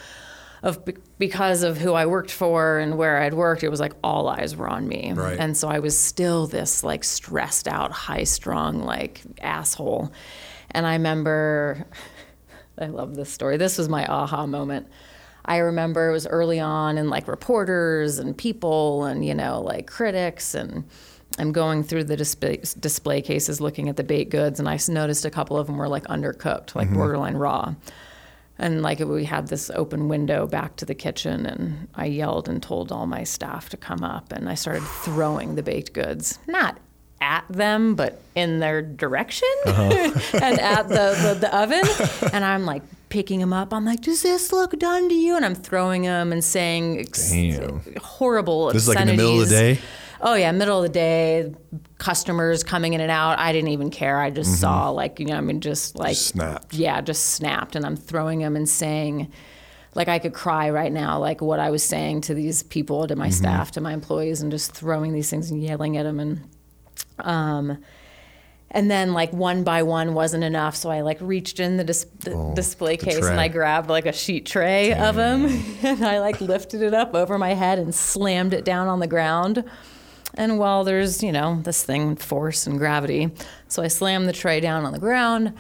of 0.62 0.84
because 1.18 1.64
of 1.64 1.78
who 1.78 1.94
I 1.94 2.06
worked 2.06 2.32
for 2.32 2.80
and 2.80 2.98
where 2.98 3.22
I'd 3.22 3.34
worked, 3.34 3.64
it 3.64 3.70
was 3.70 3.80
like 3.80 3.94
all 4.04 4.28
eyes 4.28 4.56
were 4.56 4.68
on 4.68 4.88
me. 4.88 5.14
Right. 5.14 5.40
And 5.40 5.56
so 5.56 5.68
I 5.70 5.80
was 5.80 5.98
still 5.98 6.48
this 6.48 6.84
like 6.84 7.04
stressed 7.04 7.68
out, 7.68 7.92
high 7.92 8.24
strung, 8.24 8.84
like 8.84 9.22
asshole. 9.42 10.12
And 10.72 10.86
I 10.86 10.94
remember, 10.94 11.86
I 12.78 12.88
love 12.88 13.16
this 13.16 13.32
story. 13.32 13.58
This 13.58 13.78
was 13.78 13.90
my 13.90 14.06
aha 14.06 14.46
moment. 14.46 14.88
I 15.46 15.58
remember 15.58 16.10
it 16.10 16.12
was 16.12 16.28
early 16.28 16.60
on, 16.60 16.98
and 16.98 17.10
like 17.10 17.28
reporters 17.28 18.20
and 18.20 18.38
people, 18.38 19.06
and 19.06 19.26
you 19.26 19.34
know, 19.34 19.62
like 19.62 19.88
critics, 19.88 20.54
and 20.54 20.84
I'm 21.40 21.52
going 21.52 21.84
through 21.84 22.04
the 22.04 22.16
display, 22.16 22.62
display 22.80 23.22
cases 23.22 23.60
looking 23.60 23.90
at 23.90 23.96
the 23.96 24.04
baked 24.04 24.32
goods, 24.32 24.60
and 24.60 24.70
I 24.70 24.78
noticed 24.90 25.26
a 25.26 25.32
couple 25.32 25.58
of 25.58 25.66
them 25.66 25.78
were 25.78 25.88
like 25.88 26.04
undercooked, 26.04 26.76
like 26.76 26.88
mm-hmm. 26.88 26.98
borderline 26.98 27.36
raw. 27.36 27.74
And 28.60 28.82
like 28.82 29.00
we 29.00 29.24
had 29.24 29.48
this 29.48 29.70
open 29.72 30.10
window 30.10 30.46
back 30.46 30.76
to 30.78 30.86
the 30.86 30.96
kitchen, 30.96 31.46
and 31.46 31.88
I 31.96 32.06
yelled 32.06 32.50
and 32.50 32.62
told 32.62 32.92
all 32.92 33.08
my 33.08 33.24
staff 33.24 33.70
to 33.70 33.78
come 33.78 34.04
up, 34.04 34.32
and 34.32 34.50
I 34.50 34.56
started 34.56 34.84
throwing 34.84 35.56
the 35.56 35.64
baked 35.64 35.94
goods, 35.94 36.40
not 36.46 36.78
at 37.22 37.46
them, 37.50 37.96
but 37.96 38.22
in 38.36 38.60
their 38.60 38.82
direction 38.82 39.48
uh-huh. 39.66 40.12
and 40.42 40.60
at 40.60 40.88
the, 40.88 41.16
the, 41.22 41.38
the 41.42 41.58
oven. 41.58 41.82
And 42.34 42.46
I'm 42.46 42.66
like 42.66 42.84
picking 43.10 43.40
them 43.40 43.54
up. 43.54 43.74
I'm 43.74 43.86
like, 43.86 44.02
does 44.02 44.24
this 44.24 44.52
look 44.52 44.78
done 44.80 45.10
to 45.10 45.16
you? 45.16 45.36
And 45.36 45.46
I'm 45.46 45.56
throwing 45.56 46.04
them 46.04 46.32
and 46.32 46.44
saying 46.44 47.00
ex- 47.00 47.32
Damn. 47.32 47.82
horrible 48.02 48.72
This 48.72 48.84
is 48.84 48.90
like 48.90 49.00
in 49.00 49.08
the 49.08 49.14
middle 49.14 49.42
of 49.42 49.50
the 49.50 49.56
day. 49.56 49.80
Oh 50.22 50.36
yeah, 50.36 50.52
middle 50.52 50.78
of 50.78 50.84
the 50.84 50.90
day, 50.90 51.54
customers 51.98 52.64
coming 52.64 52.94
in 52.94 53.00
and 53.02 53.10
out. 53.12 53.40
I 53.40 53.54
didn't 53.54 53.70
even 53.70 53.90
care. 53.90 54.20
I 54.20 54.30
just 54.30 54.60
saw 54.60 54.90
like 54.90 55.20
you 55.20 55.26
know, 55.28 55.36
I 55.38 55.42
mean, 55.42 55.62
just 55.62 55.96
like 55.98 56.16
Snapped. 56.18 56.74
Yeah, 56.74 57.00
just 57.02 57.32
snapped, 57.36 57.76
and 57.76 57.86
I'm 57.86 57.96
throwing 57.96 58.40
them 58.40 58.56
and 58.58 58.68
saying, 58.68 59.32
like 59.96 60.08
I 60.10 60.20
could 60.20 60.34
cry 60.34 60.70
right 60.72 60.92
now, 60.92 61.20
like 61.20 61.42
what 61.42 61.60
I 61.60 61.70
was 61.72 61.84
saying 61.84 62.22
to 62.22 62.34
these 62.34 62.64
people, 62.64 63.08
to 63.08 63.16
my 63.16 63.28
Mm-hmm. 63.28 63.34
staff, 63.34 63.72
to 63.72 63.82
my 63.82 63.94
employees, 63.94 64.42
and 64.42 64.52
just 64.52 64.74
throwing 64.74 65.14
these 65.14 65.30
things 65.30 65.52
and 65.52 65.64
yelling 65.64 65.96
at 65.96 66.04
them. 66.04 66.20
And, 66.20 66.42
um, 67.20 67.78
and 68.72 68.92
then 68.92 69.14
like 69.14 69.34
one 69.34 69.64
by 69.64 69.82
one 69.84 70.14
wasn't 70.14 70.44
enough. 70.44 70.76
So 70.76 70.90
I 70.92 71.02
like 71.02 71.18
reached 71.22 71.60
in 71.60 71.78
the, 71.78 71.84
dis- 71.84 72.06
the 72.20 72.34
Oh, 72.34 72.54
display 72.56 72.98
the 72.98 73.06
case 73.06 73.26
and. 73.26 73.40
I 73.40 73.48
grabbed 73.48 73.90
like 73.90 74.06
a 74.06 74.14
sheet 74.14 74.46
tray 74.46 74.94
of 74.94 75.16
them 75.16 75.46
and 75.82 76.06
I 76.06 76.20
like 76.20 76.40
lifted 76.40 76.82
it 76.84 76.94
up 76.94 77.16
over 77.16 77.38
my 77.40 77.56
head 77.56 77.80
and 77.80 77.96
slammed 77.96 78.54
it 78.54 78.64
down 78.66 78.88
on 78.88 79.00
the 79.00 79.08
ground. 79.08 79.64
And 80.36 80.60
while 80.60 80.84
there's, 80.84 81.24
you 81.24 81.32
know, 81.32 81.60
this 81.64 81.84
thing, 81.84 82.16
force 82.16 82.68
and 82.68 82.78
gravity. 82.78 83.32
So 83.68 83.82
I 83.84 83.88
slam 83.88 84.26
the 84.26 84.34
tray 84.34 84.60
down 84.60 84.86
on 84.86 84.94
the 84.94 85.00
ground 85.00 85.54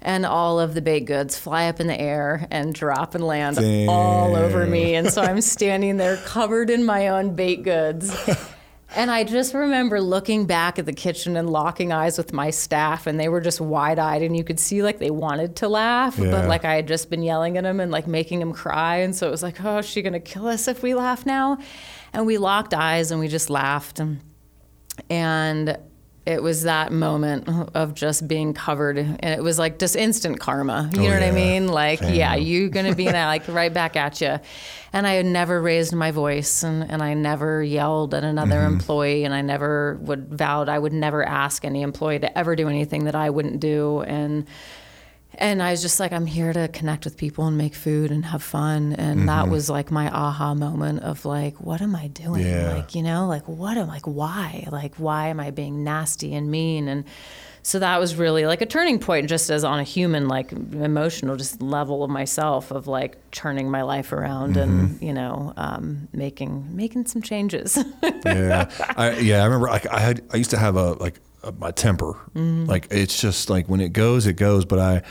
and 0.00 0.26
all 0.26 0.60
of 0.60 0.74
the 0.74 0.82
baked 0.82 1.06
goods 1.06 1.38
fly 1.38 1.66
up 1.68 1.80
in 1.80 1.86
the 1.86 1.98
air 1.98 2.46
and 2.50 2.74
drop 2.74 3.14
and 3.14 3.24
land 3.24 3.58
all 3.88 4.36
over 4.36 4.66
me. 4.66 4.94
And 4.94 5.10
so 5.10 5.22
I'm 5.22 5.40
standing 5.40 5.96
there 5.96 6.16
covered 6.18 6.68
in 6.70 6.84
my 6.84 7.08
own 7.08 7.34
baked 7.34 7.64
goods. 7.64 8.14
And 8.96 9.10
I 9.10 9.24
just 9.24 9.54
remember 9.54 10.00
looking 10.00 10.46
back 10.46 10.78
at 10.78 10.86
the 10.86 10.92
kitchen 10.92 11.36
and 11.36 11.50
locking 11.50 11.90
eyes 11.90 12.16
with 12.16 12.32
my 12.32 12.50
staff, 12.50 13.08
and 13.08 13.18
they 13.18 13.28
were 13.28 13.40
just 13.40 13.60
wide 13.60 13.98
eyed, 13.98 14.22
and 14.22 14.36
you 14.36 14.44
could 14.44 14.60
see 14.60 14.84
like 14.84 15.00
they 15.00 15.10
wanted 15.10 15.56
to 15.56 15.68
laugh, 15.68 16.16
Yeah. 16.16 16.30
but 16.30 16.46
like 16.48 16.64
I 16.64 16.76
had 16.76 16.86
just 16.86 17.10
been 17.10 17.20
yelling 17.24 17.56
at 17.56 17.64
them 17.64 17.80
and 17.80 17.90
like 17.90 18.06
making 18.06 18.38
them 18.38 18.52
cry. 18.52 18.98
And 18.98 19.12
so 19.12 19.26
it 19.26 19.32
was 19.32 19.42
like, 19.42 19.64
oh, 19.64 19.78
is 19.78 19.86
she 19.86 20.00
gonna 20.00 20.20
kill 20.20 20.46
us 20.46 20.68
if 20.68 20.80
we 20.84 20.94
laugh 20.94 21.26
now? 21.26 21.58
And 22.14 22.26
we 22.26 22.38
locked 22.38 22.72
eyes 22.74 23.10
and 23.10 23.20
we 23.20 23.28
just 23.28 23.50
laughed. 23.50 23.98
And, 24.00 24.20
and 25.10 25.78
it 26.26 26.42
was 26.42 26.62
that 26.62 26.90
moment 26.90 27.48
of 27.74 27.92
just 27.92 28.26
being 28.26 28.54
covered, 28.54 28.96
and 28.96 29.22
it 29.24 29.42
was 29.42 29.58
like 29.58 29.78
just 29.78 29.94
instant 29.94 30.40
karma. 30.40 30.88
You 30.94 31.00
Oh, 31.00 31.04
know 31.08 31.10
what 31.12 31.22
I 31.22 31.30
mean? 31.32 31.68
Like, 31.68 32.00
yeah, 32.00 32.34
you're 32.34 32.70
gonna 32.70 32.94
be 32.94 33.04
like 33.12 33.46
right 33.48 33.72
back 33.74 33.94
at 33.96 34.22
you. 34.22 34.38
And 34.94 35.06
I 35.06 35.14
had 35.14 35.26
never 35.26 35.60
raised 35.60 35.92
my 35.92 36.12
voice, 36.12 36.62
and, 36.62 36.90
and 36.90 37.02
I 37.02 37.12
never 37.12 37.62
yelled 37.62 38.14
at 38.14 38.24
another 38.24 38.56
Mm-hmm. 38.60 38.72
employee, 38.72 39.24
and 39.24 39.34
I 39.34 39.42
never 39.42 39.98
would 40.00 40.32
vowed 40.32 40.70
I 40.70 40.78
would 40.78 40.94
never 40.94 41.22
ask 41.28 41.62
any 41.62 41.82
employee 41.82 42.20
to 42.20 42.38
ever 42.38 42.56
do 42.56 42.68
anything 42.70 43.04
that 43.04 43.14
I 43.14 43.28
wouldn't 43.28 43.60
do. 43.60 44.00
And 44.00 44.46
and 45.38 45.62
I 45.62 45.70
was 45.70 45.82
just 45.82 45.98
like, 46.00 46.12
I'm 46.12 46.26
here 46.26 46.52
to 46.52 46.68
connect 46.68 47.04
with 47.04 47.16
people 47.16 47.46
and 47.46 47.56
make 47.58 47.74
food 47.74 48.10
and 48.10 48.24
have 48.26 48.42
fun. 48.42 48.92
And 48.94 49.18
Mm-hmm. 49.18 49.26
that 49.26 49.48
was 49.48 49.68
like 49.70 49.90
my 49.90 50.08
aha 50.10 50.54
moment 50.54 51.02
of 51.02 51.24
like, 51.24 51.60
what 51.60 51.80
am 51.82 51.94
I 51.96 52.08
doing? 52.08 52.46
Yeah. 52.46 52.72
Like, 52.74 52.94
you 52.94 53.02
know, 53.02 53.26
like 53.26 53.46
what 53.48 53.76
am 53.76 53.88
like 53.88 54.06
why? 54.06 54.66
Like 54.70 54.94
why 54.96 55.28
am 55.28 55.40
I 55.40 55.50
being 55.50 55.84
nasty 55.84 56.34
and 56.34 56.50
mean? 56.50 56.88
And 56.88 57.04
so 57.62 57.78
that 57.78 57.98
was 57.98 58.14
really 58.16 58.44
like 58.44 58.60
a 58.60 58.66
turning 58.66 58.98
point 58.98 59.28
just 59.28 59.48
as 59.50 59.64
on 59.64 59.78
a 59.80 59.84
human, 59.84 60.28
like 60.28 60.52
emotional 60.52 61.36
just 61.36 61.62
level 61.62 62.04
of 62.04 62.10
myself 62.10 62.70
of 62.70 62.86
like 62.86 63.16
turning 63.30 63.70
my 63.70 63.82
life 63.82 64.12
around 64.12 64.56
and, 64.58 64.90
Mm-hmm. 64.90 65.04
you 65.04 65.12
know, 65.14 65.52
um, 65.56 66.08
making 66.12 66.76
making 66.76 67.06
some 67.06 67.22
changes. 67.22 67.78
yeah, 68.26 68.70
I, 68.96 69.18
yeah. 69.18 69.40
I 69.40 69.44
remember 69.44 69.68
like 69.68 69.86
I 69.90 70.00
had 70.00 70.22
I 70.32 70.36
used 70.36 70.50
to 70.50 70.58
have 70.58 70.76
a 70.76 70.92
like 70.94 71.20
my 71.58 71.70
temper. 71.70 72.14
Like 72.34 72.88
it's 72.90 73.20
just 73.20 73.50
like 73.50 73.68
when 73.68 73.80
it 73.80 73.92
goes, 73.92 74.26
it 74.26 74.34
goes. 74.34 74.64
But 74.64 74.78
I, 74.78 75.02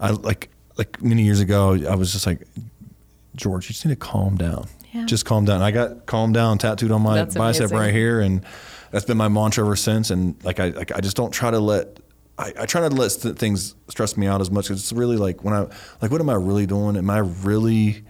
I 0.00 0.10
like 0.10 0.50
like 0.76 1.02
many 1.02 1.22
years 1.22 1.40
ago, 1.40 1.78
I 1.88 1.94
was 1.94 2.12
just 2.12 2.26
like, 2.26 2.42
George, 3.34 3.64
you 3.68 3.72
just 3.72 3.84
need 3.86 3.92
to 3.92 3.96
calm 3.96 4.36
down. 4.36 4.66
Yeah. 4.92 5.04
Just 5.06 5.24
calm 5.24 5.44
down. 5.44 5.60
I 5.62 5.70
got 5.70 6.06
calm 6.06 6.32
down 6.32 6.58
tattooed 6.58 6.90
on 6.90 7.02
my 7.02 7.16
That's 7.16 7.34
bicep 7.34 7.62
amazing. 7.62 7.76
right 7.78 7.92
here, 7.94 8.20
and 8.20 8.42
that's 8.90 9.04
been 9.04 9.18
my 9.18 9.28
mantra 9.28 9.64
ever 9.64 9.76
since. 9.76 10.10
And 10.10 10.42
like 10.44 10.60
I 10.60 10.68
like 10.68 10.92
I 10.92 11.00
just 11.00 11.16
don't 11.16 11.30
try 11.32 11.50
to 11.50 11.60
let. 11.60 12.00
I, 12.38 12.52
I 12.60 12.66
try 12.66 12.80
not 12.80 12.90
to 12.92 12.96
let 12.96 13.10
th- 13.10 13.34
things 13.36 13.74
stress 13.88 14.16
me 14.16 14.28
out 14.28 14.40
as 14.40 14.48
much 14.50 14.66
because 14.68 14.80
It's 14.80 14.92
really 14.92 15.16
like 15.16 15.42
when 15.42 15.52
I 15.54 15.66
like, 16.00 16.10
what 16.12 16.20
am 16.20 16.30
I 16.30 16.34
really 16.34 16.66
doing? 16.66 16.96
Am 16.96 17.10
I 17.10 17.18
really 17.18 18.04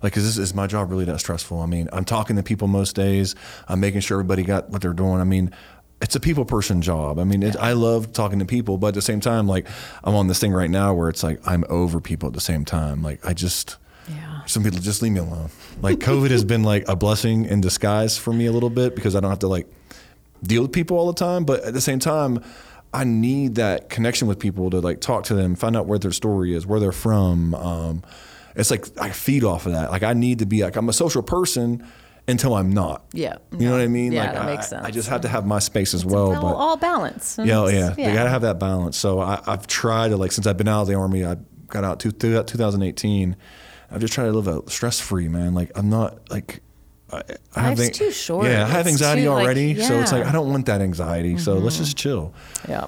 like, 0.00 0.16
is 0.16 0.24
this 0.24 0.38
is 0.38 0.54
my 0.54 0.68
job 0.68 0.90
really 0.92 1.06
that 1.06 1.18
stressful? 1.18 1.60
I 1.60 1.66
mean, 1.66 1.88
I'm 1.92 2.04
talking 2.04 2.36
to 2.36 2.42
people 2.44 2.68
most 2.68 2.94
days. 2.94 3.34
I'm 3.66 3.80
making 3.80 4.00
sure 4.02 4.16
everybody 4.20 4.44
got 4.44 4.70
what 4.70 4.80
they're 4.80 4.92
doing. 4.92 5.20
I 5.20 5.24
mean, 5.24 5.50
it's 6.04 6.14
a 6.14 6.20
people 6.20 6.44
person 6.44 6.80
job. 6.82 7.18
I 7.18 7.24
mean, 7.24 7.42
it, 7.42 7.56
I 7.56 7.72
love 7.72 8.12
talking 8.12 8.38
to 8.38 8.44
people, 8.44 8.78
but 8.78 8.88
at 8.88 8.94
the 8.94 9.02
same 9.02 9.20
time, 9.20 9.48
like 9.48 9.66
I'm 10.04 10.14
on 10.14 10.26
this 10.28 10.38
thing 10.38 10.52
right 10.52 10.70
now 10.70 10.94
where 10.94 11.08
it's 11.08 11.22
like 11.22 11.40
I'm 11.46 11.64
over 11.68 12.00
people 12.00 12.26
at 12.28 12.34
the 12.34 12.40
same 12.40 12.64
time. 12.64 13.02
Like 13.02 13.24
I 13.26 13.32
just, 13.34 13.76
Yeah. 14.08 14.44
some 14.46 14.62
people 14.62 14.78
just 14.80 15.02
leave 15.02 15.12
me 15.12 15.20
alone. 15.20 15.48
Like 15.82 15.98
COVID 15.98 16.30
has 16.30 16.44
been 16.44 16.62
like 16.62 16.84
a 16.88 16.94
blessing 16.94 17.46
in 17.46 17.60
disguise 17.60 18.16
for 18.18 18.32
me 18.32 18.46
a 18.46 18.52
little 18.52 18.70
bit 18.70 18.94
because 18.94 19.16
I 19.16 19.20
don't 19.20 19.30
have 19.30 19.38
to 19.40 19.48
like 19.48 19.66
deal 20.42 20.62
with 20.62 20.72
people 20.72 20.98
all 20.98 21.06
the 21.06 21.18
time. 21.18 21.44
But 21.44 21.64
at 21.64 21.72
the 21.74 21.80
same 21.80 21.98
time, 21.98 22.40
I 22.92 23.04
need 23.04 23.54
that 23.56 23.88
connection 23.88 24.28
with 24.28 24.38
people 24.38 24.70
to 24.70 24.80
like 24.80 25.00
talk 25.00 25.24
to 25.24 25.34
them, 25.34 25.56
find 25.56 25.76
out 25.76 25.86
where 25.86 25.98
their 25.98 26.12
story 26.12 26.54
is, 26.54 26.66
where 26.66 26.78
they're 26.78 26.92
from. 26.92 27.54
Um, 27.54 28.02
it's 28.54 28.70
like 28.70 28.86
I 29.00 29.10
feed 29.10 29.42
off 29.42 29.66
of 29.66 29.72
that. 29.72 29.90
Like 29.90 30.02
I 30.04 30.12
need 30.12 30.38
to 30.40 30.46
be 30.46 30.62
like 30.62 30.76
I'm 30.76 30.88
a 30.88 30.92
social 30.92 31.22
person 31.22 31.84
until 32.26 32.54
I'm 32.54 32.70
not. 32.70 33.04
Yeah. 33.12 33.36
You 33.52 33.66
know 33.66 33.72
what 33.72 33.80
I 33.80 33.86
mean? 33.86 34.12
Yeah, 34.12 34.24
like 34.24 34.32
that 34.32 34.42
I, 34.42 34.54
makes 34.54 34.72
I 34.72 34.90
just 34.90 35.08
have 35.08 35.22
to 35.22 35.28
have 35.28 35.46
my 35.46 35.58
space 35.58 35.94
as 35.94 36.04
well. 36.04 36.30
well, 36.30 36.42
but 36.42 36.54
all 36.54 36.76
balance. 36.76 37.38
yeah, 37.42 37.60
oh, 37.60 37.68
yeah, 37.68 37.94
yeah. 37.96 38.06
they 38.08 38.14
got 38.14 38.24
to 38.24 38.30
have 38.30 38.42
that 38.42 38.58
balance. 38.58 38.96
So 38.96 39.20
I, 39.20 39.42
I've 39.46 39.66
tried 39.66 40.08
to 40.08 40.16
like 40.16 40.32
since 40.32 40.46
I've 40.46 40.56
been 40.56 40.68
out 40.68 40.82
of 40.82 40.88
the 40.88 40.94
army, 40.94 41.24
I 41.24 41.36
got 41.68 41.84
out 41.84 42.00
to, 42.00 42.10
through 42.10 42.42
2018. 42.42 43.36
I've 43.90 44.00
just 44.00 44.12
tried 44.12 44.26
to 44.26 44.32
live 44.32 44.48
a 44.48 44.68
stress 44.70 45.00
free, 45.00 45.28
man. 45.28 45.54
Like 45.54 45.72
I'm 45.76 45.90
not 45.90 46.30
like. 46.30 46.60
I, 47.12 47.22
I 47.54 47.62
have 47.62 47.78
Life's 47.78 47.98
too 47.98 48.10
short. 48.10 48.46
Yeah, 48.46 48.64
I 48.64 48.68
have 48.68 48.86
anxiety 48.86 49.22
too, 49.22 49.30
like, 49.30 49.44
already, 49.44 49.80
so 49.80 50.00
it's 50.00 50.10
like. 50.10 50.24
I 50.24 50.32
don't 50.32 50.50
want 50.50 50.66
that 50.66 50.80
anxiety. 50.80 51.36
So 51.38 51.54
let's 51.58 51.76
mm-hmm. 51.76 51.84
just 51.84 51.96
chill. 51.96 52.34
Yeah. 52.68 52.86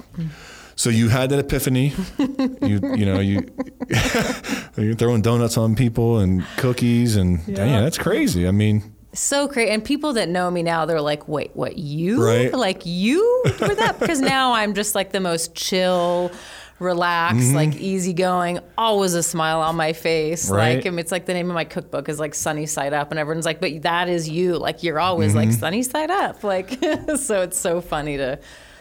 So 0.74 0.90
you 0.90 1.08
had 1.08 1.30
that 1.30 1.38
epiphany. 1.38 1.92
you 2.18 2.80
you 2.94 3.06
know 3.06 3.20
you 3.20 3.48
you're 4.76 4.94
throwing 4.94 5.22
donuts 5.22 5.56
on 5.56 5.76
people 5.76 6.18
and 6.18 6.44
cookies 6.56 7.16
and 7.16 7.44
dang, 7.46 7.82
that's 7.82 7.98
crazy. 7.98 8.48
I 8.48 8.50
mean, 8.50 8.95
so 9.16 9.48
great. 9.48 9.70
And 9.70 9.84
people 9.84 10.12
that 10.14 10.28
know 10.28 10.50
me 10.50 10.62
now, 10.62 10.86
they're 10.86 11.00
like, 11.00 11.26
wait, 11.28 11.50
what, 11.54 11.76
you? 11.78 12.24
Right. 12.24 12.52
Like, 12.52 12.82
you 12.84 13.42
were 13.60 13.74
that? 13.74 13.96
Because 14.00 14.20
now 14.20 14.52
I'm 14.52 14.74
just 14.74 14.94
like 14.94 15.12
the 15.12 15.20
most 15.20 15.54
chill, 15.54 16.30
relaxed, 16.78 17.38
Mm-hmm. 17.48 17.56
like 17.56 17.74
easygoing, 17.76 18.58
always 18.76 19.14
a 19.14 19.22
smile 19.22 19.60
on 19.60 19.76
my 19.76 19.92
face. 19.94 20.50
Right. 20.50 20.76
Like, 20.76 20.86
I 20.86 20.90
mean, 20.90 20.98
it's 20.98 21.10
like 21.12 21.26
the 21.26 21.32
name 21.34 21.48
of 21.50 21.54
my 21.54 21.64
cookbook 21.64 22.08
is 22.08 22.20
like 22.20 22.34
Sunny 22.34 22.66
Side 22.66 22.92
Up. 22.92 23.10
And 23.10 23.18
everyone's 23.18 23.46
like, 23.46 23.60
but 23.60 23.82
that 23.82 24.08
is 24.08 24.28
you. 24.28 24.58
Like, 24.58 24.82
you're 24.82 25.00
always 25.00 25.34
like 25.34 25.48
Mm-hmm. 25.48 25.58
sunny 25.60 25.82
side 25.82 26.10
up. 26.10 26.44
Like, 26.44 26.70
so 27.16 27.42
it's 27.42 27.58
so 27.58 27.80
funny 27.80 28.16
to 28.18 28.38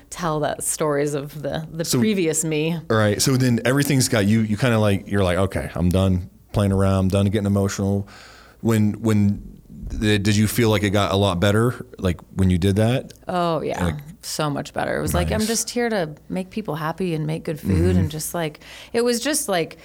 tell 0.09 0.41
that 0.41 0.63
stories 0.63 1.13
of 1.13 1.41
the, 1.41 1.67
the 1.71 1.85
previous 1.97 2.43
me. 2.45 2.73
all 2.89 2.97
right. 2.97 3.21
So 3.21 3.37
then 3.37 3.59
everything's 3.65 4.07
got 4.09 4.25
you. 4.25 4.41
You 4.41 4.57
kind 4.57 4.73
of 4.73 4.79
like 4.81 5.07
you're 5.07 5.23
like, 5.23 5.37
okay, 5.37 5.71
I'm 5.75 5.89
done 5.89 6.29
playing 6.51 6.71
around. 6.71 6.95
I'm 7.05 7.07
done 7.09 7.25
getting 7.27 7.47
emotional. 7.47 8.07
When 8.61 8.93
when 9.01 9.54
did 9.99 10.35
you 10.35 10.47
feel 10.47 10.69
like 10.69 10.83
it 10.83 10.91
got 10.91 11.11
a 11.11 11.15
lot 11.15 11.39
better? 11.39 11.85
Like 11.97 12.19
when 12.35 12.49
you 12.49 12.57
did 12.57 12.75
that? 12.77 13.13
Oh 13.27 13.61
yeah, 13.61 13.83
Like- 13.83 13.95
so 14.21 14.49
much 14.49 14.73
better. 14.73 14.97
It 14.97 15.01
was 15.01 15.13
like 15.13 15.31
I'm 15.31 15.39
Mm-hmm. 15.39 15.47
just 15.47 15.69
here 15.69 15.89
to 15.89 16.15
make 16.29 16.49
people 16.49 16.75
happy 16.75 17.13
and 17.13 17.27
make 17.27 17.43
good 17.43 17.59
food, 17.59 17.95
and 17.95 18.09
just 18.09 18.33
like 18.33 18.59
it 18.93 19.01
was 19.03 19.19
just 19.19 19.47
like 19.47 19.77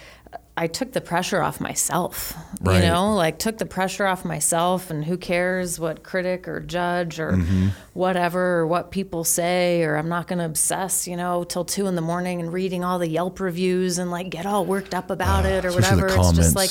I 0.56 0.66
took 0.66 0.92
the 0.92 1.00
pressure 1.00 1.40
off 1.42 1.58
myself. 1.60 2.34
Right. 2.60 2.82
You 2.84 2.90
know, 2.90 3.14
like 3.14 3.38
took 3.38 3.56
the 3.58 3.64
pressure 3.66 4.06
off 4.06 4.24
myself, 4.24 4.90
and 4.90 5.04
who 5.04 5.16
cares 5.16 5.78
what 5.80 6.02
critic 6.02 6.46
or 6.48 6.60
judge 6.60 7.18
or 7.18 7.32
Mm-hmm. 7.32 7.68
whatever 7.94 8.58
or 8.60 8.66
what 8.66 8.90
people 8.90 9.24
say, 9.24 9.82
or 9.82 9.96
I'm 9.96 10.08
not 10.08 10.26
going 10.26 10.38
to 10.38 10.44
obsess, 10.44 11.06
you 11.08 11.16
know, 11.16 11.44
till 11.44 11.64
two 11.64 11.86
in 11.86 11.94
the 11.94 12.02
morning 12.02 12.40
and 12.40 12.52
reading 12.52 12.84
all 12.84 12.98
the 12.98 13.08
Yelp 13.08 13.40
reviews 13.40 13.98
and 13.98 14.10
like 14.10 14.30
get 14.30 14.44
all 14.46 14.64
worked 14.66 14.94
up 14.94 15.10
about 15.10 15.44
it 15.46 15.64
or 15.64 15.72
whatever. 15.72 16.06
It's 16.08 16.32
just 16.32 16.56
like. 16.56 16.70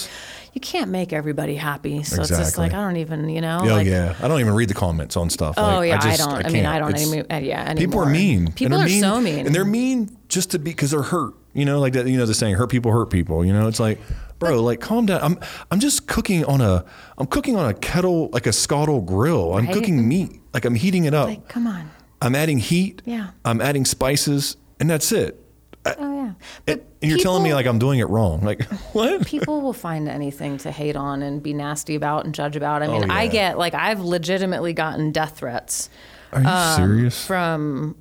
You 0.60 0.72
can't 0.72 0.92
make 0.92 1.14
everybody 1.14 1.56
happy. 1.56 2.04
So 2.04 2.20
it's 2.22 2.30
just 2.30 2.58
like 2.58 2.74
I 2.74 2.82
don't 2.84 2.98
even, 2.98 3.30
you 3.30 3.40
know, 3.42 3.60
Oh 3.64 3.68
like 3.68 3.88
yeah, 3.88 4.16
I 4.22 4.28
don't 4.28 4.42
even 4.42 4.54
read 4.54 4.70
the 4.70 4.74
comments 4.74 5.16
on 5.16 5.30
stuff. 5.30 5.56
Oh 5.58 5.62
Like, 5.78 5.88
yeah, 5.90 6.00
I, 6.02 6.02
just- 6.02 6.20
don't. 6.20 6.34
I, 6.34 6.50
mean, 6.50 6.64
can't. 6.64 6.68
I 6.68 6.80
don't. 6.80 6.96
Any, 7.32 7.48
yeah, 7.48 7.62
anymore. 7.70 7.76
People 7.76 8.00
are 8.02 8.06
mean. 8.10 8.46
and 8.48 8.56
People 8.56 8.78
they're 8.78 8.88
are 8.88 8.90
so 8.90 9.22
mean. 9.22 9.46
and 9.46 9.56
they're 9.56 9.64
mean 9.66 10.18
just 10.28 10.52
to 10.52 10.60
be 10.60 10.72
because 10.72 10.92
they're 10.92 11.02
hurt. 11.02 11.34
You 11.54 11.66
know, 11.66 11.80
like 11.80 11.94
that. 11.94 12.08
You 12.08 12.18
know 12.18 12.26
the 12.26 12.34
saying, 12.34 12.56
"Hurt 12.56 12.70
people 12.70 12.92
hurt 12.92 13.10
people." 13.10 13.44
You 13.46 13.54
know, 13.54 13.68
it's 13.68 13.80
like, 13.80 14.00
bro, 14.38 14.62
like 14.62 14.82
calm 14.82 15.06
down. 15.08 15.22
I'm 15.22 15.40
I'm 15.72 15.80
just 15.80 16.08
cooking 16.08 16.44
on 16.46 16.62
a 16.62 16.84
I'm 17.18 17.26
cooking 17.26 17.56
on 17.56 17.68
a 17.70 17.74
kettle 17.74 18.30
like 18.30 18.46
a 18.46 18.54
scuttle 18.54 19.02
grill. 19.02 19.56
I'm 19.56 19.66
Right. 19.66 19.74
cooking 19.74 20.08
meat. 20.08 20.40
Like 20.54 20.66
I'm 20.66 20.76
heating 20.76 21.06
it 21.06 21.14
up. 21.14 21.28
like, 21.30 21.48
come 21.48 21.66
on. 21.68 21.90
I'm 22.22 22.36
adding 22.36 22.58
heat. 22.60 23.02
Yeah. 23.06 23.30
I'm 23.46 23.62
adding 23.62 23.86
spices, 23.86 24.58
and 24.80 24.90
that's 24.90 25.12
it. 25.14 25.39
Oh 25.86 26.14
yeah. 26.14 26.34
But 26.66 26.86
and 27.02 27.10
you're 27.10 27.20
telling 27.20 27.44
me 27.44 27.54
like 27.54 27.66
I'm 27.66 27.80
doing 27.80 28.00
it 28.00 28.10
wrong. 28.10 28.42
Like 28.42 28.64
what? 28.94 29.26
people 29.26 29.62
will 29.62 29.74
find 29.74 30.08
anything 30.10 30.58
to 30.60 30.72
hate 30.72 30.96
on 30.96 31.22
and 31.22 31.42
be 31.42 31.54
nasty 31.54 31.96
about 31.96 32.26
and 32.26 32.36
judge 32.36 32.56
about. 32.56 32.82
I 32.84 32.88
oh, 32.88 33.00
mean, 33.00 33.10
Oh, 33.10 33.14
I 33.14 33.28
get 33.28 33.58
like 33.58 33.74
I've 33.74 34.02
legitimately 34.02 34.74
gotten 34.74 35.12
death 35.12 35.38
threats 35.38 35.90
Are 36.34 36.42
you 36.42 36.48
um, 36.48 36.76
serious? 36.76 37.26
from 37.26 37.96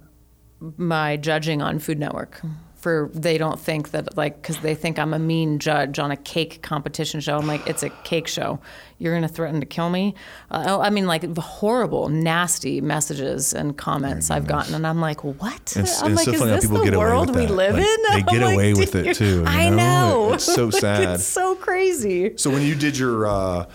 my 0.60 1.16
judging 1.16 1.62
on 1.62 1.78
Food 1.78 1.98
Network. 1.98 2.42
For 2.78 3.10
they 3.12 3.38
don't 3.38 3.58
think 3.58 3.90
that 3.90 4.16
like 4.16 4.40
because 4.40 4.58
they 4.58 4.76
think 4.76 5.00
I'm 5.00 5.12
a 5.12 5.18
mean 5.18 5.58
judge 5.58 5.98
on 5.98 6.12
a 6.12 6.16
cake 6.16 6.62
competition 6.62 7.18
show. 7.18 7.36
I'm 7.36 7.46
like 7.48 7.66
it's 7.66 7.82
a 7.82 7.90
cake 7.90 8.28
show. 8.28 8.60
You're 8.98 9.14
gonna 9.14 9.26
threaten 9.26 9.58
to 9.58 9.66
kill 9.66 9.90
me. 9.90 10.14
Uh, 10.48 10.64
oh, 10.68 10.80
I 10.80 10.90
mean 10.90 11.06
like 11.06 11.24
horrible, 11.36 12.08
nasty 12.08 12.80
messages 12.80 13.52
and 13.52 13.76
comments 13.76 14.30
I've 14.30 14.46
gotten, 14.46 14.74
and 14.76 14.86
I'm 14.86 15.00
like, 15.00 15.24
what? 15.24 15.54
It's, 15.76 16.02
I'm 16.02 16.12
it's 16.12 16.26
like, 16.26 16.34
is 16.36 16.40
this 16.40 16.68
the 16.68 16.96
world 16.96 17.34
we 17.34 17.48
live 17.48 17.74
Like, 17.74 17.82
in? 17.82 18.02
They 18.02 18.08
I'm 18.10 18.24
get 18.26 18.42
like, 18.42 18.54
away 18.54 18.74
with 18.74 18.94
it 18.94 19.16
too. 19.16 19.40
you 19.40 19.44
I 19.44 19.70
know. 19.70 20.34
It's 20.34 20.44
so 20.44 20.70
sad. 20.84 21.14
it's 21.16 21.24
so 21.24 21.56
crazy. 21.56 22.20
crazy. 22.28 22.38
So 22.38 22.50
when 22.50 22.62
you 22.62 22.74
did 22.76 22.96
your, 22.96 23.26
uh, 23.26 23.66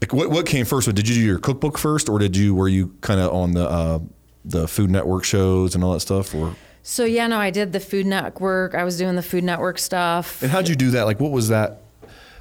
like, 0.00 0.12
what 0.14 0.30
what 0.30 0.46
came 0.46 0.64
first? 0.64 0.92
Did 0.94 1.08
you 1.08 1.14
do 1.14 1.20
your 1.20 1.38
cookbook 1.38 1.76
first, 1.76 2.08
or 2.08 2.18
did 2.18 2.36
you 2.36 2.54
were 2.54 2.68
you 2.68 2.94
kind 3.02 3.20
of 3.20 3.32
on 3.34 3.52
the 3.52 3.68
uh, 3.68 3.98
the 4.46 4.66
Food 4.66 4.90
Network 4.90 5.24
shows 5.24 5.74
and 5.74 5.84
all 5.84 5.92
that 5.92 6.00
stuff, 6.00 6.34
or? 6.34 6.54
So 6.82 7.04
yeah, 7.04 7.26
no, 7.26 7.38
I 7.38 7.50
did 7.50 7.72
the 7.72 7.80
Food 7.80 8.06
Network. 8.06 8.74
I 8.74 8.84
was 8.84 8.96
doing 8.96 9.16
the 9.16 9.22
Food 9.22 9.44
Network 9.44 9.78
stuff. 9.78 10.42
And 10.42 10.50
how'd 10.50 10.68
you 10.68 10.76
do 10.76 10.90
that? 10.92 11.04
Like, 11.04 11.20
what 11.20 11.30
was 11.30 11.48
that? 11.48 11.82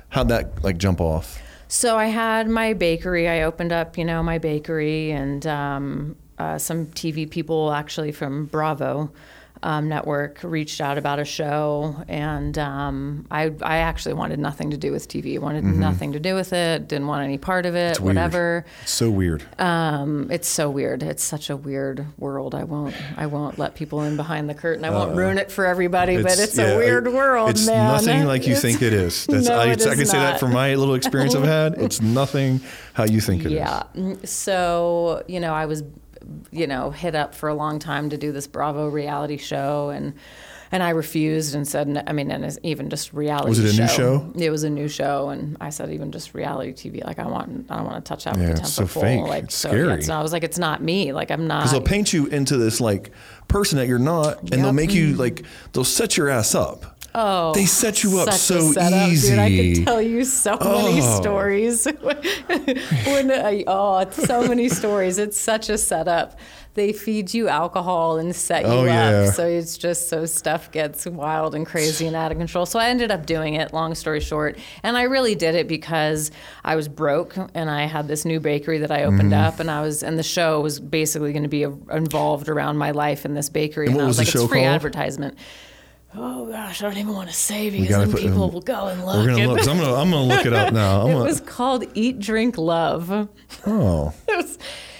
How'd 0.09 0.29
that 0.29 0.63
like 0.63 0.77
jump 0.77 1.01
off? 1.01 1.39
So 1.67 1.97
I 1.97 2.05
had 2.05 2.49
my 2.49 2.73
bakery. 2.73 3.27
I 3.27 3.43
opened 3.43 3.71
up, 3.71 3.97
you 3.97 4.03
know, 4.03 4.23
my 4.23 4.39
bakery, 4.39 5.11
and 5.11 5.45
um, 5.45 6.15
uh, 6.39 6.57
some 6.57 6.87
TV 6.87 7.29
people 7.29 7.71
actually 7.71 8.11
from 8.11 8.45
Bravo 8.45 9.11
um, 9.61 9.89
network 9.89 10.39
reached 10.43 10.79
out 10.79 10.97
about 10.97 11.19
a 11.19 11.25
show, 11.25 11.95
and 12.07 12.57
um, 12.57 13.27
I 13.29 13.51
I 13.61 13.77
actually 13.79 14.13
wanted 14.13 14.39
nothing 14.39 14.71
to 14.71 14.77
do 14.77 14.91
with 14.91 15.07
TV. 15.07 15.37
Wanted 15.39 15.63
nothing 15.65 16.13
to 16.13 16.19
do 16.19 16.33
with 16.35 16.53
it. 16.53 16.87
Didn't 16.87 17.07
want 17.07 17.23
any 17.23 17.37
part 17.37 17.65
of 17.65 17.75
it. 17.75 17.95
Mm-hmm. 17.95 18.03
weird. 18.05 18.15
whatever. 18.15 18.65
It's 18.83 18.91
so 18.91 19.09
weird. 19.11 19.43
Um, 19.59 20.29
it's 20.31 20.47
so 20.47 20.69
weird. 20.69 21.03
It's 21.03 21.23
such 21.23 21.49
a 21.49 21.57
weird 21.57 22.05
world. 22.17 22.55
I 22.55 22.63
won't 22.63 22.95
I 23.17 23.25
won't 23.25 23.59
let 23.59 23.75
people 23.75 24.01
in 24.03 24.15
behind 24.15 24.49
the 24.49 24.53
curtain. 24.53 24.85
I 24.85 24.91
won't 24.91 25.15
ruin 25.15 25.37
it 25.37 25.51
for 25.51 25.65
everybody. 25.65 26.21
but 26.21 26.39
it's 26.39 26.57
yeah, 26.57 26.67
a 26.71 26.77
weird 26.77 27.07
world, 27.11 27.49
It's 27.51 27.67
man. 27.67 27.91
nothing 27.93 28.25
like 28.25 28.45
you 28.47 28.53
It's- 28.57 28.61
think 28.61 28.81
it 28.81 28.93
is. 28.93 29.25
That's, 29.29 29.47
No, 29.47 29.55
I, 29.59 29.65
it 29.71 29.81
I 29.85 29.91
can 29.91 30.01
is 30.01 30.09
say 30.11 30.19
that 30.19 30.39
from 30.39 30.53
my 30.53 30.75
little 30.75 30.95
experience 30.95 31.35
I've 31.35 31.43
had. 31.43 31.75
It's 31.89 32.01
nothing 32.01 32.61
how 32.93 33.03
you 33.05 33.19
think 33.21 33.41
it 33.45 33.47
is. 33.47 33.51
Yeah. 33.53 33.83
So, 34.25 35.23
you 35.27 35.39
know, 35.39 35.53
I 35.53 35.65
was, 35.65 35.83
you 36.51 36.67
know, 36.67 36.91
hit 36.91 37.15
up 37.15 37.35
for 37.35 37.49
a 37.49 37.53
long 37.53 37.79
time 37.79 38.09
to 38.09 38.17
do 38.17 38.31
this 38.31 38.47
Bravo 38.47 38.87
reality 38.87 39.37
show 39.37 39.89
and 39.89 40.13
and 40.71 40.83
I 40.83 40.89
refused 40.91 41.55
and 41.55 41.67
said, 41.67 42.03
I 42.05 42.13
mean, 42.13 42.29
and 42.29 42.59
even 42.61 42.89
just 42.89 43.11
reality. 43.11 43.49
Was 43.49 43.59
it 43.59 43.75
a 43.75 43.81
new 43.81 43.87
show? 43.87 44.31
It 44.35 44.51
was 44.51 44.63
a 44.63 44.69
new 44.69 44.87
show, 44.87 45.29
and 45.29 45.57
I 45.59 45.71
said, 45.71 45.91
even 45.91 46.11
just 46.11 46.35
reality 46.35 46.73
TV. 46.73 47.03
Like, 47.03 47.17
I 47.17 47.25
want, 47.25 47.65
I 47.71 47.77
don't 47.77 47.85
want 47.85 48.05
to 48.05 48.07
touch 48.07 48.25
that 48.25 48.37
Yeah, 48.37 48.49
with 48.49 48.59
a 48.59 48.61
it's 48.61 48.73
so 48.73 48.85
foot 48.85 49.01
fake. 49.01 49.21
Like, 49.21 49.43
It's 49.45 49.55
so 49.55 49.69
scary. 49.69 49.87
Yeah, 49.87 49.99
so 50.01 50.13
I 50.13 50.21
was 50.21 50.31
like, 50.31 50.43
it's 50.43 50.59
not 50.59 50.83
me. 50.83 51.11
Like, 51.11 51.31
I'm 51.31 51.47
not. 51.47 51.61
Because 51.61 51.71
they'll 51.71 51.81
paint 51.81 52.13
you 52.13 52.27
into 52.27 52.57
this 52.57 52.79
like 52.79 53.11
person 53.47 53.79
that 53.79 53.87
you're 53.87 53.97
not, 53.97 54.41
and 54.41 54.63
they'll 54.63 54.71
make 54.71 54.93
you 54.93 55.15
mm. 55.15 55.17
like 55.17 55.43
they'll 55.73 55.83
set 55.83 56.17
your 56.17 56.29
ass 56.29 56.53
up. 56.53 56.98
Oh, 57.15 57.53
They 57.53 57.65
set 57.65 58.03
you 58.03 58.19
up 58.19 58.31
so 58.33 58.71
setup, 58.71 59.09
easy. 59.09 59.29
Dude, 59.29 59.39
I 59.39 59.49
could 59.75 59.85
tell 59.85 60.01
you 60.01 60.23
so 60.23 60.57
many 60.57 61.01
Oh. 61.01 61.19
stories. 61.21 61.85
when 62.47 63.31
I, 63.31 63.63
oh, 63.67 64.09
so 64.11 64.47
many 64.47 64.69
stories. 64.69 65.17
It's 65.17 65.37
such 65.39 65.69
a 65.69 65.77
setup. 65.77 66.37
They 66.75 66.93
feed 66.93 67.33
you 67.33 67.49
alcohol 67.49 68.17
and 68.19 68.33
set 68.33 68.63
you 68.63 68.69
Oh, 68.71 68.83
yeah. 68.85 69.09
up. 69.27 69.33
So 69.33 69.45
it's 69.47 69.77
just 69.77 70.07
so 70.07 70.25
stuff 70.25 70.71
gets 70.71 71.05
wild 71.07 71.55
and 71.55 71.65
crazy 71.65 72.05
and 72.05 72.15
out 72.15 72.31
of 72.31 72.37
control. 72.37 72.65
So 72.67 72.79
I 72.79 72.89
ended 72.89 73.09
up 73.11 73.25
doing 73.25 73.55
it, 73.55 73.73
long 73.73 73.95
story 73.95 74.19
short. 74.19 74.57
And 74.83 74.95
I 74.95 75.01
really 75.03 75.35
did 75.35 75.55
it 75.55 75.67
because 75.67 76.29
I 76.63 76.75
was 76.75 76.87
broke 76.87 77.35
and 77.55 77.69
I 77.69 77.85
had 77.85 78.07
this 78.07 78.23
new 78.23 78.39
bakery 78.39 78.77
that 78.79 78.91
I 78.91 79.03
opened 79.03 79.31
Mm-hmm. 79.31 79.33
up 79.47 79.59
and 79.59 79.69
I 79.69 79.81
was 79.81 80.03
and 80.03 80.17
the 80.17 80.23
show 80.23 80.61
was 80.61 80.79
basically 80.79 81.33
going 81.33 81.43
to 81.43 81.49
be 81.49 81.63
involved 81.63 82.47
around 82.49 82.77
my 82.77 82.91
life 82.91 83.25
in 83.25 83.33
this 83.33 83.49
bakery. 83.49 83.87
And 83.87 83.95
what 83.95 84.03
I 84.03 84.07
was 84.07 84.17
was 84.19 84.27
the 84.27 84.29
like, 84.29 84.33
show 84.33 84.43
it's 84.43 84.49
free 84.51 84.61
called? 84.61 84.75
advertisement. 84.75 85.37
Oh 86.15 86.47
gosh, 86.47 86.81
I 86.81 86.87
don't 86.89 86.97
even 86.97 87.13
want 87.13 87.29
to 87.29 87.35
say 87.35 87.69
because 87.69 87.89
then 87.89 88.11
put- 88.11 88.21
people 88.21 88.49
will 88.49 88.61
go 88.61 88.87
and 88.87 89.05
look. 89.05 89.17
We're 89.17 89.27
gonna 89.27 89.43
It- 89.43 89.47
look. 89.47 89.67
I'm 89.67 89.77
gonna 89.77 89.93
I'm 89.95 90.09
gonna 90.09 90.23
look 90.25 90.45
it 90.45 90.53
up 90.53 90.73
now. 90.73 91.01
I'm 91.03 91.09
it 91.09 91.13
gonna, 91.13 91.25
was 91.25 91.39
called 91.41 91.85
Eat, 91.93 92.19
Drink, 92.19 92.57
Love. 92.57 93.29
Oh. 93.67 94.13
It 94.27 94.35
was, 94.37 94.57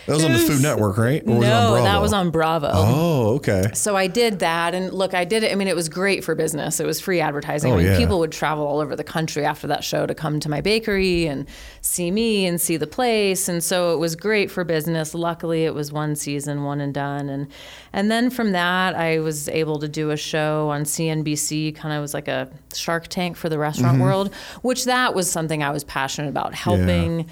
that 0.10 0.16
was 0.16 0.26
on 0.26 0.34
the 0.34 0.40
Food 0.40 0.62
Network, 0.62 0.98
right? 0.98 1.22
Or 1.26 1.36
was 1.38 1.48
no, 1.48 1.70
Bravo? 1.70 1.84
that 1.84 2.02
was 2.02 2.14
on 2.14 2.30
Bravo. 2.32 2.70
Oh, 2.74 3.36
okay. 3.36 3.70
So 3.74 3.96
I 3.96 4.08
did 4.08 4.40
that, 4.40 4.74
and 4.74 4.92
look, 4.94 5.14
I 5.14 5.24
did 5.26 5.44
it. 5.44 5.52
I 5.52 5.56
mean, 5.56 5.68
it 5.68 5.76
was 5.76 5.88
great 5.90 6.24
for 6.24 6.36
business. 6.36 6.80
It 6.80 6.86
was 6.86 7.00
free 7.00 7.20
advertising. 7.22 7.72
Oh, 7.72 7.76
I 7.76 7.78
mean, 7.78 7.86
yeah. 7.88 7.98
people 7.98 8.20
would 8.20 8.32
travel 8.32 8.66
all 8.68 8.80
over 8.80 8.96
the 8.96 9.04
country 9.04 9.46
after 9.46 9.68
that 9.68 9.84
show 9.84 10.06
to 10.06 10.16
come 10.16 10.40
to 10.42 10.50
my 10.50 10.62
bakery 10.62 11.26
and 11.28 11.48
see 11.82 12.12
me 12.12 12.46
and 12.46 12.60
see 12.60 12.78
the 12.78 12.88
place, 12.88 13.48
and 13.48 13.64
so 13.64 13.94
it 13.94 13.98
was 13.98 14.16
great 14.16 14.50
for 14.52 14.64
business. 14.64 15.14
Luckily, 15.14 15.66
it 15.66 15.74
was 15.74 15.92
one 15.92 16.16
season, 16.16 16.64
one 16.64 16.82
and 16.82 16.94
done, 16.94 17.30
and 17.30 17.48
and 17.94 18.10
then 18.12 18.30
from 18.30 18.52
that, 18.52 18.96
I 18.96 19.20
was 19.20 19.48
able 19.50 19.80
to 19.80 19.88
do 19.88 20.12
a 20.12 20.18
show 20.18 20.70
on 20.70 20.84
CNBC. 20.84 21.76
Kind 21.76 21.94
of 21.94 22.02
was 22.02 22.14
like 22.14 22.28
a 22.28 22.50
Shark 22.74 23.08
Tank 23.08 23.38
for 23.38 23.50
the 23.50 23.58
restaurant 23.60 23.90
Mm-hmm. 23.90 24.04
world, 24.04 24.34
which 24.62 24.86
that 24.86 25.16
was 25.16 25.30
something 25.32 25.64
I 25.64 25.72
was 25.72 25.84
passionate 25.84 26.30
about 26.30 26.54
helping 26.54 27.28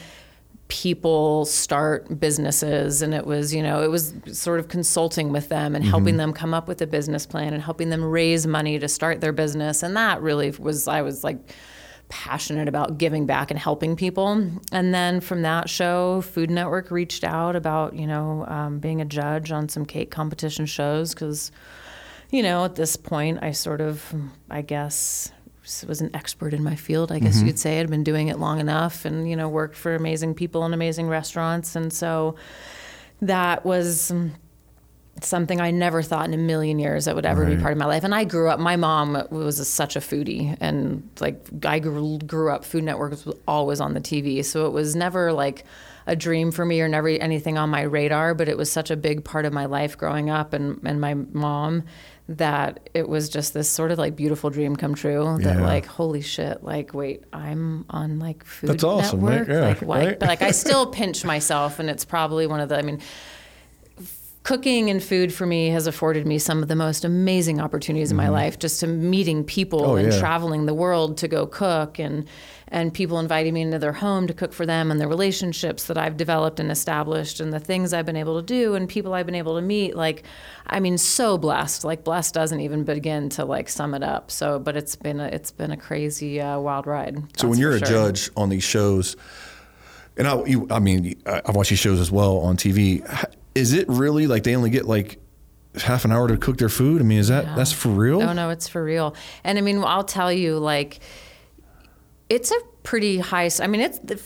people 0.68 1.46
start 1.46 2.20
businesses 2.20 3.02
and 3.02 3.14
it 3.14 3.26
was 3.26 3.54
you 3.54 3.64
know 3.64 3.82
it 3.82 3.90
was 3.90 4.14
sort 4.32 4.60
of 4.60 4.68
consulting 4.68 5.32
with 5.32 5.48
them 5.50 5.76
and 5.76 5.86
helping 5.86 6.18
them 6.18 6.34
come 6.34 6.54
up 6.54 6.68
with 6.68 6.82
a 6.82 6.88
business 6.88 7.26
plan 7.26 7.54
and 7.54 7.64
helping 7.64 7.90
them 7.90 8.04
raise 8.04 8.46
money 8.46 8.78
to 8.78 8.88
start 8.88 9.22
their 9.22 9.32
business. 9.32 9.82
And 9.82 9.96
that 9.96 10.22
really 10.22 10.52
was 10.52 10.88
i 10.88 11.02
was 11.02 11.24
like 11.24 11.38
passionate 12.10 12.70
about 12.70 12.98
giving 12.98 13.26
back 13.26 13.52
and 13.52 13.60
helping 13.60 13.96
people. 13.96 14.50
And 14.72 14.94
then 14.94 15.20
from 15.20 15.42
that 15.42 15.70
show 15.70 16.22
food 16.22 16.50
network 16.50 16.90
reached 16.90 17.24
out 17.24 17.56
about 17.56 17.96
you 17.96 18.08
know 18.08 18.46
um, 18.48 18.80
being 18.80 19.02
a 19.02 19.06
judge 19.06 19.52
on 19.52 19.70
some 19.70 19.86
cake 19.86 20.12
competition 20.12 20.66
shows 20.66 21.14
because 21.14 21.52
you 22.30 22.44
know, 22.44 22.66
at 22.66 22.76
this 22.76 22.98
point, 22.98 23.40
I 23.42 23.52
sort 23.52 23.82
of, 23.82 24.14
I 24.50 24.62
guess, 24.62 25.32
was 25.88 26.02
an 26.02 26.10
expert 26.14 26.54
in 26.54 26.64
my 26.64 26.76
field. 26.76 27.12
I 27.12 27.20
guess 27.20 27.38
mm-hmm. 27.38 27.48
you'd 27.48 27.60
say 27.60 27.80
I'd 27.80 27.90
been 27.90 28.04
doing 28.04 28.28
it 28.28 28.40
long 28.40 28.60
enough, 28.60 29.06
and 29.06 29.30
you 29.30 29.36
know, 29.36 29.50
worked 29.50 29.76
for 29.76 29.96
amazing 29.96 30.36
people 30.36 30.66
in 30.66 30.74
amazing 30.74 31.08
restaurants, 31.10 31.76
and 31.76 31.92
so 31.92 32.36
that 33.22 33.66
was 33.66 34.12
something 35.24 35.60
I 35.60 35.72
never 35.72 36.02
thought 36.02 36.28
in 36.28 36.34
a 36.34 36.38
million 36.38 36.80
years 36.80 37.06
that 37.06 37.16
would 37.16 37.26
ever 37.26 37.46
be 37.46 37.58
part 37.58 37.72
of 37.72 37.78
my 37.78 37.86
life. 37.86 38.04
And 38.04 38.14
I 38.14 38.24
grew 38.24 38.50
up. 38.50 38.60
My 38.60 38.76
mom 38.76 39.22
was 39.30 39.60
a, 39.60 39.66
such 39.66 39.96
a 39.96 40.00
foodie, 40.00 40.56
and 40.60 41.08
like 41.20 41.44
I 41.66 41.80
grew, 41.80 42.20
grew 42.20 42.52
up. 42.52 42.66
Food 42.66 42.84
Network 42.84 43.12
was 43.12 43.28
always 43.48 43.80
on 43.80 43.94
the 43.94 44.02
TV, 44.02 44.44
so 44.44 44.66
it 44.66 44.74
was 44.74 44.96
never 44.96 45.34
like 45.34 45.66
a 46.06 46.16
dream 46.16 46.52
for 46.52 46.66
me 46.66 46.80
or 46.82 46.88
never 46.88 47.10
anything 47.10 47.58
on 47.58 47.70
my 47.70 47.82
radar. 47.82 48.34
But 48.34 48.48
it 48.48 48.58
was 48.58 48.72
such 48.72 48.92
a 48.92 48.96
big 48.96 49.24
part 49.24 49.46
of 49.46 49.54
my 49.54 49.66
life 49.66 49.98
growing 49.98 50.30
up, 50.30 50.54
and 50.54 50.80
and 50.84 51.02
my 51.02 51.14
mom 51.14 51.84
that 52.30 52.90
it 52.94 53.08
was 53.08 53.30
just 53.30 53.54
this 53.54 53.70
sort 53.70 53.90
of 53.92 53.98
like 53.98 54.16
beautiful 54.16 54.50
dream 54.50 54.76
come 54.76 54.94
true 54.96 55.38
that 55.42 55.58
Yeah. 55.58 55.66
like 55.66 55.86
holy 55.86 56.20
shit 56.22 56.62
like 56.64 56.94
wait 56.94 57.24
i'm 57.32 57.86
on 57.90 58.20
like 58.20 58.44
food 58.44 58.72
That's 58.72 58.84
awesome, 58.84 59.22
right? 59.22 59.32
network 59.40 59.48
Yeah, 59.48 59.62
like 59.62 59.82
what 59.82 60.06
right? 60.06 60.20
but 60.20 60.28
like 60.28 60.42
i 60.42 60.52
still 60.66 60.88
pinch 60.88 61.24
myself 61.24 61.80
and 61.80 61.90
it's 61.90 62.04
probably 62.04 62.46
one 62.46 62.60
of 62.60 62.68
the 62.68 62.78
i 62.78 62.82
mean 62.82 63.00
cooking 64.44 64.90
and 64.90 65.04
food 65.04 65.34
for 65.34 65.46
me 65.46 65.68
has 65.70 65.88
afforded 65.88 66.26
me 66.26 66.40
some 66.40 66.62
of 66.62 66.70
the 66.70 66.76
most 66.76 67.04
amazing 67.04 67.60
opportunities 67.60 68.12
in 68.12 68.18
my 68.18 68.30
life 68.30 68.58
just 68.60 68.80
to 68.80 68.88
meeting 68.88 69.44
people 69.44 69.82
Mm-hmm. 69.82 69.90
Oh, 69.92 69.96
and 69.96 70.12
yeah. 70.14 70.20
traveling 70.20 70.66
the 70.66 70.74
world 70.74 71.18
to 71.18 71.28
go 71.28 71.46
cook 71.46 72.00
and 72.00 72.26
and 72.70 72.94
people 72.94 73.20
inviting 73.20 73.54
me 73.54 73.62
into 73.62 73.80
their 73.80 73.94
home 73.94 74.28
to 74.28 74.34
cook 74.34 74.52
for 74.54 74.66
them 74.66 74.92
and 74.92 75.00
the 75.00 75.08
relationships 75.08 75.86
that 75.86 75.98
I've 75.98 76.18
developed 76.18 76.60
and 76.60 76.70
established 76.70 77.40
and 77.40 77.54
the 77.54 77.60
things 77.60 77.94
I've 77.94 78.06
been 78.06 78.18
able 78.18 78.40
to 78.40 78.46
do 78.46 78.76
and 78.76 78.90
people 78.90 79.14
I've 79.14 79.26
been 79.26 79.36
able 79.36 79.56
to 79.56 79.62
meet 79.62 79.96
like 79.96 80.24
I 80.66 80.80
mean 80.80 80.98
so 80.98 81.38
blessed 81.38 81.84
like 81.86 82.04
blessed 82.04 82.34
doesn't 82.34 82.60
even 82.60 82.84
begin 82.84 83.30
to 83.30 83.46
like 83.46 83.70
sum 83.70 83.94
it 83.94 84.04
up 84.04 84.32
so 84.32 84.60
but 84.60 84.76
it's 84.76 84.96
been 84.96 85.20
a, 85.20 85.28
it's 85.28 85.52
been 85.52 85.72
a 85.72 85.78
crazy 85.78 86.42
uh, 86.42 86.60
wild 86.60 86.88
ride 86.88 87.18
So 87.40 87.48
when 87.48 87.58
you're 87.58 87.72
a 87.76 87.80
sure. 87.80 87.88
judge 87.88 88.30
on 88.36 88.50
these 88.50 88.64
shows, 88.64 89.16
and 90.18 90.28
I, 90.28 90.44
you, 90.46 90.68
I 90.72 90.80
mean, 90.80 91.22
I- 91.26 91.42
I've 91.46 91.56
watched 91.56 91.70
these 91.70 91.80
shows 91.80 92.00
as 92.00 92.12
well 92.12 92.38
on 92.40 92.58
TV. 92.58 93.02
Is 93.54 93.74
it 93.74 93.88
really 93.88 94.28
like 94.28 94.44
they 94.44 94.56
only 94.56 94.72
get 94.72 94.86
like 94.88 95.20
half 95.76 96.06
an 96.06 96.12
hour 96.12 96.28
to 96.28 96.38
cook 96.38 96.58
their 96.58 96.70
food? 96.70 97.02
I 97.02 97.06
mean, 97.06 97.20
is 97.20 97.28
that 97.28 97.56
that's 97.56 97.72
for 97.72 97.90
real? 97.90 98.20
No, 98.20 98.34
no, 98.34 98.50
it's 98.50 98.68
for 98.68 98.84
real. 98.84 99.16
And 99.44 99.58
I 99.58 99.62
mean, 99.62 99.84
I'll 99.84 100.04
tell 100.04 100.32
you, 100.34 100.58
like, 100.58 101.00
it's 102.30 102.52
a 102.52 102.60
pretty 102.84 103.18
high. 103.20 103.50
I 103.62 103.68
mean, 103.68 103.82
it's. 103.82 104.00
The, 104.00 104.20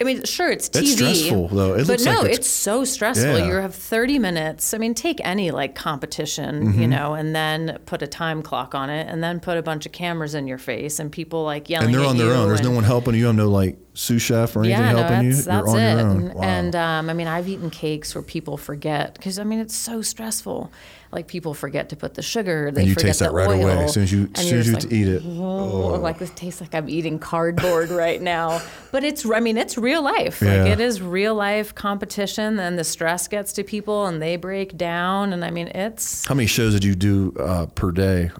I 0.00 0.04
mean, 0.04 0.24
sure, 0.24 0.50
it's 0.50 0.68
TV. 0.68 0.80
It's 0.82 0.92
stressful, 0.94 1.48
though. 1.48 1.74
It 1.74 1.86
but 1.86 2.00
no, 2.00 2.10
like 2.22 2.30
it's, 2.30 2.38
it's- 2.40 2.48
so 2.48 2.84
stressful. 2.84 3.38
Yeah. 3.38 3.46
You 3.46 3.54
have 3.54 3.76
30 3.76 4.18
minutes. 4.18 4.74
I 4.74 4.78
mean, 4.78 4.92
take 4.92 5.20
any 5.24 5.52
like 5.52 5.76
competition, 5.76 6.66
Mm-hmm. 6.72 6.80
you 6.82 6.88
know, 6.88 7.14
and 7.14 7.34
then 7.34 7.78
put 7.86 8.02
a 8.02 8.08
time 8.08 8.42
clock 8.42 8.74
on 8.74 8.90
it, 8.90 9.06
and 9.08 9.22
then 9.22 9.38
put 9.38 9.56
a 9.56 9.62
bunch 9.62 9.86
of 9.86 9.92
cameras 9.92 10.34
in 10.34 10.48
your 10.48 10.58
face, 10.58 10.98
and 10.98 11.12
people 11.12 11.44
like 11.44 11.70
yelling 11.70 11.86
and 11.86 11.94
they're 11.94 12.04
on 12.04 12.16
their 12.18 12.32
own. 12.32 12.48
There's 12.48 12.62
no 12.62 12.72
one 12.72 12.82
helping 12.84 13.14
you. 13.14 13.26
Have 13.26 13.36
no 13.36 13.48
like 13.48 13.78
sous 13.94 14.20
chef 14.20 14.56
or 14.56 14.60
anything 14.64 14.80
yeah, 14.80 14.92
no, 14.92 14.98
helping 14.98 15.28
that's, 15.28 15.38
you. 15.38 15.44
that's 15.44 15.66
you're 15.66 15.76
on 15.76 15.78
it. 15.80 15.90
your 15.92 16.00
own. 16.00 16.16
And, 16.26 16.34
Wow. 16.34 16.42
and 16.42 16.76
um, 16.76 17.10
I 17.10 17.14
mean, 17.14 17.26
I've 17.28 17.48
eaten 17.48 17.70
cakes 17.70 18.14
where 18.16 18.22
people 18.22 18.56
forget 18.56 19.14
because 19.14 19.38
I 19.38 19.44
mean, 19.44 19.60
it's 19.60 19.76
so 19.76 20.02
stressful. 20.02 20.72
Like 21.10 21.26
people 21.26 21.54
forget 21.54 21.88
to 21.88 21.96
put 21.96 22.14
the 22.14 22.22
sugar. 22.22 22.70
They 22.70 22.82
and 22.82 22.88
you 22.88 22.94
forget 22.94 23.06
taste 23.08 23.20
that 23.20 23.30
the 23.30 23.34
right 23.34 23.50
away 23.62 23.72
as 23.84 23.94
soon 23.94 24.02
as 24.02 24.12
you- 24.12 24.30
as 24.34 24.48
soon 24.48 24.58
as 24.58 24.66
you 24.68 24.72
like, 24.74 24.92
eat 24.92 25.08
it. 25.08 25.22
"Oh," 25.24 25.98
like 26.00 26.18
this 26.18 26.30
tastes 26.30 26.60
like 26.60 26.74
I'm 26.74 26.88
eating 26.88 27.18
cardboard 27.18 27.88
right 28.04 28.20
now. 28.20 28.60
But 28.92 29.04
it's, 29.04 29.24
I 29.28 29.40
mean, 29.40 29.56
it's 29.56 29.78
real 29.78 30.02
life. 30.02 30.42
Yeah. 30.42 30.64
Like 30.64 30.72
it 30.72 30.80
is 30.80 31.00
real 31.00 31.34
life 31.34 31.74
competition, 31.74 32.58
and 32.58 32.78
the 32.78 32.84
stress 32.84 33.26
gets 33.28 33.52
to 33.54 33.64
people, 33.64 34.06
and 34.06 34.20
they 34.20 34.36
break 34.36 34.76
down. 34.76 35.32
And 35.32 35.44
I 35.44 35.50
mean, 35.50 35.68
it's 35.68 36.26
How 36.26 36.34
many 36.34 36.46
shows 36.46 36.74
did 36.74 36.84
you 36.84 36.94
do 36.94 37.34
uh, 37.40 37.66
per 37.66 37.90
day? 37.90 38.30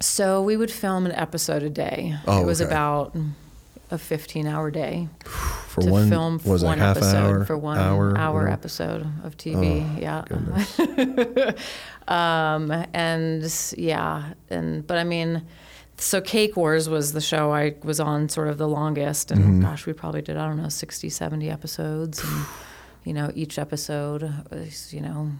so 0.00 0.42
we 0.42 0.56
would 0.56 0.70
film 0.72 1.06
an 1.06 1.12
episode 1.12 1.62
a 1.62 1.70
day. 1.70 2.16
Oh, 2.26 2.42
it 2.42 2.44
was 2.46 2.60
okay. 2.60 2.68
about 2.68 3.14
a 3.92 3.98
15 3.98 4.46
hour 4.46 4.70
day 4.70 5.08
For 5.68 5.82
to 5.82 5.90
one, 5.90 6.08
film 6.08 6.40
was 6.44 6.64
one 6.64 6.78
half 6.78 6.96
episode 6.96 7.16
hour 7.16 7.44
for 7.44 7.56
one 7.58 7.78
hour, 7.78 8.16
hour, 8.16 8.48
episode 8.48 9.06
of 9.22 9.36
TV. 9.36 10.00
yeah. 10.00 10.24
um, 12.08 12.70
and 12.94 13.74
yeah, 13.76 14.32
and 14.50 14.86
but 14.86 14.98
I 14.98 15.04
mean, 15.04 15.42
so 15.98 16.20
Cake 16.20 16.56
Wars 16.56 16.88
was 16.88 17.12
the 17.12 17.20
show 17.20 17.52
I 17.52 17.74
was 17.84 18.00
on 18.00 18.28
sort 18.28 18.48
of 18.48 18.58
the 18.58 18.66
longest. 18.68 19.30
And 19.30 19.40
Mm-hmm. 19.42 19.60
gosh, 19.62 19.86
we 19.86 19.92
probably 19.92 20.22
did, 20.22 20.36
I 20.36 20.46
don't 20.48 20.56
know, 20.60 20.68
60, 20.68 21.08
70 21.08 21.50
episodes. 21.50 22.22
And, 22.24 22.44
you 23.04 23.12
know, 23.12 23.30
each 23.34 23.58
episode 23.58 24.22
was, 24.50 24.92
you 24.92 25.00
know, 25.00 25.30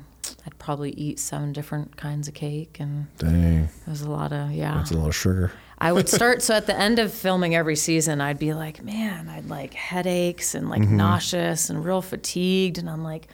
I'd 0.46 0.58
probably 0.58 0.90
eat 0.92 1.18
seven 1.18 1.52
different 1.52 1.96
kinds 1.96 2.28
of 2.28 2.34
cake. 2.34 2.76
And 2.78 3.06
Dang, 3.18 3.64
it 3.64 3.70
was 3.90 4.02
a 4.02 4.10
lot 4.10 4.32
of, 4.32 4.52
yeah. 4.52 4.74
that's 4.74 4.90
a 4.92 4.98
lot 4.98 5.08
of 5.08 5.16
sugar. 5.16 5.52
I 5.82 5.92
would 5.92 6.08
start 6.08 6.42
so 6.42 6.54
at 6.54 6.66
the 6.66 6.78
end 6.78 6.98
of 7.00 7.12
filming 7.12 7.54
every 7.56 7.74
season, 7.76 8.20
I'd 8.20 8.38
be 8.38 8.54
like, 8.54 8.82
man, 8.84 9.28
I'd 9.28 9.48
like 9.48 9.74
headaches 9.74 10.54
and 10.54 10.70
like 10.70 10.82
mm-hmm. 10.82 10.96
nauseous 10.96 11.70
and 11.70 11.84
real 11.84 12.00
fatigued, 12.02 12.78
and 12.78 12.88
I'm 12.88 13.02
like, 13.02 13.26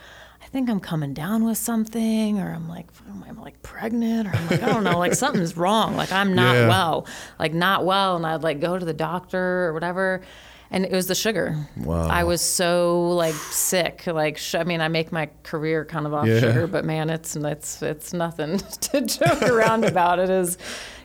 I 0.43 0.47
think 0.47 0.71
I'm 0.71 0.81
coming 0.81 1.13
down 1.13 1.45
with 1.45 1.59
something, 1.59 2.41
or 2.41 2.51
I'm 2.51 2.67
like, 2.67 2.87
I'm 3.29 3.39
like 3.39 3.63
pregnant, 3.63 4.29
or 4.29 4.35
I'm 4.35 4.49
like, 4.49 4.63
I 4.63 4.67
don't 4.73 4.83
know, 4.83 4.99
like 4.99 5.13
something's 5.15 5.59
wrong, 5.59 5.95
like 5.95 6.11
I'm 6.11 6.35
not 6.35 6.55
Yeah. 6.55 6.69
well, 6.69 7.07
like 7.39 7.53
not 7.53 7.85
well, 7.85 8.17
and 8.17 8.27
I'd 8.27 8.43
like 8.43 8.61
go 8.61 8.79
to 8.79 8.85
the 8.85 8.95
doctor 8.95 9.67
or 9.67 9.75
whatever. 9.75 10.23
And 10.71 10.85
it 10.85 10.93
was 10.93 11.07
the 11.07 11.15
sugar. 11.15 11.57
Wow. 11.79 12.09
I 12.09 12.25
was 12.25 12.43
so 12.43 13.09
like 13.13 13.35
sick. 13.35 14.07
Like 14.07 14.37
sh- 14.37 14.55
I 14.55 14.65
mean, 14.65 14.83
I 14.83 14.89
make 14.89 15.11
my 15.13 15.31
career 15.43 15.87
kind 15.87 16.07
of 16.07 16.13
off 16.13 16.27
Yeah. 16.27 16.41
sugar, 16.41 16.67
but 16.67 16.85
man, 16.85 17.09
it's 17.09 17.37
it's 17.37 17.83
it's 17.83 18.13
nothing 18.13 18.59
to 18.81 19.01
joke 19.01 19.43
around 19.43 19.85
about. 19.85 20.19
It 20.19 20.29
is, 20.29 20.59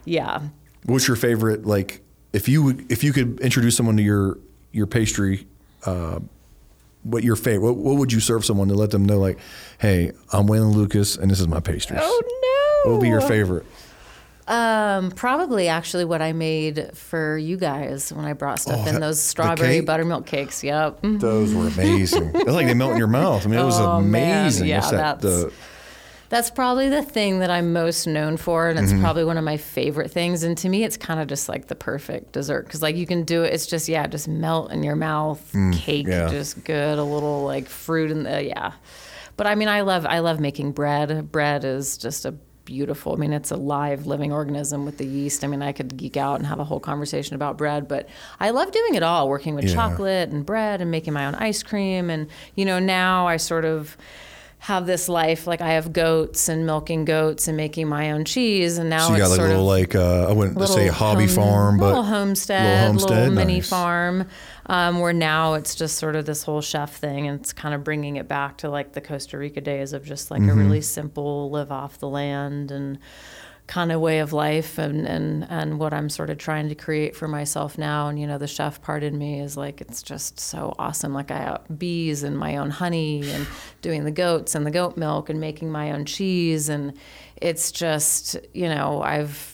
yeah. 0.04 0.42
What's 0.86 1.08
your 1.08 1.18
favorite? 1.18 1.66
Like, 1.66 2.02
if 2.34 2.48
you 2.50 2.86
if 2.90 3.04
you 3.04 3.14
could 3.14 3.40
introduce 3.40 3.76
someone 3.78 3.98
to 3.98 4.04
your 4.04 4.38
your 4.72 4.88
pastry, 4.88 5.48
uh, 5.86 6.20
what 7.04 7.24
your 7.24 7.36
favorite? 7.36 7.74
What, 7.74 7.78
what 7.78 7.98
would 7.98 8.12
you 8.14 8.20
serve 8.20 8.44
someone 8.46 8.68
to 8.70 8.74
let 8.74 8.92
them 8.92 9.06
know? 9.06 9.20
Like, 9.20 9.38
hey, 9.80 10.12
I'm 10.32 10.48
Waylynn 10.48 10.74
Lucas, 10.74 11.16
and 11.18 11.30
this 11.32 11.40
is 11.40 11.48
my 11.48 11.60
pastries. 11.60 12.00
Oh 12.02 12.84
no! 12.86 12.92
What 12.92 12.98
would 13.00 13.04
be 13.04 13.10
your 13.10 13.22
favorite? 13.22 13.66
Um, 14.46 15.12
probably 15.12 15.70
actually 15.70 16.04
what 16.04 16.22
I 16.22 16.34
made 16.34 16.92
for 16.98 17.38
you 17.38 17.56
guys 17.56 18.12
when 18.12 18.26
I 18.26 18.34
brought 18.34 18.60
stuff 18.60 18.82
Oh, 18.84 18.88
in 18.90 18.96
that- 18.96 19.00
those 19.00 19.22
strawberry 19.22 19.80
buttermilk 19.80 20.26
cakes. 20.26 20.66
Yep. 20.66 21.00
Those 21.02 21.54
were 21.54 21.68
amazing. 21.68 22.32
It's 22.36 22.50
like 22.52 22.68
they 22.68 22.74
melt 22.74 22.92
in 22.92 22.98
your 22.98 23.08
mouth. 23.08 23.46
I 23.46 23.50
mean, 23.50 23.58
it 23.60 23.64
was 23.64 23.80
Oh, 23.80 24.02
man. 24.02 24.42
amazing. 24.42 24.68
Yeah, 24.68 24.82
that? 24.82 25.22
that's- 25.22 25.22
The, 25.22 25.54
That's 26.34 26.50
probably 26.50 26.90
the 26.90 27.04
thing 27.04 27.40
that 27.40 27.52
I'm 27.52 27.74
most 27.74 28.08
known 28.08 28.38
for, 28.38 28.68
and 28.68 28.80
it's 28.80 28.92
Mm-hmm. 28.92 29.02
probably 29.04 29.24
one 29.24 29.38
of 29.38 29.44
my 29.44 29.58
favorite 29.58 30.10
things. 30.10 30.42
And 30.42 30.58
to 30.58 30.68
me, 30.68 30.84
it's 30.84 30.98
kind 30.98 31.20
of 31.20 31.28
just 31.28 31.48
like 31.48 31.68
the 31.68 31.76
perfect 31.76 32.32
dessert 32.32 32.66
because, 32.66 32.82
like, 32.82 32.96
you 32.96 33.06
can 33.06 33.24
do 33.24 33.44
it. 33.44 33.54
It's 33.54 33.68
just 33.68 33.88
yeah, 33.88 34.08
just 34.08 34.28
melt 34.28 34.72
in 34.72 34.82
your 34.82 34.96
mouth, 34.96 35.40
cake, 35.74 36.08
Mm, 36.08 36.10
yeah. 36.10 36.30
just 36.30 36.64
good. 36.64 36.98
A 36.98 37.04
little 37.04 37.44
like 37.44 37.70
fruit 37.70 38.10
in 38.10 38.24
the 38.24 38.44
yeah. 38.46 38.72
But 39.38 39.46
I 39.46 39.54
mean, 39.54 39.68
I 39.68 39.82
love 39.82 40.08
I 40.08 40.20
love 40.20 40.40
making 40.40 40.72
bread. 40.72 41.32
Bread 41.32 41.64
is 41.64 41.98
just 42.00 42.26
a 42.26 42.32
beautiful. 42.66 43.14
I 43.14 43.18
mean, 43.18 43.34
it's 43.34 43.52
a 43.52 43.58
live, 43.58 44.08
living 44.08 44.32
organism 44.32 44.86
with 44.86 44.98
the 44.98 45.06
yeast. 45.06 45.44
I 45.44 45.48
mean, 45.48 45.62
I 45.62 45.72
could 45.72 45.98
geek 45.98 46.18
out 46.18 46.38
and 46.40 46.48
have 46.48 46.60
a 46.60 46.64
whole 46.64 46.80
conversation 46.80 47.36
about 47.36 47.58
bread, 47.60 47.88
but 47.88 48.08
I 48.40 48.50
love 48.50 48.72
doing 48.72 48.96
it 48.96 49.04
all. 49.04 49.30
Working 49.30 49.54
with 49.54 49.66
Yeah. 49.66 49.74
chocolate 49.76 50.30
and 50.30 50.44
bread 50.46 50.82
and 50.82 50.90
making 50.90 51.14
my 51.14 51.26
own 51.28 51.36
ice 51.36 51.62
cream, 51.62 52.10
and 52.10 52.28
you 52.56 52.66
know, 52.66 52.80
now 52.80 53.28
I 53.28 53.38
sort 53.38 53.66
of 53.66 53.98
have 54.64 54.86
this 54.86 55.10
life 55.10 55.46
like 55.46 55.60
I 55.60 55.72
have 55.74 55.92
goats 55.92 56.48
and 56.48 56.66
milking 56.66 57.04
goats 57.04 57.50
and 57.50 57.58
making 57.58 57.90
my 57.90 58.12
own 58.12 58.24
cheese, 58.24 58.78
and 58.78 58.90
now 58.90 59.08
so 59.10 59.16
you 59.16 59.22
it's 59.22 59.24
got 59.24 59.30
like 59.32 59.34
a 59.34 59.42
sort 59.42 59.50
little 59.50 59.64
of 59.72 59.78
like 59.80 59.94
uh, 59.96 60.30
I 60.30 60.32
wouldn't 60.32 60.70
say 60.70 60.88
hobby 60.88 61.26
home- 61.26 61.36
farm, 61.36 61.78
but 61.80 61.88
little 61.88 62.04
homestead, 62.04 62.96
little 62.96 63.08
homestead, 63.10 63.32
mini 63.34 63.56
nice. 63.56 63.70
farm. 63.70 64.28
Um, 64.66 65.00
where 65.02 65.12
now 65.12 65.56
it's 65.56 65.76
just 65.76 65.98
sort 65.98 66.16
of 66.16 66.26
this 66.26 66.44
whole 66.44 66.62
chef 66.62 66.96
thing, 66.96 67.28
and 67.28 67.38
it's 67.42 67.52
kind 67.52 67.76
of 67.76 67.84
bringing 67.84 68.16
it 68.16 68.30
back 68.30 68.60
to 68.60 68.70
like 68.70 68.94
the 68.94 69.02
Costa 69.02 69.38
Rica 69.38 69.60
days 69.60 69.92
of 69.92 70.06
just 70.06 70.32
like 70.32 70.40
Mm-hmm. 70.42 70.50
a 70.60 70.64
really 70.64 70.82
simple 70.82 71.50
live 71.50 71.70
off 71.70 71.98
the 72.00 72.08
land 72.08 72.72
and 72.72 72.98
kind 73.66 73.92
of 73.92 74.02
way 74.02 74.20
of 74.20 74.34
life 74.34 74.78
and, 74.78 75.08
and 75.08 75.48
and 75.50 75.80
what 75.80 75.94
I'm 75.94 76.10
sort 76.10 76.30
of 76.30 76.38
trying 76.38 76.68
to 76.70 76.76
create 76.76 77.16
for 77.16 77.28
myself 77.28 77.78
now. 77.78 78.08
And 78.08 78.20
you 78.20 78.28
know 78.28 78.38
the 78.38 78.48
chef 78.48 78.82
part 78.82 79.04
in 79.04 79.18
me 79.18 79.40
is 79.40 79.56
like 79.56 79.82
it's 79.82 80.04
just 80.04 80.40
so 80.40 80.74
awesome. 80.78 81.14
Like 81.14 81.32
I 81.32 81.38
have 81.38 81.80
bees 81.80 82.24
and 82.24 82.38
my 82.38 82.58
own 82.58 82.70
honey 82.70 83.30
and 83.32 83.48
doing 83.82 84.04
the 84.04 84.12
goats 84.12 84.56
and 84.56 84.66
the 84.66 84.72
goat 84.72 84.98
milk 84.98 85.30
and 85.30 85.40
making 85.40 85.72
my 85.72 85.92
own 85.92 86.06
cheese. 86.06 86.70
And 86.70 86.94
it's 87.38 87.72
just 87.72 88.38
you 88.54 88.68
know 88.68 89.02
I've 89.02 89.53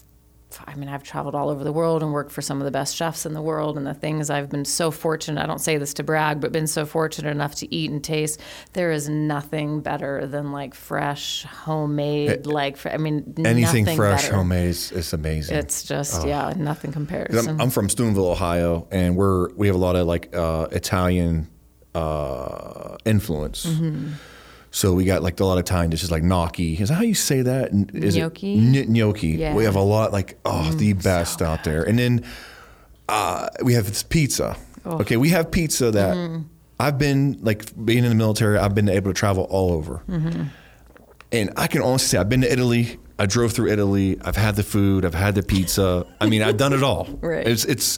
I 0.65 0.75
mean, 0.75 0.89
I've 0.89 1.03
traveled 1.03 1.35
all 1.35 1.49
over 1.49 1.63
the 1.63 1.71
world 1.71 2.01
and 2.01 2.11
worked 2.11 2.31
for 2.31 2.41
some 2.41 2.59
of 2.59 2.65
the 2.65 2.71
best 2.71 2.95
chefs 2.95 3.25
in 3.25 3.33
the 3.33 3.41
world. 3.41 3.77
And 3.77 3.85
the 3.85 3.93
things 3.93 4.29
I've 4.29 4.49
been 4.49 4.65
so 4.65 4.89
fortunate, 4.89 5.41
I 5.41 5.45
don't 5.45 5.61
say 5.61 5.77
this 5.77 5.93
to 5.95 6.03
brag, 6.03 6.41
but 6.41 6.51
been 6.51 6.67
so 6.67 6.85
fortunate 6.85 7.29
enough 7.29 7.55
to 7.55 7.73
eat 7.73 7.91
and 7.91 8.03
taste, 8.03 8.39
there 8.73 8.91
is 8.91 9.07
nothing 9.07 9.81
better 9.81 10.25
than 10.25 10.51
like 10.51 10.73
fresh, 10.73 11.43
homemade, 11.43 12.47
like, 12.47 12.77
fr- 12.77 12.89
I 12.89 12.97
mean, 12.97 13.35
anything 13.45 13.85
fresh, 13.95 14.23
better. 14.23 14.35
homemade, 14.35 14.69
is, 14.69 14.91
is 14.91 15.13
amazing. 15.13 15.57
It's 15.57 15.83
just, 15.83 16.25
yeah, 16.25 16.53
nothing 16.57 16.91
compares. 16.91 17.47
I'm, 17.47 17.61
I'm 17.61 17.69
from 17.69 17.89
Steubenville, 17.89 18.29
Ohio, 18.29 18.87
and 18.91 19.15
we're 19.15 19.53
we 19.53 19.67
have 19.67 19.75
a 19.75 19.79
lot 19.79 19.95
of 19.95 20.07
like 20.07 20.35
uh, 20.35 20.67
Italian 20.71 21.47
uh, 21.93 22.97
influence. 23.05 23.65
Mm-hmm. 23.65 24.13
So 24.71 24.93
we 24.93 25.03
got 25.05 25.23
like 25.23 25.39
a 25.39 25.45
lot 25.45 25.57
of 25.57 25.65
time. 25.65 25.69
Italian 25.79 25.89
dishes 25.91 26.11
like 26.11 26.23
gnocchi. 26.23 26.75
Is 26.75 26.89
that 26.89 26.95
how 26.95 27.01
you 27.03 27.15
say 27.15 27.41
that? 27.41 27.71
N- 27.71 27.89
Gnocchi? 27.93 28.53
It, 28.55 28.87
Gn- 28.87 28.89
gnocchi. 28.89 29.27
Yeah. 29.29 29.53
Mm, 29.53 29.55
We 29.55 29.63
have 29.65 29.75
a 29.75 29.81
lot 29.81 30.11
like 30.13 30.37
oh 30.45 30.71
the 30.73 30.93
best 30.93 31.41
out 31.41 31.63
there, 31.63 31.83
and 31.83 31.97
then 31.97 32.23
uh, 33.07 33.47
we 33.63 33.73
have 33.73 33.87
this 33.87 34.03
pizza. 34.03 34.55
Oh. 34.85 34.99
Okay, 34.99 35.17
we 35.17 35.29
have 35.29 35.49
pizza 35.51 35.91
that 35.91 36.15
Mm-hmm. 36.15 36.43
I've 36.81 36.97
been 36.97 37.37
like 37.41 37.63
being 37.85 38.03
in 38.05 38.09
the 38.09 38.15
military. 38.15 38.57
I've 38.57 38.73
been 38.75 38.87
able 38.89 39.11
to 39.11 39.13
travel 39.19 39.43
all 39.49 39.73
over. 39.73 40.01
Mm-hmm. 40.07 40.43
And 41.31 41.51
I 41.57 41.67
can 41.67 41.81
honestly 41.81 42.07
say 42.07 42.17
I've 42.17 42.29
been 42.29 42.41
to 42.41 42.51
Italy. 42.51 42.97
I 43.19 43.25
drove 43.25 43.51
through 43.51 43.69
Italy. 43.71 44.17
I've 44.23 44.37
had 44.37 44.55
the 44.55 44.63
food. 44.63 45.03
I've 45.03 45.13
had 45.13 45.35
the 45.35 45.43
pizza. 45.43 46.05
I 46.21 46.29
mean, 46.29 46.41
I've 46.41 46.55
done 46.57 46.71
it 46.73 46.83
all. 46.83 47.05
Right. 47.21 47.45
It's 47.45 47.65
it's 47.65 47.97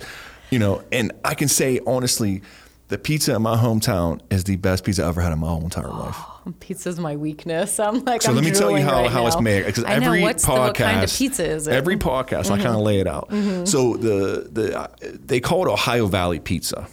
you 0.50 0.58
know, 0.60 0.84
and 0.92 1.12
I 1.24 1.36
can 1.36 1.48
say 1.48 1.80
honestly, 1.86 2.42
the 2.88 2.98
pizza 2.98 3.36
in 3.36 3.42
my 3.44 3.56
hometown 3.56 4.20
is 4.32 4.46
the 4.46 4.56
best 4.56 4.84
pizza 4.84 5.04
I 5.04 5.10
ever 5.10 5.22
had 5.22 5.32
in 5.32 5.40
my 5.40 5.48
whole 5.48 5.62
entire 5.64 5.88
life. 5.90 6.18
Pizza's 6.60 7.00
my 7.00 7.16
weakness. 7.16 7.80
I'm 7.80 8.04
like, 8.06 8.22
So 8.22 8.30
I'm 8.30 8.36
let 8.36 8.44
me 8.44 8.52
tell 8.52 8.72
you 8.72 8.84
how, 8.84 9.02
right 9.04 9.12
how 9.12 9.28
it's 9.28 9.39
made 9.39 9.66
because 9.66 9.84
know, 9.84 9.89
every 9.89 10.22
the, 10.22 10.34
podcast, 10.34 10.58
what 10.58 10.76
kind 10.76 11.04
of 11.04 11.12
pizza 11.12 11.46
is 11.46 11.68
it? 11.68 11.72
Mm-hmm. 11.72 11.78
every 11.78 11.98
podcast, 11.98 12.52
I 12.52 12.58
kind 12.58 12.76
of 12.76 12.82
lay 12.82 13.00
it 13.00 13.08
out. 13.08 13.30
So 13.68 13.98
the 13.98 14.50
the 14.52 14.80
uh, 14.80 14.88
they 15.02 15.39
call 15.39 15.68
it 15.68 15.72
Ohio 15.72 16.08
Valley 16.08 16.39
Pizza, 16.39 16.88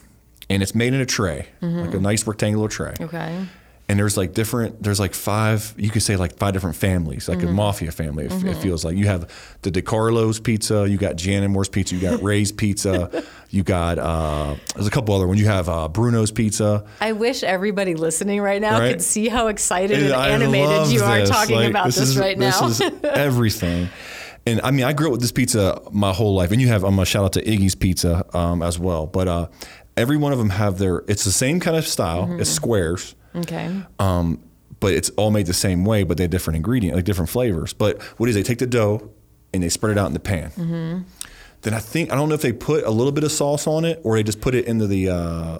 and 0.50 0.62
it's 0.62 0.74
made 0.74 0.94
in 0.94 1.00
a 1.00 1.06
tray, 1.06 1.46
like 1.60 1.94
a 1.94 2.00
nice 2.00 2.26
rectangular 2.26 2.68
tray. 2.68 2.92
Mm-hmm. 2.92 3.04
Okay. 3.04 3.46
And 3.90 3.98
there's 3.98 4.18
like 4.18 4.34
different, 4.34 4.82
there's 4.82 5.00
like 5.00 5.14
five, 5.14 5.72
you 5.78 5.88
could 5.88 6.02
say 6.02 6.16
like 6.16 6.36
five 6.36 6.52
different 6.52 6.76
families, 6.76 7.26
like 7.26 7.38
Mm-hmm. 7.38 7.48
a 7.48 7.52
mafia 7.52 7.90
family. 7.90 8.26
It, 8.26 8.44
it 8.44 8.56
feels 8.58 8.84
like 8.84 8.98
you 8.98 9.06
have 9.06 9.30
the 9.62 9.70
DiCarlo's 9.70 10.40
pizza, 10.40 10.86
you 10.86 10.98
got 10.98 11.16
Jan 11.16 11.50
Moore's 11.50 11.70
pizza, 11.70 11.94
you 11.94 12.00
got 12.02 12.22
Ray's 12.22 12.52
pizza, 12.52 13.24
you 13.50 13.62
got 13.62 13.98
uh, 13.98 14.56
there's 14.74 14.86
a 14.86 14.90
couple 14.90 15.14
other 15.14 15.26
ones. 15.26 15.40
You 15.40 15.46
have 15.46 15.70
uh, 15.70 15.88
Bruno's 15.88 16.30
pizza. 16.30 16.84
I 17.00 17.12
wish 17.12 17.42
everybody 17.42 17.94
listening 17.94 18.42
right 18.42 18.60
now 18.60 18.78
Right? 18.78 18.90
could 18.92 19.00
see 19.02 19.28
how 19.28 19.46
excited 19.48 19.98
and 20.02 20.12
animated 20.12 20.92
you 20.92 21.02
are 21.02 21.20
this. 21.20 21.30
talking 21.30 21.56
Like, 21.56 21.70
about 21.70 21.86
this, 21.86 21.96
is, 21.98 22.18
right 22.18 22.36
now. 22.38 22.68
This 22.68 22.82
is 22.82 22.90
everything. 23.04 23.88
And 24.46 24.60
I 24.62 24.70
mean, 24.70 24.84
I 24.84 24.92
grew 24.92 25.06
up 25.08 25.12
with 25.12 25.20
this 25.22 25.32
pizza 25.32 25.80
my 25.92 26.12
whole 26.12 26.34
life. 26.34 26.52
And 26.52 26.60
you 26.60 26.68
have, 26.68 26.84
I'm 26.84 26.94
going 26.94 27.04
to 27.04 27.10
shout 27.10 27.24
out 27.24 27.32
to 27.34 27.42
Iggy's 27.42 27.74
Pizza 27.74 28.24
um, 28.36 28.62
as 28.62 28.78
well. 28.78 29.06
But 29.06 29.28
uh, 29.28 29.48
every 29.98 30.16
one 30.16 30.32
of 30.32 30.38
them 30.38 30.50
have 30.50 30.78
their, 30.78 31.04
it's 31.08 31.24
the 31.24 31.32
same 31.32 31.60
kind 31.60 31.76
of 31.76 31.86
style. 31.86 32.24
Mm-hmm. 32.26 32.40
It's 32.40 32.50
squares. 32.50 33.14
okay. 33.34 33.82
Um, 33.98 34.42
but 34.80 34.92
it's 34.94 35.10
all 35.10 35.30
made 35.32 35.46
the 35.46 35.52
same 35.54 35.84
way, 35.84 36.04
but 36.04 36.16
they 36.16 36.24
have 36.24 36.30
different 36.30 36.56
ingredients, 36.56 36.94
like 36.96 37.04
different 37.04 37.30
flavors. 37.30 37.72
But 37.72 38.00
what 38.18 38.28
is 38.28 38.34
they 38.36 38.42
take 38.44 38.58
the 38.58 38.66
dough 38.66 39.10
and 39.52 39.62
they 39.62 39.68
spread 39.68 39.92
it 39.92 39.98
out 39.98 40.06
in 40.06 40.12
the 40.12 40.20
pan. 40.20 40.50
Mm-hmm. 40.52 40.98
Then 41.62 41.74
I 41.74 41.80
think 41.80 42.12
I 42.12 42.14
don't 42.14 42.28
know 42.28 42.36
if 42.36 42.42
they 42.42 42.52
put 42.52 42.84
a 42.84 42.90
little 42.90 43.10
bit 43.12 43.24
of 43.24 43.32
sauce 43.32 43.66
on 43.66 43.84
it 43.84 44.00
or 44.04 44.14
they 44.16 44.22
just 44.22 44.40
put 44.40 44.54
it 44.54 44.66
into 44.66 44.86
the 44.86 45.08
uh, 45.08 45.14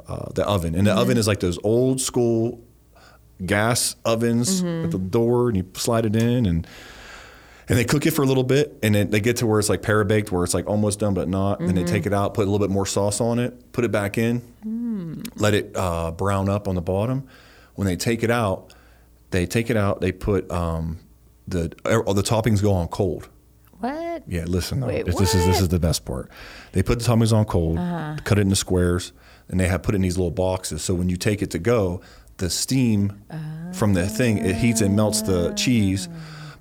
uh, 0.06 0.30
the 0.34 0.46
oven. 0.46 0.74
And 0.76 0.86
the 0.86 0.92
Mm-hmm. 0.92 1.00
oven 1.00 1.18
is 1.18 1.26
like 1.26 1.40
those 1.40 1.58
old 1.64 2.00
school 2.00 2.62
gas 3.44 3.96
ovens 4.04 4.62
Mm-hmm. 4.62 4.82
with 4.82 4.92
the 4.92 4.98
door, 4.98 5.48
and 5.48 5.56
you 5.56 5.66
slide 5.74 6.06
it 6.06 6.14
in 6.16 6.46
and. 6.46 6.66
And 7.68 7.76
they 7.76 7.84
cook 7.84 8.06
it 8.06 8.12
for 8.12 8.22
a 8.22 8.26
little 8.26 8.44
bit, 8.44 8.78
and 8.82 8.94
then 8.94 9.10
they 9.10 9.20
get 9.20 9.36
to 9.38 9.46
where 9.46 9.58
it's 9.58 9.68
like 9.68 9.82
parabaked, 9.82 10.30
where 10.30 10.42
it's 10.42 10.54
like 10.54 10.66
almost 10.66 11.00
done 11.00 11.12
but 11.12 11.28
not. 11.28 11.58
Then 11.58 11.74
they 11.74 11.82
Mm-hmm. 11.82 11.92
take 11.94 12.06
it 12.06 12.14
out, 12.14 12.32
put 12.34 12.42
a 12.48 12.50
little 12.50 12.66
bit 12.66 12.72
more 12.72 12.86
sauce 12.86 13.20
on 13.20 13.38
it, 13.38 13.72
put 13.72 13.84
it 13.84 13.90
back 13.92 14.16
in, 14.16 14.40
Mm. 14.66 15.28
let 15.36 15.52
it 15.54 15.72
uh, 15.76 16.10
brown 16.12 16.48
up 16.48 16.66
on 16.66 16.74
the 16.74 16.80
bottom. 16.80 17.26
When 17.74 17.86
they 17.86 17.96
take 17.96 18.22
it 18.22 18.30
out, 18.30 18.72
they 19.30 19.44
take 19.46 19.68
it 19.70 19.76
out. 19.76 20.00
They 20.00 20.12
put 20.12 20.50
um, 20.50 20.98
the 21.46 21.72
all 22.06 22.14
the 22.14 22.22
toppings 22.22 22.62
go 22.62 22.72
on 22.72 22.88
cold. 22.88 23.28
What? 23.80 24.22
Yeah, 24.26 24.44
listen. 24.46 24.80
though, 24.80 24.86
Wait, 24.88 25.04
this 25.06 25.16
this 25.16 25.34
is 25.34 25.44
this? 25.46 25.56
Uh-huh. 25.56 25.62
is 25.64 25.68
the 25.68 25.78
best 25.78 26.04
part. 26.06 26.30
They 26.72 26.82
put 26.82 26.98
the 26.98 27.04
toppings 27.04 27.32
on 27.32 27.44
cold, 27.44 27.76
cut 28.24 28.38
it 28.38 28.42
into 28.42 28.56
squares, 28.56 29.12
and 29.48 29.60
they 29.60 29.68
have 29.68 29.82
put 29.82 29.94
it 29.94 29.96
in 29.96 30.02
these 30.02 30.16
little 30.16 30.30
boxes. 30.32 30.82
So 30.82 30.94
when 30.94 31.08
you 31.10 31.16
take 31.18 31.42
it 31.42 31.50
to 31.52 31.58
go, 31.58 32.00
the 32.38 32.48
steam 32.50 33.22
from 33.74 33.92
the 33.94 34.08
thing 34.08 34.38
it 34.38 34.56
heats 34.56 34.80
and 34.80 34.96
melts 34.96 35.20
the 35.22 35.52
cheese. 35.54 36.08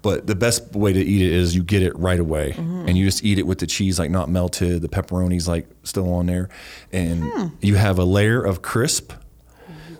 But 0.07 0.25
the 0.25 0.35
best 0.35 0.73
way 0.73 0.93
to 0.93 0.99
eat 1.13 1.21
it 1.21 1.33
is 1.33 1.53
you 1.55 1.63
get 1.63 1.81
it 1.83 1.93
right 1.99 2.19
away, 2.27 2.47
Mm-hmm. 2.55 2.87
and 2.87 2.97
you 2.97 3.03
just 3.05 3.23
eat 3.25 3.37
it 3.39 3.45
with 3.45 3.59
the 3.59 3.67
cheese 3.67 3.99
like 3.99 4.09
not 4.09 4.29
melted, 4.29 4.81
the 4.81 4.87
pepperoni's 4.87 5.47
like 5.49 5.65
still 5.83 6.13
on 6.13 6.27
there, 6.27 6.47
and 6.93 7.23
Hmm. 7.23 7.47
you 7.61 7.75
have 7.75 7.99
a 7.99 8.05
layer 8.05 8.41
of 8.41 8.61
crisp. 8.61 9.11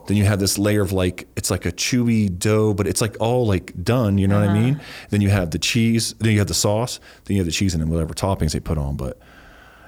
Then 0.08 0.16
you 0.16 0.24
have 0.24 0.40
this 0.40 0.58
layer 0.58 0.82
of 0.82 0.94
like 0.94 1.28
it's 1.36 1.52
like 1.52 1.66
a 1.66 1.72
chewy 1.74 2.30
dough, 2.46 2.74
but 2.74 2.88
it's 2.88 3.02
like 3.02 3.18
all 3.20 3.46
like 3.46 3.74
done. 3.84 4.18
You 4.18 4.28
know 4.30 4.40
what 4.40 4.48
I 4.50 4.52
Uh-huh. 4.54 4.62
mean? 4.62 4.80
Then 5.10 5.20
you 5.20 5.30
have 5.30 5.52
the 5.52 5.60
cheese. 5.60 6.16
Then 6.20 6.32
you 6.32 6.38
have 6.40 6.48
the 6.48 6.54
sauce. 6.66 7.02
Then 7.26 7.36
you 7.36 7.42
have 7.42 7.46
the 7.52 7.58
cheese 7.60 7.74
and 7.74 7.84
then 7.84 7.90
whatever 7.90 8.14
toppings 8.14 8.52
they 8.54 8.62
put 8.62 8.78
on. 8.78 8.96
But 8.96 9.20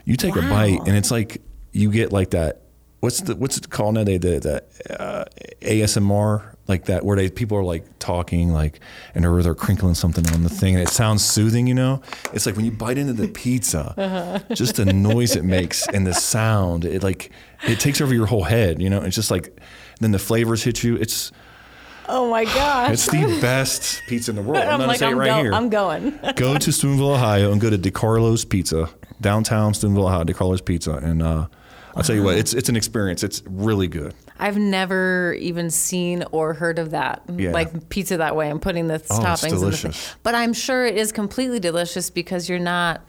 You 0.05 0.15
take 0.17 0.35
a 0.35 0.41
bite, 0.41 0.81
and 0.87 0.97
it's 0.99 1.11
like 1.11 1.41
you 1.71 1.89
get 1.91 2.11
like 2.11 2.31
that. 2.31 2.51
What's 2.99 3.21
the 3.21 3.33
what's 3.41 3.55
it 3.57 3.69
called 3.69 3.93
now? 3.95 4.03
They 4.03 4.17
the, 4.17 4.33
the 4.47 5.01
uh, 5.01 5.23
ASMR 5.61 6.55
like 6.69 6.85
that 6.85 7.03
where 7.03 7.17
they 7.17 7.29
people 7.29 7.57
are 7.57 7.63
like 7.63 7.83
talking 7.99 8.53
like 8.53 8.79
and 9.15 9.25
or 9.25 9.41
they're 9.43 9.55
crinkling 9.55 9.95
something 9.95 10.25
on 10.33 10.43
the 10.43 10.49
thing 10.49 10.75
and 10.75 10.81
it 10.87 10.89
sounds 10.89 11.25
soothing. 11.25 11.67
You 11.67 11.73
know, 11.73 12.01
it's 12.31 12.45
like 12.45 12.55
when 12.55 12.63
you 12.63 12.71
bite 12.71 12.97
into 12.97 13.11
the 13.13 13.27
pizza, 13.27 13.93
Uh-huh. 13.97 14.39
just 14.55 14.75
the 14.75 14.85
noise 14.85 15.35
it 15.35 15.43
makes 15.43 15.87
and 15.89 16.07
the 16.07 16.13
sound. 16.33 16.85
It 16.85 17.03
like 17.03 17.31
it 17.67 17.79
takes 17.79 17.99
over 17.99 18.13
your 18.13 18.27
whole 18.27 18.43
head. 18.43 18.81
You 18.81 18.89
know, 18.89 19.01
it's 19.01 19.15
just 19.15 19.31
like 19.31 19.59
then 19.99 20.11
the 20.11 20.19
flavors 20.19 20.63
hit 20.63 20.83
you. 20.83 20.95
It's 20.95 21.31
Oh 22.11 22.31
my 22.31 22.43
gosh. 22.45 22.91
it's 22.93 23.05
the 23.07 23.37
best 23.41 24.01
pizza 24.07 24.31
in 24.31 24.35
the 24.35 24.41
world. 24.41 24.57
I'm, 24.63 24.69
I'm 24.69 24.77
gonna 24.79 24.87
like, 24.87 24.99
say 24.99 25.07
I'm, 25.07 25.17
right 25.17 25.27
go- 25.27 25.41
here. 25.41 25.53
I'm 25.53 25.69
going. 25.69 26.19
Go 26.35 26.57
to 26.57 26.71
Steubenville, 26.71 27.11
Ohio, 27.11 27.51
and 27.51 27.61
go 27.61 27.69
to 27.69 27.77
DiCarlo's 27.77 28.45
Pizza, 28.45 28.89
downtown 29.21 29.73
Steubenville, 29.75 30.07
Ohio, 30.07 30.23
DiCarlo's 30.23 30.61
Pizza, 30.61 30.93
and 30.93 31.21
uh, 31.21 31.45
I'll 31.95 32.01
tell 32.03 32.15
you 32.15 32.23
what, 32.23 32.35
it's 32.37 32.53
it's 32.55 32.67
an 32.69 32.75
experience. 32.75 33.21
It's 33.23 33.43
really 33.47 33.87
good. 33.87 34.15
I've 34.39 34.57
never 34.57 35.33
even 35.39 35.69
seen 35.69 36.23
or 36.31 36.53
heard 36.53 36.79
of 36.79 36.91
that, 36.91 37.21
Yeah. 37.35 37.51
like 37.51 37.89
pizza 37.89 38.17
that 38.17 38.35
way. 38.35 38.49
I'm 38.49 38.59
putting 38.59 38.87
the 38.87 39.01
Oh, 39.09 39.19
toppings 39.19 39.23
in 39.23 39.31
the 39.31 39.37
thing. 39.37 39.59
delicious. 39.59 40.15
But 40.23 40.33
I'm 40.35 40.53
sure 40.53 40.85
it 40.85 40.97
is 40.97 41.11
completely 41.11 41.59
delicious 41.59 42.09
because 42.09 42.47
you're 42.47 42.57
not 42.57 43.01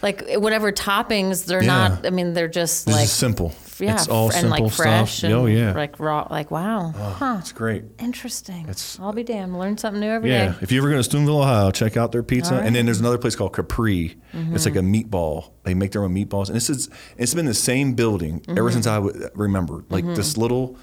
like 0.00 0.22
whatever 0.36 0.70
toppings. 0.70 1.46
They're 1.46 1.62
Yeah. 1.62 1.88
not. 1.88 2.06
I 2.06 2.10
mean, 2.10 2.34
they're 2.34 2.46
just 2.46 2.86
It's 2.86 2.96
like 2.96 3.08
simple. 3.08 3.52
Yeah, 3.80 3.94
it's 3.94 4.08
all 4.08 4.26
and 4.26 4.34
simple 4.34 4.64
like 4.66 4.72
fresh 4.72 5.18
stuff. 5.18 5.24
and 5.24 5.34
oh 5.34 5.46
yeah, 5.46 5.72
like 5.72 5.98
raw. 5.98 6.26
Like 6.30 6.50
wow, 6.50 6.92
huh? 6.94 7.36
it's 7.40 7.52
great. 7.52 7.84
Interesting. 7.98 8.62
It's- 8.62 8.98
I'll 9.00 9.12
be 9.12 9.22
damned. 9.22 9.58
Learn 9.58 9.76
something 9.78 10.00
new 10.00 10.10
every 10.10 10.30
day. 10.30 10.44
Yeah, 10.44 10.54
if 10.60 10.70
you 10.72 10.78
ever 10.80 10.90
go 10.90 10.96
to 10.96 11.02
Steubenville, 11.04 11.40
Ohio, 11.40 11.70
check 11.70 11.96
out 11.96 12.12
their 12.12 12.22
pizza. 12.22 12.52
Right. 12.52 12.58
Mm-hmm. 12.58 12.66
And 12.68 12.76
then 12.76 12.84
there's 12.86 13.00
another 13.00 13.18
place 13.18 13.34
called 13.36 13.52
Capri. 13.52 14.16
It's 14.32 14.64
like 14.64 14.76
a 14.76 14.80
meatball. 14.80 15.50
They 15.64 15.74
make 15.74 15.92
their 15.92 16.02
own 16.04 16.14
meatballs, 16.14 16.46
and 16.48 16.56
this 16.56 16.68
is 16.70 16.88
it's 17.16 17.34
been 17.34 17.46
the 17.46 17.54
same 17.54 17.94
building 17.94 18.40
Mm-hmm. 18.40 18.58
ever 18.58 18.70
since 18.70 18.86
I 18.86 18.96
w- 18.96 19.28
remember. 19.34 19.84
Like 19.90 20.04
this 20.04 20.36
little 20.36 20.76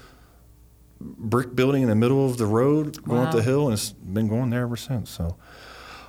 brick 1.00 1.54
building 1.54 1.82
in 1.82 1.88
the 1.88 1.94
middle 1.96 2.24
of 2.26 2.36
the 2.38 2.46
road 2.46 3.02
going 3.04 3.20
up 3.22 3.32
the 3.34 3.42
hill, 3.42 3.66
and 3.66 3.74
it's 3.74 3.90
been 3.90 4.28
going 4.28 4.50
there 4.50 4.62
ever 4.62 4.76
since. 4.76 5.10
So. 5.10 5.36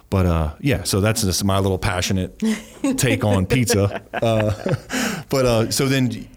But 0.10 0.28
uh, 0.28 0.54
yeah, 0.60 0.84
so 0.84 1.02
that's 1.02 1.24
just 1.24 1.44
my 1.44 1.58
little 1.58 1.80
passionate 1.80 2.40
take 2.98 3.24
on 3.24 3.48
pizza. 3.48 4.04
Uh, 4.14 5.24
but 5.30 5.46
uh, 5.48 5.72
so 5.72 5.88
then, 5.88 6.28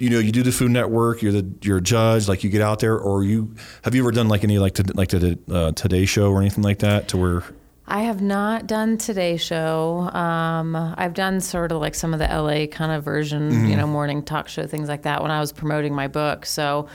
you 0.00 0.10
know, 0.10 0.18
you 0.18 0.32
do 0.32 0.42
the 0.42 0.50
Food 0.52 0.70
Network. 0.70 1.22
You're 1.22 1.32
the 1.32 1.46
you're 1.62 1.78
a 1.78 1.82
judge. 1.82 2.26
Like 2.28 2.42
you 2.42 2.50
get 2.50 2.62
out 2.62 2.80
there, 2.80 2.98
or 2.98 3.22
you 3.22 3.54
have 3.82 3.94
you 3.94 4.02
ever 4.02 4.10
done 4.10 4.28
like 4.28 4.42
any 4.44 4.58
like 4.58 4.74
to, 4.74 4.84
like 4.94 5.08
the 5.10 5.38
uh, 5.50 5.72
Today 5.72 6.04
Show 6.06 6.30
or 6.32 6.40
anything 6.40 6.64
like 6.64 6.78
that, 6.80 7.08
to 7.08 7.16
where 7.16 7.44
I 7.86 8.02
have 8.02 8.22
not 8.22 8.66
done 8.68 8.98
Today 8.98 9.36
Show. 9.36 10.08
Um, 10.12 10.76
I've 10.76 11.12
done 11.14 11.40
sort 11.40 11.72
of 11.72 11.80
like 11.80 11.94
some 11.94 12.12
of 12.14 12.18
the 12.20 12.26
LA 12.26 12.66
kind 12.66 12.92
of 12.92 13.04
version, 13.04 13.50
Mm-hmm. 13.50 13.66
you 13.66 13.76
know, 13.76 13.86
morning 13.86 14.22
talk 14.22 14.48
show 14.48 14.66
things 14.66 14.88
like 14.88 15.02
that 15.02 15.22
when 15.22 15.30
I 15.32 15.40
was 15.40 15.52
promoting 15.52 15.92
my 15.94 16.06
book. 16.08 16.46
So, 16.46 16.86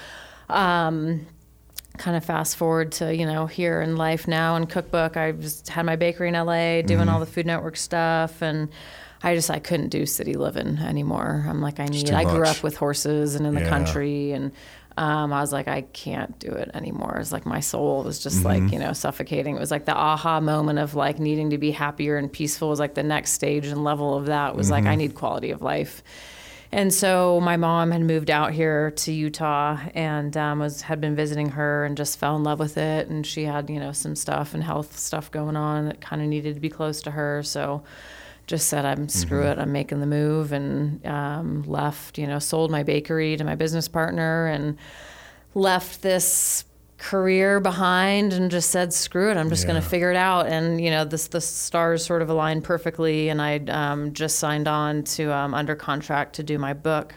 um, 0.50 1.26
kind 1.98 2.18
of 2.18 2.26
fast 2.26 2.58
forward 2.58 2.92
to 2.92 3.16
you 3.16 3.26
know 3.26 3.46
here 3.46 3.82
in 3.82 3.96
life 3.98 4.28
now 4.28 4.56
and 4.56 4.70
cookbook. 4.70 5.16
I 5.18 5.32
just 5.34 5.70
had 5.70 5.86
my 5.86 5.96
bakery 5.96 6.30
in 6.30 6.34
LA, 6.34 6.82
doing 6.82 7.00
Mm-hmm. 7.02 7.10
all 7.10 7.20
the 7.20 7.26
Food 7.26 7.46
Network 7.46 7.78
stuff, 7.78 8.42
and 8.42 8.70
I 9.24 9.36
just 9.36 9.50
I 9.50 9.60
couldn't 9.60 9.90
do 9.90 10.06
city 10.06 10.34
living 10.34 10.78
anymore. 10.78 11.46
I'm 11.48 11.62
like 11.62 11.80
I 11.80 11.86
need. 11.86 12.12
I 12.12 12.24
grew 12.24 12.44
up 12.46 12.64
with 12.64 12.78
horses 12.78 13.36
and 13.36 13.46
in 13.48 13.56
the 13.56 13.62
Yeah. 13.62 13.70
country 13.70 14.32
and. 14.32 14.52
Um, 14.98 15.34
I 15.34 15.42
was 15.42 15.52
like, 15.52 15.68
I 15.68 15.82
can't 15.82 16.40
do 16.40 16.48
it 16.48 16.72
anymore. 16.74 17.18
It's 17.20 17.34
like 17.34 17.46
my 17.46 17.60
soul 17.60 18.04
was 18.04 18.18
just 18.18 18.46
like, 18.46 18.72
you 18.72 18.80
know, 18.80 18.94
suffocating. 18.94 19.58
It 19.58 19.60
was 19.60 19.70
like 19.70 19.84
the 19.84 19.94
aha 19.94 20.40
moment 20.40 20.80
of 20.80 20.96
like 20.96 21.20
needing 21.20 21.50
to 21.50 21.58
be 21.58 21.72
happier 21.72 22.16
and 22.16 22.32
peaceful 22.32 22.70
was 22.70 22.80
like 22.80 22.94
the 22.94 23.04
next 23.04 23.34
stage 23.34 23.66
and 23.66 23.84
level 23.84 24.16
of 24.16 24.28
that 24.28 24.56
was 24.56 24.72
like, 24.72 24.86
I 24.86 24.96
need 24.96 25.14
quality 25.14 25.52
of 25.52 25.62
life. 25.62 26.02
And 26.72 26.94
so 26.94 27.42
my 27.42 27.58
mom 27.58 27.92
had 27.92 28.04
moved 28.04 28.32
out 28.32 28.54
here 28.54 28.92
to 28.92 29.12
Utah 29.12 29.78
and 29.94 30.36
um, 30.38 30.60
was 30.60 30.82
had 30.84 31.02
been 31.02 31.14
visiting 31.14 31.50
her 31.50 31.84
and 31.84 31.98
just 31.98 32.18
fell 32.18 32.38
in 32.38 32.44
love 32.44 32.60
with 32.60 32.78
it. 32.78 33.10
And 33.10 33.28
she 33.28 33.44
had 33.44 33.70
you 33.70 33.82
know 33.82 33.92
some 33.92 34.16
stuff 34.16 34.54
and 34.54 34.64
health 34.64 34.98
stuff 34.98 35.30
going 35.30 35.58
on 35.58 35.88
that 35.88 36.00
kind 36.00 36.22
of 36.22 36.30
needed 36.30 36.54
to 36.56 36.62
be 36.62 36.70
close 36.70 37.02
to 37.02 37.12
her. 37.12 37.44
So 37.44 37.84
just 38.48 38.68
said 38.68 38.86
I'm 38.86 39.10
screw 39.10 39.44
it. 39.44 39.58
I'm 39.58 39.72
making 39.72 40.00
the 40.00 40.06
move 40.06 40.52
and 40.52 41.06
um, 41.06 41.64
left. 41.64 42.18
You 42.18 42.28
know, 42.28 42.40
sold 42.40 42.70
my 42.72 42.84
bakery 42.84 43.38
to 43.38 43.44
my 43.44 43.56
business 43.56 43.88
partner 43.88 44.48
and 44.48 44.78
left 45.54 46.02
this 46.02 46.66
career 46.98 47.60
behind 47.60 48.32
and 48.32 48.50
just 48.50 48.70
said 48.72 48.94
screw 48.94 49.30
it 49.30 49.36
i'm 49.36 49.50
just 49.50 49.68
going 49.68 49.76
to 49.82 49.86
figure 49.86 50.12
it 50.12 50.16
out 50.16 50.48
and 50.48 50.80
you 50.80 50.90
know 50.90 51.04
this 51.04 51.28
the 51.28 51.42
stars 51.42 52.06
sort 52.06 52.22
of 52.22 52.30
aligned 52.30 52.64
perfectly 52.64 53.28
and 53.28 53.42
i 53.42 53.58
um, 53.68 54.14
just 54.14 54.40
signed 54.40 54.66
on 54.66 55.04
to 55.04 55.26
um, 55.34 55.54
under 55.54 55.76
contract 55.76 56.34
to 56.36 56.42
do 56.42 56.58
my 56.58 56.72
book 56.72 57.14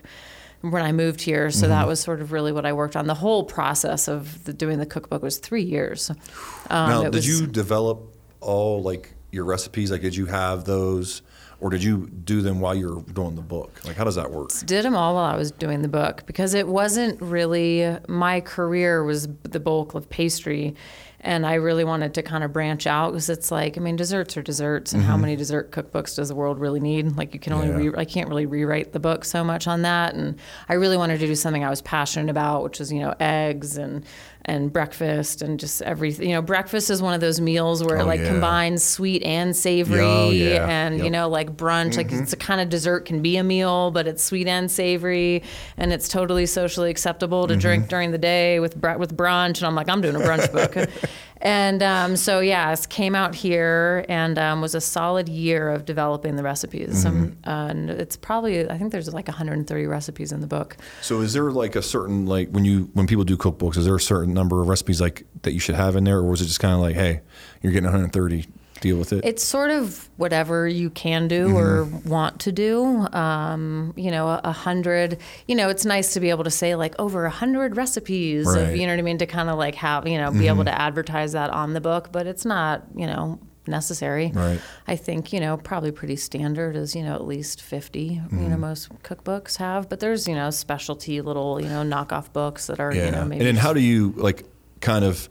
when 0.62 0.82
i 0.84 0.90
moved 0.90 1.20
here 1.20 1.48
so 1.52 1.60
Mm-hmm. 1.62 1.70
that 1.70 1.86
was 1.86 2.00
sort 2.00 2.20
of 2.20 2.32
really 2.32 2.50
what 2.50 2.66
i 2.66 2.72
worked 2.72 2.96
on 2.96 3.06
the 3.06 3.14
whole 3.14 3.44
process 3.44 4.08
of 4.08 4.42
the, 4.44 4.52
doing 4.52 4.80
the 4.80 4.86
cookbook 4.86 5.22
was 5.22 5.38
three 5.38 5.62
years 5.62 6.10
um, 6.10 6.90
now 6.90 7.02
did 7.04 7.14
was- 7.14 7.28
you 7.28 7.46
develop 7.46 8.02
all 8.40 8.82
like 8.82 9.12
your 9.30 9.44
recipes? 9.44 9.90
Like 9.90 10.00
did 10.02 10.16
you 10.16 10.26
have 10.26 10.64
those, 10.64 11.22
or 11.60 11.70
did 11.70 11.82
you 11.82 12.08
do 12.24 12.40
them 12.42 12.60
while 12.60 12.74
you're 12.74 13.02
doing 13.02 13.34
the 13.34 13.42
book? 13.42 13.80
Like 13.84 13.96
how 13.96 14.04
does 14.04 14.14
that 14.16 14.30
work? 14.30 14.50
did 14.64 14.84
them 14.84 14.94
all 14.96 15.14
while 15.14 15.24
I 15.24 15.36
was 15.36 15.50
doing 15.50 15.82
the 15.82 15.88
book 15.88 16.24
because 16.26 16.54
it 16.54 16.66
wasn't 16.68 17.20
really 17.20 17.96
my 18.08 18.40
career 18.40 19.04
was 19.04 19.28
the 19.42 19.60
bulk 19.60 19.94
of 19.94 20.08
pastry 20.08 20.74
and 21.20 21.44
I 21.44 21.54
really 21.54 21.82
wanted 21.82 22.14
to 22.14 22.22
kind 22.22 22.44
of 22.44 22.52
branch 22.52 22.86
out 22.86 23.10
because 23.10 23.28
it's 23.28 23.50
like 23.50 23.76
I 23.76 23.80
mean 23.80 23.96
desserts 23.96 24.36
are 24.36 24.42
desserts 24.42 24.92
and 24.92 25.02
how 25.02 25.16
many 25.16 25.34
dessert 25.34 25.72
cookbooks 25.72 26.14
does 26.14 26.28
the 26.28 26.36
world 26.36 26.60
really 26.60 26.78
need 26.78 27.16
like 27.16 27.34
you 27.34 27.40
can 27.40 27.52
only 27.52 27.66
Mm-hmm. 27.68 27.80
Yeah. 27.82 27.90
re- 27.90 27.98
I 27.98 28.04
can't 28.04 28.28
really 28.28 28.46
rewrite 28.46 28.92
the 28.92 29.00
book 29.00 29.24
so 29.24 29.42
much 29.42 29.66
on 29.66 29.82
that 29.82 30.14
and 30.14 30.38
I 30.68 30.74
really 30.74 30.96
wanted 30.96 31.18
to 31.18 31.26
do 31.26 31.34
something 31.34 31.64
I 31.64 31.70
was 31.70 31.82
passionate 31.82 32.30
about 32.30 32.62
which 32.62 32.80
is 32.80 32.92
you 32.92 33.00
know 33.00 33.14
eggs 33.18 33.76
and 33.76 34.04
and 34.44 34.72
breakfast 34.72 35.42
and 35.42 35.60
just 35.60 35.82
everything 35.82 36.28
you 36.30 36.34
know 36.34 36.40
breakfast 36.42 36.88
is 36.90 37.02
one 37.02 37.12
of 37.12 37.20
those 37.20 37.40
meals 37.40 37.84
where 37.84 37.98
Oh, 37.98 38.02
it 38.02 38.04
like 38.04 38.20
yeah. 38.20 38.28
combines 38.28 38.82
sweet 38.82 39.22
and 39.22 39.54
savory 39.54 40.00
Oh, 40.00 40.30
yeah. 40.30 40.66
and 40.66 40.98
you 41.04 41.10
know 41.10 41.28
like 41.28 41.56
brunch 41.56 41.96
like 41.96 42.08
mm-hmm. 42.08 42.22
it's 42.22 42.32
a 42.32 42.36
kind 42.36 42.60
of 42.60 42.68
dessert 42.68 43.04
can 43.04 43.20
be 43.20 43.36
a 43.36 43.44
meal 43.44 43.90
but 43.90 44.06
it's 44.06 44.24
sweet 44.24 44.46
and 44.46 44.70
savory 44.70 45.42
and 45.76 45.92
it's 45.92 46.08
totally 46.08 46.46
socially 46.46 46.90
acceptable 46.90 47.46
to 47.46 47.54
mm-hmm. 47.54 47.60
drink 47.60 47.88
during 47.88 48.10
the 48.10 48.18
day 48.18 48.60
with 48.60 48.76
with 48.98 49.16
brunch. 49.16 49.58
And 49.58 49.64
I'm 49.64 49.74
like 49.74 49.88
I'm 49.88 50.00
doing 50.00 50.16
a 50.16 50.20
brunch 50.20 50.50
book 50.52 50.88
and 51.40 51.82
um, 51.82 52.16
so 52.16 52.40
yeah 52.40 52.72
it 52.72 52.88
came 52.88 53.14
out 53.14 53.34
here 53.34 54.04
and 54.08 54.38
um, 54.38 54.60
was 54.60 54.74
a 54.74 54.80
solid 54.80 55.28
year 55.28 55.70
of 55.70 55.84
developing 55.84 56.36
the 56.36 56.42
recipes. 56.42 57.04
Um, 57.04 57.36
and 57.44 57.90
it's 57.90 58.16
probably 58.16 58.68
I 58.68 58.78
think 58.78 58.92
there's 58.92 59.12
like 59.12 59.28
130 59.28 59.86
recipes 59.86 60.32
in 60.32 60.40
the 60.40 60.46
book. 60.46 60.76
So 61.02 61.20
is 61.20 61.32
there 61.32 61.50
like 61.50 61.76
a 61.76 61.82
certain 61.82 62.26
like 62.26 62.50
when 62.50 62.64
you 62.64 62.90
when 62.94 63.06
people 63.06 63.24
do 63.24 63.36
cookbooks, 63.36 63.76
is 63.76 63.84
there 63.84 63.96
a 63.96 64.00
certain 64.00 64.34
number 64.34 64.60
of 64.60 64.68
recipes 64.68 65.00
like 65.00 65.24
that 65.42 65.52
you 65.52 65.60
should 65.60 65.74
have 65.74 65.96
in 65.96 66.04
there, 66.04 66.18
or 66.18 66.28
was 66.30 66.40
it 66.40 66.46
just 66.46 66.60
kind 66.60 66.74
of 66.74 66.80
like, 66.80 66.94
hey, 66.94 67.20
you're 67.62 67.72
getting 67.72 67.84
130, 67.84 68.46
deal 68.80 68.96
with 68.96 69.12
it? 69.12 69.24
It's 69.24 69.42
sort 69.42 69.70
of 69.70 70.08
whatever 70.16 70.66
you 70.66 70.90
can 70.90 71.28
do 71.28 71.56
or 71.56 71.84
want 71.84 72.40
to 72.40 72.52
do. 72.52 73.06
Um, 73.12 73.92
you 73.96 74.10
know, 74.10 74.28
a, 74.28 74.40
a 74.44 74.52
hundred. 74.52 75.18
You 75.46 75.54
know, 75.54 75.68
it's 75.68 75.84
nice 75.84 76.12
to 76.14 76.20
be 76.20 76.30
able 76.30 76.44
to 76.44 76.50
say 76.50 76.74
like 76.74 76.94
over 76.98 77.24
a 77.24 77.30
hundred 77.30 77.76
recipes. 77.76 78.52
Of, 78.54 78.76
you 78.76 78.86
know 78.86 78.92
what 78.92 78.98
I 78.98 79.02
mean? 79.02 79.18
To 79.18 79.26
kind 79.26 79.48
of 79.48 79.58
like 79.58 79.74
have 79.76 80.06
you 80.06 80.18
know 80.18 80.30
be 80.30 80.48
able 80.48 80.64
to 80.64 80.80
advertise 80.80 81.32
that 81.32 81.50
on 81.50 81.74
the 81.74 81.80
book, 81.80 82.10
but 82.12 82.26
it's 82.26 82.44
not 82.44 82.84
you 82.94 83.06
know 83.06 83.38
necessary. 83.68 84.32
Right. 84.34 84.60
I 84.86 84.96
think 84.96 85.32
you 85.32 85.40
know 85.40 85.56
probably 85.56 85.92
pretty 85.92 86.16
standard 86.16 86.74
is 86.74 86.96
you 86.96 87.02
know 87.02 87.14
at 87.14 87.26
least 87.26 87.60
50 87.62 88.22
You 88.32 88.48
know 88.48 88.56
most 88.56 88.90
cookbooks 89.02 89.56
have, 89.58 89.88
but 89.88 90.00
there's 90.00 90.26
you 90.26 90.34
know 90.34 90.50
specialty 90.50 91.20
little 91.20 91.60
you 91.60 91.68
know 91.68 91.82
knockoff 91.82 92.32
books 92.32 92.66
that 92.66 92.80
are 92.80 92.94
you 92.94 93.10
know 93.10 93.24
maybe. 93.24 93.40
and 93.40 93.46
then 93.46 93.56
how 93.56 93.72
do 93.72 93.80
you 93.80 94.14
like 94.16 94.44
kind 94.80 95.04
of 95.04 95.28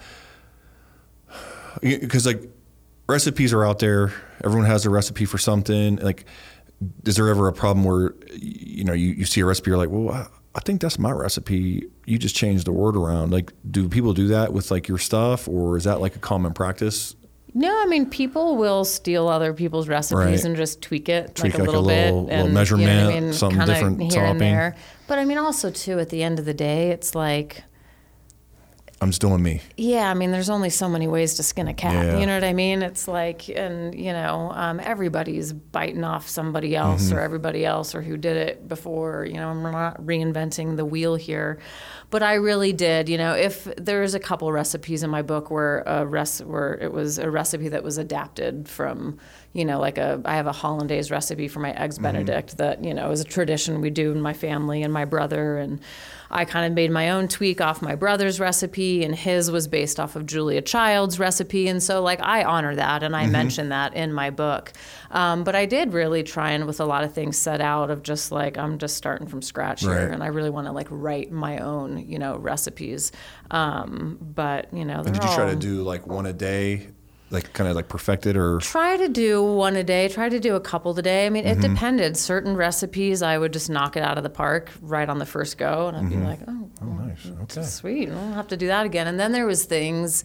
because 1.81 2.25
like 2.25 2.49
recipes 3.07 3.53
are 3.53 3.65
out 3.65 3.79
there 3.79 4.13
everyone 4.43 4.67
has 4.67 4.85
a 4.85 4.89
recipe 4.89 5.25
for 5.25 5.37
something 5.37 5.95
like 5.97 6.25
is 7.05 7.15
there 7.15 7.29
ever 7.29 7.47
a 7.47 7.53
problem 7.53 7.83
where 7.85 8.13
you 8.33 8.83
know 8.83 8.93
you, 8.93 9.07
you 9.13 9.25
see 9.25 9.41
a 9.41 9.45
recipe 9.45 9.69
you're 9.71 9.77
like 9.77 9.89
well 9.89 10.13
I, 10.13 10.27
I 10.55 10.59
think 10.61 10.81
that's 10.81 10.99
my 10.99 11.11
recipe 11.11 11.87
you 12.05 12.17
just 12.17 12.35
changed 12.35 12.65
the 12.65 12.71
word 12.71 12.95
around 12.95 13.31
like 13.31 13.51
do 13.69 13.87
people 13.89 14.13
do 14.13 14.27
that 14.29 14.53
with 14.53 14.71
like 14.71 14.87
your 14.87 14.97
stuff 14.97 15.47
or 15.47 15.77
is 15.77 15.85
that 15.85 16.01
like 16.01 16.15
a 16.15 16.19
common 16.19 16.53
practice 16.53 17.15
No, 17.53 17.71
I 17.81 17.85
mean 17.85 18.09
people 18.09 18.57
will 18.57 18.83
steal 18.85 19.27
other 19.27 19.53
people's 19.53 19.87
recipes 19.87 20.17
Right. 20.17 20.43
and 20.45 20.55
just 20.55 20.81
tweak 20.81 21.09
it 21.09 21.33
Tweak 21.35 21.53
like 21.53 21.59
a 21.59 21.63
like 21.63 21.67
a 21.75 21.79
little 21.79 21.83
little- 21.83 22.25
bit 22.25 22.31
little 22.35 22.45
and 22.45 22.53
measurement, 22.53 22.87
you 22.89 22.95
know 22.95 23.09
I 23.09 23.19
mean? 23.21 23.33
something 23.33 23.65
different 23.65 24.01
here 24.01 24.09
topping. 24.11 24.29
and 24.29 24.41
there. 24.41 24.75
But 25.07 25.19
I 25.19 25.25
mean 25.25 25.37
also 25.37 25.71
too 25.71 25.99
at 25.99 26.09
the 26.09 26.21
end 26.23 26.37
of 26.39 26.45
the 26.45 26.53
day 26.53 26.89
it's 26.91 27.15
like 27.15 27.63
i'm 29.01 29.09
just 29.09 29.21
doing 29.21 29.41
me 29.43 29.61
yeah, 29.77 30.09
I 30.09 30.15
mean 30.15 30.31
there's 30.31 30.49
only 30.49 30.69
so 30.71 30.89
many 30.89 31.07
ways 31.07 31.35
to 31.35 31.43
skin 31.43 31.67
a 31.67 31.73
cat. 31.73 31.93
Yeah. 31.93 32.19
You 32.19 32.25
know 32.25 32.33
what 32.33 32.43
I 32.43 32.53
mean? 32.53 32.81
It's 32.81 33.07
like 33.07 33.47
and 33.47 33.93
you 33.93 34.11
know, 34.11 34.51
um, 34.53 34.79
everybody's 34.79 35.53
biting 35.53 36.03
off 36.03 36.27
somebody 36.27 36.75
else 36.75 37.03
Mm-hmm. 37.09 37.17
or 37.17 37.21
everybody 37.21 37.63
else 37.63 37.93
or 37.93 38.01
who 38.01 38.17
did 38.17 38.37
it 38.37 38.67
before. 38.67 39.25
You 39.25 39.35
know, 39.35 39.49
I'm 39.49 39.61
not 39.61 40.01
reinventing 40.01 40.77
the 40.77 40.85
wheel 40.85 41.15
here. 41.15 41.59
But 42.09 42.23
I 42.23 42.35
really 42.35 42.73
did, 42.73 43.07
you 43.09 43.17
know, 43.17 43.33
if 43.33 43.65
there's 43.77 44.13
a 44.15 44.19
couple 44.19 44.51
recipes 44.51 45.03
in 45.03 45.09
my 45.09 45.21
book 45.21 45.51
where 45.51 45.81
a 45.85 46.05
res- 46.05 46.41
where 46.43 46.73
it 46.75 46.91
was 46.91 47.19
a 47.19 47.29
recipe 47.29 47.69
that 47.69 47.83
was 47.83 47.97
adapted 47.99 48.67
from, 48.67 49.17
you 49.53 49.65
know, 49.65 49.79
like 49.79 49.97
a 49.99 50.19
I 50.25 50.35
have 50.37 50.47
a 50.47 50.51
hollandaise 50.53 51.11
recipe 51.11 51.47
for 51.47 51.59
my 51.59 51.71
eggs 51.71 51.95
Mm-hmm. 51.97 52.03
Benedict 52.03 52.57
that 52.57 52.83
you 52.83 52.93
know 52.95 53.11
is 53.11 53.21
a 53.21 53.25
tradition 53.25 53.79
we 53.81 53.89
do 53.91 54.11
in 54.11 54.21
my 54.21 54.33
family 54.33 54.81
and 54.83 54.91
my 54.91 55.05
brother 55.05 55.57
and. 55.57 55.79
I 56.29 56.45
kind 56.45 56.65
of 56.65 56.73
made 56.73 56.91
my 56.91 57.09
own 57.09 57.27
tweak 57.27 57.61
off 57.61 57.81
my 57.81 57.95
brother's 57.95 58.39
recipe, 58.39 59.03
and 59.03 59.15
his 59.15 59.49
was 59.51 59.67
based 59.67 59.99
off 59.99 60.15
of 60.15 60.25
Julia 60.25 60.61
Child's 60.61 61.19
recipe. 61.19 61.67
And 61.67 61.81
so, 61.81 62.01
like, 62.01 62.21
I 62.21 62.43
honor 62.43 62.75
that 62.75 63.03
and 63.03 63.15
I 63.15 63.23
Mm-hmm. 63.23 63.31
mention 63.31 63.69
that 63.69 63.93
in 63.93 64.13
my 64.13 64.29
book. 64.29 64.73
Um, 65.11 65.43
but 65.43 65.55
I 65.55 65.65
did 65.65 65.93
really 65.93 66.23
try 66.23 66.51
and, 66.51 66.65
with 66.67 66.79
a 66.79 66.85
lot 66.85 67.03
of 67.03 67.13
things, 67.13 67.37
set 67.37 67.61
out 67.61 67.89
of 67.89 68.03
just 68.03 68.31
like, 68.31 68.57
I'm 68.57 68.77
just 68.77 68.97
starting 68.97 69.27
from 69.27 69.41
scratch 69.41 69.81
here. 69.81 70.07
And 70.07 70.23
I 70.23 70.27
really 70.27 70.49
want 70.49 70.67
to, 70.67 70.71
like, 70.73 70.87
write 70.89 71.31
my 71.31 71.59
own, 71.59 71.97
you 72.07 72.19
know, 72.19 72.37
recipes. 72.37 73.11
Um, 73.51 74.17
but, 74.21 74.73
you 74.73 74.85
know, 74.85 75.01
And 75.05 75.13
did 75.13 75.23
you 75.23 75.29
try 75.29 75.45
to 75.49 75.55
do 75.55 75.83
like 75.83 76.07
one 76.07 76.25
a 76.25 76.33
day, 76.33 76.87
like 77.29 77.51
kind 77.53 77.69
of 77.69 77.75
like 77.75 77.89
perfected 77.89 78.37
or? 78.37 78.59
try 78.59 78.95
to 78.97 79.09
do 79.09 79.43
one 79.43 79.75
a 79.75 79.83
day 79.83 80.07
try 80.07 80.29
to 80.29 80.39
do 80.39 80.55
a 80.55 80.59
couple 80.59 80.97
a 80.97 81.01
day 81.01 81.25
i 81.25 81.29
mean 81.29 81.45
it 81.45 81.57
Mm-hmm. 81.57 81.73
depended 81.73 82.15
certain 82.17 82.55
recipes 82.55 83.21
i 83.21 83.37
would 83.37 83.51
just 83.53 83.69
knock 83.69 83.97
it 83.97 84.03
out 84.03 84.17
of 84.17 84.23
the 84.23 84.29
park 84.29 84.71
right 84.81 85.09
on 85.09 85.17
the 85.19 85.25
first 85.25 85.57
go 85.57 85.87
and 85.87 85.97
i'd 85.97 86.03
Mm-hmm. 86.03 86.21
be 86.21 86.25
like 86.25 86.39
oh, 86.47 86.69
Oh, 86.81 86.85
nice. 86.85 87.31
Okay. 87.43 87.63
sweet 87.63 88.09
i 88.09 88.13
don't 88.13 88.33
have 88.33 88.47
to 88.47 88.57
do 88.57 88.67
that 88.67 88.85
again 88.85 89.07
and 89.07 89.19
then 89.19 89.31
there 89.31 89.45
was 89.45 89.65
things 89.65 90.23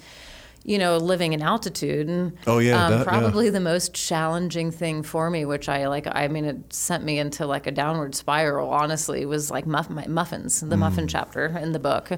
you 0.64 0.78
know 0.78 0.96
living 0.98 1.32
in 1.32 1.42
altitude 1.42 2.08
and 2.08 2.36
Oh, 2.46 2.58
yeah, 2.60 2.84
um, 2.84 2.92
that- 2.92 2.98
yeah. 2.98 3.04
probably 3.04 3.50
the 3.50 3.58
most 3.58 3.94
challenging 3.94 4.70
thing 4.70 5.02
for 5.02 5.28
me 5.28 5.44
which 5.44 5.68
i 5.68 5.88
like 5.88 6.06
i 6.06 6.28
mean 6.28 6.44
it 6.44 6.72
sent 6.72 7.02
me 7.04 7.18
into 7.18 7.46
like 7.46 7.66
a 7.66 7.72
downward 7.72 8.14
spiral 8.14 8.70
honestly 8.70 9.26
was 9.26 9.50
like 9.50 9.66
muff, 9.66 9.90
my 9.90 10.06
muffins 10.06 10.60
the 10.60 10.76
Mm. 10.76 10.80
muffin 10.80 11.08
chapter 11.08 11.46
in 11.58 11.72
the 11.72 11.80
book 11.80 12.10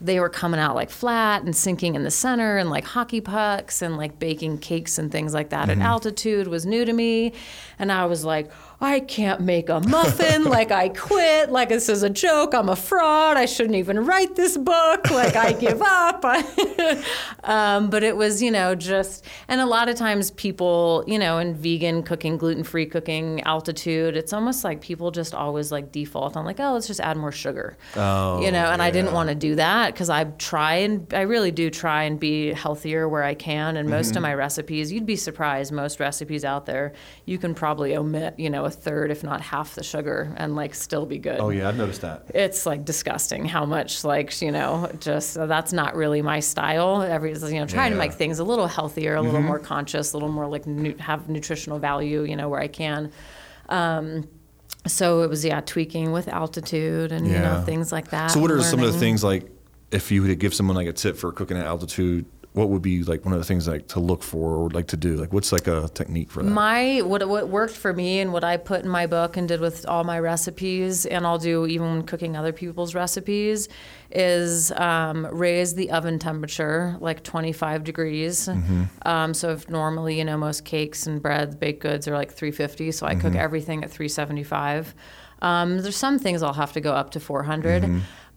they 0.00 0.20
were 0.20 0.28
coming 0.28 0.60
out 0.60 0.74
like 0.74 0.90
flat 0.90 1.42
and 1.42 1.56
sinking 1.56 1.94
in 1.94 2.02
the 2.04 2.10
center 2.10 2.58
and 2.58 2.68
like 2.68 2.84
hockey 2.84 3.20
pucks 3.20 3.80
and 3.80 3.96
like 3.96 4.18
baking 4.18 4.58
cakes 4.58 4.98
and 4.98 5.10
things 5.10 5.32
like 5.32 5.48
that 5.50 5.68
Mm-hmm. 5.68 5.80
at 5.80 5.86
altitude 5.88 6.48
was 6.48 6.66
new 6.66 6.84
to 6.84 6.92
me 6.92 7.32
and 7.78 7.90
i 7.90 8.04
was 8.04 8.22
like 8.24 8.50
i 8.80 9.00
can't 9.00 9.40
make 9.40 9.68
a 9.68 9.80
muffin 9.80 10.44
like 10.56 10.70
i 10.70 10.88
quit 10.88 11.50
like 11.50 11.68
this 11.68 11.88
is 11.88 12.02
a 12.02 12.10
joke 12.10 12.54
i'm 12.54 12.68
a 12.68 12.76
fraud 12.76 13.36
i 13.36 13.46
shouldn't 13.46 13.74
even 13.76 14.04
write 14.04 14.36
this 14.36 14.56
book 14.56 15.10
like 15.10 15.34
i 15.36 15.52
give 15.66 15.80
up. 15.82 16.24
Um, 17.44 17.90
but 17.90 18.02
it 18.02 18.16
was 18.16 18.42
you 18.42 18.50
know 18.50 18.74
just 18.74 19.24
and 19.48 19.60
a 19.60 19.66
lot 19.66 19.88
of 19.88 19.94
times 19.96 20.30
people 20.32 21.04
you 21.06 21.18
know 21.18 21.38
in 21.38 21.54
vegan 21.54 22.02
cooking 22.02 22.36
gluten-free 22.36 22.86
cooking 22.86 23.40
altitude 23.42 24.16
it's 24.16 24.32
almost 24.32 24.64
like 24.64 24.80
people 24.80 25.10
just 25.12 25.32
always 25.34 25.70
like 25.70 25.92
default 25.92 26.36
on 26.36 26.44
like 26.44 26.58
oh 26.58 26.72
let's 26.72 26.86
just 26.88 27.00
add 27.00 27.16
more 27.16 27.30
sugar. 27.32 27.76
Oh, 27.96 28.40
you 28.42 28.50
know 28.50 28.66
and 28.66 28.82
i 28.82 28.90
didn't 28.90 29.12
want 29.12 29.28
to 29.28 29.34
do 29.34 29.54
that 29.56 29.92
because 29.92 30.10
i 30.10 30.24
try 30.24 30.74
and 30.76 31.12
i 31.14 31.20
really 31.22 31.50
do 31.52 31.70
try 31.70 32.02
and 32.04 32.18
be 32.18 32.52
healthier 32.52 33.08
where 33.08 33.22
i 33.22 33.34
can 33.34 33.76
and 33.76 33.88
most 33.88 34.08
Mm-hmm. 34.08 34.18
of 34.18 34.22
my 34.22 34.34
recipes 34.34 34.90
you'd 34.92 35.06
be 35.06 35.16
surprised 35.16 35.72
most 35.72 35.98
recipes 36.00 36.44
out 36.44 36.66
there 36.66 36.92
you 37.26 37.38
can 37.38 37.54
probably 37.54 37.96
omit 37.96 38.34
you 38.38 38.50
know 38.50 38.64
a 38.66 38.70
third 38.70 39.10
if 39.10 39.24
not 39.24 39.40
half 39.40 39.74
the 39.74 39.82
sugar 39.82 40.34
and 40.36 40.54
like 40.54 40.74
still 40.74 41.06
be 41.06 41.18
good 41.18 41.40
Oh 41.40 41.48
yeah, 41.48 41.68
I've 41.68 41.76
noticed 41.78 42.02
that. 42.02 42.26
it's 42.34 42.66
like 42.66 42.84
disgusting 42.84 43.46
how 43.46 43.64
much 43.64 44.04
like 44.04 44.42
you 44.42 44.52
know 44.52 44.90
just 45.00 45.34
that's 45.34 45.72
not 45.72 45.96
really 45.96 46.20
my 46.20 46.40
style 46.40 47.00
every 47.00 47.32
you 47.32 47.38
know 47.38 47.66
trying 47.66 47.66
to 47.66 47.74
Yeah. 47.74 47.88
Mm-hmm. 47.90 47.98
make 47.98 48.12
things 48.12 48.38
a 48.38 48.44
little 48.44 48.66
healthier 48.66 49.14
a 49.14 49.22
little 49.22 49.40
more 49.40 49.58
conscious 49.58 50.12
a 50.12 50.16
little 50.16 50.28
more 50.32 50.46
like 50.46 50.66
nu- 50.66 50.96
have 50.98 51.28
nutritional 51.30 51.78
value 51.78 52.22
you 52.24 52.36
know 52.36 52.48
where 52.50 52.60
i 52.60 52.68
can 52.68 53.10
um, 53.70 54.28
so 54.86 55.22
it 55.22 55.30
was 55.30 55.44
yeah 55.44 55.60
tweaking 55.60 56.12
with 56.12 56.28
altitude 56.28 57.10
and 57.12 57.26
you 57.26 57.38
know 57.38 57.62
things 57.64 57.90
like 57.92 58.10
that 58.10 58.30
So 58.30 58.40
what 58.40 58.50
are 58.50 58.56
and 58.56 58.64
some 58.64 58.80
of 58.82 58.92
the 58.92 58.98
things 58.98 59.24
like 59.24 59.50
if 59.90 60.10
you 60.10 60.22
were 60.22 60.28
to 60.28 60.34
give 60.36 60.52
someone 60.54 60.76
like 60.76 60.88
a 60.88 60.92
tip 60.92 61.16
for 61.16 61.30
cooking 61.32 61.56
at 61.56 61.64
altitude? 61.64 62.26
What 62.56 62.70
would 62.70 62.80
be 62.80 63.02
like 63.04 63.22
one 63.26 63.34
of 63.34 63.38
the 63.38 63.44
things 63.44 63.68
like 63.68 63.86
to 63.88 64.00
look 64.00 64.22
for 64.22 64.56
or 64.56 64.70
like 64.70 64.86
to 64.86 64.96
do? 64.96 65.16
Like 65.16 65.30
what's 65.30 65.52
like 65.52 65.66
a 65.66 65.90
technique 65.92 66.30
for 66.30 66.42
that? 66.42 66.48
My 66.48 67.02
what 67.02 67.28
what 67.28 67.50
worked 67.50 67.76
for 67.76 67.92
me 67.92 68.20
and 68.20 68.32
what 68.32 68.44
I 68.44 68.56
put 68.56 68.82
in 68.82 68.88
my 68.88 69.06
book 69.06 69.36
and 69.36 69.46
did 69.46 69.60
with 69.60 69.84
all 69.86 70.04
my 70.04 70.18
recipes, 70.18 71.04
and 71.04 71.26
I'll 71.26 71.36
do 71.36 71.66
even 71.66 71.86
when 71.86 72.02
cooking 72.04 72.34
other 72.34 72.52
people's 72.54 72.94
recipes, 72.94 73.68
is 74.10 74.72
um, 74.72 75.26
raise 75.30 75.74
the 75.74 75.90
oven 75.90 76.18
temperature 76.18 76.96
like 76.98 77.22
25 77.24 77.84
degrees. 77.84 78.48
Um, 79.02 79.34
so 79.34 79.50
if 79.50 79.68
normally 79.68 80.16
you 80.16 80.24
know 80.24 80.38
most 80.38 80.64
cakes 80.64 81.06
and 81.06 81.20
bread, 81.20 81.60
baked 81.60 81.82
goods 81.82 82.08
are 82.08 82.14
like 82.14 82.32
350, 82.32 82.90
so 82.92 83.06
I 83.06 83.16
cook 83.16 83.34
everything 83.34 83.84
at 83.84 83.90
375. 83.90 84.94
Um, 85.42 85.80
there's 85.82 85.94
some 85.96 86.18
things 86.18 86.42
I'll 86.42 86.54
have 86.54 86.72
to 86.72 86.80
go 86.80 86.94
up 86.94 87.10
to 87.10 87.20
400. 87.20 87.84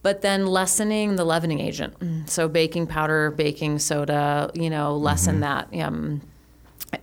But 0.02 0.22
then 0.22 0.46
lessening 0.48 1.18
the 1.18 1.26
leavening 1.26 1.60
agent, 1.60 2.30
so 2.30 2.48
baking 2.48 2.88
powder, 2.88 3.32
baking 3.32 3.80
soda, 3.80 4.50
you 4.54 4.70
know, 4.70 4.96
lessen 4.96 5.42
that. 5.42 5.68
Um, 5.78 6.22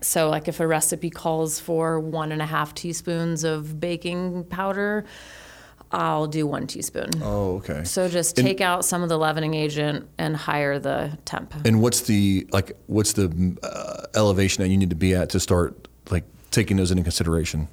so, 0.01 0.31
like 0.31 0.49
if 0.49 0.61
a 0.61 0.67
recipe 0.67 1.11
calls 1.11 1.61
for 1.61 2.01
one 2.01 2.33
and 2.33 2.41
a 2.41 2.47
half 2.47 2.75
teaspoons 2.75 3.45
of 3.45 3.79
baking 3.79 4.45
powder, 4.45 5.05
I'll 5.93 6.27
do 6.27 6.47
one 6.47 6.67
teaspoon. 6.67 7.11
oh, 7.23 7.57
okay. 7.57 7.85
So 7.85 8.09
just 8.09 8.39
And- 8.39 8.47
take 8.47 8.61
out 8.63 8.85
some 8.85 9.03
of 9.03 9.09
the 9.11 9.19
leavening 9.19 9.53
agent 9.55 10.09
and 10.19 10.35
higher 10.37 10.79
the 10.79 11.17
temp. 11.27 11.55
And 11.67 11.83
what's 11.83 12.01
the 12.01 12.47
like? 12.51 12.73
What's 12.87 13.13
the 13.13 13.57
uh, 13.63 14.07
elevation 14.19 14.63
that 14.65 14.69
you 14.71 14.77
need 14.79 14.91
to 14.91 14.97
be 14.97 15.15
at 15.15 15.29
to 15.31 15.39
start 15.41 15.87
like 16.11 16.25
taking 16.51 16.79
those 16.79 16.91
into 16.91 17.03
consideration? 17.03 17.69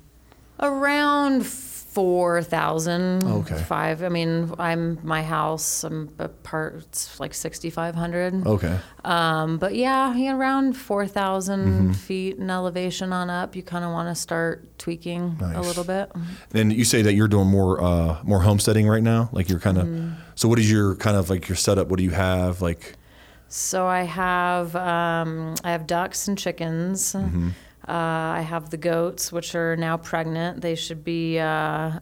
Around 0.59 1.45
four 1.93 2.41
thousand. 2.43 3.23
Okay. 3.23 3.57
Five. 3.63 4.03
I 4.03 4.09
mean, 4.09 4.53
I'm 4.59 4.99
my 5.03 5.21
house. 5.23 5.83
I'm 5.83 6.09
a 6.19 6.27
part. 6.27 6.75
It's 6.75 7.19
like 7.19 7.33
sixty 7.33 7.69
five 7.69 7.95
hundred. 7.95 8.45
Okay. 8.45 8.77
Um, 9.05 9.57
but 9.57 9.75
yeah, 9.75 10.15
yeah, 10.15 10.33
around 10.35 10.73
4,000 10.77 11.65
Mm-hmm. 11.65 11.91
feet 11.91 12.37
in 12.37 12.49
elevation 12.49 13.11
on 13.11 13.29
up, 13.29 13.53
you 13.55 13.61
kind 13.63 13.83
of 13.83 13.91
want 13.91 14.07
to 14.07 14.15
start 14.15 14.79
tweaking 14.79 15.37
a 15.41 15.61
little 15.61 15.83
bit. 15.83 16.09
And 16.53 16.71
you 16.71 16.85
say 16.85 17.01
that 17.01 17.13
you're 17.13 17.27
doing 17.27 17.47
more 17.47 17.81
uh, 17.83 18.19
more 18.23 18.41
homesteading 18.41 18.87
right 18.87 19.03
now. 19.03 19.29
Like 19.33 19.49
you're 19.49 19.59
kind 19.59 19.77
of. 19.77 19.87
Mm-hmm. 19.87 20.13
So 20.35 20.47
what 20.47 20.57
is 20.59 20.71
your 20.71 20.95
kind 20.95 21.17
of 21.17 21.29
like 21.29 21.49
your 21.49 21.55
setup? 21.57 21.89
What 21.89 21.97
do 21.97 22.03
you 22.03 22.11
have? 22.11 22.61
Like 22.61 22.95
So 23.49 23.85
I 23.87 24.03
have 24.03 24.75
um, 24.75 25.55
I 25.63 25.71
have 25.71 25.85
ducks 25.85 26.27
and 26.27 26.37
chickens. 26.37 27.13
Mm-hmm. 27.13 27.49
Uh, 27.87 27.91
I 27.91 28.41
have 28.47 28.69
the 28.69 28.77
goats, 28.77 29.31
which 29.31 29.55
are 29.55 29.75
now 29.75 29.97
pregnant. 29.97 30.61
They 30.61 30.75
should 30.75 31.03
be 31.03 31.39
uh, 31.39 31.99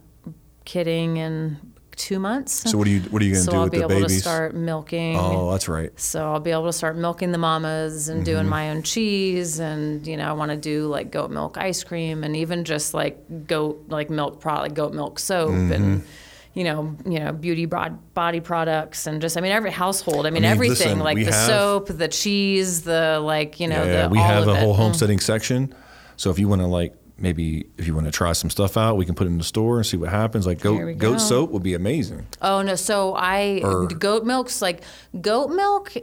kidding 0.65 1.17
in 1.17 1.57
two 1.97 2.19
months. 2.19 2.53
so 2.69 2.77
what 2.77 2.87
are 2.87 2.89
you 2.89 3.01
what 3.11 3.21
are 3.21 3.25
you 3.25 3.33
going 3.33 3.45
to 3.45 3.51
do? 3.51 3.51
So 3.51 3.51
do 3.51 3.57
I'll 3.57 3.63
with 3.63 3.71
be 3.73 3.95
able 3.95 4.07
to 4.07 4.09
start 4.09 4.55
milking. 4.55 5.17
Oh, 5.17 5.51
that's 5.51 5.67
right. 5.67 5.91
So 5.99 6.31
I'll 6.33 6.39
be 6.39 6.51
able 6.51 6.65
to 6.65 6.73
start 6.73 6.97
milking 6.97 7.31
the 7.31 7.37
mamas 7.37 8.09
and 8.09 8.23
doing 8.25 8.47
my 8.47 8.69
own 8.71 8.81
cheese, 8.83 9.59
and 9.59 10.05
you 10.07 10.17
know 10.17 10.27
I 10.29 10.33
want 10.33 10.51
to 10.51 10.57
do 10.57 10.87
like 10.87 11.11
goat 11.11 11.31
milk 11.31 11.57
ice 11.57 11.83
cream, 11.83 12.23
and 12.23 12.35
even 12.35 12.63
just 12.63 12.93
like 12.93 13.47
goat 13.47 13.85
like 13.89 14.09
milk 14.09 14.39
product, 14.39 14.63
like 14.63 14.73
goat 14.73 14.93
milk 14.93 15.19
soap, 15.19 15.49
and 15.49 16.03
you 16.53 16.63
know 16.63 16.95
you 17.05 17.19
know 17.19 17.31
beauty 17.31 17.65
broad 17.65 18.13
body 18.13 18.39
products, 18.39 19.07
and 19.07 19.21
just 19.21 19.37
I 19.37 19.41
mean 19.41 19.51
every 19.51 19.71
household. 19.71 20.25
I 20.25 20.29
mean, 20.29 20.43
mean, 20.43 20.51
everything 20.51 20.87
listen, 20.87 20.99
like 20.99 21.17
the 21.17 21.25
have- 21.25 21.47
soap, 21.47 21.87
the 21.87 22.07
cheese, 22.07 22.83
the 22.83 23.19
like 23.21 23.59
you 23.59 23.67
know 23.67 23.83
yeah, 23.83 24.03
the 24.03 24.09
we 24.09 24.19
all 24.19 24.25
have 24.25 24.47
a 24.47 24.55
whole 24.55 24.71
it. 24.71 24.73
Mm. 24.73 24.77
homesteading 24.77 25.19
section. 25.19 25.73
So 26.17 26.29
if 26.29 26.37
you 26.39 26.47
want 26.47 26.61
to 26.61 26.67
like 26.67 26.93
maybe 27.17 27.67
if 27.77 27.87
you 27.87 27.93
want 27.93 28.05
to 28.07 28.11
try 28.11 28.33
some 28.33 28.49
stuff 28.49 28.77
out, 28.77 28.97
we 28.97 29.05
can 29.05 29.15
put 29.15 29.27
it 29.27 29.29
in 29.29 29.37
the 29.37 29.43
store 29.43 29.77
and 29.77 29.85
see 29.85 29.97
what 29.97 30.09
happens. 30.09 30.45
Like 30.45 30.59
goat 30.59 30.77
go. 30.77 30.93
goat 30.95 31.17
soap 31.19 31.51
would 31.51 31.63
be 31.63 31.73
amazing. 31.73 32.27
Oh 32.41 32.61
no! 32.61 32.75
So 32.75 33.13
I 33.15 33.61
Or- 33.63 33.87
goat 33.87 34.25
milk's 34.25 34.61
like 34.61 34.81
goat 35.21 35.49
milk. 35.49 35.93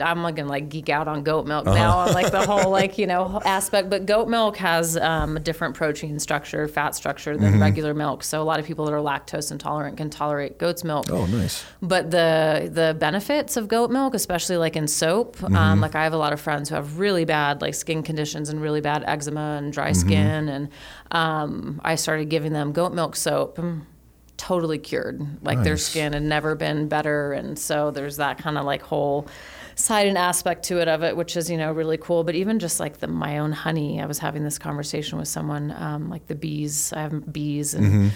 I'm 0.00 0.22
like 0.22 0.36
gonna 0.36 0.48
like 0.48 0.68
geek 0.68 0.88
out 0.88 1.08
on 1.08 1.22
goat 1.22 1.46
milk 1.46 1.66
Uh-huh. 1.66 1.76
now 1.76 1.98
on 1.98 2.12
like 2.12 2.30
the 2.30 2.46
whole 2.46 2.70
like 2.70 2.98
you 3.02 3.06
know 3.06 3.40
aspect. 3.44 3.90
But 3.90 4.06
goat 4.06 4.28
milk 4.28 4.56
has 4.58 4.96
um, 4.96 5.36
a 5.36 5.40
different 5.40 5.74
protein 5.74 6.18
structure, 6.18 6.66
fat 6.68 6.94
structure 6.94 7.36
than 7.36 7.52
Mm-hmm. 7.54 7.62
regular 7.62 7.94
milk. 7.94 8.22
So 8.22 8.40
a 8.42 8.44
lot 8.44 8.60
of 8.60 8.66
people 8.66 8.84
that 8.86 8.92
are 8.92 9.00
lactose 9.00 9.50
intolerant 9.50 9.96
can 9.96 10.10
tolerate 10.10 10.58
goat's 10.58 10.84
milk. 10.84 11.06
Oh, 11.10 11.26
nice. 11.26 11.64
But 11.82 12.10
the 12.10 12.70
the 12.72 12.96
benefits 12.98 13.56
of 13.56 13.68
goat 13.68 13.90
milk, 13.90 14.14
especially 14.14 14.56
like 14.56 14.76
in 14.76 14.86
soap, 14.88 15.36
Mm-hmm. 15.38 15.56
um, 15.56 15.80
like 15.80 15.94
I 15.94 16.04
have 16.04 16.12
a 16.12 16.18
lot 16.18 16.32
of 16.32 16.40
friends 16.40 16.68
who 16.68 16.74
have 16.74 16.98
really 16.98 17.24
bad 17.24 17.60
like 17.62 17.74
skin 17.74 18.02
conditions 18.02 18.48
and 18.48 18.60
really 18.60 18.80
bad 18.80 19.04
eczema 19.06 19.56
and 19.58 19.72
dry 19.72 19.90
Mm-hmm. 19.90 20.08
skin, 20.08 20.48
and 20.48 20.68
um, 21.10 21.80
I 21.84 21.94
started 21.96 22.28
giving 22.28 22.52
them 22.52 22.72
goat 22.72 22.92
milk 22.92 23.16
soap. 23.16 23.56
mm, 23.56 23.82
Totally 24.36 24.78
cured. 24.78 25.20
Like 25.42 25.64
their 25.64 25.76
skin 25.76 26.12
had 26.12 26.22
never 26.22 26.54
been 26.54 26.86
better, 26.86 27.32
and 27.32 27.58
so 27.58 27.90
there's 27.90 28.18
that 28.18 28.38
kind 28.38 28.56
of 28.56 28.64
like 28.64 28.82
whole 28.82 29.26
side 29.78 30.06
and 30.08 30.18
aspect 30.18 30.64
to 30.64 30.80
it 30.80 30.88
of 30.88 31.02
it, 31.02 31.16
which 31.16 31.36
is 31.36 31.48
you 31.50 31.56
know 31.56 31.72
really 31.72 31.96
cool. 31.96 32.24
But 32.24 32.34
even 32.34 32.58
just 32.58 32.80
like 32.80 32.98
the 32.98 33.06
my 33.06 33.38
own 33.38 33.52
honey, 33.52 34.00
I 34.02 34.06
was 34.06 34.18
having 34.18 34.44
this 34.44 34.58
conversation 34.58 35.18
with 35.18 35.28
someone 35.28 35.70
um, 35.76 36.10
like 36.10 36.26
the 36.26 36.34
bees. 36.34 36.92
I 36.92 37.02
have 37.02 37.32
bees 37.32 37.74
and. 37.74 37.86
Mm-hmm. 37.86 38.08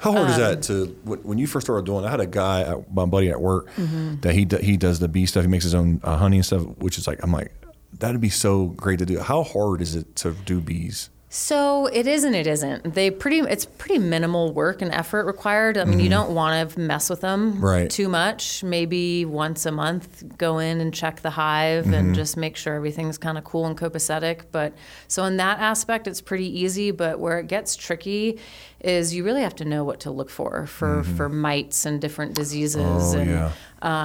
How 0.00 0.10
hard 0.10 0.28
is 0.30 0.34
Um, 0.34 0.40
that 0.40 0.62
to 0.64 0.86
when 1.04 1.18
when 1.20 1.38
you 1.38 1.46
first 1.46 1.66
started 1.66 1.86
doing? 1.86 2.04
I 2.04 2.10
had 2.10 2.18
a 2.18 2.26
guy, 2.26 2.62
at, 2.62 2.92
my 2.92 3.04
buddy 3.06 3.30
at 3.30 3.40
work, 3.40 3.70
Mm-hmm. 3.76 4.20
that 4.22 4.34
he 4.34 4.44
he 4.60 4.76
does 4.76 4.98
the 4.98 5.06
bee 5.06 5.24
stuff. 5.24 5.44
He 5.44 5.48
makes 5.48 5.62
his 5.62 5.72
own 5.74 6.00
uh, 6.02 6.16
honey 6.16 6.38
and 6.38 6.44
stuff, 6.46 6.62
which 6.78 6.98
is 6.98 7.06
like 7.06 7.22
I'm 7.22 7.30
like 7.30 7.52
that'd 8.00 8.20
be 8.20 8.28
so 8.28 8.66
great 8.66 8.98
to 8.98 9.06
do. 9.06 9.20
How 9.20 9.44
hard 9.44 9.80
is 9.80 9.94
it 9.94 10.16
to 10.16 10.32
do 10.32 10.60
bees? 10.60 11.10
So 11.36 11.86
it 11.86 12.06
is 12.06 12.22
and 12.22 12.36
it 12.36 12.46
isn't. 12.46 12.94
They 12.94 13.10
pretty 13.10 13.40
it's 13.40 13.64
pretty 13.66 13.98
minimal 13.98 14.52
work 14.52 14.80
and 14.82 14.92
effort 14.94 15.26
required. 15.26 15.76
I 15.76 15.84
mean, 15.84 15.98
you 15.98 16.08
don't 16.08 16.32
want 16.32 16.70
to 16.70 16.78
mess 16.78 17.10
with 17.10 17.22
them 17.22 17.54
Mm-hmm. 17.54 17.64
Right. 17.64 17.90
too 17.90 18.08
much. 18.08 18.62
Maybe 18.62 19.24
once 19.24 19.66
a 19.66 19.72
month, 19.72 20.38
go 20.38 20.58
in 20.60 20.80
and 20.80 20.94
check 20.94 21.22
the 21.22 21.30
hive 21.30 21.86
Mm-hmm. 21.86 21.94
and 21.94 22.14
just 22.14 22.36
make 22.36 22.54
sure 22.56 22.74
everything's 22.76 23.18
kind 23.18 23.36
of 23.36 23.42
cool 23.42 23.66
and 23.66 23.76
copacetic. 23.76 24.42
But 24.52 24.74
so 25.08 25.24
in 25.24 25.36
that 25.38 25.58
aspect, 25.58 26.06
it's 26.06 26.20
pretty 26.20 26.46
easy. 26.60 26.92
But 26.92 27.18
where 27.18 27.40
it 27.40 27.48
gets 27.48 27.74
tricky 27.74 28.38
is 28.84 29.14
you 29.14 29.24
really 29.24 29.40
have 29.42 29.54
to 29.56 29.64
know 29.64 29.82
what 29.84 30.00
to 30.00 30.10
look 30.10 30.30
for 30.30 30.66
for 30.66 31.02
for 31.02 31.28
mites 31.28 31.86
and 31.86 32.00
different 32.00 32.34
diseases. 32.34 32.82
Mm-hmm. 32.82 33.16
Oh, 33.16 33.20
and, 33.20 33.30
yeah. 33.30 33.52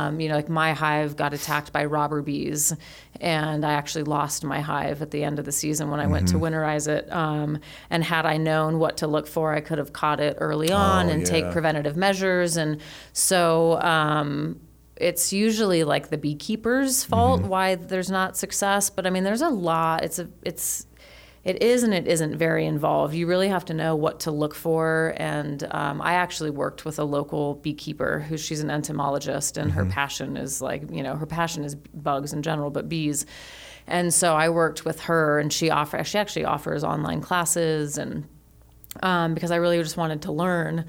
um, 0.07 0.19
you 0.19 0.29
know, 0.29 0.35
like 0.35 0.49
my 0.49 0.73
hive 0.73 1.15
got 1.15 1.33
attacked 1.33 1.73
by 1.73 1.85
robber 1.85 2.21
bees, 2.21 2.73
and 3.19 3.65
I 3.65 3.73
actually 3.73 4.05
lost 4.05 4.43
my 4.43 4.61
hive 4.61 5.01
at 5.01 5.11
the 5.11 5.23
end 5.23 5.37
of 5.39 5.45
the 5.45 5.51
season 5.51 5.89
when 5.91 5.99
I 5.99 6.07
went 6.07 6.29
to 6.29 6.35
Mm-hmm. 6.35 6.43
winterize 6.45 6.87
it. 6.87 7.11
Um, 7.11 7.59
and 7.89 8.03
had 8.03 8.25
I 8.25 8.37
known 8.37 8.79
what 8.79 8.97
to 8.97 9.07
look 9.07 9.27
for, 9.27 9.53
I 9.53 9.61
could 9.61 9.77
have 9.77 9.91
caught 9.93 10.19
it 10.19 10.37
early 10.39 10.71
on 10.71 11.07
Oh, 11.07 11.11
and 11.11 11.25
take 11.25 11.51
preventative 11.51 11.97
measures. 11.97 12.55
And 12.57 12.79
so 13.13 13.79
um, 13.81 14.59
it's 14.95 15.31
usually 15.33 15.83
like 15.83 16.09
the 16.09 16.17
beekeeper's 16.17 17.03
fault 17.03 17.41
Mm-hmm. 17.41 17.49
why 17.49 17.75
there's 17.75 18.09
not 18.09 18.37
success. 18.37 18.89
But 18.89 19.05
I 19.05 19.09
mean, 19.09 19.23
there's 19.23 19.41
a 19.41 19.49
lot. 19.49 20.03
It's 20.03 20.19
a 20.19 20.29
it's 20.43 20.85
it 21.49 21.63
is 21.63 21.81
and 21.81 21.95
it 21.95 22.07
isn't 22.07 22.37
very 22.37 22.67
involved. 22.67 23.15
You 23.15 23.25
really 23.25 23.47
have 23.47 23.65
to 23.65 23.73
know 23.73 23.95
what 23.95 24.19
to 24.21 24.31
look 24.31 24.53
for. 24.53 25.15
And 25.17 25.67
um, 25.71 25.99
I 25.99 26.13
actually 26.13 26.51
worked 26.51 26.85
with 26.85 26.99
a 26.99 27.03
local 27.03 27.55
beekeeper 27.55 28.19
who 28.19 28.37
she's 28.37 28.59
an 28.59 28.69
entomologist, 28.69 29.57
and 29.57 29.71
her 29.71 29.83
passion 29.85 30.37
is 30.37 30.61
like, 30.61 30.83
you 30.91 31.01
know, 31.01 31.15
her 31.15 31.25
passion 31.25 31.63
is 31.63 31.73
bugs 31.73 32.33
in 32.33 32.43
general, 32.43 32.69
but 32.69 32.87
bees. 32.87 33.25
And 33.87 34.13
so 34.13 34.35
I 34.35 34.49
worked 34.49 34.85
with 34.85 34.99
her, 35.01 35.39
and 35.39 35.51
she 35.51 35.71
offer 35.71 36.03
she 36.03 36.19
actually 36.19 36.45
offers 36.45 36.83
online 36.83 37.21
classes, 37.21 37.97
and 37.97 38.27
um, 39.01 39.33
because 39.33 39.49
I 39.49 39.55
really 39.55 39.81
just 39.81 39.97
wanted 39.97 40.21
to 40.23 40.31
learn 40.31 40.85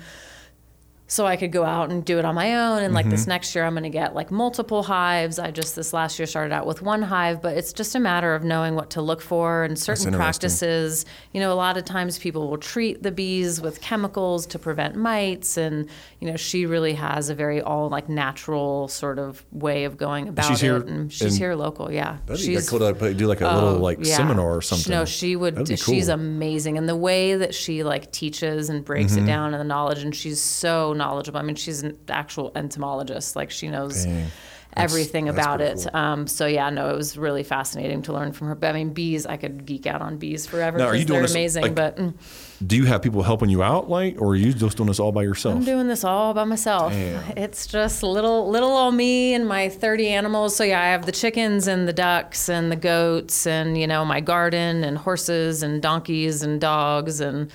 so 1.10 1.26
I 1.26 1.36
could 1.36 1.50
go 1.50 1.64
out 1.64 1.90
and 1.90 2.04
do 2.04 2.20
it 2.20 2.24
on 2.24 2.36
my 2.36 2.54
own. 2.54 2.82
And 2.84 2.94
like 2.94 3.10
this 3.10 3.22
Mm-hmm. 3.22 3.30
next 3.30 3.54
year, 3.54 3.64
I'm 3.64 3.72
going 3.74 3.82
to 3.82 3.90
get 3.90 4.14
like 4.14 4.30
multiple 4.30 4.84
hives. 4.84 5.40
I 5.40 5.50
just 5.50 5.74
this 5.74 5.92
last 5.92 6.18
year 6.20 6.26
started 6.26 6.54
out 6.54 6.66
with 6.66 6.82
one 6.82 7.02
hive, 7.02 7.42
but 7.42 7.56
it's 7.56 7.72
just 7.72 7.96
a 7.96 8.00
matter 8.00 8.34
of 8.36 8.44
knowing 8.44 8.76
what 8.76 8.90
to 8.90 9.02
look 9.02 9.20
for 9.20 9.64
and 9.64 9.76
certain 9.76 10.14
practices. 10.14 11.04
You 11.32 11.40
know, 11.40 11.52
a 11.52 11.54
lot 11.54 11.76
of 11.76 11.84
times 11.84 12.16
people 12.18 12.48
will 12.48 12.58
treat 12.58 13.02
the 13.02 13.10
bees 13.10 13.60
with 13.60 13.80
chemicals 13.80 14.46
to 14.46 14.58
prevent 14.58 14.94
mites, 14.94 15.56
and 15.56 15.88
you 16.20 16.30
know, 16.30 16.36
she 16.36 16.64
really 16.64 16.94
has 16.94 17.28
a 17.28 17.34
very 17.34 17.60
all 17.60 17.88
like 17.88 18.08
natural 18.08 18.86
sort 18.88 19.18
of 19.18 19.44
way 19.52 19.84
of 19.84 19.96
going 19.96 20.28
about 20.28 20.44
she's 20.46 20.62
it. 20.62 20.66
here 20.66 20.76
and 20.76 21.12
she's 21.12 21.34
in- 21.34 21.38
here 21.40 21.54
local, 21.56 21.90
yeah. 21.90 22.18
That'd 22.26 22.46
be 22.46 22.56
cool 22.66 22.78
to 22.78 23.14
do 23.14 23.26
like 23.26 23.40
a 23.40 23.48
little 23.52 23.74
like 23.78 23.98
Oh, 23.98 24.02
yeah. 24.04 24.16
seminar 24.16 24.56
or 24.56 24.62
something. 24.62 24.90
No, 24.92 25.04
she 25.04 25.34
would. 25.34 25.56
That'd 25.56 25.78
She's 25.80 26.08
amazing, 26.08 26.78
and 26.78 26.88
the 26.88 26.94
way 26.96 27.34
that 27.34 27.54
she 27.54 27.82
like 27.82 28.12
teaches 28.12 28.68
and 28.70 28.84
breaks 28.84 29.00
Mm-hmm. 29.14 29.24
it 29.24 29.26
down 29.26 29.54
and 29.54 29.60
the 29.60 29.64
knowledge, 29.64 30.04
and 30.04 30.14
she's 30.14 30.40
so 30.40 30.92
knowledgeable. 31.00 31.40
I 31.40 31.42
mean, 31.42 31.56
she's 31.56 31.82
an 31.82 31.98
actual 32.08 32.52
entomologist. 32.54 33.34
Like 33.34 33.50
she 33.50 33.68
knows 33.68 34.04
Dang. 34.04 34.28
everything 34.76 35.24
that's 35.26 35.36
about 35.36 35.60
it. 35.60 35.78
cool. 35.90 36.00
Um, 36.00 36.26
so 36.26 36.46
yeah, 36.46 36.70
no, 36.70 36.90
it 36.90 36.96
was 36.96 37.16
really 37.16 37.42
fascinating 37.42 38.02
to 38.02 38.12
learn 38.12 38.32
from 38.32 38.46
her. 38.48 38.54
But 38.54 38.68
I 38.68 38.72
mean, 38.74 38.92
bees, 38.92 39.26
I 39.26 39.36
could 39.36 39.66
geek 39.66 39.86
out 39.86 40.00
on 40.02 40.16
bees 40.18 40.46
forever 40.46 40.78
Now, 40.78 40.86
are 40.86 40.94
you 40.94 41.04
doing 41.04 41.18
they're 41.18 41.22
this, 41.22 41.32
amazing. 41.34 41.62
like- 41.62 41.74
but 41.74 41.96
mm, 41.96 42.14
Do 42.64 42.76
you 42.76 42.84
have 42.84 43.02
people 43.02 43.22
helping 43.22 43.48
you 43.48 43.62
out, 43.62 43.88
like, 43.90 44.20
or 44.20 44.28
are 44.32 44.36
you 44.36 44.52
just 44.52 44.76
doing 44.76 44.86
this 44.88 45.00
all 45.00 45.12
by 45.12 45.22
yourself? 45.22 45.56
I'm 45.56 45.64
doing 45.64 45.88
this 45.88 46.04
all 46.04 46.34
by 46.34 46.44
myself. 46.44 46.92
Damn. 46.92 47.36
It's 47.38 47.66
just 47.66 48.02
little 48.02 48.48
little 48.50 48.76
old 48.76 48.94
me 48.94 49.34
and 49.34 49.48
my 49.48 49.68
30 49.70 50.08
animals. 50.08 50.54
So 50.56 50.62
yeah, 50.64 50.80
I 50.80 50.86
have 50.94 51.04
the 51.06 51.12
chickens 51.12 51.66
and 51.66 51.88
the 51.88 51.92
ducks 51.94 52.48
and 52.48 52.70
the 52.70 52.76
goats 52.76 53.46
and 53.46 53.76
you 53.78 53.86
know 53.88 54.04
my 54.04 54.20
garden 54.20 54.84
and 54.84 54.98
horses 54.98 55.62
and 55.64 55.80
donkeys 55.82 56.42
and 56.42 56.60
dogs 56.60 57.20
and 57.20 57.50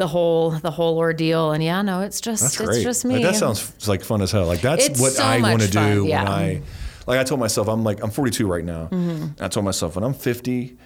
the 0.00 0.08
whole 0.08 0.50
the 0.50 0.70
whole 0.72 0.98
ordeal. 0.98 1.52
And 1.52 1.62
yeah, 1.62 1.82
no, 1.82 2.00
it's 2.00 2.20
just 2.20 2.42
That's 2.42 2.58
it's 2.60 2.68
great. 2.70 2.82
just 2.82 3.04
me. 3.04 3.14
Like, 3.14 3.22
that 3.22 3.36
sounds 3.36 3.86
like 3.88 4.02
fun 4.02 4.20
as 4.22 4.32
hell. 4.32 4.46
Like 4.46 4.60
that's 4.60 4.86
It's 4.88 5.00
what 5.00 5.12
so 5.12 5.22
I 5.22 5.40
want 5.40 5.62
to 5.62 5.70
do 5.70 6.06
yeah. 6.06 6.24
when 6.24 6.32
I, 6.32 6.62
like 7.06 7.18
I 7.20 7.24
told 7.24 7.40
myself, 7.40 7.68
I'm 7.68 7.84
like 7.84 8.02
I'm 8.02 8.10
42 8.10 8.46
right 8.46 8.64
now. 8.64 8.88
Mm-hmm. 8.90 9.42
I 9.42 9.48
told 9.48 9.64
myself 9.64 9.94
when 9.94 10.04
I'm 10.04 10.14
50, 10.14 10.76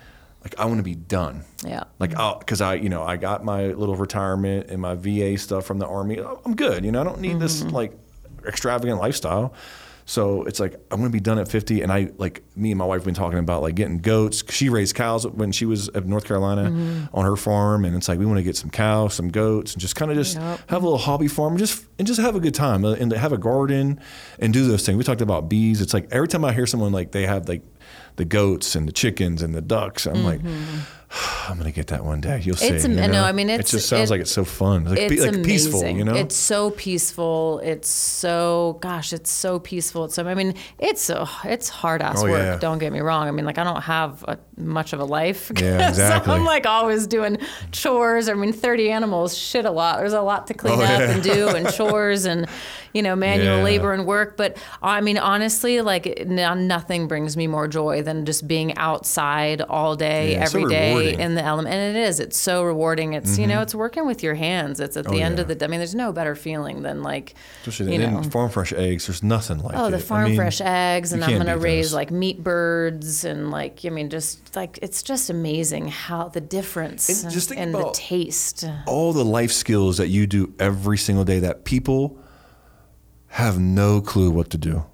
like 0.42 0.54
I 0.58 0.66
want 0.66 0.78
to 0.78 0.82
be 0.84 0.94
done. 0.94 1.44
Yeah. 1.66 1.84
Like 1.98 2.14
I'll, 2.16 2.38
cause 2.40 2.60
I, 2.60 2.74
you 2.74 2.88
know, 2.90 3.02
I 3.02 3.16
got 3.16 3.44
my 3.44 3.68
little 3.68 3.96
retirement 3.96 4.68
and 4.70 4.80
my 4.82 4.94
VA 4.94 5.38
stuff 5.38 5.64
from 5.64 5.78
the 5.78 5.86
army. 5.86 6.18
I'm 6.44 6.54
good. 6.54 6.84
You 6.84 6.92
know, 6.92 7.00
I 7.00 7.04
don't 7.04 7.20
need 7.20 7.38
this 7.40 7.62
Mm-hmm. 7.62 7.70
like 7.74 7.92
extravagant 8.46 9.00
lifestyle. 9.00 9.54
So 10.06 10.43
it's 10.44 10.60
like 10.60 10.74
I'm 10.90 10.98
gonna 11.01 11.09
be 11.10 11.20
done 11.20 11.39
at 11.39 11.48
50, 11.48 11.81
and 11.81 11.90
I 11.90 12.10
like 12.18 12.43
me 12.56 12.70
and 12.72 12.78
my 12.78 12.85
wife 12.85 12.98
have 13.01 13.05
been 13.06 13.14
talking 13.14 13.39
about 13.39 13.62
like 13.62 13.74
getting 13.74 13.98
goats. 13.98 14.44
She 14.52 14.68
raised 14.68 14.94
cows 14.94 15.26
when 15.26 15.51
she 15.51 15.64
was 15.64 15.89
at 15.90 16.05
North 16.05 16.24
Carolina 16.26 16.64
Mm-hmm. 16.70 17.16
on 17.16 17.24
her 17.24 17.36
farm, 17.36 17.85
and 17.86 17.97
it's 17.97 18.06
like 18.09 18.18
we 18.18 18.26
want 18.26 18.36
to 18.39 18.43
get 18.43 18.55
some 18.56 18.68
cows, 18.70 19.14
some 19.14 19.31
goats, 19.31 19.72
and 19.72 19.81
just 19.81 19.97
kind 19.97 20.10
of 20.10 20.16
just 20.18 20.36
Yep. 20.36 20.60
have 20.68 20.82
a 20.82 20.85
little 20.86 20.98
hobby 20.98 21.28
farm, 21.28 21.56
just 21.56 21.86
and 21.98 22.06
just 22.06 22.20
have 22.20 22.36
a 22.36 22.40
good 22.40 22.55
time, 22.55 22.85
uh, 22.85 22.93
and 22.94 23.12
have 23.12 23.32
a 23.32 23.39
garden 23.39 23.98
and 24.39 24.52
do 24.52 24.66
those 24.68 24.85
things. 24.85 24.98
We 24.98 25.05
talked 25.05 25.22
about 25.22 25.48
bees. 25.48 25.81
It's 25.81 25.94
like 25.94 26.06
every 26.10 26.28
time 26.28 26.44
I 26.44 26.52
hear 26.52 26.66
someone 26.66 26.93
like 26.93 27.12
they 27.12 27.26
have 27.26 27.48
like 27.48 27.62
the 28.16 28.24
goats 28.26 28.74
and 28.76 28.86
the 28.86 28.93
chickens 28.93 29.40
and 29.43 29.55
the 29.55 29.62
ducks, 29.62 30.06
I'm 30.06 30.22
like. 30.24 30.40
I'm 31.48 31.56
gonna 31.58 31.70
get 31.70 31.88
that 31.88 32.04
one 32.04 32.20
day. 32.20 32.40
You'll 32.42 32.56
see. 32.56 32.68
It's 32.68 32.84
you 32.84 32.94
know? 32.94 33.06
no, 33.06 33.22
I 33.24 33.32
mean, 33.32 33.48
it 33.50 33.64
just 33.66 33.88
sounds 33.88 34.10
it- 34.10 34.14
like 34.14 34.20
it's 34.22 34.32
so 34.32 34.44
fun, 34.44 34.84
like, 34.84 34.98
it's 34.98 35.22
like 35.22 35.42
peaceful. 35.44 35.84
You 35.86 36.04
know, 36.04 36.14
it's 36.14 36.34
so 36.34 36.70
peaceful. 36.70 37.60
It's 37.62 37.88
so 37.88 38.78
gosh, 38.80 39.12
it's 39.12 39.30
so 39.30 39.58
peaceful. 39.58 40.06
It's 40.06 40.14
so 40.14 40.26
I 40.26 40.34
mean, 40.34 40.54
it's 40.78 41.10
uh, 41.10 41.26
it's 41.44 41.68
hard 41.68 42.02
ass 42.02 42.22
Oh, 42.22 42.28
work. 42.28 42.38
yeah. 42.38 42.56
Don't 42.58 42.78
get 42.78 42.92
me 42.92 43.00
wrong. 43.00 43.28
I 43.28 43.30
mean, 43.30 43.44
like 43.44 43.58
I 43.58 43.64
don't 43.64 43.82
have 43.82 44.24
a, 44.26 44.38
much 44.56 44.92
of 44.92 45.00
a 45.00 45.04
life. 45.04 45.50
Yeah, 45.64 45.88
exactly. 45.88 46.30
so 46.32 46.36
I'm 46.36 46.44
like 46.44 46.66
always 46.66 47.06
doing 47.06 47.38
chores. 47.72 48.28
I 48.28 48.34
mean, 48.34 48.52
30 48.52 48.90
animals, 48.90 49.36
shit, 49.38 49.64
a 49.64 49.70
lot. 49.70 49.98
There's 49.98 50.12
a 50.12 50.20
lot 50.20 50.46
to 50.48 50.54
clean 50.54 50.78
Oh, 50.80 50.82
up 50.82 51.00
yeah. 51.00 51.10
and 51.12 51.22
do, 51.22 51.48
and 51.48 51.72
chores 51.74 52.24
and 52.26 52.46
you 52.94 53.02
know 53.02 53.14
manual 53.14 53.58
Yeah. 53.58 53.62
labor 53.64 53.92
and 53.92 54.06
work. 54.06 54.36
But 54.38 54.56
I 54.82 55.00
mean, 55.02 55.18
honestly, 55.18 55.80
like 55.82 56.06
n- 56.06 56.66
nothing 56.66 57.06
brings 57.08 57.36
me 57.36 57.46
more 57.46 57.68
joy 57.68 58.00
than 58.02 58.24
just 58.24 58.48
being 58.48 58.76
outside 58.78 59.60
all 59.60 59.96
day, 59.96 60.32
Yeah, 60.32 60.42
it's 60.44 60.52
so 60.52 60.58
every 60.60 60.70
day 60.70 61.14
in 61.14 61.34
the 61.34 61.42
element. 61.44 61.74
And 61.74 61.96
it 61.96 62.00
is. 62.00 62.20
It's 62.20 62.38
so 62.38 62.62
rewarding. 62.64 63.12
It's 63.12 63.36
you 63.38 63.46
know, 63.46 63.60
it's 63.60 63.74
working 63.74 64.06
with 64.06 64.22
your 64.22 64.34
hands. 64.34 64.80
It's 64.80 64.96
at 64.96 65.04
the 65.04 65.10
Mm-hmm. 65.10 65.18
Oh, 65.20 65.26
end 65.26 65.34
yeah. 65.38 65.42
of 65.42 65.58
the. 65.58 65.64
I 65.64 65.68
mean, 65.68 65.80
there's 65.80 65.94
no 65.94 66.12
better 66.12 66.34
feeling 66.34 66.82
than 66.82 67.02
like, 67.02 67.34
especially 67.60 67.92
you 67.92 67.98
know. 67.98 68.22
farm 68.22 68.48
fresh 68.50 68.72
eggs. 68.72 69.06
There's 69.06 69.22
nothing 69.22 69.58
like 69.58 69.76
Oh, 69.76 69.86
it. 69.88 69.90
the 69.90 69.96
I 69.96 70.00
farm 70.00 70.24
mean, 70.24 70.36
fresh 70.36 70.60
eggs, 70.60 71.12
and 71.12 71.22
I'm 71.24 71.36
gonna 71.36 71.58
raise 71.58 71.92
like 71.92 72.10
meat 72.10 72.42
birds, 72.42 73.24
and 73.24 73.50
like 73.50 73.80
I 73.84 73.90
mean, 73.90 74.08
just 74.10 74.54
like 74.56 74.78
it's 74.82 75.02
just 75.02 75.30
amazing 75.30 75.88
how 75.88 76.28
the 76.28 76.40
difference 76.40 77.08
And 77.24 77.32
just 77.32 77.48
think 77.48 77.72
the 77.72 77.90
taste. 77.92 78.64
all 78.86 79.12
the 79.12 79.24
life 79.24 79.52
skills 79.52 79.96
that 79.98 80.08
you 80.08 80.26
do 80.26 80.52
every 80.58 80.98
single 80.98 81.24
day 81.24 81.38
that 81.40 81.64
people 81.64 82.18
have 83.35 83.59
no 83.59 84.01
clue 84.01 84.31
what 84.31 84.48
to 84.51 84.56
do. 84.56 84.85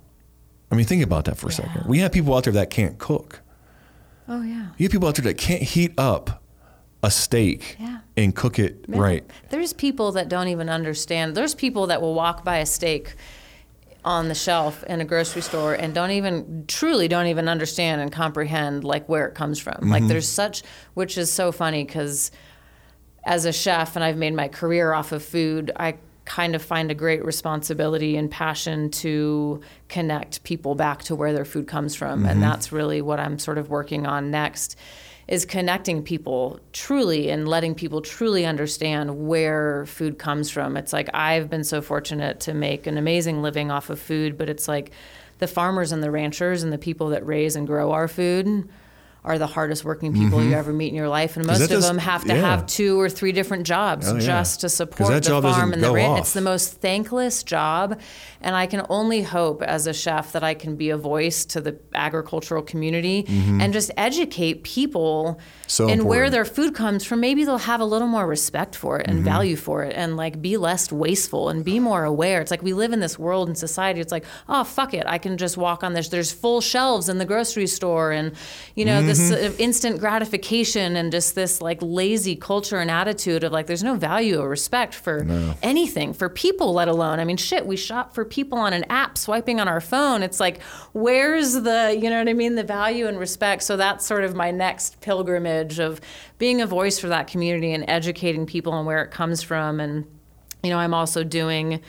I 0.73 0.75
mean, 0.75 0.87
think 0.87 1.03
about 1.03 1.27
that 1.27 1.37
for 1.37 1.49
a 1.49 1.53
second. 1.53 1.85
We 1.87 1.99
have 1.99 2.11
people 2.11 2.35
out 2.35 2.45
there 2.45 2.55
that 2.55 2.71
can't 2.71 2.99
cook. 2.99 3.41
Oh 4.29 4.41
yeah. 4.43 4.69
You 4.79 4.85
have 4.85 4.93
people 4.93 5.09
out 5.09 5.17
there 5.17 5.25
that 5.25 5.37
can't 5.37 5.63
heat 5.63 5.93
up 5.99 6.43
a 7.03 7.11
steak 7.11 7.77
Yeah. 7.79 7.99
and 8.17 8.35
cook 8.35 8.59
it 8.59 8.87
Yeah. 8.89 8.99
right. 8.99 9.31
There's 9.51 9.75
people 9.75 10.13
that 10.13 10.31
don't 10.31 10.49
even 10.49 10.71
understand. 10.71 11.35
There's 11.35 11.55
people 11.55 11.89
that 11.89 12.01
will 12.01 12.15
walk 12.15 12.43
by 12.43 12.59
a 12.59 12.67
steak 12.67 13.15
on 14.07 14.29
the 14.29 14.35
shelf 14.35 14.83
in 14.85 15.03
a 15.03 15.05
grocery 15.05 15.43
store 15.43 15.75
and 15.75 15.93
don't 15.95 16.13
even 16.13 16.65
truly 16.67 17.09
don't 17.09 17.27
even 17.27 17.47
understand 17.47 18.01
and 18.01 18.11
comprehend 18.11 18.85
like 18.85 19.07
where 19.07 19.27
it 19.27 19.35
comes 19.35 19.59
from. 19.59 19.75
Mm-hmm. 19.75 19.91
Like 19.93 20.09
there's 20.09 20.29
such 20.29 20.63
which 20.95 21.19
is 21.19 21.31
so 21.31 21.53
funny 21.53 21.85
cuz 21.85 22.31
as 23.25 23.45
a 23.45 23.53
chef 23.53 23.97
and 23.97 24.05
I've 24.05 24.17
made 24.17 24.33
my 24.33 24.49
career 24.49 24.95
off 24.95 25.13
of 25.13 25.23
food, 25.23 25.73
I 25.77 25.97
kind 26.31 26.55
of 26.55 26.63
find 26.63 26.93
a 26.93 26.95
great 26.95 27.25
responsibility 27.25 28.17
and 28.17 28.31
passion 28.31 28.89
to 28.89 29.61
connect 29.89 30.45
people 30.45 30.77
back 30.77 31.03
to 31.03 31.17
where 31.17 31.33
their 31.33 31.45
food 31.45 31.67
comes 31.67 31.97
from. 31.97 32.25
And 32.25 32.35
mm-hmm. 32.35 32.43
that's 32.43 32.71
really 32.71 33.03
what 33.03 33.19
I'm 33.19 33.37
sort 33.41 33.59
of 33.59 33.69
working 33.69 34.07
on 34.07 34.31
next 34.31 34.77
is 35.27 35.45
connecting 35.45 36.05
people 36.05 36.61
truly 36.73 37.31
and 37.31 37.49
letting 37.49 37.75
people 37.75 38.01
truly 38.01 38.47
understand 38.47 39.27
where 39.27 39.85
food 39.87 40.21
comes 40.21 40.51
from. 40.51 40.77
It's 40.77 40.93
like 40.93 41.11
I've 41.13 41.51
been 41.51 41.65
so 41.65 41.83
fortunate 41.83 42.39
to 42.41 42.55
make 42.55 42.87
an 42.87 42.97
amazing 42.97 43.43
living 43.43 43.73
off 43.73 43.91
of 43.91 43.99
food, 43.99 44.39
but 44.39 44.49
it's 44.49 44.69
like 44.69 44.93
the 45.39 45.49
farmers 45.49 45.91
and 45.91 46.01
the 46.01 46.13
ranchers 46.13 46.63
and 46.63 46.73
the 46.73 46.79
people 46.79 47.09
that 47.09 47.27
raise 47.27 47.57
and 47.57 47.67
grow 47.67 47.91
our 47.91 48.07
food 48.07 48.69
are 49.23 49.39
the 49.39 49.47
hardest 49.47 49.85
working 49.85 50.13
people 50.15 50.43
you 50.43 50.53
ever 50.55 50.73
meet 50.73 50.89
in 50.89 50.95
your 50.95 51.09
life, 51.09 51.37
and 51.37 51.47
most 51.47 51.61
of 51.61 51.69
does- 51.69 51.87
them 51.87 51.99
have 51.99 52.23
to 52.25 52.35
yeah. 52.35 52.41
have 52.41 52.67
two 52.67 52.99
or 52.99 53.09
three 53.11 53.33
different 53.33 53.67
jobs 53.67 54.09
Oh, 54.09 54.15
yeah. 54.15 54.21
just 54.21 54.61
to 54.63 54.69
support 54.69 55.23
the 55.23 55.43
farm 55.43 55.73
and 55.75 55.83
the 55.83 55.93
ranch. 55.93 56.09
off. 56.11 56.19
It's 56.21 56.33
the 56.33 56.41
most 56.41 56.81
thankless 56.81 57.43
job, 57.43 58.01
and 58.41 58.57
I 58.57 58.67
can 58.67 58.87
only 58.89 59.23
hope 59.23 59.63
as 59.63 59.87
a 59.87 59.93
chef 59.93 60.33
that 60.33 60.43
I 60.43 60.55
can 60.55 60.77
be 60.77 60.89
a 60.91 60.97
voice 60.97 61.45
to 61.47 61.61
the 61.61 61.79
agricultural 61.95 62.63
community 62.63 63.27
and 63.29 63.73
just 63.73 63.91
educate 63.97 64.63
people 64.65 65.11
Mm-hmm. 65.41 65.67
So 65.71 65.87
in 65.89 66.05
where 66.05 66.31
their 66.31 66.45
food 66.45 66.75
comes 66.75 67.05
from. 67.05 67.21
Maybe 67.21 67.45
they'll 67.45 67.59
have 67.59 67.81
a 67.81 67.85
little 67.85 68.09
more 68.09 68.27
respect 68.27 68.75
for 68.75 68.99
it 68.99 69.07
and 69.07 69.19
Mm-hmm. 69.19 69.25
value 69.25 69.57
for 69.57 69.85
it, 69.85 69.93
and 69.95 70.17
like 70.17 70.41
be 70.43 70.57
less 70.57 70.91
wasteful 70.91 71.49
and 71.49 71.65
be 71.65 71.79
more 71.79 72.03
aware. 72.05 72.41
It's 72.41 72.51
like 72.51 72.63
we 72.63 72.73
live 72.73 72.93
in 72.93 72.99
this 73.01 73.19
world 73.19 73.47
and 73.49 73.57
society. 73.57 74.01
It's 74.01 74.11
like, 74.11 74.25
oh 74.49 74.65
fuck 74.65 74.95
it, 74.95 75.05
I 75.07 75.19
can 75.19 75.37
just 75.37 75.57
walk 75.57 75.85
on 75.85 75.93
this. 75.93 76.09
There's 76.09 76.33
full 76.33 76.61
shelves 76.61 77.09
in 77.09 77.19
the 77.19 77.25
grocery 77.25 77.67
store, 77.69 78.11
and 78.11 78.33
you 78.75 78.85
know. 78.85 79.01
This 79.11 79.29
sort 79.29 79.43
of 79.43 79.61
instant 79.61 80.01
gratification 80.01 80.97
and 80.97 81.13
just 81.13 81.35
this 81.35 81.61
like 81.61 81.79
lazy 81.81 82.37
culture 82.37 82.79
and 82.79 82.91
attitude 82.91 83.45
of 83.45 83.53
like 83.53 83.67
there's 83.67 83.85
no 83.85 83.95
value 83.95 84.41
or 84.41 84.49
respect 84.49 84.95
for 84.95 85.27
anything 85.63 86.13
for 86.13 86.29
people 86.29 86.73
let 86.73 86.89
alone 86.89 87.21
i 87.21 87.25
mean 87.25 87.37
shit 87.37 87.67
we 87.67 87.77
shop 87.77 88.15
for 88.15 88.25
people 88.25 88.59
on 88.59 88.73
an 88.73 88.85
app 88.91 89.19
swiping 89.19 89.61
on 89.61 89.69
our 89.69 89.81
phone. 89.81 90.23
It's 90.23 90.41
like 90.41 90.63
where's 90.93 91.55
the 91.55 91.99
you 92.01 92.11
know 92.11 92.19
what 92.19 92.29
i 92.29 92.33
mean 92.33 92.55
the 92.55 92.65
value 92.65 93.07
and 93.07 93.19
respect? 93.19 93.63
So 93.63 93.77
that's 93.77 94.07
sort 94.07 94.25
of 94.25 94.35
my 94.35 94.51
next 94.51 95.01
pilgrimage 95.01 95.79
of 95.79 96.01
being 96.39 96.61
a 96.61 96.67
voice 96.67 96.99
for 96.99 97.09
that 97.09 97.27
community 97.27 97.73
and 97.73 97.85
educating 97.89 98.47
people 98.47 98.73
on 98.73 98.87
where 98.87 99.03
it 99.03 99.11
comes 99.11 99.43
from. 99.43 99.81
And 99.81 100.07
you 100.63 100.71
know 100.71 100.79
i'm 100.79 100.95
also 100.95 101.25
doing 101.25 101.81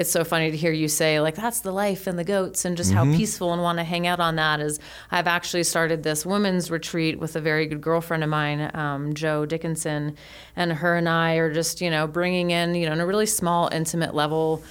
it's 0.00 0.10
so 0.10 0.24
funny 0.24 0.50
to 0.50 0.56
hear 0.56 0.72
you 0.72 0.88
say 0.88 1.20
like 1.20 1.34
that's 1.34 1.60
the 1.60 1.70
life 1.70 2.06
and 2.06 2.18
the 2.18 2.24
goats 2.24 2.64
and 2.64 2.74
just 2.74 2.90
how 2.90 3.04
peaceful 3.04 3.52
and 3.52 3.60
want 3.60 3.76
to 3.76 3.84
hang 3.84 4.06
out 4.06 4.18
on 4.18 4.36
that 4.36 4.58
is 4.58 4.80
i've 5.10 5.26
actually 5.26 5.62
started 5.62 6.02
this 6.02 6.24
women's 6.24 6.70
retreat 6.70 7.18
with 7.18 7.36
a 7.36 7.40
very 7.40 7.66
good 7.66 7.82
girlfriend 7.82 8.24
of 8.24 8.30
mine 8.30 8.70
um, 8.72 9.12
joe 9.12 9.44
dickinson 9.44 10.16
and 10.56 10.72
her 10.72 10.96
and 10.96 11.06
i 11.06 11.34
are 11.34 11.52
just 11.52 11.82
you 11.82 11.90
know 11.90 12.06
bringing 12.06 12.50
in 12.50 12.74
you 12.74 12.86
know 12.86 12.92
on 12.92 13.00
a 13.00 13.04
really 13.04 13.26
small 13.26 13.68
intimate 13.72 14.14
level 14.14 14.62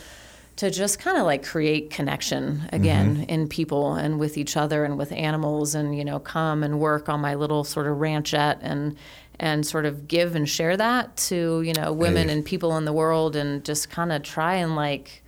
to 0.55 0.71
just 0.71 0.97
kind 0.97 1.15
of 1.15 1.27
like 1.27 1.45
create 1.45 1.91
connection 1.91 2.67
again 2.73 3.23
in 3.29 3.47
people 3.47 3.93
and 3.93 4.19
with 4.19 4.35
each 4.35 4.57
other 4.57 4.83
and 4.83 4.97
with 4.97 5.11
animals 5.11 5.75
and 5.75 5.95
you 5.95 6.03
know 6.03 6.17
come 6.19 6.63
and 6.63 6.79
work 6.79 7.07
on 7.07 7.19
my 7.19 7.35
little 7.35 7.63
sort 7.63 7.85
of 7.85 7.97
ranchette 7.97 8.57
and 8.61 8.97
and 9.39 9.65
sort 9.65 9.85
of 9.85 10.07
give 10.07 10.35
and 10.35 10.47
share 10.49 10.75
that 10.77 11.15
to 11.15 11.61
you 11.61 11.73
know 11.73 11.93
women 11.93 12.27
Hey. 12.27 12.33
and 12.33 12.45
people 12.45 12.75
in 12.77 12.85
the 12.85 12.93
world 12.93 13.35
and 13.35 13.63
just 13.63 13.89
kind 13.89 14.11
of 14.11 14.21
try 14.23 14.55
and 14.55 14.75
like 14.75 15.23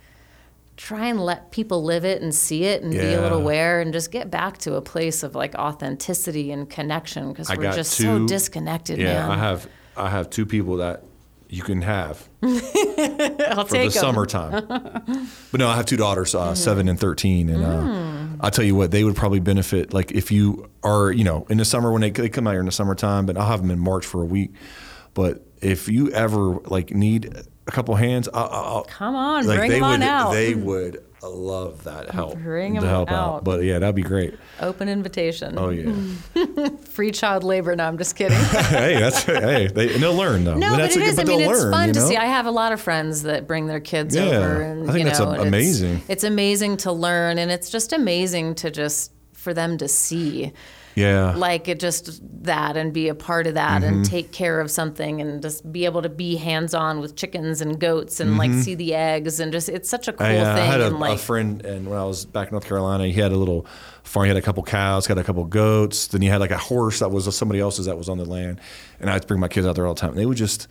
try 0.76 1.06
and 1.06 1.20
let 1.20 1.50
people 1.50 1.84
live 1.84 2.04
it 2.04 2.22
and 2.22 2.34
see 2.34 2.64
it 2.64 2.82
and 2.82 2.92
be 2.92 2.98
a 2.98 3.20
little 3.20 3.38
aware 3.40 3.80
and 3.80 3.92
just 3.92 4.10
get 4.10 4.30
back 4.30 4.58
to 4.58 4.74
a 4.74 4.80
place 4.80 5.22
of 5.22 5.34
like 5.34 5.54
authenticity 5.54 6.50
and 6.50 6.68
connection 6.70 7.28
because 7.30 7.48
we're 7.54 7.72
just 7.72 7.92
so 7.92 8.18
two- 8.18 8.26
disconnected 8.26 8.98
Yeah, 8.98 9.26
man 9.28 9.30
I 9.30 9.36
have 9.38 9.68
I 9.96 10.08
have 10.10 10.30
two 10.30 10.46
people 10.46 10.78
that 10.78 11.04
you 11.52 11.62
can 11.62 11.82
have 11.82 12.28
I'll 12.42 13.66
for 13.66 13.72
take 13.72 13.84
the 13.84 13.90
summertime. 13.90 14.64
but 15.52 15.60
no, 15.60 15.68
I 15.68 15.76
have 15.76 15.84
two 15.86 15.96
daughters, 15.98 16.34
uh, 16.34 16.54
seven 16.54 16.88
and 16.88 16.98
thirteen, 16.98 17.48
and 17.50 17.62
uh, 17.64 17.68
Mm. 17.82 18.36
I'll 18.40 18.50
tell 18.50 18.64
you 18.64 18.74
what, 18.74 18.90
they 18.90 19.04
would 19.04 19.14
probably 19.14 19.38
benefit. 19.38 19.92
Like 19.94 20.10
if 20.12 20.32
you 20.32 20.68
are, 20.82 21.12
you 21.12 21.22
know, 21.24 21.46
in 21.50 21.58
the 21.58 21.64
summer 21.64 21.92
when 21.92 22.00
they, 22.00 22.10
they 22.10 22.28
come 22.28 22.46
out 22.46 22.52
here 22.52 22.60
in 22.60 22.66
the 22.66 22.72
summertime, 22.72 23.26
but 23.26 23.36
I'll 23.36 23.46
have 23.46 23.60
them 23.60 23.70
in 23.70 23.78
March 23.78 24.04
for 24.06 24.22
a 24.22 24.24
week. 24.24 24.52
But 25.14 25.44
if 25.60 25.88
you 25.88 26.10
ever 26.10 26.54
like 26.66 26.90
need 26.92 27.32
a 27.66 27.70
couple 27.70 27.94
hands, 27.94 28.28
I'll, 28.32 28.48
I'll 28.50 28.84
Come 28.84 29.14
on, 29.14 29.46
like 29.46 29.58
bring 29.58 29.70
they 29.70 29.76
'em 29.76 29.84
on 29.84 30.00
would, 30.00 30.08
out. 30.08 30.32
they 30.32 30.54
would 30.54 31.04
love 31.28 31.84
that 31.84 32.10
help. 32.10 32.38
Bring 32.38 32.74
to 32.74 32.80
'em 32.80 32.86
help 32.86 33.10
out. 33.10 33.44
But 33.44 33.62
yeah, 33.64 33.78
that'd 33.78 33.94
be 33.94 34.02
great. 34.02 34.34
open 34.60 34.88
invitation 34.88 35.56
Oh 35.58 35.70
yeah. 35.70 35.92
free 36.90 37.10
child 37.10 37.42
labor 37.44 37.74
no 37.76 37.84
i'm 37.86 37.96
just 37.98 38.16
kidding 38.16 38.36
hey, 38.68 38.98
that's 39.00 39.22
hey. 39.24 39.66
They, 39.68 39.94
and 39.94 40.02
they'll 40.02 40.14
learn 40.14 40.44
though. 40.44 40.54
No, 40.56 40.70
But 40.70 40.76
but 40.76 40.76
that's 40.82 40.96
it 40.96 41.02
a- 41.02 41.06
is. 41.06 41.18
I 41.18 41.24
mean, 41.24 41.40
it's 41.40 41.48
learn, 41.62 41.72
fun 41.72 41.88
you 41.88 41.94
to 41.94 42.00
see. 42.00 42.16
I 42.16 42.26
have 42.26 42.46
a 42.46 42.50
lot 42.50 42.72
of 42.72 42.80
friends 42.80 43.22
that 43.22 43.46
bring 43.46 43.66
their 43.66 43.80
kids 43.80 44.14
Yeah, 44.14 44.22
over, 44.24 44.60
and 44.62 44.82
I 44.88 44.92
think 44.92 44.98
you 45.00 45.04
that's 45.06 45.18
know, 45.20 45.26
a- 45.26 45.28
and 45.30 45.34
it's- 45.40 45.48
amazing. 45.48 46.02
It's 46.08 46.24
amazing 46.24 46.76
to 46.78 46.92
learn, 46.92 47.38
and 47.38 47.50
it's 47.50 47.70
just 47.70 47.92
amazing 47.92 48.54
to 48.56 48.70
just 48.70 49.12
for 49.32 49.54
them 49.54 49.78
to 49.78 49.88
see, 49.88 50.52
Yeah. 50.94 51.34
like 51.36 51.68
it 51.68 51.80
just 51.80 52.20
that, 52.44 52.76
and 52.76 52.92
be 52.92 53.08
a 53.08 53.14
part 53.14 53.46
of 53.46 53.54
that, 53.54 53.82
Mm-hmm. 53.82 53.94
and 53.94 54.04
take 54.04 54.32
care 54.32 54.60
of 54.60 54.70
something, 54.70 55.20
and 55.20 55.40
just 55.40 55.70
be 55.72 55.84
able 55.84 56.02
to 56.02 56.08
be 56.08 56.36
hands 56.36 56.74
on 56.74 57.00
with 57.00 57.16
chickens 57.16 57.60
and 57.60 57.78
goats, 57.80 58.20
and 58.20 58.36
like 58.36 58.52
see 58.52 58.74
the 58.74 58.94
eggs, 58.94 59.40
and 59.40 59.52
just 59.52 59.68
it's 59.68 59.88
such 59.88 60.08
a 60.08 60.12
cool 60.12 60.26
Mm-hmm. 60.26 60.44
I, 60.44 60.50
uh, 60.50 60.54
thing. 60.56 60.62
I 60.62 60.66
had 60.66 60.80
a, 60.80 60.86
and 60.88 60.98
like 61.00 61.14
a 61.14 61.18
friend, 61.18 61.64
and 61.64 61.88
when 61.88 61.98
I 61.98 62.04
was 62.04 62.24
back 62.24 62.48
in 62.48 62.52
North 62.52 62.66
Carolina, 62.66 63.06
he 63.06 63.12
had 63.20 63.32
a 63.32 63.36
little 63.36 63.66
farm. 64.02 64.24
He 64.24 64.28
had 64.28 64.36
a 64.36 64.42
couple 64.42 64.62
cows, 64.64 65.06
got 65.06 65.18
a 65.18 65.24
couple 65.24 65.44
goats. 65.44 66.08
Then 66.08 66.20
he 66.22 66.28
had 66.28 66.40
like 66.40 66.50
a 66.50 66.58
horse 66.58 66.98
that 66.98 67.10
was 67.10 67.34
somebody 67.36 67.60
else's 67.60 67.86
that 67.86 67.96
was 67.96 68.08
on 68.08 68.18
the 68.18 68.24
land. 68.24 68.60
And 69.00 69.08
I'd 69.08 69.26
bring 69.26 69.40
my 69.40 69.48
kids 69.48 69.66
out 69.66 69.74
there 69.76 69.86
all 69.86 69.94
the 69.94 70.00
time. 70.00 70.10
And 70.10 70.18
they 70.18 70.26
would 70.26 70.36
just, 70.36 70.66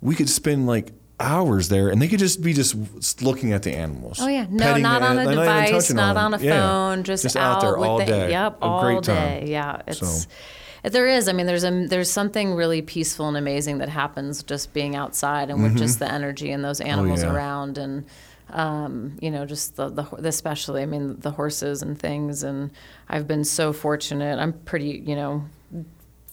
we 0.00 0.14
could 0.14 0.28
spend 0.28 0.66
like 0.66 0.92
hours 1.24 1.68
there, 1.68 1.88
and 1.88 2.00
they 2.00 2.08
could 2.08 2.18
just 2.18 2.42
be 2.42 2.52
just 2.52 3.22
looking 3.22 3.52
at 3.52 3.62
the 3.62 3.74
animals. 3.74 4.18
Oh 4.20 4.28
yeah, 4.28 4.46
no, 4.50 4.76
not 4.76 5.02
on 5.02 5.18
a 5.18 5.24
not 5.24 5.32
even 5.32 5.38
device, 5.38 5.92
not 5.92 6.16
on 6.16 6.34
a 6.34 6.38
Yeah. 6.38 6.60
phone, 6.60 7.02
just, 7.04 7.36
out, 7.36 7.60
there 7.62 7.76
with 7.76 7.88
all 7.88 7.98
the, 7.98 8.04
day. 8.04 8.30
Yep, 8.30 8.58
a 8.60 8.64
all 8.64 8.80
great 8.82 9.02
day. 9.02 9.40
time. 9.40 9.46
Yeah, 9.48 9.82
it's 9.86 9.98
So- 9.98 10.28
there 10.84 11.06
is. 11.06 11.28
I 11.28 11.32
mean, 11.32 11.46
there's 11.46 11.64
a 11.64 11.86
there's 11.86 12.10
something 12.10 12.54
really 12.54 12.82
peaceful 12.82 13.26
and 13.28 13.36
amazing 13.38 13.78
that 13.78 13.88
happens 13.88 14.42
just 14.42 14.72
being 14.74 14.94
outside 14.94 15.48
and 15.50 15.62
with 15.62 15.76
just 15.78 15.98
the 15.98 16.10
energy 16.12 16.50
and 16.50 16.62
those 16.62 16.80
animals 16.80 17.20
Mm-hmm. 17.20 17.30
Oh, 17.30 17.32
yeah. 17.32 17.36
around 17.38 17.78
and. 17.78 18.04
Um, 18.50 19.16
you 19.22 19.30
know, 19.30 19.46
just 19.46 19.76
the, 19.76 19.88
the 19.88 20.04
especially, 20.28 20.82
I 20.82 20.86
mean, 20.86 21.16
the 21.18 21.30
horses 21.30 21.80
and 21.80 21.98
things. 21.98 22.42
And 22.42 22.70
I've 23.08 23.26
been 23.26 23.42
so 23.42 23.72
fortunate. 23.72 24.38
I'm 24.38 24.52
pretty, 24.52 25.02
you 25.06 25.16
know, 25.16 25.44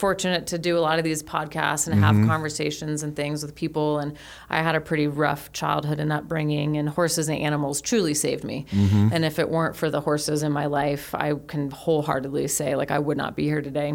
fortunate 0.02 0.48
to 0.48 0.57
do 0.57 0.78
a 0.78 0.82
lot 0.88 0.98
of 0.98 1.06
these 1.06 1.22
podcasts 1.23 1.88
and 1.88 2.02
Mm-hmm. 2.02 2.19
have 2.19 2.28
conversations 2.28 3.03
and 3.03 3.15
things 3.15 3.44
with 3.44 3.53
people. 3.53 3.99
And 3.99 4.18
I 4.49 4.61
had 4.64 4.76
a 4.76 4.82
pretty 4.82 5.07
rough 5.07 5.52
childhood 5.52 5.99
and 5.99 6.11
upbringing, 6.11 6.78
and 6.78 6.90
horses 6.90 7.30
and 7.30 7.38
animals 7.38 7.82
truly 7.82 8.15
saved 8.15 8.44
me. 8.44 8.65
Mm-hmm. 8.72 9.10
And 9.14 9.23
if 9.23 9.38
it 9.38 9.48
weren't 9.49 9.76
for 9.76 9.90
the 9.91 10.02
horses 10.02 10.41
in 10.41 10.52
my 10.52 10.65
life, 10.65 11.14
I 11.14 11.36
can 11.48 11.69
wholeheartedly 11.69 12.48
say, 12.48 12.76
like, 12.76 12.91
I 12.91 12.99
would 12.99 13.18
not 13.18 13.36
be 13.36 13.44
here 13.44 13.61
today. 13.61 13.94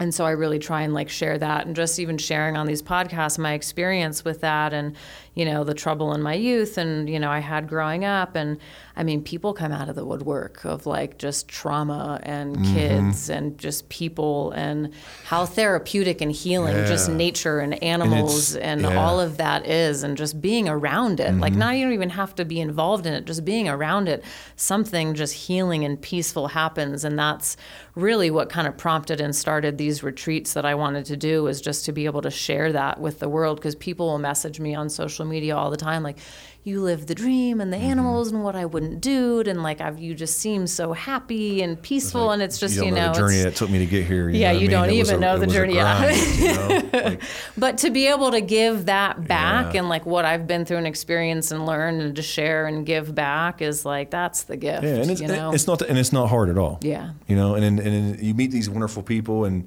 And 0.00 0.14
so 0.14 0.24
I 0.24 0.30
really 0.30 0.58
try 0.58 0.80
and 0.80 0.94
like 0.94 1.10
share 1.10 1.36
that 1.36 1.66
and 1.66 1.76
just 1.76 1.98
even 1.98 2.16
sharing 2.16 2.56
on 2.56 2.66
these 2.66 2.82
podcasts 2.82 3.38
my 3.38 3.52
experience 3.52 4.24
with 4.24 4.40
that 4.40 4.72
and, 4.72 4.96
you 5.34 5.44
know, 5.44 5.62
the 5.64 5.74
trouble 5.74 6.12
in 6.12 6.22
my 6.22 6.34
youth 6.34 6.76
and, 6.76 7.08
you 7.08 7.18
know, 7.18 7.30
I 7.30 7.38
had 7.38 7.68
growing 7.68 8.04
up. 8.04 8.34
And 8.34 8.58
I 8.96 9.04
mean, 9.04 9.22
people 9.22 9.54
come 9.54 9.70
out 9.72 9.88
of 9.88 9.94
the 9.94 10.04
woodwork 10.04 10.64
of 10.64 10.86
like 10.86 11.18
just 11.18 11.48
trauma 11.48 12.20
and 12.22 12.50
Mm-hmm. 12.50 12.74
kids 12.74 13.30
and 13.30 13.56
just 13.58 13.88
people 13.88 14.50
and 14.52 14.92
how 15.24 15.46
therapeutic 15.46 16.20
and 16.20 16.32
healing 16.32 16.74
just 16.86 17.08
nature 17.08 17.60
and 17.60 17.80
animals 17.82 18.56
and, 18.56 18.80
yeah. 18.80 18.88
Mm-hmm. 18.88 18.98
all 18.98 19.20
of 19.20 19.36
that 19.36 19.66
is 19.66 20.02
and 20.02 20.16
just 20.16 20.40
being 20.40 20.68
around 20.68 21.20
it. 21.20 21.32
Like, 21.36 21.54
not 21.54 21.76
you 21.76 21.84
don't 21.84 21.92
even 21.94 22.10
have 22.10 22.34
to 22.34 22.44
be 22.44 22.60
involved 22.60 23.06
in 23.06 23.14
it, 23.14 23.24
just 23.24 23.44
being 23.44 23.68
around 23.68 24.08
it, 24.08 24.24
something 24.56 25.14
just 25.14 25.34
healing 25.34 25.84
and 25.84 26.00
peaceful 26.00 26.48
happens. 26.48 27.04
And 27.04 27.18
that's 27.18 27.56
really 27.94 28.30
what 28.30 28.48
kind 28.50 28.66
of 28.66 28.76
prompted 28.76 29.20
and 29.20 29.34
started 29.34 29.78
these 29.78 30.02
retreats 30.02 30.54
that 30.54 30.64
I 30.64 30.74
wanted 30.74 31.04
to 31.06 31.16
do 31.16 31.42
was 31.44 31.60
just 31.60 31.84
to 31.86 31.92
be 31.92 32.06
able 32.06 32.22
to 32.22 32.30
share 32.30 32.72
that 32.72 33.00
with 33.00 33.20
the 33.20 33.28
world 33.28 33.56
because 33.58 33.74
people 33.76 34.06
will 34.06 34.18
message 34.18 34.58
me 34.60 34.74
on 34.74 34.88
social 34.88 35.19
media 35.24 35.56
all 35.56 35.70
the 35.70 35.76
time 35.76 36.02
like 36.02 36.18
you 36.62 36.82
live 36.82 37.06
the 37.06 37.14
dream 37.14 37.58
and 37.62 37.72
the 37.72 37.76
Mm-hmm. 37.78 37.86
animals 37.90 38.30
and 38.32 38.44
what 38.44 38.54
I 38.54 38.66
wouldn't 38.66 39.00
do 39.00 39.40
and 39.40 39.62
like 39.62 39.80
I've 39.80 39.98
you 39.98 40.14
just 40.14 40.38
seem 40.38 40.66
so 40.66 40.92
happy 40.92 41.62
and 41.62 41.80
peaceful 41.80 42.32
and 42.32 42.42
it's 42.42 42.58
just 42.58 42.76
you 42.76 42.84
you, 42.84 42.90
know, 42.90 43.06
know 43.06 43.12
the 43.14 43.18
journey 43.18 43.42
that 43.42 43.56
took 43.56 43.70
me 43.70 43.78
to 43.78 43.86
get 43.86 44.04
here. 44.06 44.28
Yeah, 44.28 44.52
know 44.52 44.58
you 44.58 44.68
don't 44.68 44.90
even 44.90 45.14
a- 45.16 45.18
know 45.18 45.38
the 45.38 45.46
journey, 45.46 45.76
yeah. 45.76 45.98
grind, 45.98 46.38
you 46.38 46.52
know? 46.52 46.90
Like, 47.10 47.22
but 47.56 47.78
to 47.78 47.90
be 47.90 48.08
able 48.08 48.30
to 48.32 48.42
give 48.42 48.86
that 48.86 49.26
back 49.26 49.72
Yeah. 49.72 49.80
and 49.80 49.88
like 49.88 50.04
what 50.04 50.26
I've 50.26 50.46
been 50.46 50.66
through 50.66 50.76
and 50.76 50.86
experience 50.86 51.50
and 51.50 51.64
learn 51.64 51.98
and 52.02 52.14
to 52.16 52.22
share 52.22 52.66
and 52.66 52.84
give 52.84 53.14
back 53.14 53.62
is 53.62 53.86
like 53.86 54.10
that's 54.10 54.42
the 54.42 54.58
gift. 54.58 54.82
Yeah, 54.84 54.96
and 54.96 55.10
it's, 55.10 55.20
you 55.22 55.28
know? 55.28 55.52
it's 55.52 55.66
not 55.66 55.80
and 55.80 55.96
it's 55.98 56.12
not 56.12 56.28
hard 56.28 56.50
at 56.50 56.58
all. 56.58 56.78
Yeah. 56.82 57.12
you 57.26 57.36
know, 57.36 57.54
and 57.54 57.62
then, 57.78 57.86
and 57.86 58.20
you 58.22 58.34
meet 58.34 58.50
these 58.50 58.68
wonderful 58.68 59.02
people, 59.02 59.46
and 59.46 59.66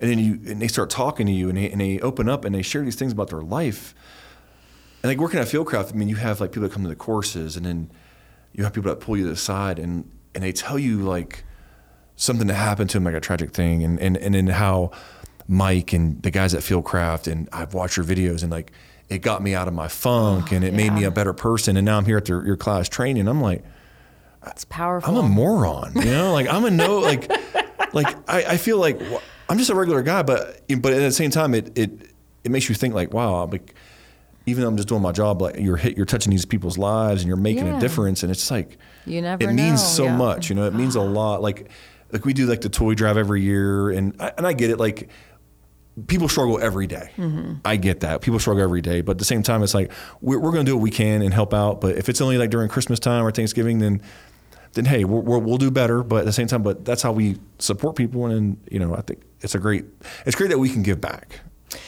and 0.00 0.10
then 0.10 0.18
you 0.18 0.40
and 0.50 0.62
they 0.62 0.68
start 0.68 0.88
talking 0.88 1.26
to 1.26 1.32
you, 1.32 1.50
and 1.50 1.58
they, 1.58 1.70
and 1.70 1.80
they 1.82 2.00
open 2.00 2.30
up 2.30 2.46
and 2.46 2.54
they 2.54 2.62
share 2.62 2.82
these 2.82 2.96
things 2.96 3.12
about 3.12 3.28
their 3.28 3.42
life. 3.42 3.94
And 5.02 5.10
like 5.10 5.18
working 5.18 5.40
at 5.40 5.46
Fieldcraft, 5.46 5.92
I 5.92 5.96
mean, 5.96 6.08
you 6.08 6.16
have 6.16 6.40
like 6.40 6.52
people 6.52 6.68
that 6.68 6.74
come 6.74 6.82
to 6.82 6.88
the 6.88 6.96
courses, 6.96 7.56
and 7.56 7.64
then 7.64 7.90
you 8.52 8.64
have 8.64 8.72
people 8.72 8.90
that 8.90 9.00
pull 9.00 9.16
you 9.16 9.24
to 9.24 9.30
the 9.30 9.36
side, 9.36 9.78
and 9.78 10.10
and 10.34 10.44
they 10.44 10.52
tell 10.52 10.78
you 10.78 10.98
like 10.98 11.44
something 12.16 12.46
that 12.48 12.54
happened 12.54 12.90
to 12.90 12.96
them, 12.96 13.04
like 13.04 13.14
a 13.14 13.20
tragic 13.20 13.52
thing, 13.52 13.82
and 13.82 13.98
and 13.98 14.16
and 14.16 14.34
then 14.34 14.46
how 14.48 14.90
Mike 15.48 15.92
and 15.92 16.22
the 16.22 16.30
guys 16.30 16.54
at 16.54 16.60
Fieldcraft, 16.60 17.30
and 17.30 17.48
I've 17.52 17.72
watched 17.72 17.96
your 17.96 18.04
videos, 18.04 18.42
and 18.42 18.52
like 18.52 18.72
it 19.08 19.18
got 19.18 19.42
me 19.42 19.54
out 19.54 19.68
of 19.68 19.74
my 19.74 19.88
funk, 19.88 20.48
oh, 20.52 20.56
and 20.56 20.64
it 20.64 20.74
made 20.74 20.92
me 20.92 21.04
a 21.04 21.10
better 21.10 21.32
person, 21.32 21.76
and 21.76 21.84
now 21.84 21.96
I'm 21.96 22.04
here 22.04 22.18
at 22.18 22.28
your, 22.28 22.46
your 22.46 22.56
class 22.56 22.88
training. 22.88 23.26
I'm 23.26 23.40
like. 23.40 23.64
it's 24.46 24.64
powerful. 24.66 25.18
I'm 25.18 25.24
a 25.24 25.28
moron, 25.28 25.92
you 25.96 26.04
know. 26.04 26.32
Like 26.32 26.46
I'm 26.48 26.64
a 26.64 26.70
no, 26.70 26.98
like, 27.10 27.28
like 27.94 28.06
I, 28.28 28.52
I 28.52 28.56
feel 28.58 28.78
like 28.78 29.00
I'm 29.48 29.58
just 29.58 29.70
a 29.70 29.74
regular 29.74 30.02
guy, 30.02 30.22
but 30.22 30.62
but 30.80 30.92
at 30.92 31.00
the 31.00 31.10
same 31.10 31.30
time, 31.30 31.54
it 31.54 31.76
it 31.76 31.90
it 32.44 32.50
makes 32.50 32.68
you 32.68 32.74
think 32.74 32.94
like, 32.94 33.12
wow, 33.12 33.46
like 33.46 33.74
even 34.46 34.62
though 34.62 34.68
I'm 34.68 34.76
just 34.76 34.88
doing 34.88 35.02
my 35.02 35.12
job, 35.12 35.42
like 35.42 35.56
you're 35.58 35.76
hit, 35.76 35.96
you're 35.96 36.06
touching 36.06 36.30
these 36.30 36.44
people's 36.46 36.78
lives 36.78 37.22
and 37.22 37.28
you're 37.28 37.36
making 37.36 37.66
Yeah. 37.66 37.76
a 37.76 37.80
difference, 37.80 38.22
and 38.22 38.30
it's 38.32 38.50
like 38.50 38.78
You 39.06 39.22
never 39.22 39.44
it 39.44 39.52
means 39.52 39.80
know, 39.82 39.88
so 39.88 40.04
yeah. 40.04 40.16
much, 40.16 40.48
you 40.48 40.56
know. 40.56 40.66
It 40.66 40.74
means 40.74 40.94
a 40.96 41.00
lot. 41.20 41.42
Like 41.42 41.68
like 42.12 42.24
we 42.24 42.32
do 42.32 42.46
like 42.46 42.60
the 42.62 42.68
toy 42.68 42.94
drive 42.94 43.16
every 43.16 43.42
year, 43.42 43.90
and 43.90 44.14
I, 44.20 44.32
and 44.36 44.46
I 44.46 44.52
get 44.52 44.70
it, 44.70 44.78
like. 44.78 45.08
People 46.06 46.28
struggle 46.28 46.58
every 46.60 46.86
day. 46.86 47.10
Mm-hmm. 47.18 47.54
I 47.64 47.76
get 47.76 48.00
that. 48.00 48.22
People 48.22 48.38
struggle 48.38 48.62
every 48.62 48.80
day, 48.80 49.02
but 49.02 49.12
at 49.12 49.18
the 49.18 49.24
same 49.24 49.42
time, 49.42 49.62
it's 49.62 49.74
like 49.74 49.90
we're, 50.22 50.38
we're 50.38 50.52
going 50.52 50.64
to 50.64 50.70
do 50.70 50.76
what 50.76 50.82
we 50.82 50.90
can 50.90 51.20
and 51.20 51.34
help 51.34 51.52
out. 51.52 51.80
But 51.80 51.96
if 51.96 52.08
it's 52.08 52.22
only 52.22 52.38
like 52.38 52.48
during 52.48 52.70
Christmas 52.70 52.98
time 53.00 53.22
or 53.24 53.30
Thanksgiving, 53.32 53.80
then 53.80 54.00
then 54.72 54.86
hey, 54.86 55.04
we're, 55.04 55.38
we'll 55.38 55.58
do 55.58 55.70
better. 55.70 56.02
But 56.02 56.20
at 56.20 56.24
the 56.26 56.32
same 56.32 56.46
time, 56.46 56.62
but 56.62 56.84
that's 56.86 57.02
how 57.02 57.12
we 57.12 57.36
support 57.58 57.96
people, 57.96 58.26
and 58.26 58.56
you 58.70 58.78
know, 58.78 58.94
I 58.94 59.02
think 59.02 59.20
it's 59.42 59.54
a 59.54 59.58
great, 59.58 59.84
it's 60.24 60.36
great 60.36 60.48
that 60.50 60.58
we 60.58 60.70
can 60.70 60.82
give 60.82 61.00
back. 61.02 61.40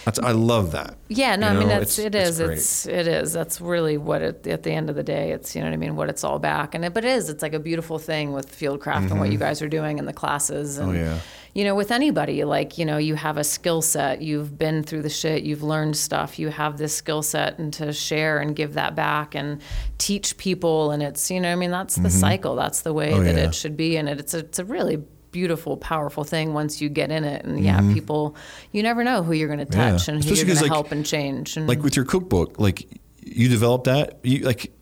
That's, 0.05 0.19
I 0.19 0.31
love 0.33 0.73
that. 0.73 0.97
Yeah, 1.09 1.35
no, 1.37 1.51
You 1.51 1.57
I 1.57 1.59
mean 1.59 1.69
that's 1.69 1.99
it's- 1.99 2.39
it 2.39 2.51
it's, 2.51 2.87
it 2.87 3.07
is 3.09 3.33
That's 3.33 3.61
really 3.61 3.97
what 3.99 4.23
it 4.23 4.47
at 4.47 4.63
the 4.63 4.71
end 4.73 4.89
of 4.91 4.97
the 4.97 5.03
day. 5.03 5.33
It's 5.33 5.55
you 5.57 5.61
know 5.61 5.67
what 5.69 5.75
I 5.75 5.77
mean. 5.77 5.97
What 5.97 6.09
it's 6.09 6.23
all 6.25 6.39
back 6.39 6.75
and 6.75 6.85
it, 6.85 6.95
but 6.95 7.05
it 7.05 7.11
is. 7.11 7.29
It's 7.29 7.43
like 7.43 7.55
a 7.55 7.59
beautiful 7.61 7.99
thing 7.99 8.33
with 8.33 8.57
Fieldcraft 8.57 9.11
and 9.11 9.19
what 9.21 9.33
you 9.33 9.39
guys 9.39 9.61
are 9.63 9.69
doing 9.69 9.99
in 9.99 10.07
the 10.07 10.13
classes. 10.13 10.79
And, 10.79 10.93
Mm-hmm. 10.93 10.99
Oh, 10.99 11.05
yeah. 11.15 11.19
You 11.55 11.65
know, 11.65 11.75
with 11.75 11.91
anybody, 11.91 12.45
like 12.45 12.79
you 12.79 12.87
know, 12.87 12.97
you 12.97 13.15
have 13.15 13.37
a 13.37 13.45
skill 13.45 13.83
set. 13.83 14.23
You've 14.23 14.57
been 14.57 14.83
through 14.83 15.03
the 15.03 15.11
shit. 15.11 15.43
You've 15.43 15.63
learned 15.63 15.97
stuff. 15.99 16.39
You 16.39 16.49
have 16.49 16.79
this 16.79 16.95
skill 16.97 17.23
set, 17.23 17.59
and 17.59 17.71
to 17.75 17.93
share 17.93 18.39
and 18.39 18.57
give 18.57 18.73
that 18.75 18.95
back 18.97 19.35
and 19.35 19.61
teach 19.99 20.39
people. 20.39 20.93
And 20.93 21.03
it's 21.03 21.31
you 21.31 21.41
know, 21.41 21.53
I 21.53 21.57
mean, 21.57 21.71
that's 21.71 21.97
the 21.97 22.09
cycle. 22.09 22.57
That's 22.57 22.81
the 22.83 22.95
way 22.95 23.11
Mm-hmm. 23.11 23.21
Oh, 23.21 23.25
that 23.25 23.37
yeah. 23.37 23.45
it 23.49 23.55
should 23.55 23.77
be. 23.77 23.99
And 23.99 24.09
it, 24.09 24.19
it's 24.19 24.33
a, 24.33 24.39
it's 24.39 24.59
a 24.61 24.65
really 24.65 25.03
beautiful, 25.33 25.77
powerful 25.77 26.23
thing 26.25 26.53
once 26.55 26.81
you 26.81 26.89
get 26.89 27.11
in 27.11 27.25
it. 27.25 27.45
And 27.45 27.65
yeah, 27.65 27.81
people, 27.93 28.37
you 28.71 28.83
never 28.83 29.03
know 29.03 29.23
who 29.23 29.33
you're 29.33 29.49
going 29.49 29.59
to 29.59 29.67
Mm-hmm. 29.67 29.81
Yeah. 29.81 29.91
touch 29.93 30.09
and 30.09 30.23
who 30.23 30.35
you're 30.35 30.45
going 30.45 30.59
to 30.59 30.69
help 30.69 30.93
and 30.93 31.05
change. 31.05 31.57
And 31.57 31.67
like 31.67 31.83
with 31.83 31.97
your 31.97 32.05
cookbook, 32.05 32.61
like 32.61 32.87
you 33.25 33.49
developed 33.49 33.85
that. 33.85 34.19
You 34.23 34.41
like 34.41 34.73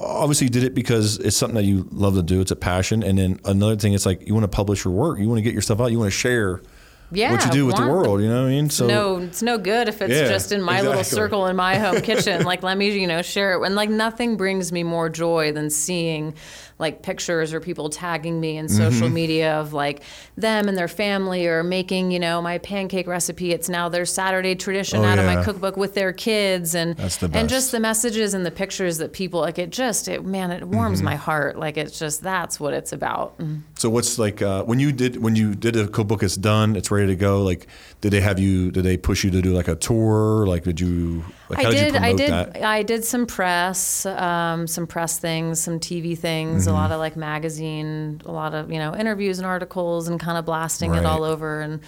obviously 0.00 0.46
you 0.46 0.50
did 0.50 0.64
it 0.64 0.74
because 0.74 1.18
it's 1.18 1.36
something 1.36 1.56
that 1.56 1.64
you 1.64 1.86
love 1.92 2.14
to 2.14 2.22
do. 2.22 2.40
It's 2.40 2.50
a 2.50 2.56
passion, 2.56 3.02
and 3.02 3.18
then 3.18 3.40
another 3.44 3.76
thing, 3.76 3.92
it's 3.94 4.06
like 4.06 4.26
you 4.26 4.34
want 4.34 4.44
to 4.44 4.48
publish 4.48 4.84
your 4.84 4.94
work. 4.94 5.18
You 5.18 5.28
want 5.28 5.38
to 5.38 5.42
get 5.42 5.52
your 5.52 5.62
stuff 5.62 5.80
out. 5.80 5.90
You 5.92 5.98
want 5.98 6.12
to 6.12 6.16
share 6.18 6.62
yeah, 7.10 7.32
what 7.32 7.44
you 7.44 7.50
do 7.50 7.66
with 7.66 7.76
the 7.76 7.86
world. 7.86 8.20
You 8.20 8.28
know 8.28 8.42
what 8.42 8.48
I 8.48 8.50
mean? 8.50 8.70
So 8.70 8.86
no, 8.86 9.16
it's 9.18 9.42
no 9.42 9.58
good 9.58 9.88
if 9.88 10.00
it's 10.02 10.12
Yeah, 10.12 10.28
just 10.28 10.52
in 10.52 10.62
my 10.62 10.82
little 10.82 11.02
circle 11.04 11.46
in 11.46 11.56
my 11.56 11.76
home 11.76 12.00
kitchen. 12.00 12.44
Like, 12.48 12.62
let 12.62 12.78
me, 12.78 12.98
you 12.98 13.06
know, 13.06 13.22
share 13.22 13.54
it. 13.54 13.66
And 13.66 13.74
like, 13.74 13.90
nothing 13.90 14.36
brings 14.36 14.72
me 14.72 14.82
more 14.84 15.08
joy 15.08 15.52
than 15.52 15.70
seeing 15.70 16.34
like 16.78 17.02
pictures 17.02 17.52
or 17.52 17.60
people 17.60 17.90
tagging 17.90 18.40
me 18.40 18.56
in 18.56 18.66
Mm-hmm. 18.66 18.76
social 18.76 19.08
media 19.08 19.54
of 19.58 19.72
like 19.72 20.02
them 20.36 20.68
and 20.68 20.78
their 20.78 20.86
family 20.88 21.46
or 21.46 21.62
making, 21.64 22.10
you 22.12 22.18
know, 22.20 22.40
my 22.40 22.58
pancake 22.58 23.06
recipe. 23.08 23.52
It's 23.52 23.68
now 23.68 23.88
their 23.88 24.06
Saturday 24.06 24.54
tradition 24.54 25.00
Oh, 25.00 25.04
out 25.04 25.18
of 25.18 25.24
my 25.26 25.42
cookbook 25.42 25.76
with 25.76 25.94
their 25.94 26.12
kids 26.12 26.74
and 26.74 26.96
the 26.96 27.30
and 27.34 27.48
just 27.48 27.72
the 27.72 27.80
messages 27.80 28.34
and 28.34 28.46
the 28.46 28.50
pictures 28.50 28.98
that 28.98 29.12
people 29.12 29.40
like. 29.40 29.58
It 29.58 29.70
just, 29.70 30.06
it 30.08 30.24
man, 30.24 30.50
it 30.52 30.62
Mm-hmm. 30.62 30.74
warms 30.74 31.02
my 31.02 31.16
heart. 31.16 31.58
Like, 31.58 31.76
it's 31.76 31.98
just 31.98 32.22
that's 32.22 32.60
what 32.60 32.74
it's 32.74 32.92
about. 32.92 33.40
So 33.76 33.90
what's 33.90 34.18
like 34.18 34.40
uh, 34.42 34.62
when 34.64 34.78
you 34.78 34.92
did 34.92 35.22
when 35.22 35.34
you 35.34 35.54
did 35.54 35.74
a 35.76 35.88
cookbook? 35.88 36.22
It's 36.22 36.36
done. 36.36 36.76
It's 36.76 36.90
ready 36.90 37.08
to 37.08 37.16
go. 37.16 37.42
Like, 37.42 37.66
did 38.00 38.12
they 38.12 38.20
have 38.20 38.38
you? 38.38 38.70
Did 38.70 38.84
they 38.84 38.96
push 38.96 39.24
you 39.24 39.30
to 39.32 39.42
do 39.42 39.52
like 39.52 39.66
a 39.68 39.74
tour? 39.76 40.46
Like, 40.46 40.64
did 40.64 40.78
you? 40.80 41.24
Like, 41.50 41.66
I 41.66 41.70
did, 41.70 41.92
did. 41.92 42.02
I 42.02 42.12
did. 42.12 42.30
that? 42.30 42.62
I 42.62 42.82
did 42.82 43.04
some 43.04 43.26
press, 43.26 44.04
um, 44.06 44.66
some 44.66 44.86
press 44.86 45.18
things, 45.18 45.60
some 45.60 45.80
TV 45.80 46.16
things, 46.16 46.66
Mm-hmm. 46.66 46.70
a 46.70 46.72
lot 46.78 46.92
of 46.92 46.98
like 46.98 47.16
magazine, 47.16 48.20
a 48.26 48.32
lot 48.32 48.54
of 48.54 48.70
you 48.70 48.78
know 48.78 48.94
interviews 48.94 49.38
and 49.38 49.46
articles, 49.46 50.08
and 50.08 50.20
kind 50.20 50.36
of 50.38 50.44
blasting 50.44 50.90
Right. 50.90 51.00
it 51.00 51.06
all 51.06 51.24
over, 51.24 51.60
and 51.60 51.80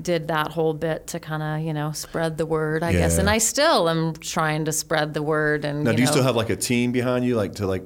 did 0.00 0.28
that 0.28 0.48
whole 0.52 0.74
bit 0.74 1.06
to 1.08 1.20
kind 1.20 1.42
of 1.42 1.66
you 1.66 1.72
know 1.72 1.92
spread 1.92 2.36
the 2.36 2.46
word, 2.46 2.82
I 2.82 2.92
guess. 2.92 3.16
And 3.18 3.30
I 3.30 3.38
still 3.38 3.88
am 3.88 4.12
trying 4.14 4.66
to 4.66 4.72
spread 4.72 5.14
the 5.14 5.22
word. 5.22 5.64
And 5.64 5.84
Now, 5.84 5.92
you 5.92 5.96
do 5.96 6.02
you 6.02 6.06
know, 6.06 6.12
still 6.12 6.24
have 6.24 6.36
like 6.36 6.50
a 6.50 6.56
team 6.56 6.92
behind 6.92 7.24
you, 7.24 7.36
like 7.36 7.54
to 7.56 7.66
like 7.66 7.84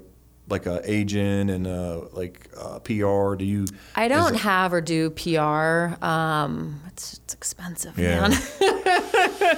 like 0.48 0.66
a 0.66 0.80
agent 0.84 1.48
and 1.48 1.64
uh, 1.64 2.00
like 2.12 2.48
uh, 2.58 2.80
PR? 2.80 3.36
Do 3.36 3.44
you? 3.44 3.66
I 3.94 4.08
don't 4.08 4.34
it- 4.34 4.40
have 4.40 4.72
or 4.72 4.80
do 4.80 5.10
PR. 5.10 5.94
Um, 6.04 6.80
it's, 6.88 7.20
it's 7.22 7.34
expensive, 7.34 7.96
Yeah. 7.96 8.20
man. 8.28 8.32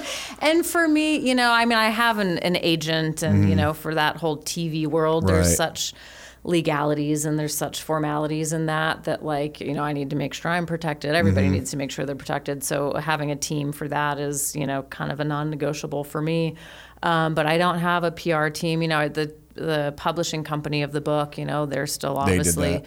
and 0.39 0.65
for 0.65 0.87
me, 0.87 1.17
you 1.17 1.35
know, 1.35 1.51
I 1.51 1.65
mean, 1.65 1.77
I 1.77 1.89
have 1.89 2.19
an, 2.19 2.37
an 2.39 2.57
agent, 2.57 3.23
and 3.23 3.49
you 3.49 3.55
know, 3.55 3.73
for 3.73 3.93
that 3.95 4.17
whole 4.17 4.37
TV 4.37 4.87
world, 4.87 5.23
Mm-hmm. 5.25 5.33
Right. 5.35 5.43
there's 5.43 5.55
such 5.55 5.93
legalities 6.45 7.23
and 7.25 7.39
there's 7.39 7.55
such 7.55 7.81
formalities 7.81 8.51
in 8.51 8.65
that 8.65 9.05
that 9.05 9.23
like 9.23 9.61
you 9.61 9.73
know 9.73 9.81
i 9.81 9.93
need 9.93 10.09
to 10.09 10.15
make 10.17 10.33
sure 10.33 10.51
i'm 10.51 10.65
protected 10.65 11.15
everybody 11.15 11.45
Mm-hmm. 11.47 11.53
needs 11.55 11.71
to 11.71 11.77
make 11.77 11.89
sure 11.89 12.05
they're 12.05 12.17
protected 12.17 12.65
so 12.65 12.93
having 12.95 13.31
a 13.31 13.35
team 13.37 13.71
for 13.71 13.87
that 13.87 14.19
is 14.19 14.53
you 14.53 14.67
know 14.67 14.83
kind 14.83 15.11
of 15.13 15.21
a 15.21 15.23
non-negotiable 15.23 16.03
for 16.03 16.21
me 16.21 16.55
um, 17.01 17.33
but 17.33 17.45
i 17.45 17.57
don't 17.57 17.79
have 17.79 18.03
a 18.03 18.11
pr 18.11 18.49
team 18.49 18.81
you 18.81 18.89
know 18.89 19.07
the 19.07 19.33
the 19.53 19.93
publishing 19.95 20.43
company 20.43 20.83
of 20.83 20.91
the 20.91 20.99
book 20.99 21.37
you 21.37 21.45
know 21.45 21.65
they're 21.65 21.87
still 21.87 22.17
obviously. 22.17 22.83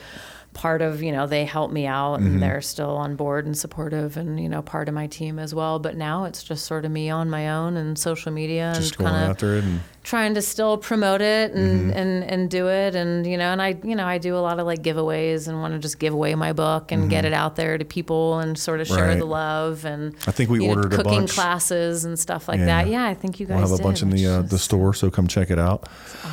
Part 0.56 0.80
of 0.82 1.02
you 1.02 1.12
know 1.12 1.26
they 1.26 1.44
help 1.44 1.70
me 1.70 1.86
out 1.86 2.18
Mm-hmm. 2.18 2.26
and 2.26 2.42
they're 2.42 2.62
still 2.62 2.96
on 2.96 3.14
board 3.14 3.44
and 3.46 3.56
supportive 3.56 4.16
and 4.16 4.40
you 4.40 4.48
know 4.48 4.62
part 4.62 4.88
of 4.88 4.94
my 4.94 5.06
team 5.06 5.38
as 5.38 5.54
well 5.54 5.78
but 5.78 5.96
now 5.96 6.24
it's 6.24 6.42
just 6.42 6.64
sort 6.64 6.84
of 6.86 6.90
me 6.90 7.10
on 7.10 7.28
my 7.28 7.50
own 7.50 7.76
and 7.76 7.98
social 7.98 8.32
media 8.32 8.72
Just 8.74 8.92
and 8.92 8.98
going 8.98 9.10
kind 9.12 9.24
of 9.24 9.30
after 9.30 9.56
it, 9.56 9.64
and 9.64 9.80
trying 10.06 10.34
to 10.34 10.40
still 10.40 10.78
promote 10.78 11.20
it 11.20 11.50
and, 11.52 11.66
Mm-hmm. 11.90 11.98
and 11.98 12.22
and 12.24 12.48
do 12.48 12.68
it 12.68 12.94
and 12.94 13.26
you 13.26 13.36
know 13.36 13.50
and 13.50 13.60
I 13.60 13.76
you 13.82 13.96
know 13.96 14.06
I 14.06 14.18
do 14.18 14.36
a 14.36 14.38
lot 14.38 14.60
of 14.60 14.64
like 14.66 14.80
giveaways 14.82 15.48
and 15.48 15.60
want 15.60 15.74
to 15.74 15.80
just 15.80 15.98
give 15.98 16.14
away 16.14 16.32
my 16.36 16.52
book 16.52 16.92
and 16.92 17.10
get 17.10 17.24
it 17.24 17.32
out 17.32 17.56
there 17.56 17.76
to 17.76 17.84
people 17.84 18.38
and 18.38 18.56
sort 18.56 18.80
of 18.80 18.86
share 18.86 18.98
Mm-hmm. 18.98 19.08
Right. 19.08 19.18
the 19.18 19.24
love 19.26 19.84
and 19.84 20.14
I 20.28 20.30
think 20.30 20.48
we 20.48 20.60
know, 20.60 20.68
ordered 20.68 20.92
a 20.92 20.96
cooking 21.02 21.26
classes 21.26 22.04
and 22.04 22.16
stuff 22.16 22.46
like 22.46 22.60
Yeah. 22.60 22.66
that 22.66 22.86
yeah 22.88 23.04
I 23.04 23.14
think 23.14 23.40
you 23.40 23.46
guys 23.46 23.56
we'll 23.58 23.62
have 23.68 23.72
a 23.72 23.76
did, 23.78 23.82
bunch 23.82 24.02
in 24.02 24.10
the 24.10 24.26
uh, 24.26 24.42
the 24.42 24.58
store. 24.58 24.94
So 24.94 25.10
come 25.10 25.26
check 25.26 25.50
it 25.50 25.58
out. 25.58 25.88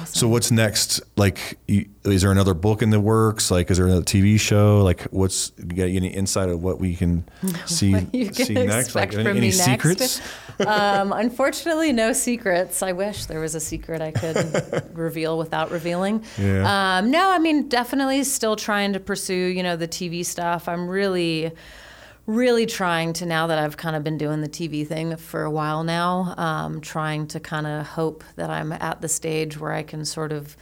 So 0.06 0.28
what's 0.28 0.52
next? 0.52 1.02
Like, 1.18 1.58
you, 1.68 1.86
is 2.04 2.22
there 2.22 2.32
another 2.32 2.54
book 2.54 2.82
in 2.84 2.90
the 2.92 3.00
works? 3.00 3.50
Like, 3.50 3.72
is 3.72 3.78
there 3.78 3.88
another 3.88 4.04
TV 4.04 4.40
show? 4.40 4.84
Like, 4.84 5.02
what's 5.04 5.52
you 5.58 5.66
got 5.66 5.84
any 5.90 6.08
insight 6.10 6.50
of 6.50 6.62
what 6.62 6.80
we 6.80 6.96
can 6.96 7.24
see 7.66 7.94
see 8.34 8.54
next? 8.54 8.94
Like, 8.94 9.10
expect 9.10 9.14
any, 9.16 9.24
from 9.24 9.38
any 9.38 9.40
me 9.40 9.46
next. 9.48 9.64
secrets? 9.66 10.22
um, 10.68 11.12
unfortunately, 11.14 11.92
no 11.94 12.14
secrets. 12.14 12.84
I 12.84 12.92
wish 12.92 13.26
there 13.26 13.40
was 13.40 13.56
a 13.56 13.60
secret 13.64 14.02
I 14.02 14.12
could 14.12 14.90
reveal 14.94 15.38
without 15.38 15.72
revealing. 15.72 16.24
Yeah. 16.38 16.98
Um, 16.98 17.12
no, 17.12 17.32
I 17.32 17.40
mean, 17.40 17.70
definitely 17.70 18.24
still 18.24 18.56
trying 18.56 18.94
to 18.94 19.00
pursue, 19.00 19.34
you 19.34 19.64
know, 19.64 19.76
the 19.76 19.88
TV 19.88 20.26
stuff. 20.26 20.68
I'm 20.68 20.88
really, 20.88 21.52
really 22.26 22.66
trying 22.66 23.14
to 23.14 23.26
now 23.26 23.48
that 23.48 23.58
I've 23.60 23.78
kind 23.78 23.96
of 23.96 24.04
been 24.04 24.18
doing 24.18 24.42
the 24.42 24.50
TV 24.50 24.88
thing 24.88 25.16
for 25.18 25.44
a 25.44 25.52
while 25.52 25.84
now, 25.84 26.36
um, 26.38 26.82
trying 26.82 27.28
to 27.28 27.40
kind 27.40 27.68
of 27.68 27.86
hope 27.88 28.24
that 28.36 28.50
I'm 28.50 28.72
at 28.72 29.02
the 29.02 29.08
stage 29.10 29.60
where 29.60 29.72
I 29.72 29.84
can 29.84 30.06
sort 30.06 30.32
of 30.32 30.56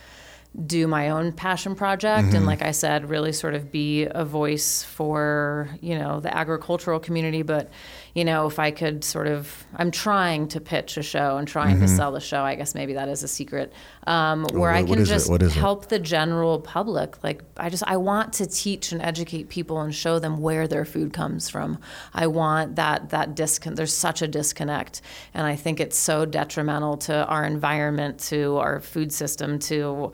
do 0.66 0.86
my 0.86 1.10
own 1.10 1.32
passion 1.32 1.76
project 1.76 2.28
Mm-hmm. 2.28 2.36
and 2.36 2.46
like 2.46 2.62
i 2.62 2.72
said 2.72 3.10
really 3.10 3.32
sort 3.32 3.54
of 3.54 3.72
be 3.72 4.04
a 4.04 4.26
voice 4.26 4.84
for 4.84 5.70
you 5.80 5.98
know 5.98 6.20
the 6.20 6.36
agricultural 6.36 7.00
community 7.00 7.42
but 7.42 7.70
you 8.14 8.26
know 8.26 8.46
if 8.46 8.60
i 8.60 8.72
could 8.72 9.04
sort 9.04 9.28
of 9.28 9.66
i'm 9.76 9.92
trying 9.92 10.48
to 10.48 10.60
pitch 10.60 10.98
a 10.98 11.04
show 11.04 11.38
and 11.38 11.48
trying 11.48 11.80
to 11.80 11.88
sell 11.88 12.12
the 12.12 12.20
show 12.20 12.42
i 12.42 12.56
guess 12.56 12.76
maybe 12.76 12.94
that 12.94 13.08
is 13.10 13.24
a 13.24 13.28
secret 13.28 13.72
um, 14.08 14.46
where 14.54 14.72
i 14.72 14.82
Mm-hmm. 14.82 14.90
what 14.90 14.96
can 14.96 15.04
it? 15.04 15.06
just 15.08 15.30
is 15.30 15.42
it? 15.42 15.60
help 15.60 15.88
the 15.88 16.00
general 16.00 16.60
public 16.60 17.24
like 17.24 17.42
i 17.58 17.70
just 17.70 17.84
i 17.88 17.96
want 17.98 18.34
to 18.34 18.46
teach 18.46 18.92
and 18.92 19.02
educate 19.02 19.50
people 19.50 19.80
and 19.80 19.94
show 19.96 20.20
them 20.20 20.42
where 20.42 20.68
their 20.68 20.86
food 20.86 21.14
comes 21.14 21.50
from 21.50 21.78
i 22.14 22.26
want 22.28 22.76
that 22.76 23.10
that 23.12 23.36
discon 23.36 23.76
there's 23.76 23.94
such 23.94 24.22
a 24.22 24.28
disconnect 24.28 25.02
and 25.34 25.46
i 25.48 25.56
think 25.56 25.80
it's 25.80 25.98
so 25.98 26.26
detrimental 26.26 26.98
to 26.98 27.26
our 27.28 27.46
environment 27.46 28.20
to 28.20 28.58
our 28.58 28.80
food 28.80 29.12
system 29.14 29.60
to 29.60 30.12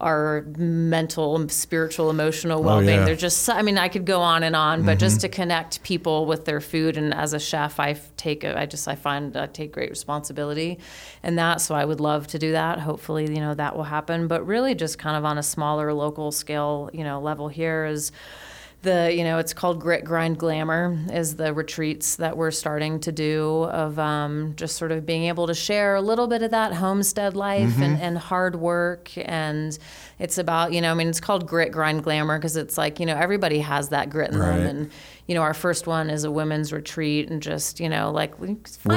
our 0.00 0.42
mental, 0.56 1.48
spiritual, 1.48 2.10
emotional 2.10 2.60
oh, 2.60 2.62
well-being. 2.62 3.00
yeah. 3.00 3.04
They're 3.04 3.16
just, 3.16 3.48
I 3.48 3.62
mean, 3.62 3.78
I 3.78 3.88
could 3.88 4.04
go 4.04 4.20
on 4.20 4.42
and 4.42 4.56
on, 4.56 4.84
but 4.84 4.98
just 4.98 5.16
mm-hmm. 5.16 5.20
to 5.22 5.28
connect 5.28 5.82
people 5.82 6.26
with 6.26 6.44
their 6.44 6.60
food, 6.60 6.96
and 6.96 7.14
as 7.14 7.32
a 7.32 7.38
chef, 7.38 7.78
I 7.78 7.98
take, 8.16 8.44
I 8.44 8.66
just, 8.66 8.88
I 8.88 8.94
find 8.94 9.36
I 9.36 9.46
take 9.46 9.72
great 9.72 9.90
responsibility 9.90 10.78
in 11.22 11.36
that. 11.36 11.60
So 11.60 11.74
I 11.74 11.84
would 11.84 12.00
love 12.00 12.26
to 12.28 12.38
do 12.38 12.52
that. 12.52 12.80
Hopefully, 12.80 13.32
you 13.32 13.40
know, 13.40 13.54
that 13.54 13.76
will 13.76 13.84
happen. 13.84 14.26
But 14.26 14.46
really, 14.46 14.74
just 14.74 14.98
kind 14.98 15.16
of 15.16 15.24
on 15.24 15.38
a 15.38 15.42
smaller 15.42 15.92
local 15.92 16.32
scale, 16.32 16.90
you 16.92 17.04
know, 17.04 17.20
level 17.20 17.48
here 17.48 17.84
is 17.84 18.12
the 18.82 19.12
you 19.14 19.24
know 19.24 19.36
it's 19.38 19.52
called 19.52 19.78
grit 19.78 20.04
grind 20.04 20.38
glamour 20.38 20.96
is 21.12 21.36
the 21.36 21.52
retreats 21.52 22.16
that 22.16 22.36
we're 22.38 22.50
starting 22.50 22.98
to 23.00 23.12
do 23.12 23.64
of 23.64 23.98
um, 23.98 24.54
just 24.56 24.76
sort 24.76 24.90
of 24.90 25.04
being 25.04 25.24
able 25.24 25.46
to 25.46 25.52
share 25.54 25.96
a 25.96 26.00
little 26.00 26.26
bit 26.26 26.42
of 26.42 26.50
that 26.52 26.72
homestead 26.72 27.36
life 27.36 27.78
and, 27.78 28.00
and 28.00 28.16
hard 28.16 28.56
work 28.56 29.10
and 29.18 29.78
it's 30.18 30.38
about 30.38 30.72
you 30.72 30.80
know 30.80 30.90
i 30.90 30.94
mean 30.94 31.08
it's 31.08 31.20
called 31.20 31.46
grit 31.46 31.70
grind 31.72 32.02
glamour 32.02 32.38
because 32.38 32.56
it's 32.56 32.78
like 32.78 32.98
you 32.98 33.04
know 33.04 33.16
everybody 33.16 33.58
has 33.60 33.90
that 33.90 34.08
grit 34.08 34.30
in 34.30 34.38
Right. 34.38 34.56
them 34.56 34.66
and 34.66 34.90
you 35.26 35.34
know 35.34 35.42
our 35.42 35.54
first 35.54 35.86
one 35.86 36.08
is 36.08 36.24
a 36.24 36.30
women's 36.30 36.72
retreat 36.72 37.28
and 37.30 37.42
just 37.42 37.80
you 37.80 37.88
know 37.90 38.10
like 38.10 38.32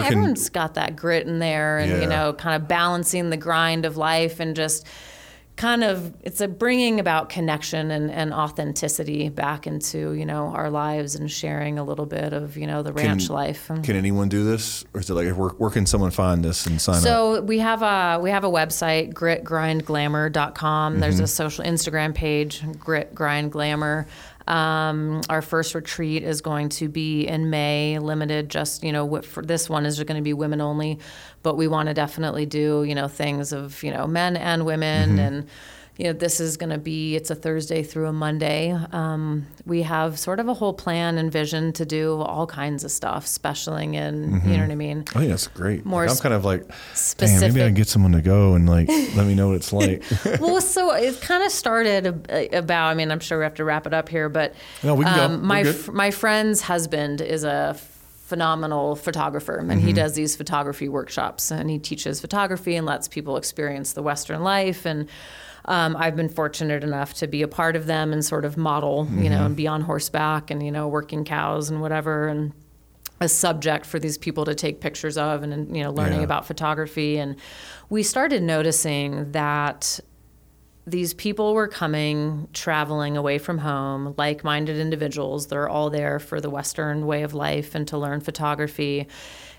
everyone's 0.06 0.50
got 0.50 0.76
that 0.76 0.96
grit 0.96 1.28
in 1.28 1.40
there 1.40 1.80
and 1.80 1.92
Yeah. 1.92 2.02
you 2.02 2.08
know 2.08 2.32
kind 2.34 2.56
of 2.62 2.70
balancing 2.70 3.30
the 3.32 3.38
grind 3.38 3.86
of 3.86 3.98
life 3.98 4.40
and 4.40 4.56
just 4.56 4.88
kind 5.56 5.84
of 5.84 6.12
it's 6.24 6.42
a 6.42 6.48
bringing 6.48 7.00
about 7.00 7.30
connection 7.30 7.92
and, 7.92 8.10
and 8.10 8.34
authenticity 8.34 9.30
back 9.30 9.68
into 9.68 10.14
you 10.14 10.26
know 10.26 10.48
our 10.48 10.70
lives 10.72 11.14
and 11.16 11.30
sharing 11.32 11.78
a 11.78 11.84
little 11.84 12.08
bit 12.08 12.34
of 12.34 12.58
you 12.58 12.66
know 12.66 12.82
the 12.82 12.92
ranch 12.92 13.30
life 13.30 13.68
Can 13.84 13.96
anyone 13.96 14.30
do 14.30 14.44
this, 14.44 14.84
or 14.96 15.02
is 15.02 15.10
it 15.12 15.14
like 15.14 15.28
where, 15.38 15.50
where 15.50 15.70
can 15.70 15.86
someone 15.86 16.10
find 16.12 16.44
this 16.44 16.66
and 16.66 16.82
sign 16.82 16.96
up? 16.96 17.02
so 17.04 17.42
we 17.42 17.60
have 17.60 17.84
a 17.84 18.20
we 18.20 18.32
have 18.32 18.44
a 18.44 18.50
website 18.50 19.14
gritgrindglamour.com 19.14 21.00
there's 21.00 21.16
Mm-hmm. 21.16 21.24
a 21.24 21.28
social 21.28 21.64
instagram 21.66 22.16
page 22.16 22.64
grit 22.80 23.14
grind 23.14 23.52
glamour 23.52 24.08
um, 24.48 25.22
our 25.30 25.42
first 25.42 25.74
retreat 25.76 26.24
is 26.24 26.42
going 26.42 26.70
to 26.70 26.90
be 26.90 27.26
in 27.28 27.50
may 27.50 27.98
limited 28.00 28.50
just 28.50 28.84
you 28.84 28.92
know 28.92 29.22
for 29.22 29.42
this 29.44 29.70
one 29.70 29.86
is 29.86 30.02
going 30.04 30.18
to 30.18 30.22
be 30.24 30.34
women 30.34 30.60
only 30.62 31.00
but 31.44 31.56
we 31.56 31.68
want 31.68 31.88
to 31.88 31.94
definitely 31.94 32.46
do 32.46 32.84
you 32.84 32.96
know 32.96 33.08
things 33.08 33.54
of 33.54 33.82
you 33.84 33.92
know 33.92 34.06
men 34.08 34.36
and 34.36 34.66
women 34.66 35.12
Mm-hmm. 35.12 35.20
and 35.20 35.48
you 35.98 36.06
know, 36.06 36.14
this 36.14 36.40
is 36.40 36.58
going 36.58 36.72
to 36.72 36.80
be, 36.80 37.16
it's 37.16 37.30
a 37.30 37.36
Thursday 37.36 37.84
through 37.84 38.08
a 38.08 38.14
Monday. 38.14 38.72
Um, 38.92 39.46
we 39.66 39.84
have 39.84 40.18
sort 40.18 40.40
of 40.40 40.48
a 40.48 40.54
whole 40.56 40.74
plan 40.74 41.20
and 41.20 41.32
vision 41.32 41.72
to 41.74 41.86
do 41.86 42.20
all 42.22 42.48
kinds 42.48 42.84
of 42.84 42.90
stuff, 42.92 43.28
specialing 43.28 43.94
in, 43.94 44.42
you 44.44 44.58
know 44.58 44.64
what 44.64 44.72
I 44.72 44.76
mean? 44.76 45.04
I 45.10 45.20
think 45.20 45.30
that's 45.30 45.46
great. 45.48 45.86
More 45.86 46.08
Like, 46.08 46.18
I'm 46.18 46.22
kind 46.22 46.34
of 46.34 46.46
like, 46.46 46.68
damn, 47.18 47.40
maybe 47.42 47.62
I 47.62 47.66
can 47.68 47.76
get 47.76 47.88
someone 47.88 48.12
to 48.14 48.22
go 48.22 48.56
and 48.56 48.68
like 48.68 48.88
let 48.88 49.28
me 49.28 49.36
know 49.36 49.50
what 49.50 49.58
it's 49.58 49.72
like. 49.82 50.04
well, 50.42 50.60
so 50.62 50.92
it 50.96 51.22
kind 51.22 51.44
of 51.44 51.52
started 51.52 52.08
about. 52.54 52.88
I 52.90 52.94
mean, 52.96 53.12
I'm 53.12 53.20
sure 53.20 53.38
we 53.38 53.44
have 53.44 53.54
to 53.56 53.64
wrap 53.64 53.86
it 53.86 53.94
up 53.94 54.10
here, 54.10 54.30
but 54.30 54.56
No, 54.82 54.96
we 54.96 55.06
can 55.06 55.20
um, 55.20 55.32
We're 55.42 55.46
my 55.48 55.62
f- 55.62 55.90
my 55.90 56.10
friend's 56.10 56.62
husband 56.62 57.22
is 57.22 57.44
a 57.44 57.76
phenomenal 58.26 58.96
photographer, 58.96 59.58
and 59.58 59.70
Mm-hmm. 59.70 59.80
he 59.86 59.94
does 59.94 60.14
these 60.14 60.36
photography 60.36 60.90
workshops, 60.90 61.52
and 61.52 61.70
he 61.70 61.78
teaches 61.78 62.20
photography 62.20 62.76
and 62.76 62.86
lets 62.88 63.08
people 63.08 63.38
experience 63.38 63.94
the 63.94 64.02
Western 64.02 64.42
life 64.42 64.88
and. 64.88 65.08
Um, 65.66 65.96
I've 65.98 66.16
been 66.16 66.30
fortunate 66.30 66.84
enough 66.84 67.14
to 67.16 67.28
be 67.28 67.42
a 67.42 67.48
part 67.48 67.76
of 67.76 67.86
them 67.86 68.12
and 68.12 68.24
sort 68.24 68.44
of 68.46 68.58
model, 68.58 69.08
you 69.10 69.16
Mm-hmm. 69.16 69.30
know, 69.30 69.46
and 69.46 69.56
be 69.56 69.68
on 69.68 69.82
horseback 69.82 70.52
and 70.52 70.62
you 70.64 70.72
know 70.72 70.88
working 70.88 71.24
cows 71.24 71.70
and 71.70 71.82
whatever, 71.82 72.28
and 72.28 72.52
a 73.22 73.30
subject 73.30 73.86
for 73.86 74.00
these 74.00 74.18
people 74.18 74.44
to 74.46 74.56
take 74.56 74.82
pictures 74.82 75.18
of 75.18 75.44
and 75.44 75.76
you 75.78 75.84
know 75.84 75.92
learning 75.92 76.20
Yeah. 76.20 76.26
about 76.26 76.46
photography 76.46 77.18
and 77.18 77.38
we 77.90 78.04
started 78.04 78.44
noticing 78.44 79.32
that 79.32 80.00
these 80.86 81.14
people 81.14 81.54
were 81.54 81.70
coming 81.70 82.50
traveling 82.52 83.16
away 83.16 83.38
from 83.38 83.60
home 83.60 84.14
like-minded 84.18 84.78
individuals 84.78 85.48
they're 85.48 85.70
all 85.70 85.90
there 85.90 86.20
for 86.20 86.42
the 86.42 86.50
western 86.50 87.06
way 87.06 87.24
of 87.24 87.34
life 87.34 87.76
and 87.76 87.88
to 87.88 87.98
learn 87.98 88.20
photography 88.20 89.08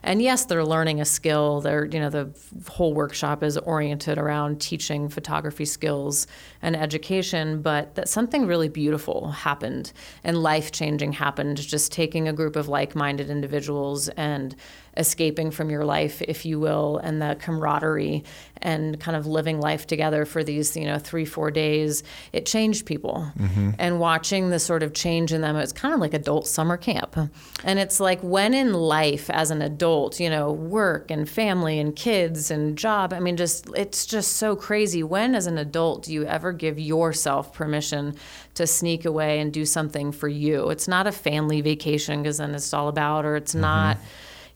and 0.05 0.23
yes 0.23 0.45
they're 0.45 0.65
learning 0.65 1.01
a 1.01 1.05
skill. 1.05 1.61
They're 1.61 1.87
you 1.87 1.99
know 1.99 2.11
the 2.11 2.31
whole 2.69 2.95
workshop 2.95 3.43
is 3.43 3.57
oriented 3.59 4.19
around 4.19 4.61
teaching 4.61 5.09
photography 5.09 5.65
skills 5.65 6.27
and 6.63 6.77
education 6.77 7.63
but 7.63 7.95
that 7.95 8.09
something 8.09 8.47
really 8.47 8.69
beautiful 8.69 9.31
happened 9.31 9.93
and 10.23 10.43
life-changing 10.43 11.13
happened 11.13 11.57
just 11.57 11.93
taking 11.93 12.29
a 12.29 12.33
group 12.33 12.57
of 12.57 12.69
like-minded 12.69 13.31
individuals 13.31 14.09
and 14.11 14.55
escaping 14.97 15.51
from 15.51 15.71
your 15.71 15.85
life, 15.85 16.23
if 16.23 16.45
you 16.45 16.61
will, 16.61 16.99
and 16.99 17.21
the 17.21 17.37
camaraderie 17.41 18.25
and 18.62 18.99
kind 18.99 19.16
of 19.16 19.27
living 19.27 19.61
life 19.61 19.87
together 19.87 20.25
for 20.25 20.43
these, 20.43 20.77
you 20.77 20.87
know, 20.87 20.99
three, 20.99 21.25
four 21.25 21.51
days, 21.51 22.03
it 22.33 22.47
changed 22.47 22.87
people. 22.87 23.31
Mm-hmm. 23.39 23.71
And 23.79 24.01
watching 24.01 24.51
the 24.51 24.59
sort 24.59 24.83
of 24.83 24.95
change 24.95 25.33
in 25.33 25.43
them, 25.43 25.57
it's 25.57 25.73
kind 25.73 25.93
of 25.93 26.01
like 26.01 26.15
adult 26.15 26.47
summer 26.47 26.77
camp. 26.77 27.16
And 27.62 27.79
it's 27.79 28.01
like 28.01 28.21
when 28.21 28.55
in 28.55 28.73
life 28.73 29.29
as 29.31 29.51
an 29.51 29.61
adult, 29.61 30.19
you 30.19 30.31
know, 30.31 30.51
work 30.53 31.11
and 31.11 31.29
family 31.29 31.79
and 31.79 31.95
kids 31.95 32.51
and 32.51 32.79
job, 32.79 33.12
I 33.12 33.21
mean, 33.21 33.37
just, 33.37 33.69
it's 33.77 34.07
just 34.07 34.37
so 34.37 34.57
crazy. 34.57 35.03
When 35.03 35.35
as 35.35 35.47
an 35.47 35.59
adult 35.59 36.05
do 36.05 36.12
you 36.12 36.25
ever 36.25 36.53
give 36.53 36.79
yourself 36.79 37.53
permission 37.53 38.15
to 38.55 38.66
sneak 38.66 39.05
away 39.05 39.41
and 39.41 39.53
do 39.53 39.66
something 39.66 40.12
for 40.12 40.29
you? 40.29 40.71
It's 40.71 40.89
not 40.89 41.07
a 41.07 41.12
family 41.12 41.61
vacation 41.61 42.23
because 42.23 42.39
then 42.39 42.55
it's 42.55 42.73
all 42.73 42.89
about, 42.89 43.25
or 43.25 43.37
it's 43.37 43.53
mm-hmm. 43.53 43.62
not 43.62 43.99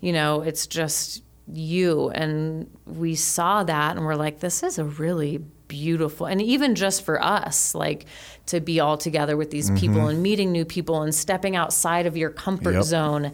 you 0.01 0.13
know, 0.13 0.43
it's 0.43 0.67
just 0.67 1.23
you. 1.53 2.11
And 2.11 2.71
we 2.87 3.15
saw 3.15 3.65
that 3.65 3.97
and 3.97 4.05
we're 4.05 4.15
like, 4.15 4.41
this 4.41 4.63
is 4.63 4.79
a 4.79 4.85
really 4.85 5.39
beautiful, 5.69 6.27
and 6.27 6.41
even 6.41 6.75
just 6.75 7.05
for 7.05 7.23
us, 7.23 7.75
like 7.75 8.07
to 8.47 8.59
be 8.61 8.81
all 8.81 8.97
together 8.97 9.37
with 9.37 9.51
these 9.51 9.71
people 9.73 9.99
mm-hmm. 9.99 10.09
and 10.09 10.23
meeting 10.23 10.51
new 10.51 10.65
people 10.65 11.03
and 11.03 11.15
stepping 11.15 11.57
outside 11.57 12.07
of 12.07 12.17
your 12.17 12.31
comfort 12.31 12.73
Yep. 12.73 12.83
zone 12.85 13.33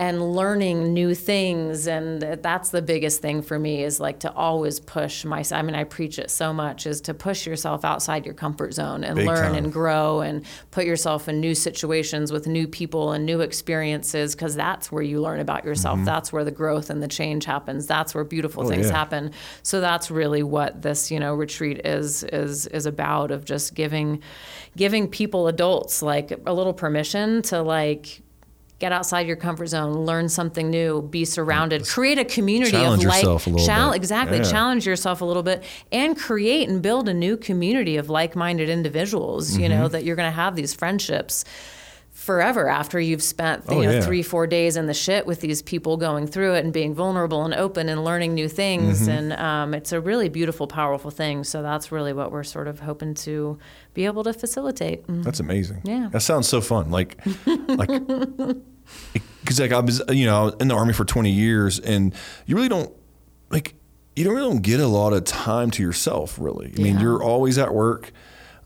and 0.00 0.34
learning 0.34 0.94
new 0.94 1.14
things 1.14 1.86
and 1.86 2.22
that's 2.22 2.70
the 2.70 2.80
biggest 2.80 3.20
thing 3.20 3.42
for 3.42 3.58
me 3.58 3.84
is 3.84 4.00
like 4.00 4.18
to 4.20 4.32
always 4.32 4.80
push 4.80 5.26
myself 5.26 5.58
i 5.58 5.62
mean 5.62 5.74
i 5.74 5.84
preach 5.84 6.18
it 6.18 6.30
so 6.30 6.54
much 6.54 6.86
is 6.86 7.02
to 7.02 7.12
push 7.12 7.46
yourself 7.46 7.84
outside 7.84 8.24
your 8.24 8.34
comfort 8.34 8.72
zone 8.72 9.04
and 9.04 9.16
Big 9.16 9.26
learn 9.26 9.52
time. 9.52 9.56
and 9.56 9.72
grow 9.72 10.20
and 10.20 10.46
put 10.70 10.86
yourself 10.86 11.28
in 11.28 11.38
new 11.38 11.54
situations 11.54 12.32
with 12.32 12.46
new 12.46 12.66
people 12.66 13.12
and 13.12 13.26
new 13.26 13.42
experiences 13.42 14.34
because 14.34 14.56
that's 14.56 14.90
where 14.90 15.02
you 15.02 15.20
learn 15.20 15.38
about 15.38 15.66
yourself 15.66 15.96
mm-hmm. 15.96 16.06
that's 16.06 16.32
where 16.32 16.44
the 16.44 16.50
growth 16.50 16.88
and 16.88 17.02
the 17.02 17.08
change 17.08 17.44
happens 17.44 17.86
that's 17.86 18.14
where 18.14 18.24
beautiful 18.24 18.64
oh, 18.64 18.68
things 18.68 18.86
yeah. 18.86 18.96
happen 18.96 19.30
so 19.62 19.82
that's 19.82 20.10
really 20.10 20.42
what 20.42 20.80
this 20.80 21.10
you 21.10 21.20
know 21.20 21.34
retreat 21.34 21.78
is 21.84 22.24
is 22.24 22.66
is 22.68 22.86
about 22.86 23.30
of 23.30 23.44
just 23.44 23.74
giving 23.74 24.22
giving 24.78 25.06
people 25.06 25.46
adults 25.46 26.00
like 26.00 26.32
a 26.46 26.54
little 26.54 26.72
permission 26.72 27.42
to 27.42 27.60
like 27.60 28.22
get 28.80 28.90
outside 28.92 29.26
your 29.28 29.36
comfort 29.36 29.66
zone 29.68 29.92
learn 30.04 30.28
something 30.28 30.68
new 30.70 31.00
be 31.02 31.24
surrounded 31.24 31.86
create 31.86 32.18
a 32.18 32.24
community 32.24 32.72
challenge 32.72 33.04
of 33.04 33.08
like 33.08 33.22
yourself 33.22 33.46
a 33.46 33.50
little 33.50 33.66
chal- 33.66 33.90
bit. 33.90 33.96
exactly 33.96 34.38
Yeah. 34.38 34.42
challenge 34.44 34.86
yourself 34.86 35.20
a 35.20 35.24
little 35.24 35.42
bit 35.44 35.62
and 35.92 36.18
create 36.18 36.68
and 36.68 36.80
build 36.82 37.08
a 37.08 37.14
new 37.14 37.36
community 37.36 37.96
of 37.96 38.10
like-minded 38.10 38.68
individuals 38.68 39.56
you 39.56 39.68
Mm-hmm. 39.68 39.78
know 39.78 39.88
that 39.88 40.02
you're 40.04 40.16
going 40.16 40.28
to 40.30 40.34
have 40.44 40.56
these 40.56 40.74
friendships 40.74 41.44
forever 42.20 42.68
after 42.68 43.00
you've 43.00 43.22
spent 43.22 43.64
you 43.70 43.76
Oh, 43.76 43.80
know 43.82 43.90
yeah. 43.92 44.00
three 44.02 44.22
four 44.22 44.46
days 44.46 44.76
in 44.76 44.86
the 44.86 44.92
shit 44.94 45.24
with 45.26 45.40
these 45.40 45.62
people 45.62 45.96
going 45.96 46.26
through 46.26 46.52
it 46.54 46.64
and 46.64 46.72
being 46.72 46.94
vulnerable 46.94 47.44
and 47.46 47.54
open 47.54 47.88
and 47.88 48.04
learning 48.04 48.34
new 48.34 48.46
things 48.48 49.00
Mm-hmm. 49.00 49.10
and 49.10 49.32
um, 49.32 49.72
it's 49.74 49.90
a 49.92 50.00
really 50.00 50.28
beautiful 50.28 50.66
powerful 50.66 51.10
thing 51.10 51.44
so 51.44 51.62
that's 51.62 51.90
really 51.90 52.12
what 52.12 52.30
we're 52.30 52.44
sort 52.44 52.68
of 52.68 52.80
hoping 52.80 53.14
to 53.14 53.58
be 53.94 54.04
able 54.04 54.22
to 54.24 54.34
facilitate 54.34 55.06
Mm. 55.06 55.24
That's 55.24 55.40
amazing. 55.40 55.80
Yeah. 55.84 56.08
That 56.12 56.20
sounds 56.20 56.46
so 56.46 56.60
fun. 56.60 56.90
Like, 56.90 57.16
like, 57.46 57.88
because 59.42 59.60
like 59.60 59.72
I 59.72 59.80
was, 59.80 60.02
you 60.10 60.26
know, 60.26 60.40
I 60.40 60.44
was 60.44 60.54
in 60.60 60.68
the 60.68 60.74
army 60.74 60.92
for 60.92 61.04
20 61.04 61.30
years, 61.30 61.78
and 61.80 62.14
you 62.46 62.56
really 62.56 62.68
don't 62.68 62.92
like, 63.50 63.74
you 64.16 64.24
don't 64.24 64.34
really 64.34 64.48
don't 64.50 64.62
get 64.62 64.80
a 64.80 64.86
lot 64.86 65.12
of 65.12 65.24
time 65.24 65.70
to 65.72 65.82
yourself. 65.82 66.38
Really, 66.38 66.72
I 66.78 66.82
mean, 66.82 67.00
you're 67.00 67.22
always 67.22 67.56
at 67.58 67.72
work. 67.72 68.12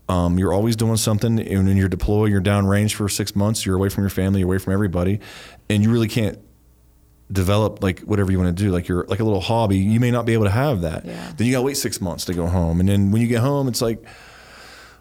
Um, 0.07 0.37
you're 0.37 0.53
always 0.53 0.75
doing 0.75 0.97
something, 0.97 1.39
and 1.39 1.67
when 1.67 1.77
you're 1.77 1.89
deployed, 1.89 2.31
you're 2.31 2.41
downrange 2.41 2.93
for 2.93 3.09
six 3.09 3.35
months. 3.35 3.65
You're 3.65 3.75
away 3.75 3.89
from 3.89 4.03
your 4.03 4.11
family, 4.11 4.39
you're 4.41 4.47
away 4.49 4.59
from 4.59 4.73
everybody, 4.73 5.19
and 5.69 5.81
you 5.83 5.91
really 5.91 6.07
can't 6.07 6.37
develop 7.31 7.81
like 7.81 8.01
whatever 8.01 8.31
you 8.31 8.37
want 8.37 8.55
to 8.55 8.63
do 8.63 8.69
like 8.69 8.87
you're 8.87 9.03
like 9.07 9.19
a 9.19 9.23
little 9.23 9.41
hobby 9.41 9.79
you 9.79 9.99
may 9.99 10.11
not 10.11 10.27
be 10.27 10.33
able 10.33 10.43
to 10.45 10.51
have 10.51 10.81
that 10.81 11.03
Yeah. 11.03 11.31
then 11.35 11.47
you 11.47 11.53
gotta 11.53 11.63
wait 11.63 11.75
six 11.75 11.99
months 11.99 12.23
to 12.25 12.35
go 12.35 12.45
home 12.45 12.79
and 12.79 12.87
then 12.87 13.09
when 13.09 13.19
you 13.19 13.27
get 13.27 13.39
home 13.41 13.67
it's 13.67 13.81
like 13.81 13.97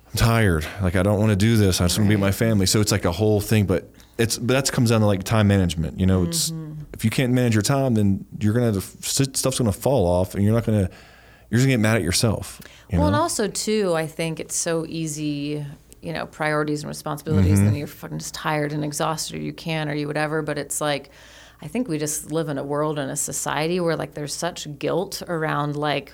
I'm 0.06 0.14
tired. 0.16 0.66
Like 0.80 0.96
I 0.96 1.02
don't 1.02 1.18
want 1.18 1.30
to 1.30 1.36
do 1.36 1.58
this. 1.58 1.82
I 1.82 1.84
just 1.84 1.98
want 1.98 2.06
to 2.06 2.08
be 2.08 2.14
with 2.14 2.20
my 2.22 2.32
family. 2.32 2.64
So 2.66 2.80
it's 2.80 2.92
like 2.92 3.04
a 3.04 3.12
whole 3.12 3.40
thing. 3.42 3.66
But 3.66 3.90
it's 4.16 4.38
but 4.38 4.54
that 4.54 4.72
comes 4.72 4.88
down 4.90 5.00
to 5.00 5.06
like 5.06 5.24
time 5.24 5.48
management. 5.48 6.00
You 6.00 6.06
know, 6.06 6.22
it's 6.24 6.50
if 6.94 7.04
you 7.04 7.10
can't 7.10 7.32
manage 7.34 7.54
your 7.54 7.62
time, 7.62 7.94
then 7.94 8.24
you're 8.40 8.54
gonna 8.54 8.80
stuff's 8.80 9.58
gonna 9.58 9.72
fall 9.72 10.06
off, 10.06 10.34
and 10.34 10.42
you're 10.44 10.54
not 10.54 10.64
gonna 10.64 10.88
you're 11.54 11.58
just 11.60 11.66
gonna 11.66 11.74
get 11.74 11.80
mad 11.80 11.96
at 11.96 12.02
yourself. 12.02 12.60
You 12.90 12.98
well, 12.98 13.06
and 13.06 13.16
also 13.16 13.46
too, 13.46 13.94
I 13.94 14.06
think 14.08 14.40
it's 14.40 14.56
so 14.56 14.84
easy, 14.88 15.64
you 16.02 16.12
know, 16.12 16.26
priorities 16.26 16.82
and 16.82 16.88
responsibilities, 16.88 17.58
Mm-hmm. 17.58 17.68
and 17.68 17.76
you're 17.78 17.86
fucking 17.86 18.18
just 18.18 18.34
tired 18.34 18.72
and 18.72 18.84
exhausted, 18.84 19.36
or 19.36 19.40
you 19.40 19.52
can, 19.52 19.88
or 19.88 19.94
you 19.94 20.06
whatever. 20.08 20.42
But 20.42 20.58
it's 20.58 20.80
like, 20.80 21.10
I 21.62 21.68
think 21.68 21.86
we 21.86 21.96
just 21.98 22.32
live 22.32 22.48
in 22.48 22.58
a 22.58 22.64
world 22.64 22.98
and 22.98 23.10
a 23.10 23.16
society 23.16 23.78
where 23.78 23.96
like 23.96 24.14
there's 24.14 24.34
such 24.34 24.66
guilt 24.80 25.22
around 25.28 25.76
like 25.76 26.12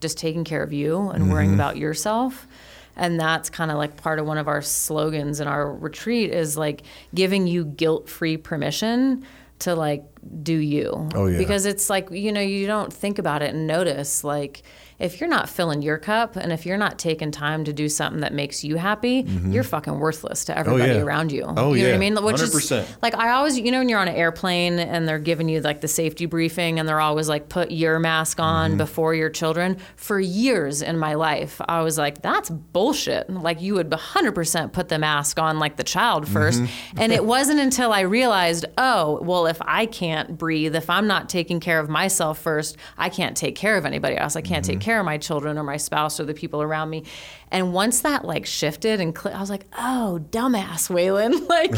just 0.00 0.18
taking 0.18 0.44
care 0.44 0.62
of 0.62 0.72
you 0.72 1.08
and 1.08 1.32
worrying 1.32 1.50
Mm-hmm. 1.52 1.60
about 1.60 1.76
yourself. 1.78 2.46
And 2.94 3.18
that's 3.18 3.48
kind 3.48 3.70
of 3.70 3.76
like 3.76 3.96
part 3.96 4.18
of 4.18 4.26
one 4.26 4.38
of 4.38 4.48
our 4.48 4.60
slogans 4.60 5.40
in 5.40 5.46
our 5.48 5.72
retreat 5.72 6.30
is 6.32 6.56
like 6.58 6.82
giving 7.14 7.46
you 7.46 7.64
guilt 7.64 8.08
free 8.08 8.36
permission 8.36 9.24
to 9.60 9.74
like 9.74 10.04
do 10.42 10.54
you. 10.54 11.08
Oh, 11.14 11.26
yeah. 11.26 11.38
Because 11.38 11.66
it's 11.66 11.90
like, 11.90 12.10
you 12.10 12.32
know, 12.32 12.40
you 12.40 12.66
don't 12.66 12.92
think 12.92 13.18
about 13.18 13.42
it 13.42 13.54
and 13.54 13.66
notice 13.66 14.24
like 14.24 14.62
if 14.98 15.20
you're 15.20 15.28
not 15.30 15.48
filling 15.48 15.80
your 15.82 15.96
cup 15.98 16.34
and 16.36 16.52
if 16.52 16.66
you're 16.66 16.76
not 16.76 16.98
taking 16.98 17.30
time 17.30 17.64
to 17.64 17.72
do 17.72 17.88
something 17.88 18.20
that 18.22 18.32
makes 18.34 18.64
you 18.64 18.76
happy, 18.76 19.24
you're 19.46 19.62
fucking 19.62 19.98
worthless 19.98 20.44
to 20.46 20.58
everybody 20.58 20.90
Mm-hmm. 20.90 20.96
yeah. 20.98 21.02
around 21.04 21.32
you. 21.32 21.44
Oh, 21.44 21.46
you 21.46 21.54
know 21.56 21.66
what 21.68 21.78
yeah. 21.90 21.94
I 21.94 21.98
mean? 21.98 22.14
Which 22.24 22.36
100%. 22.36 22.86
like 23.02 23.14
I 23.14 23.30
always, 23.30 23.58
you 23.58 23.70
know, 23.70 23.78
when 23.78 23.88
you're 23.88 23.98
on 24.00 24.08
an 24.08 24.14
airplane 24.16 24.78
and 24.78 25.06
they're 25.08 25.18
giving 25.18 25.48
you 25.48 25.60
like 25.60 25.80
the 25.80 25.88
safety 25.88 26.26
briefing 26.26 26.78
and 26.78 26.88
they're 26.88 27.00
always 27.00 27.28
like, 27.28 27.48
put 27.48 27.70
your 27.70 27.98
mask 27.98 28.40
on 28.40 28.70
Mm-hmm. 28.70 28.78
before 28.78 29.14
your 29.14 29.30
children. 29.30 29.76
For 29.96 30.18
years 30.18 30.82
in 30.82 30.98
my 30.98 31.14
life, 31.14 31.60
I 31.68 31.82
was 31.82 31.96
like, 31.96 32.22
that's 32.22 32.50
bullshit. 32.50 33.30
Like 33.30 33.60
you 33.62 33.74
would 33.74 33.90
100% 33.90 34.72
put 34.72 34.88
the 34.88 34.98
mask 34.98 35.38
on 35.38 35.58
like 35.58 35.76
the 35.76 35.84
child 35.84 36.26
1st 36.26 36.48
Mm-hmm. 36.58 36.98
And 36.98 37.12
it 37.12 37.24
wasn't 37.34 37.60
until 37.60 37.92
I 37.92 38.00
realized, 38.00 38.64
oh, 38.78 39.20
well, 39.22 39.46
if 39.46 39.58
I 39.62 39.86
can't 39.86 40.36
breathe, 40.38 40.74
if 40.74 40.88
I'm 40.90 41.06
not 41.06 41.28
taking 41.28 41.60
care 41.60 41.78
of 41.78 41.88
myself 41.88 42.38
first, 42.40 42.76
I 42.96 43.08
can't 43.10 43.36
take 43.36 43.54
care 43.54 43.76
of 43.76 43.84
anybody 43.86 44.16
else. 44.16 44.34
I 44.34 44.40
can't 44.40 44.64
Mm-hmm. 44.64 44.72
take 44.72 44.80
care 44.80 44.87
of 44.96 45.04
my 45.04 45.18
children 45.18 45.58
or 45.58 45.62
my 45.62 45.76
spouse 45.76 46.18
or 46.18 46.24
the 46.24 46.34
people 46.34 46.62
around 46.62 46.88
me. 46.88 47.04
And 47.50 47.72
once 47.72 48.00
that 48.02 48.24
like 48.24 48.44
shifted 48.46 49.00
and 49.00 49.16
cl- 49.16 49.34
I 49.34 49.40
was 49.40 49.48
like, 49.50 49.66
oh, 49.78 50.20
dumbass, 50.30 50.90
Waylynn. 50.90 51.46
Like, 51.48 51.72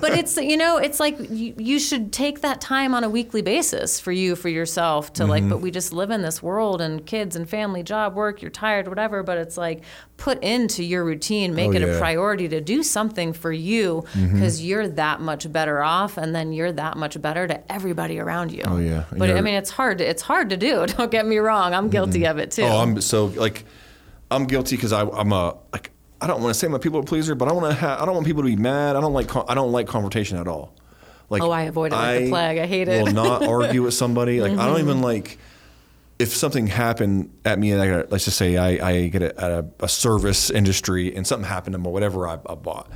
but 0.00 0.12
it's 0.18 0.36
you 0.36 0.56
know, 0.56 0.78
it's 0.78 0.98
like 1.00 1.16
you, 1.30 1.54
you 1.58 1.78
should 1.78 2.12
take 2.12 2.40
that 2.40 2.60
time 2.60 2.94
on 2.94 3.04
a 3.04 3.10
weekly 3.10 3.42
basis 3.42 4.00
for 4.00 4.10
you, 4.12 4.34
for 4.36 4.48
yourself 4.48 5.12
to 5.14 5.22
Mm-hmm. 5.22 5.30
like. 5.30 5.48
But 5.48 5.60
we 5.60 5.70
just 5.70 5.92
live 5.92 6.10
in 6.10 6.22
this 6.22 6.42
world 6.42 6.80
and 6.80 7.04
kids 7.04 7.36
and 7.36 7.48
family, 7.48 7.82
job, 7.82 8.14
work. 8.14 8.40
You're 8.42 8.50
tired, 8.50 8.88
whatever. 8.88 9.22
But 9.22 9.38
it's 9.38 9.56
like 9.56 9.82
put 10.16 10.42
into 10.42 10.82
your 10.84 11.04
routine, 11.04 11.54
make 11.54 11.70
Oh, 11.70 11.74
it 11.74 11.82
a 11.82 11.98
priority 11.98 12.48
to 12.48 12.60
do 12.60 12.82
something 12.82 13.32
for 13.32 13.52
you 13.52 14.04
Mm-hmm. 14.12 14.34
because 14.34 14.62
you're 14.64 14.88
that 14.88 15.20
much 15.20 15.50
better 15.52 15.82
off, 15.82 16.16
and 16.16 16.34
then 16.34 16.52
you're 16.52 16.72
that 16.72 16.96
much 16.96 17.20
better 17.20 17.46
to 17.46 17.72
everybody 17.72 18.18
around 18.18 18.52
you. 18.52 18.62
Oh, 18.66 18.78
yeah. 18.78 19.04
But 19.10 19.22
I 19.24 19.26
You're- 19.28 19.42
mean, 19.42 19.54
it's 19.54 19.70
hard. 19.70 19.98
To, 19.98 20.08
it's 20.08 20.22
hard 20.22 20.50
to 20.50 20.56
do. 20.56 20.86
Don't 20.96 21.10
get 21.10 21.26
me 21.26 21.38
wrong. 21.38 21.74
I'm 21.74 21.88
guilty 21.90 22.26
of 22.26 22.38
it 22.38 22.50
too. 22.52 22.62
Oh, 22.62 22.78
I'm 22.78 23.00
so 23.00 23.26
like, 23.26 23.64
I'm 24.34 24.46
guilty 24.46 24.76
because 24.76 24.92
I'm 24.92 25.32
a 25.32 25.56
like 25.72 25.90
I 26.20 26.26
don't 26.26 26.40
want 26.42 26.52
to 26.54 26.58
say 26.58 26.66
I'm 26.68 26.74
a 26.74 26.78
people 26.78 27.02
pleaser, 27.02 27.34
but 27.34 27.48
I 27.48 27.52
want 27.52 27.66
to 27.66 27.74
ha- 27.74 27.98
I 28.00 28.04
don't 28.04 28.14
want 28.14 28.26
people 28.26 28.42
to 28.42 28.48
be 28.48 28.56
mad. 28.56 28.96
I 28.96 29.00
don't 29.00 29.12
like 29.12 29.34
I 29.48 29.54
don't 29.54 29.72
like 29.72 29.86
confrontation 29.86 30.38
at 30.38 30.48
all. 30.48 30.74
Like 31.30 31.42
Oh, 31.42 31.50
I 31.50 31.62
avoid 31.62 31.92
it 31.92 31.96
like 31.96 32.24
the 32.24 32.28
plague. 32.30 32.58
I 32.58 32.66
hate 32.66 32.88
it. 32.88 33.02
Will 33.04 33.12
not 33.12 33.46
argue 33.46 33.82
with 33.82 33.94
somebody. 33.94 34.40
Like 34.40 34.52
I 34.52 34.66
don't 34.66 34.76
Mm-hmm. 34.76 34.88
even 34.88 35.02
like 35.02 35.38
if 36.18 36.28
something 36.36 36.68
happened 36.68 37.30
at 37.44 37.58
me, 37.58 37.72
and 37.72 37.80
I 37.82 37.88
got, 37.88 38.12
let's 38.12 38.26
just 38.26 38.36
say 38.36 38.56
I, 38.56 38.88
I 38.90 39.08
get 39.08 39.22
a, 39.22 39.40
at 39.44 39.50
a, 39.50 39.66
a 39.80 39.88
service 39.88 40.50
industry 40.50 41.12
and 41.16 41.26
something 41.26 41.48
happened 41.48 41.72
to 41.72 41.78
me, 41.78 41.90
whatever 41.90 42.28
I, 42.28 42.34
I 42.48 42.54
bought, 42.54 42.88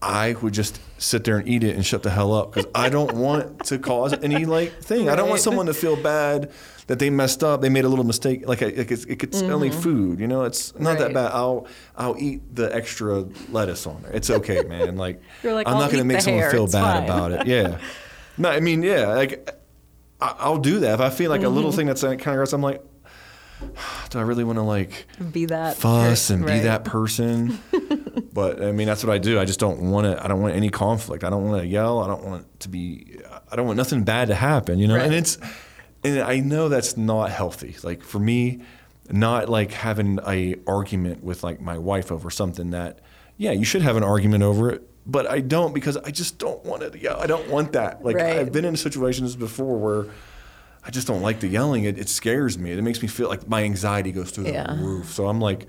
I 0.00 0.34
would 0.40 0.54
just 0.54 0.78
sit 0.96 1.24
there 1.24 1.36
and 1.36 1.46
eat 1.48 1.62
it 1.64 1.74
and 1.76 1.84
shut 1.84 2.02
the 2.02 2.10
hell 2.10 2.32
up 2.32 2.52
because 2.54 2.70
I 2.74 2.88
don't 2.88 3.12
want 3.16 3.66
to 3.66 3.78
cause 3.78 4.14
any 4.22 4.46
like 4.46 4.80
thing. 4.80 5.10
I 5.10 5.16
don't 5.16 5.28
want 5.28 5.40
someone 5.42 5.66
to 5.66 5.74
feel 5.74 5.96
bad 5.96 6.52
that 6.86 6.98
they 6.98 7.08
messed 7.10 7.42
up, 7.42 7.60
they 7.62 7.68
made 7.68 7.84
a 7.84 7.88
little 7.88 8.04
mistake. 8.04 8.46
Like, 8.46 8.60
like 8.60 8.90
it's, 8.90 9.04
it's 9.04 9.42
only 9.42 9.70
food, 9.70 10.20
you 10.20 10.26
know. 10.26 10.44
It's 10.44 10.74
not 10.78 10.98
that 10.98 11.06
Mm-hmm. 11.08 11.14
Bad. 11.14 11.32
I'll 11.32 11.66
I'll 11.96 12.16
eat 12.18 12.54
the 12.54 12.74
extra 12.74 13.24
lettuce 13.50 13.86
on 13.86 14.02
there. 14.02 14.12
It's 14.12 14.30
okay, 14.30 14.62
man. 14.64 14.96
Like, 15.04 15.22
like, 15.42 15.66
I'm 15.66 15.74
not 15.74 15.90
going 15.90 15.98
to 15.98 16.04
make 16.04 16.20
someone 16.20 16.42
hair. 16.42 16.50
feel 16.50 16.64
It's 16.64 16.72
bad 16.74 16.82
fine." 16.94 17.04
about 17.04 17.32
it. 17.32 17.46
Yeah. 17.46 17.78
No, 18.36 18.48
I 18.50 18.58
mean, 18.58 18.82
yeah, 18.82 19.06
like 19.14 19.48
I, 20.20 20.34
I'll 20.40 20.58
do 20.58 20.80
that 20.80 20.94
if 20.94 21.00
I 21.00 21.10
feel 21.10 21.30
like 21.30 21.44
a 21.44 21.48
little 21.48 21.70
Mm-hmm. 21.70 21.76
thing 21.78 21.86
that's 21.86 22.02
kind 22.02 22.14
of 22.14 22.20
gross. 22.34 22.52
I'm 22.52 22.62
like, 22.62 22.82
do 24.10 24.18
I 24.18 24.22
really 24.22 24.42
want 24.44 24.56
to 24.58 24.62
like 24.62 25.06
Be 25.32 25.46
that 25.46 25.76
fuss 25.76 26.30
and 26.30 26.44
be 26.44 26.50
right. 26.52 26.62
that 26.64 26.84
person? 26.84 27.58
but 28.32 28.60
I 28.62 28.72
mean, 28.72 28.86
that's 28.88 29.04
what 29.04 29.12
I 29.14 29.18
do. 29.18 29.38
I 29.38 29.44
just 29.44 29.60
don't 29.60 29.90
want 29.90 30.06
to. 30.06 30.22
I 30.22 30.26
don't 30.26 30.42
want 30.42 30.56
any 30.56 30.68
conflict. 30.68 31.22
I 31.24 31.30
don't 31.30 31.44
want 31.48 31.62
to 31.62 31.66
yell. 31.68 32.00
I 32.00 32.08
don't 32.08 32.24
want 32.24 32.60
to 32.60 32.68
be. 32.68 33.18
I 33.50 33.56
don't 33.56 33.66
want 33.66 33.76
nothing 33.76 34.02
bad 34.02 34.28
to 34.28 34.34
happen. 34.34 34.78
You 34.80 34.88
know, 34.88 34.96
and 34.96 35.14
it's 35.14 35.38
and 36.04 36.20
I 36.20 36.38
know 36.40 36.68
that's 36.68 36.96
not 36.96 37.30
healthy. 37.30 37.76
Like 37.82 38.02
for 38.02 38.18
me, 38.18 38.60
not 39.10 39.48
like 39.48 39.72
having 39.72 40.18
a 40.26 40.56
argument 40.66 41.24
with 41.24 41.42
like 41.42 41.60
my 41.60 41.78
wife 41.78 42.12
over 42.12 42.30
something 42.30 42.70
that, 42.70 43.00
yeah, 43.36 43.50
you 43.52 43.64
should 43.64 43.82
have 43.82 43.96
an 43.96 44.02
argument 44.04 44.42
over 44.42 44.70
it. 44.70 44.82
But 45.06 45.26
I 45.26 45.40
don't 45.40 45.74
because 45.74 45.96
I 45.98 46.10
just 46.10 46.38
don't 46.38 46.64
want 46.64 46.82
it. 46.82 46.96
Yeah, 47.02 47.16
I 47.16 47.26
don't 47.26 47.48
want 47.50 47.72
that. 47.72 48.04
Like 48.04 48.16
Right. 48.16 48.38
I've 48.38 48.52
been 48.52 48.64
in 48.64 48.76
situations 48.76 49.36
before 49.36 49.76
where 49.76 50.06
I 50.82 50.90
just 50.90 51.06
don't 51.06 51.20
like 51.22 51.40
the 51.40 51.48
yelling. 51.48 51.84
It, 51.84 51.98
it 51.98 52.08
scares 52.08 52.58
me. 52.58 52.70
It 52.72 52.82
makes 52.82 53.02
me 53.02 53.08
feel 53.08 53.28
like 53.28 53.46
my 53.48 53.62
anxiety 53.64 54.12
goes 54.12 54.30
through 54.30 54.46
Yeah. 54.46 54.74
the 54.74 54.82
roof. 54.82 55.12
So 55.12 55.26
I'm 55.28 55.40
like, 55.40 55.66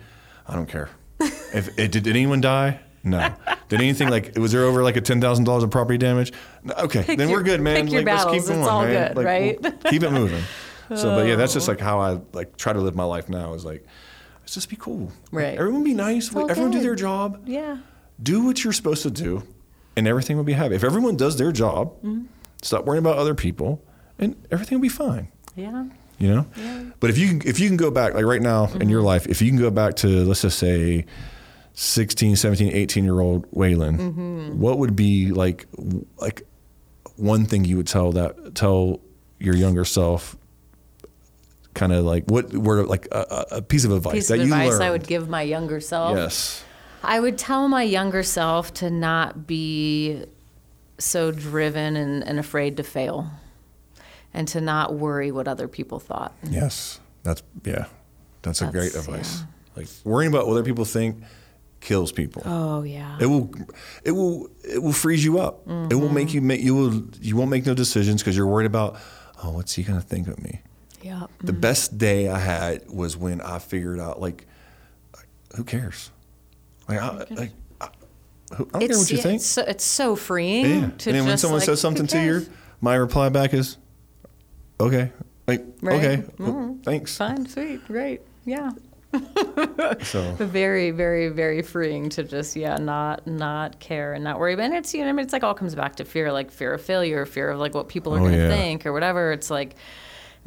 I 0.48 0.56
don't 0.56 0.68
care. 0.68 0.90
if 1.20 1.78
it, 1.78 1.91
did 1.91 2.07
anyone 2.07 2.40
die? 2.41 2.80
No. 3.06 3.34
Did 3.69 3.80
anything 3.82 4.10
like 4.10 4.36
was 4.38 4.52
there 4.52 4.64
over 4.64 4.84
like 4.84 4.98
a 4.98 5.02
ten 5.02 5.22
thousand 5.22 5.45
dollars 5.45 5.64
of 5.64 5.69
property 5.72 5.98
damage? 5.98 6.34
Okay, 6.77 7.03
Pick 7.03 7.18
then 7.18 7.30
your- 7.30 7.38
we're 7.40 7.44
good, 7.44 7.61
man. 7.61 7.88
your 7.88 8.02
let's 8.02 8.23
keep 8.26 8.44
going, 8.45 8.60
It's 8.60 8.68
all 8.68 8.82
man. 8.84 9.07
good, 9.10 9.18
Like, 9.18 9.26
right? 9.26 9.61
we'll 9.61 9.72
keep 9.91 10.03
it 10.03 10.11
moving. 10.11 10.44
So, 10.95 11.15
but 11.15 11.27
yeah, 11.27 11.36
that's 11.36 11.53
just 11.53 11.68
like 11.68 11.80
how 11.80 11.99
I 11.99 12.19
like 12.34 12.57
try 12.57 12.73
to 12.73 12.80
live 12.80 12.95
my 12.95 13.03
life 13.06 13.30
now. 13.30 13.53
Is 13.53 13.64
like, 13.65 13.86
let's 14.41 14.53
just 14.53 14.69
be 14.69 14.76
cool. 14.76 15.11
Right. 15.32 15.57
Everyone 15.57 15.84
be 15.84 15.94
nice. 15.94 16.36
Everyone 16.36 16.72
do 16.72 16.82
their 16.82 16.95
job. 16.95 17.41
Yeah. 17.45 17.77
Do 18.22 18.44
what 18.45 18.64
you're 18.64 18.73
supposed 18.73 19.03
to 19.03 19.11
do, 19.11 19.44
and 19.95 20.07
everything 20.07 20.38
will 20.38 20.44
be 20.44 20.53
happy. 20.53 20.76
If 20.76 20.84
everyone 20.84 21.15
does 21.15 21.38
their 21.38 21.52
job, 21.52 21.94
Mm-hmm. 22.03 22.26
stop 22.61 22.86
worrying 22.86 23.03
about 23.03 23.18
other 23.18 23.36
people, 23.36 23.84
and 24.19 24.36
everything 24.52 24.77
will 24.77 24.84
be 24.84 24.90
fine 24.90 25.27
Yeah. 25.56 25.86
you 26.18 26.30
know 26.34 26.45
Yeah. 26.56 26.84
but 27.02 27.10
if 27.10 27.18
you 27.18 27.27
can 27.27 27.41
if 27.48 27.60
you 27.60 27.68
can 27.68 27.76
go 27.77 27.91
back 27.91 28.14
like 28.14 28.23
right 28.23 28.41
now 28.41 28.68
in 28.80 28.88
your 28.88 29.02
life 29.02 29.27
if 29.27 29.41
you 29.41 29.49
can 29.49 29.60
go 29.60 29.69
back 29.69 29.95
to 29.98 30.07
let's 30.23 30.41
just 30.44 30.57
say 30.57 31.06
16 31.76 32.38
17 32.38 32.73
18 32.73 33.03
year 33.03 33.19
old 33.19 33.49
waylynn 33.52 33.97
mm-hmm. 33.97 34.60
what 34.60 34.80
would 34.80 34.95
be 34.95 35.31
like 35.31 35.68
like 36.18 36.47
one 37.18 37.45
thing 37.45 37.65
you 37.65 37.77
would 37.77 37.88
tell 37.88 38.14
that 38.14 38.56
tell 38.56 39.02
your 39.39 39.56
younger 39.56 39.84
self 39.84 40.38
kind 41.73 41.91
of 41.91 42.06
like 42.06 42.23
what 42.26 42.52
were 42.53 42.85
like 42.85 43.07
a, 43.11 43.45
a 43.52 43.61
piece 43.61 43.84
of 43.84 43.91
advice 43.91 44.14
Piece 44.14 44.27
that 44.30 44.39
of 44.39 44.47
you 44.47 44.53
advice 44.53 44.69
learned 44.69 44.84
I 44.84 44.91
would 44.91 45.06
give 45.06 45.27
my 45.27 45.41
younger 45.41 45.81
self. 45.81 46.15
yes 46.18 46.64
I 47.03 47.19
would 47.19 47.38
tell 47.38 47.68
my 47.68 47.84
younger 47.84 48.23
self 48.23 48.73
to 48.76 48.89
not 48.89 49.45
be 49.45 50.26
so 50.97 51.31
driven 51.31 51.97
and, 51.97 52.23
and 52.23 52.39
afraid 52.39 52.77
to 52.77 52.84
fail 52.84 53.30
and 54.34 54.47
to 54.47 54.61
not 54.61 54.95
worry 54.95 55.31
what 55.31 55.47
other 55.47 55.68
people 55.68 55.99
thought. 55.99 56.34
yes 56.43 57.02
that's 57.23 57.43
yeah 57.65 57.88
that's, 58.41 58.61
a 58.61 58.68
great 58.68 58.95
advice 58.95 59.39
yeah. 59.39 59.45
like 59.76 59.88
worrying 60.06 60.31
about 60.31 60.47
what 60.47 60.53
other 60.53 60.64
people 60.64 60.85
think 60.85 61.18
kills 61.86 62.12
people 62.12 62.41
Oh, 62.45 62.82
yeah. 62.84 63.16
It 63.22 63.28
will, 63.28 63.49
it 64.03 64.12
will, 64.12 64.49
it 64.64 64.82
will 64.82 64.91
freeze 64.91 65.24
you 65.24 65.40
up. 65.40 65.62
It 65.91 65.95
will 65.95 66.10
make 66.10 66.34
you 66.34 66.41
make 66.41 66.62
you 66.62 66.74
will 66.76 67.03
you 67.22 67.38
won't 67.38 67.52
make 67.52 67.66
no 67.66 67.74
decisions 67.76 68.22
because 68.22 68.36
you're 68.36 68.48
worried 68.48 68.66
about, 68.66 68.98
oh, 69.44 69.52
what's 69.52 69.74
he 69.74 69.84
gonna 69.84 70.02
think 70.02 70.28
of 70.28 70.41
me? 70.44 70.62
yeah. 71.03 71.28
The 71.44 71.53
best 71.53 71.98
day 71.99 72.28
I 72.28 72.40
had 72.40 72.90
was 72.90 73.16
when 73.16 73.40
I 73.40 73.60
figured 73.60 73.99
out 73.99 74.20
like, 74.20 74.48
who 75.56 75.64
cares? 75.64 76.10
Like, 76.90 76.99
I, 76.99 77.10
like, 77.30 77.52
I, 77.80 77.88
who, 78.56 78.68
I 78.74 78.80
don't 78.80 78.88
care 78.90 78.98
what 78.98 79.12
you 79.12 79.18
yeah, 79.18 79.24
think. 79.24 79.36
It's 79.36 79.45
so, 79.45 79.62
it's 79.62 79.84
so 79.86 80.16
freeing. 80.16 80.66
yeah. 80.66 80.72
And 80.86 80.99
To 80.99 81.12
then 81.12 81.26
when 81.26 81.38
someone 81.38 81.60
like, 81.60 81.66
says 81.68 81.80
something 81.80 82.07
to 82.07 82.20
you, 82.24 82.45
my 82.82 82.95
reply 82.95 83.30
back 83.30 83.53
is, 83.53 83.78
okay, 84.80 85.12
like, 85.48 85.64
Right. 85.82 85.95
okay, 86.03 86.24
Mhm. 86.40 86.84
thanks. 86.84 87.16
Fine, 87.18 87.48
sweet, 87.48 87.86
great. 87.86 88.22
Yeah. 88.45 88.72
So. 90.04 90.22
Very 90.40 90.92
very 90.92 91.30
very 91.30 91.62
freeing 91.62 92.10
to 92.10 92.24
just 92.24 92.56
yeah 92.56 92.78
not 92.78 93.26
not 93.28 93.80
care 93.80 94.14
and 94.14 94.24
not 94.24 94.40
worry. 94.40 94.54
And 94.54 94.74
it's 94.74 94.94
you 94.94 95.04
know 95.04 95.10
I 95.10 95.12
mean 95.14 95.24
it's 95.24 95.34
like 95.34 95.44
all 95.44 95.54
comes 95.54 95.76
back 95.76 95.96
to 95.98 96.06
fear 96.06 96.32
like 96.32 96.52
fear 96.52 96.74
of 96.74 96.82
failure 96.82 97.26
fear 97.26 97.50
of 97.52 97.60
like 97.60 97.74
what 97.74 97.88
people 97.88 98.14
are 98.14 98.18
Oh, 98.18 98.22
going 98.22 98.34
to 98.34 98.38
yeah. 98.40 98.50
think 98.50 98.86
or 98.86 98.94
whatever. 98.94 99.32
It's 99.32 99.50
like 99.50 99.76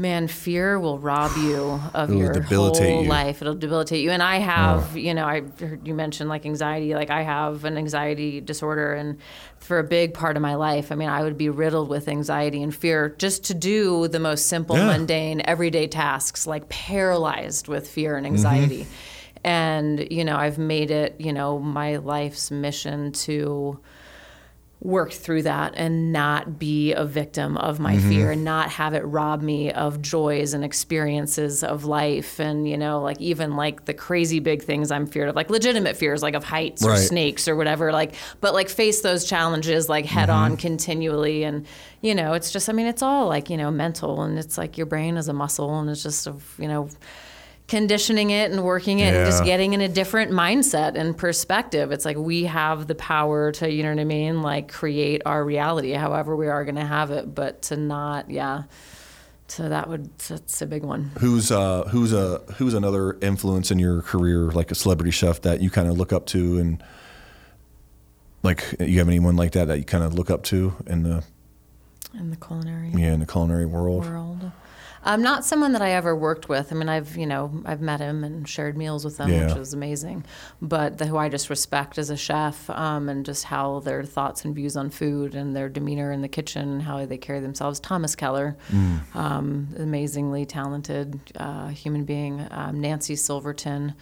man 0.01 0.29
fear 0.29 0.79
will 0.79 0.99
rob 0.99 1.37
you 1.37 1.81
of 1.93 2.09
It'll 2.09 2.23
your 2.23 2.41
whole 2.43 3.03
you. 3.03 3.09
life. 3.09 3.43
It'll 3.43 3.57
debilitate 3.57 4.03
you. 4.03 4.11
And 4.13 4.23
i 4.23 4.37
have 4.37 4.95
oh. 4.95 4.97
you 4.99 5.13
know 5.13 5.27
i 5.27 5.43
heard 5.59 5.87
you 5.87 5.93
mentioned 5.93 6.29
like 6.29 6.47
anxiety. 6.47 6.95
Like 6.95 7.11
i 7.11 7.23
have 7.23 7.65
an 7.65 7.77
anxiety 7.77 8.41
disorder 8.41 8.95
and 8.95 9.19
for 9.59 9.79
a 9.81 9.85
big 9.85 10.15
part 10.15 10.37
of 10.37 10.43
my 10.43 10.55
life 10.55 10.93
i 10.93 10.95
mean 10.95 11.09
i 11.09 11.23
would 11.23 11.37
be 11.37 11.49
riddled 11.49 11.89
with 11.89 12.07
anxiety 12.09 12.63
and 12.63 12.75
fear 12.75 13.15
just 13.19 13.45
to 13.45 13.55
do 13.55 14.07
the 14.09 14.21
most 14.21 14.47
simple 14.47 14.77
Yeah. 14.77 14.87
mundane 14.87 15.43
everyday 15.45 15.89
tasks 15.89 16.47
like 16.47 16.69
paralyzed 16.69 17.67
with 17.69 17.89
fear 17.89 18.17
and 18.17 18.25
anxiety. 18.27 18.83
Mm-hmm. 18.85 18.93
And 19.45 20.09
you 20.13 20.25
know 20.25 20.37
i've 20.37 20.59
made 20.59 20.91
it 20.91 21.17
you 21.21 21.33
know 21.33 21.59
my 21.59 21.97
life's 21.97 22.51
mission 22.51 23.13
to 23.13 23.79
work 24.81 25.13
through 25.13 25.43
that 25.43 25.75
and 25.77 26.13
not 26.13 26.57
be 26.57 26.93
a 26.93 27.05
victim 27.05 27.57
of 27.57 27.81
my 27.81 27.97
mm-hmm. 27.97 28.09
fear 28.09 28.31
and 28.31 28.45
not 28.45 28.71
have 28.71 28.95
it 28.95 29.01
rob 29.01 29.43
me 29.43 29.73
of 29.73 30.01
joys 30.01 30.55
and 30.55 30.65
experiences 30.65 31.65
of 31.65 31.85
life. 31.85 32.39
And 32.39 32.69
you 32.69 32.77
know 32.77 33.03
like 33.03 33.21
even 33.21 33.57
like 33.57 33.87
the 33.87 33.95
crazy 33.95 34.39
big 34.41 34.63
things 34.63 34.91
i'm 34.91 35.07
feared 35.07 35.29
of 35.29 35.37
like 35.37 35.51
legitimate 35.51 35.97
fears 35.97 36.23
like 36.23 36.35
of 36.35 36.45
heights 36.45 36.85
or 36.85 36.97
snakes 36.97 37.49
or 37.49 37.57
whatever 37.57 37.93
like 37.93 38.15
but 38.41 38.55
like 38.55 38.69
face 38.69 39.01
those 39.01 39.25
challenges 39.25 39.89
like 39.89 40.05
head 40.07 40.31
on 40.31 40.53
mm-hmm. 40.53 40.61
continually. 40.61 41.45
And 41.45 41.67
you 42.01 42.15
know 42.15 42.33
it's 42.35 42.51
just 42.51 42.69
i 42.69 42.73
mean 42.73 42.87
it's 42.87 43.03
all 43.03 43.27
like 43.27 43.51
you 43.51 43.57
know 43.57 43.71
mental 43.71 44.23
and 44.23 44.39
it's 44.39 44.57
like 44.57 44.79
your 44.79 44.87
brain 44.87 45.17
is 45.17 45.29
a 45.29 45.33
muscle 45.33 45.81
and 45.81 45.91
it's 45.91 46.03
just 46.03 46.27
of 46.27 46.55
you 46.59 46.69
know 46.69 46.89
conditioning 47.69 48.31
it 48.31 48.51
and 48.51 48.65
working 48.65 48.99
it 48.99 49.15
and 49.15 49.27
just 49.27 49.45
getting 49.45 49.75
in 49.75 49.81
a 49.83 49.89
different 49.89 50.33
mindset 50.33 50.97
and 50.97 51.17
perspective. 51.17 51.93
It's 51.93 52.05
like 52.07 52.17
we 52.17 52.45
have 52.45 52.87
the 52.87 52.95
power 52.95 53.53
to, 53.53 53.71
you 53.71 53.83
know 53.83 53.91
what 53.91 54.01
I 54.01 54.05
mean, 54.05 54.43
like 54.43 54.73
create 54.73 55.23
our 55.27 55.45
reality 55.45 55.93
however 55.93 56.35
we 56.35 56.49
are 56.49 56.65
going 56.65 56.77
to 56.77 56.87
have 56.87 57.11
it, 57.11 57.35
but 57.35 57.63
to 57.63 57.77
not, 57.77 58.31
yeah. 58.31 58.65
So 59.49 59.69
that 59.69 59.89
would 59.89 60.17
that's 60.19 60.61
a 60.61 60.67
big 60.67 60.83
one. 60.83 61.11
who's 61.21 61.51
uh 61.51 61.85
who's 61.85 62.13
a 62.13 62.39
who's 62.57 62.75
another 62.75 63.17
influence 63.23 63.71
in 63.71 63.79
your 63.79 64.03
career 64.03 64.51
like 64.51 64.71
a 64.71 64.75
celebrity 64.75 65.11
chef 65.11 65.41
that 65.43 65.63
you 65.63 65.71
kind 65.71 65.89
of 65.89 65.97
look 65.97 66.13
up 66.13 66.27
to 66.27 66.59
and 66.59 66.83
like 68.43 68.63
you 68.79 68.99
have 68.99 69.09
anyone 69.09 69.37
like 69.37 69.53
that 69.53 69.69
that 69.69 69.79
you 69.79 69.85
kind 69.85 70.05
of 70.05 70.13
look 70.13 70.31
up 70.31 70.43
to 70.43 70.75
in 70.87 71.03
the 71.03 71.25
In 72.13 72.29
the 72.29 72.37
culinary 72.37 72.91
yeah 72.95 73.15
in 73.15 73.21
the 73.21 73.27
culinary 73.27 73.65
world 73.65 74.05
world. 74.05 74.53
Um, 75.09 75.23
not 75.23 75.45
someone 75.45 75.73
that 75.73 75.81
I 75.83 75.93
ever 75.93 76.15
worked 76.15 76.49
with. 76.51 76.71
I 76.71 76.75
mean, 76.77 76.89
I've 76.89 77.17
you 77.17 77.27
know 77.27 77.63
I've 77.65 77.81
met 77.81 77.99
him 78.01 78.25
and 78.25 78.47
shared 78.47 78.77
meals 78.77 79.05
with 79.05 79.19
him, 79.19 79.31
Yeah. 79.31 79.47
which 79.47 79.57
was 79.57 79.73
amazing. 79.73 80.25
But 80.61 80.99
the, 80.99 81.07
who 81.07 81.17
I 81.17 81.29
just 81.31 81.49
respect 81.51 81.97
as 81.99 82.11
a 82.11 82.17
chef, 82.17 82.69
um, 82.71 83.09
and 83.09 83.25
just 83.25 83.45
how 83.45 83.81
their 83.81 84.05
thoughts 84.05 84.45
and 84.45 84.55
views 84.55 84.77
on 84.77 84.91
food 84.91 85.35
and 85.35 85.57
their 85.57 85.69
demeanor 85.69 86.13
in 86.13 86.21
the 86.21 86.29
kitchen, 86.29 86.69
and 86.69 86.83
how 86.83 87.05
they 87.07 87.17
carry 87.19 87.41
themselves. 87.41 87.81
Thomas 87.81 88.15
Keller, 88.15 88.57
um, 89.15 89.69
amazingly 89.79 90.45
talented 90.45 91.19
uh, 91.37 91.69
human 91.69 92.05
being. 92.05 92.47
Um, 92.51 92.81
Nancy 92.81 93.17
Silverton. 93.17 93.95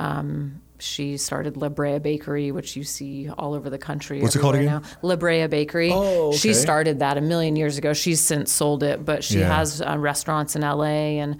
Um, 0.00 0.60
she 0.80 1.16
started 1.16 1.56
La 1.56 1.68
Brea 1.68 1.98
Bakery, 1.98 2.52
which 2.52 2.76
you 2.76 2.84
see 2.84 3.28
all 3.36 3.54
over 3.54 3.68
the 3.70 3.78
country. 3.78 4.20
What's 4.22 4.36
it 4.36 4.40
called 4.40 4.54
again? 4.54 4.66
Now. 4.66 4.82
La 5.02 5.16
Brea 5.16 5.46
Bakery. 5.46 5.90
Oh, 5.92 6.28
okay. 6.28 6.36
She 6.36 6.54
started 6.54 7.00
that 7.00 7.16
a 7.18 7.20
million 7.20 7.56
years 7.56 7.78
ago. 7.78 7.92
She's 7.92 8.20
since 8.20 8.52
sold 8.52 8.82
it, 8.82 9.04
but 9.04 9.24
she 9.24 9.40
Yeah. 9.40 9.56
has 9.56 9.80
uh, 9.82 9.96
restaurants 9.98 10.54
in 10.56 10.62
LA 10.62 11.18
and 11.20 11.38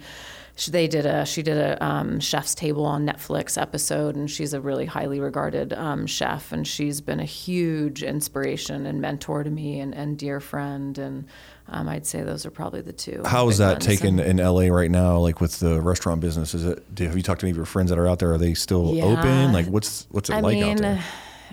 she, 0.59 0.71
they 0.71 0.87
did 0.87 1.05
a 1.05 1.25
she 1.25 1.41
did 1.41 1.57
a 1.57 1.83
um, 1.83 2.19
chef's 2.19 2.53
table 2.53 2.85
on 2.85 3.05
Netflix 3.05 3.59
episode, 3.59 4.15
and 4.15 4.29
she's 4.29 4.53
a 4.53 4.59
really 4.61 4.85
highly 4.85 5.19
regarded 5.19 5.71
um, 5.73 6.05
chef, 6.05 6.51
and 6.51 6.67
she's 6.67 6.99
been 7.01 7.19
a 7.19 7.25
huge 7.25 8.03
inspiration 8.03 8.85
and 8.85 8.99
mentor 9.01 9.43
to 9.43 9.49
me, 9.49 9.79
and, 9.79 9.95
and 9.95 10.17
dear 10.17 10.39
friend, 10.39 10.97
and 10.97 11.25
um, 11.69 11.87
I'd 11.87 12.05
say 12.05 12.23
those 12.23 12.45
are 12.45 12.51
probably 12.51 12.81
the 12.81 12.91
two. 12.93 13.21
How 13.25 13.47
is 13.47 13.57
that 13.59 13.73
ones. 13.73 13.85
taken 13.85 14.19
And- 14.19 14.39
in 14.39 14.45
LA 14.45 14.63
right 14.67 14.91
now? 14.91 15.17
Like 15.19 15.39
with 15.39 15.59
the 15.59 15.79
restaurant 15.81 16.19
business, 16.19 16.53
is 16.53 16.65
it? 16.65 16.93
do- 16.93 17.05
Have 17.05 17.15
you 17.15 17.23
talked 17.23 17.41
to 17.41 17.45
any 17.47 17.51
of 17.51 17.57
your 17.57 17.65
friends 17.65 17.89
that 17.89 17.97
are 17.97 18.07
out 18.07 18.19
there? 18.19 18.33
Are 18.33 18.37
they 18.37 18.53
still 18.53 18.93
Yeah. 18.93 19.05
open? 19.05 19.53
Like 19.53 19.67
what's 19.67 20.07
what's 20.11 20.29
it 20.29 20.33
I 20.33 20.39
like 20.41 20.61
out 20.61 20.77
there? 20.77 21.03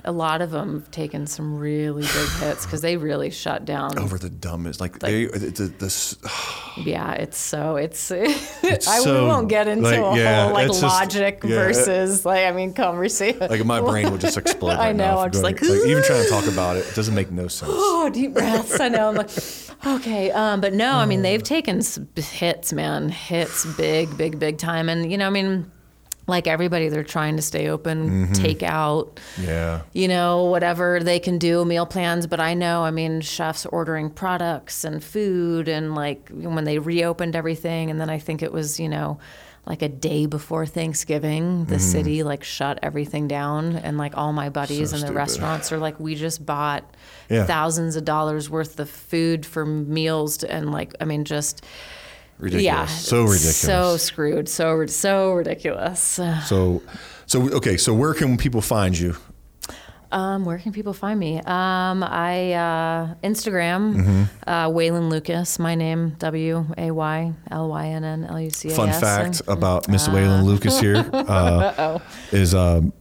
A 0.06 0.12
lot 0.12 0.40
of 0.40 0.50
them 0.50 0.74
have 0.80 0.90
taken 0.90 1.26
some 1.26 1.58
really 1.58 2.02
big 2.02 2.28
hits 2.40 2.64
because 2.64 2.80
they 2.80 2.96
really 2.96 3.30
shut 3.30 3.64
down. 3.64 3.98
Over 3.98 4.18
the 4.18 4.30
dumbest, 4.30 4.80
like, 4.80 4.98
they 5.00 5.26
the, 5.26 5.38
the, 5.38 5.64
the 5.78 6.30
Yeah, 6.84 7.12
it's 7.12 7.38
so 7.38 7.76
it's. 7.76 8.10
I 8.12 8.78
so, 8.78 9.22
we 9.22 9.28
won't 9.28 9.48
get 9.48 9.66
into 9.68 9.82
like, 9.82 9.98
a 9.98 10.18
yeah, 10.20 10.44
whole 10.44 10.52
like 10.54 10.68
it's 10.68 10.80
just- 10.80 10.94
logic 10.94 11.40
yeah, 11.42 11.50
it- 11.50 11.54
versus 11.74 12.24
like 12.24 12.44
I 12.44 12.52
mean 12.52 12.72
conversation. 12.74 13.40
like 13.48 13.64
my 13.64 13.80
brain 13.80 14.10
would 14.12 14.20
just 14.20 14.36
explode. 14.42 14.72
I 14.76 14.92
know, 14.92 15.04
Now 15.06 15.18
I'm 15.20 15.30
just 15.32 15.42
Going- 15.42 15.54
like, 15.56 15.62
even 15.86 16.02
trying 16.02 16.22
to 16.24 16.28
talk 16.30 16.46
about 16.46 16.76
it, 16.76 16.86
it 16.88 16.94
doesn't 16.94 17.14
make 17.14 17.30
no 17.30 17.48
sense. 17.48 17.70
oh, 17.74 18.10
deep 18.12 18.34
breaths. 18.34 18.78
I 18.78 18.88
know. 18.88 19.08
I'm 19.08 19.14
like, 19.16 19.30
okay, 19.86 20.30
um, 20.30 20.60
but 20.60 20.72
no, 20.74 20.92
I 20.92 21.06
mean 21.06 21.22
they've 21.22 21.42
taken 21.56 21.80
hits, 22.16 22.72
man, 22.72 23.08
hits, 23.08 23.64
big, 23.76 24.16
big, 24.16 24.38
big 24.38 24.58
time, 24.58 24.88
and 24.88 25.10
you 25.10 25.18
know, 25.18 25.26
I 25.26 25.30
mean, 25.30 25.70
like 26.28 26.48
everybody, 26.48 26.88
they're 26.88 27.04
trying 27.04 27.36
to 27.36 27.42
stay 27.42 27.68
open, 27.68 28.26
mm-hmm. 28.26 28.32
take 28.32 28.62
out. 28.62 29.20
Yeah. 29.40 29.82
you 29.92 30.08
know, 30.08 30.44
whatever 30.44 31.00
they 31.00 31.20
can 31.20 31.38
do, 31.38 31.64
meal 31.64 31.86
plans. 31.86 32.26
But 32.26 32.40
I 32.40 32.54
know, 32.54 32.82
I 32.82 32.90
mean, 32.90 33.20
chefs 33.20 33.64
ordering 33.66 34.10
products 34.10 34.82
and 34.84 35.02
food, 35.02 35.68
and 35.68 35.94
like 35.94 36.28
when 36.30 36.64
they 36.64 36.78
reopened 36.78 37.36
everything, 37.36 37.90
and 37.90 38.00
then 38.00 38.10
I 38.10 38.18
think 38.18 38.42
it 38.42 38.52
was, 38.52 38.80
you 38.80 38.88
know, 38.88 39.18
like 39.66 39.82
a 39.82 39.88
day 39.88 40.26
before 40.26 40.64
Thanksgiving, 40.66 41.64
the 41.66 41.76
mm-hmm. 41.76 41.80
city 41.80 42.22
like 42.22 42.44
shut 42.44 42.78
everything 42.82 43.28
down, 43.28 43.76
and 43.76 43.96
like 43.98 44.16
all 44.16 44.32
my 44.32 44.48
buddies 44.48 44.92
in 44.92 45.00
the 45.00 45.06
stupid. 45.06 45.14
restaurants 45.16 45.72
are 45.72 45.78
like, 45.78 45.98
we 46.00 46.14
just 46.14 46.44
bought 46.44 46.84
Yeah. 47.28 47.44
thousands 47.46 47.96
of 47.96 48.04
dollars 48.04 48.50
worth 48.50 48.78
of 48.80 48.90
food 48.90 49.44
for 49.46 49.64
meals, 49.64 50.38
to, 50.38 50.50
and 50.50 50.72
like, 50.72 50.94
I 51.00 51.04
mean, 51.04 51.24
just. 51.24 51.64
Ridiculous. 52.38 52.64
Yeah, 52.64 52.86
So 52.86 53.22
ridiculous. 53.22 53.56
So 53.56 53.96
screwed. 53.96 54.48
So 54.48 54.86
so 54.86 55.32
ridiculous. 55.32 56.20
So, 56.46 56.82
so 57.26 57.50
okay. 57.54 57.76
So 57.76 57.94
where 57.94 58.14
can 58.14 58.36
people 58.36 58.60
find 58.60 58.98
you? 58.98 59.16
Um, 60.12 60.44
where 60.44 60.58
can 60.58 60.72
people 60.72 60.92
find 60.92 61.18
me? 61.18 61.38
Um, 61.38 62.02
I 62.04 62.52
uh, 62.52 63.14
Instagram, 63.24 63.96
Mm-hmm. 63.96 64.22
uh, 64.46 64.68
Waylynn 64.68 65.10
Lucas. 65.10 65.58
My 65.58 65.74
name 65.74 66.10
W 66.20 66.64
A 66.78 66.90
Y 66.92 67.32
L 67.50 67.68
Y 67.68 67.86
N 67.88 68.04
N 68.04 68.24
L 68.24 68.40
U 68.40 68.50
C 68.50 68.68
A 68.68 68.72
S. 68.72 68.76
Fun 68.76 68.92
fact 68.92 69.40
And- 69.40 69.58
about 69.58 69.88
Miss 69.88 70.06
Waylynn 70.08 70.44
Lucas 70.44 70.78
here 70.78 71.08
uh, 71.12 71.98
is 72.30 72.54
um, 72.54 72.92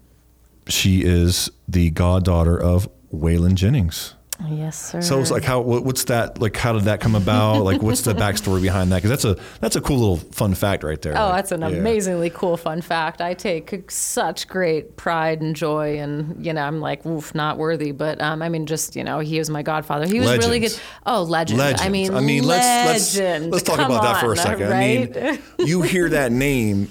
she 0.68 1.04
is 1.04 1.50
the 1.68 1.92
goddaughter 1.92 2.58
of 2.60 2.90
Waylon 3.14 3.54
Jennings. 3.54 4.16
Yes, 4.50 4.92
sir. 4.92 5.02
So 5.02 5.20
it's 5.22 5.32
like 5.32 5.44
how 5.44 5.62
what's 5.62 6.04
that 6.06 6.42
like? 6.42 6.58
How 6.58 6.74
did 6.74 6.84
that 6.84 7.00
come 7.00 7.16
about? 7.16 7.64
like 7.64 7.82
what's 7.82 8.02
the 8.02 8.14
backstory 8.24 8.62
behind 8.62 8.92
that? 8.92 9.02
Because 9.02 9.10
that's 9.10 9.26
a 9.26 9.42
that's 9.62 9.76
a 9.78 9.82
cool 9.82 9.98
little 9.98 10.18
fun 10.18 10.54
fact 10.54 10.84
right 10.84 11.02
there. 11.02 11.18
Oh, 11.18 11.28
Like, 11.28 11.36
that's 11.36 11.52
an 11.54 11.62
yeah. 11.62 11.68
amazingly 11.70 12.30
cool 12.30 12.58
fun 12.58 12.82
fact. 12.82 13.22
I 13.22 13.34
take 13.34 13.90
such 13.90 14.48
great 14.48 14.98
pride 14.98 15.42
and 15.42 15.56
joy, 15.56 16.00
and 16.00 16.46
you 16.46 16.52
know, 16.52 16.62
I'm 16.62 16.82
like, 16.82 17.06
oof, 17.06 17.34
not 17.34 17.58
worthy, 17.58 17.92
but 17.92 18.20
um, 18.22 18.42
I 18.42 18.50
mean, 18.50 18.66
just 18.66 18.96
you 18.96 19.04
know, 19.06 19.20
he 19.20 19.40
was 19.40 19.50
my 19.50 19.64
godfather. 19.64 20.06
He 20.06 20.20
was 20.20 20.38
really 20.38 20.60
good. 20.60 20.78
Oh, 21.06 21.24
legend. 21.24 21.60
Legends. 21.60 21.82
I 21.82 21.90
mean, 21.90 22.14
I 22.14 22.20
mean, 22.20 22.44
let's 22.44 23.16
let's 23.18 23.52
let's 23.52 23.64
talk 23.64 23.78
Come 23.78 23.92
about 23.92 24.04
that 24.04 24.20
for 24.20 24.28
a 24.28 24.30
on, 24.32 24.36
second. 24.38 24.70
Right? 24.70 25.16
I 25.18 25.32
mean, 25.32 25.40
you 25.60 25.82
hear 25.82 26.10
that 26.10 26.32
name, 26.46 26.90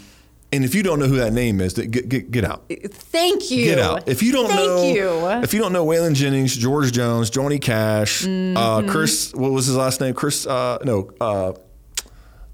and 0.54 0.64
if 0.64 0.74
you 0.74 0.82
don't 0.82 0.98
know 0.98 1.06
who 1.06 1.16
that 1.16 1.32
name 1.32 1.60
is, 1.60 1.74
get 1.74 2.08
get, 2.08 2.30
get 2.30 2.44
out. 2.44 2.64
Thank 2.70 3.50
you. 3.50 3.64
Get 3.64 3.78
out. 3.78 4.08
If 4.08 4.22
you 4.22 4.32
don't 4.32 4.46
Thank 4.48 4.58
know, 4.60 4.82
you. 4.84 5.42
if 5.42 5.52
you 5.52 5.60
don't 5.60 5.72
know 5.72 5.84
Waylon 5.84 6.14
Jennings, 6.14 6.56
George 6.56 6.92
Jones, 6.92 7.30
Johnny 7.30 7.58
Cash, 7.58 8.22
Mm-hmm. 8.24 8.56
uh, 8.56 8.82
Kris, 8.90 9.32
what 9.34 9.52
was 9.52 9.66
his 9.66 9.76
last 9.76 10.00
name? 10.00 10.14
Kris, 10.14 10.46
uh, 10.46 10.78
no, 10.84 11.10
uh, 11.20 11.52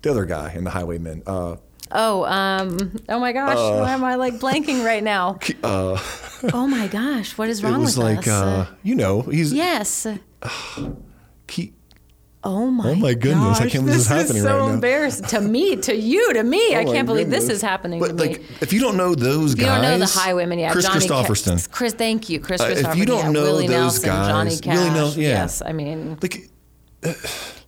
the 0.02 0.10
other 0.10 0.24
guy 0.24 0.52
in 0.55 0.64
the 0.64 0.70
Highwaymen. 0.70 1.22
Uh, 1.27 1.56
Oh, 1.93 2.24
um, 2.24 3.01
oh 3.09 3.18
my 3.18 3.32
gosh, 3.32 3.56
why 3.56 3.90
am 3.90 4.05
I 4.05 4.14
like 4.14 4.35
blanking 4.35 4.85
right 4.85 5.02
now? 5.02 5.40
oh 5.64 6.66
my 6.68 6.86
gosh, 6.86 7.36
what 7.36 7.48
is 7.48 7.64
uh, 7.64 7.66
it 7.66 7.70
wrong 7.72 7.81
was 7.81 7.97
with 7.98 8.05
like, 8.06 8.18
us? 8.20 8.28
uh, 8.28 8.66
you 8.85 8.94
know, 8.94 9.22
he's 9.22 9.52
yes. 9.52 10.06
Ke- 11.48 11.72
Oh 12.42 12.70
my. 12.70 12.88
Oh 12.90 12.94
my 12.94 13.12
goodness, 13.12 13.60
I 13.60 13.68
can't 13.68 13.84
believe 13.84 13.86
this 13.98 14.02
is 14.02 14.06
happening 14.06 14.42
so 14.42 14.48
right 14.60 14.66
now. 14.68 14.72
embarrassing 14.74 15.26
to 15.26 15.40
me, 15.42 15.76
to 15.76 15.94
you, 15.94 16.32
to 16.32 16.42
me. 16.42 16.74
I 16.74 16.80
Oh 16.80 16.84
my 16.86 16.92
can't 16.94 17.06
believe 17.06 17.28
this 17.28 17.50
is 17.50 17.60
happening 17.60 18.00
But 18.00 18.16
like, 18.16 18.40
me. 18.40 18.46
if 18.62 18.72
you 18.72 18.80
don't 18.80 18.96
know 18.96 19.14
those 19.14 19.52
If 19.52 19.60
you 19.60 19.66
don't 19.66 19.82
know 19.82 19.98
the 19.98 20.06
highwaymen, 20.06 20.58
yeah, 20.58 20.72
Kris 20.72 20.86
Johnny 20.86 21.06
Ca- 21.06 21.24
Kristofferson. 21.24 21.70
Kris, 21.70 21.92
thank 21.92 22.30
you, 22.30 22.40
Kris 22.40 22.62
Uh, 22.62 22.64
if 22.74 22.96
you 22.96 23.04
don't 23.04 23.26
yeah, 23.26 23.30
know 23.30 23.42
Willie 23.42 23.66
those 23.66 24.02
Nelson, 24.02 24.06
Johnny 24.06 24.50
guys, 24.50 24.60
Cash. 24.62 24.74
Willie 24.76 24.90
Nelson, 24.90 25.20
yeah. 25.20 25.28
Yes, 25.28 25.62
I 25.66 25.72
mean, 25.72 26.18
like, 26.22 26.48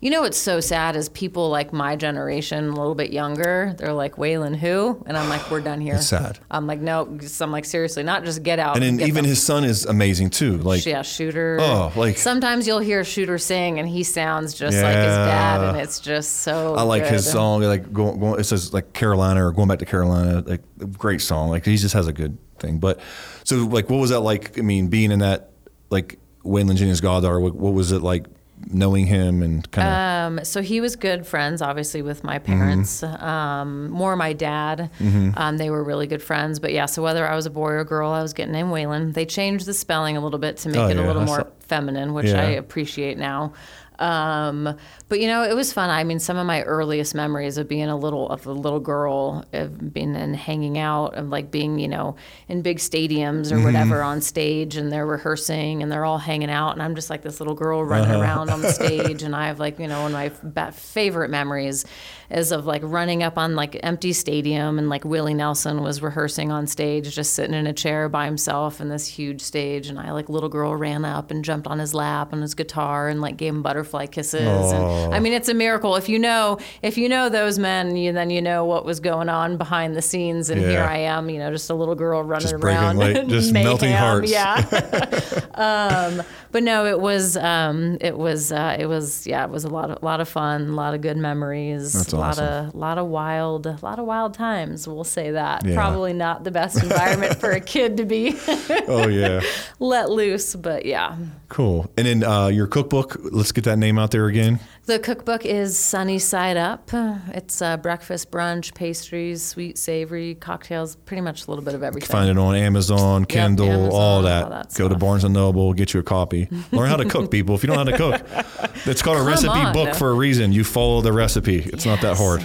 you 0.03 0.11
know 0.11 0.23
what's 0.23 0.37
so 0.37 0.59
sad 0.59 0.97
is 0.97 1.09
people 1.09 1.49
like 1.49 1.73
my 1.73 1.95
generation, 1.95 2.65
a 2.69 2.75
little 2.75 2.97
bit 2.97 3.13
younger, 3.13 3.73
they're 3.79 3.93
like, 3.93 4.17
Waylon 4.17 4.57
who? 4.57 5.01
And 5.07 5.17
I'm 5.17 5.29
like, 5.29 5.49
we're 5.49 5.61
done 5.61 5.81
here. 5.81 5.95
It's 5.95 6.09
sad. 6.09 6.41
I'm 6.51 6.67
like, 6.67 6.81
no, 6.81 7.19
I'm 7.41 7.53
like, 7.53 7.65
seriously, 7.65 8.03
not 8.03 8.25
just 8.25 8.43
get 8.43 8.59
out. 8.59 8.75
and 8.75 8.83
then 8.83 9.07
even 9.07 9.23
the 9.23 9.29
his 9.29 9.41
son 9.41 9.63
is 9.63 9.87
amazing 9.87 10.31
too. 10.31 10.57
Like, 10.59 10.85
yeah, 10.85 11.03
Shooter. 11.03 11.59
Oh, 11.61 11.93
like- 11.95 12.19
sometimes 12.19 12.67
you'll 12.67 12.81
hear 12.81 13.05
Shooter 13.05 13.39
sing, 13.39 13.79
and 13.79 13.89
he 13.89 14.03
sounds 14.03 14.55
just 14.55 14.77
like 14.77 14.97
his 14.97 15.07
dad, 15.07 15.63
and 15.69 15.77
it's 15.79 16.01
just 16.01 16.39
so. 16.39 16.75
I 16.75 16.83
like 16.83 17.07
his 17.07 17.31
song. 17.31 17.63
Like 17.63 17.93
going, 17.93 18.19
going, 18.19 18.41
it 18.41 18.45
says 18.45 18.75
like 18.75 18.93
Carolina 18.93 19.47
or 19.47 19.53
going 19.53 19.69
back 19.69 19.79
to 19.79 19.87
Carolina. 19.87 20.43
Like 20.45 20.63
great 20.99 21.21
song. 21.21 21.49
Like 21.49 21.65
he 21.65 21.77
just 21.77 21.95
has 21.95 22.09
a 22.09 22.13
good 22.13 22.37
thing. 22.59 22.81
But 22.81 22.99
so 23.45 23.57
like, 23.67 23.89
what 23.89 23.99
was 23.99 24.11
that 24.11 24.21
like? 24.21 24.59
I 24.59 24.63
mean, 24.63 24.89
being 24.89 25.13
in 25.13 25.21
that 25.21 25.51
like 25.91 26.19
Waylon 26.45 26.75
Jennings' 26.75 27.01
goddaughter. 27.01 27.39
What, 27.39 27.55
what 27.55 27.73
was 27.73 27.93
it 27.93 28.03
like 28.03 28.27
knowing 28.71 29.07
him 29.07 29.43
and 29.43 29.71
kind 29.71 29.89
of? 29.89 30.39
Um, 30.39 30.45
so 30.45 30.63
he 30.63 30.81
was 30.81 30.97
good 30.97 31.27
friends, 31.27 31.63
obviously, 31.63 32.03
with 32.03 32.23
my 32.25 32.39
Mm-hmm. 32.39 32.53
parents. 32.59 33.03
Um, 33.03 33.91
more 33.91 34.17
my 34.17 34.33
dad. 34.33 34.91
Um, 35.37 35.57
they 35.59 35.71
were 35.71 35.83
really 35.83 36.07
good 36.07 36.23
friends. 36.23 36.59
But 36.59 36.73
yeah, 36.73 36.87
so 36.87 37.03
whether 37.03 37.27
I 37.29 37.35
was 37.35 37.47
a 37.47 37.51
boy 37.51 37.71
or 37.73 37.85
girl, 37.85 38.11
I 38.11 38.23
was 38.23 38.33
getting 38.33 38.53
named 38.53 38.71
Waylon. 38.71 39.15
They 39.15 39.27
changed 39.27 39.67
the 39.67 39.75
spelling 39.75 40.17
a 40.17 40.21
little 40.21 40.39
bit 40.39 40.57
to 40.59 40.69
make 40.69 40.79
Oh, 40.79 40.89
it 40.89 40.97
a 40.97 41.03
little 41.07 41.23
more 41.25 41.41
saw- 41.41 41.47
feminine, 41.61 42.13
which 42.15 42.27
Yeah. 42.27 42.41
I 42.43 42.45
appreciate 42.51 43.19
now. 43.19 43.53
Um, 43.99 44.77
but 45.09 45.21
you 45.21 45.27
know, 45.29 45.43
it 45.45 45.55
was 45.55 45.73
fun. 45.73 45.91
I 45.91 46.05
mean, 46.05 46.19
some 46.19 46.37
of 46.37 46.47
my 46.47 46.63
earliest 46.63 47.15
memories 47.15 47.59
of 47.59 47.69
being 47.69 47.89
a 47.89 47.97
little 47.97 48.29
of 48.31 48.47
a 48.47 48.53
little 48.53 48.81
girl, 48.81 49.45
of 49.53 49.93
being 49.93 50.17
and 50.17 50.35
hanging 50.35 50.79
out, 50.79 51.15
of 51.15 51.29
like 51.29 51.51
being, 51.51 51.79
you 51.79 51.89
know, 51.89 52.17
in 52.49 52.63
big 52.63 52.79
stadiums 52.79 53.51
or 53.53 53.57
Mm-hmm. 53.57 53.65
whatever 53.65 54.03
on 54.03 54.21
stage, 54.21 54.77
and 54.77 54.91
they're 54.93 55.07
rehearsing 55.07 55.83
and 55.83 55.91
they're 55.93 56.05
all 56.05 56.19
hanging 56.19 56.51
out, 56.51 56.73
and 56.73 56.83
I'm 56.83 56.95
just 56.95 57.11
like 57.11 57.23
this 57.23 57.39
little 57.41 57.55
girl 57.55 57.85
running 57.85 58.11
Uh-huh. 58.11 58.21
around 58.23 58.51
on 58.51 58.63
the 58.63 58.69
stage, 58.81 59.23
and 59.23 59.37
I 59.37 59.47
have 59.47 59.61
like, 59.61 59.79
you 59.79 59.89
know, 59.89 60.03
one 60.03 60.15
of 60.15 60.55
my 60.55 60.71
favorite 60.71 61.31
memories 61.31 61.85
is 62.31 62.53
of 62.53 62.67
like 62.67 62.83
running 62.85 63.23
up 63.23 63.39
on 63.39 63.55
like 63.55 63.79
empty 63.83 64.13
stadium, 64.13 64.79
and 64.79 64.89
like 64.89 65.05
Willie 65.05 65.35
Nelson 65.35 65.83
was 65.83 66.03
rehearsing 66.03 66.51
on 66.51 66.67
stage, 66.67 67.15
just 67.15 67.35
sitting 67.35 67.55
in 67.55 67.67
a 67.67 67.73
chair 67.73 68.09
by 68.09 68.25
himself 68.25 68.81
in 68.81 68.89
this 68.89 69.07
huge 69.07 69.41
stage, 69.41 69.89
and 69.89 69.99
I 69.99 70.13
like 70.13 70.29
little 70.29 70.49
girl 70.49 70.75
ran 70.75 71.05
up 71.05 71.31
and 71.31 71.45
jumped 71.45 71.67
on 71.67 71.79
his 71.79 71.95
lap 71.95 72.33
and 72.33 72.43
his 72.43 72.55
guitar 72.55 73.09
and 73.09 73.21
like 73.21 73.37
gave 73.37 73.55
him 73.55 73.63
butterfly 73.63 74.07
kisses, 74.07 74.73
and 74.73 75.15
I 75.15 75.21
mean 75.21 75.33
it's 75.33 75.49
a 75.49 75.55
miracle 75.55 75.97
if 75.97 76.09
you 76.09 76.19
know 76.19 76.59
if 76.83 76.97
you 76.97 77.09
know 77.09 77.29
those 77.29 77.59
men, 77.59 77.97
you 77.97 78.13
then 78.13 78.31
you 78.31 78.43
know 78.43 78.65
what 78.65 78.85
was 78.85 79.01
going 79.01 79.29
on 79.29 79.57
behind 79.57 79.97
the 79.97 80.03
scenes, 80.03 80.51
and 80.51 80.61
here 80.61 80.83
I 80.83 80.99
am, 80.99 81.31
you 81.31 81.39
know, 81.39 81.51
just 81.51 81.71
a 81.71 81.75
little 81.75 81.95
girl 81.95 82.23
running 82.23 82.49
Just 82.49 82.61
breaking, 82.61 82.83
around, 82.83 82.97
like, 82.99 83.27
just 83.29 83.53
melting 83.53 83.93
hearts. 83.93 84.31
Yeah. 84.31 84.55
um, 85.55 86.23
but 86.53 86.63
no, 86.63 86.87
it 86.87 87.01
was 87.01 87.37
um, 87.37 87.97
it 88.01 88.17
was 88.17 88.53
uh, 88.53 88.77
it 88.79 88.87
was 88.87 89.27
yeah, 89.27 89.45
it 89.45 89.51
was 89.51 89.65
a 89.65 89.69
lot 89.69 89.91
of 89.91 90.03
lot 90.03 90.21
of 90.21 90.29
fun, 90.29 90.69
a 90.69 90.73
lot 90.73 90.95
of 90.95 91.01
good 91.01 91.17
memories, 91.17 91.95
That's 91.95 92.13
a 92.13 92.17
lot 92.17 92.39
awesome. 92.39 92.69
of 92.69 92.75
lot 92.75 92.99
of 92.99 93.07
wild, 93.09 93.67
a 93.67 93.79
lot 93.83 93.99
of 93.99 94.05
wild 94.07 94.35
times. 94.35 94.87
We'll 94.87 95.03
say 95.05 95.33
that. 95.33 95.65
Yeah. 95.65 95.75
Probably 95.75 96.13
not 96.13 96.45
the 96.45 96.51
best 96.51 96.83
environment 96.83 97.41
for 97.41 97.51
a 97.51 97.61
kid 97.61 97.97
to 97.97 98.05
be 98.05 98.37
oh 98.87 99.09
yeah, 99.09 99.41
let 99.81 100.11
loose, 100.11 100.55
but 100.55 100.85
yeah. 100.87 101.17
Cool. 101.53 101.91
And 101.97 102.07
then 102.07 102.25
uh, 102.25 102.47
your 102.47 102.67
cookbook. 102.67 103.17
Let's 103.21 103.53
get 103.53 103.65
that 103.65 103.79
name 103.79 103.99
out 103.99 104.11
there 104.11 104.27
again. 104.27 104.59
The 104.87 104.99
cookbook 104.99 105.45
is 105.45 105.79
Sunny 105.79 106.19
Side 106.19 106.57
Up. 106.57 106.91
It's 107.29 107.63
uh, 107.63 107.77
breakfast, 107.77 108.31
brunch, 108.31 108.75
pastries, 108.75 109.45
sweet, 109.45 109.79
savory, 109.79 110.35
cocktails, 110.35 110.97
pretty 110.97 111.21
much 111.21 111.47
a 111.47 111.51
little 111.51 111.65
bit 111.65 111.75
of 111.75 111.83
everything. 111.83 112.09
Find 112.09 112.31
it 112.31 112.39
on 112.39 112.57
Amazon, 112.57 113.27
Kindle, 113.27 113.69
Amazon, 113.69 113.91
all 113.93 114.23
that. 114.23 114.45
all 114.45 114.51
that 114.51 114.75
Go 114.75 114.89
to. 114.89 114.97
Barnes 114.97 115.25
and 115.25 115.35
Noble, 115.35 115.73
get 115.75 115.95
you 115.95 116.01
a 116.01 116.03
copy. 116.03 116.49
Learn 116.73 116.89
how 116.89 116.97
to 116.97 117.05
cook, 117.05 117.31
people. 117.31 117.55
If 117.55 117.63
you 117.63 117.69
don't 117.69 117.77
know 117.77 117.93
how 117.93 118.19
to 118.19 118.19
cook, 118.19 118.71
it's 118.87 119.03
called 119.03 119.19
a 119.19 119.23
recipe 119.23 119.51
on. 119.51 119.73
book 119.73 119.95
for 119.95 120.11
a 120.11 120.15
reason. 120.15 120.53
You 120.53 120.65
follow 120.65 121.03
the 121.03 121.13
recipe. 121.13 121.59
It's 121.59 121.85
not 121.85 122.01
that 122.01 122.17
hard. 122.17 122.45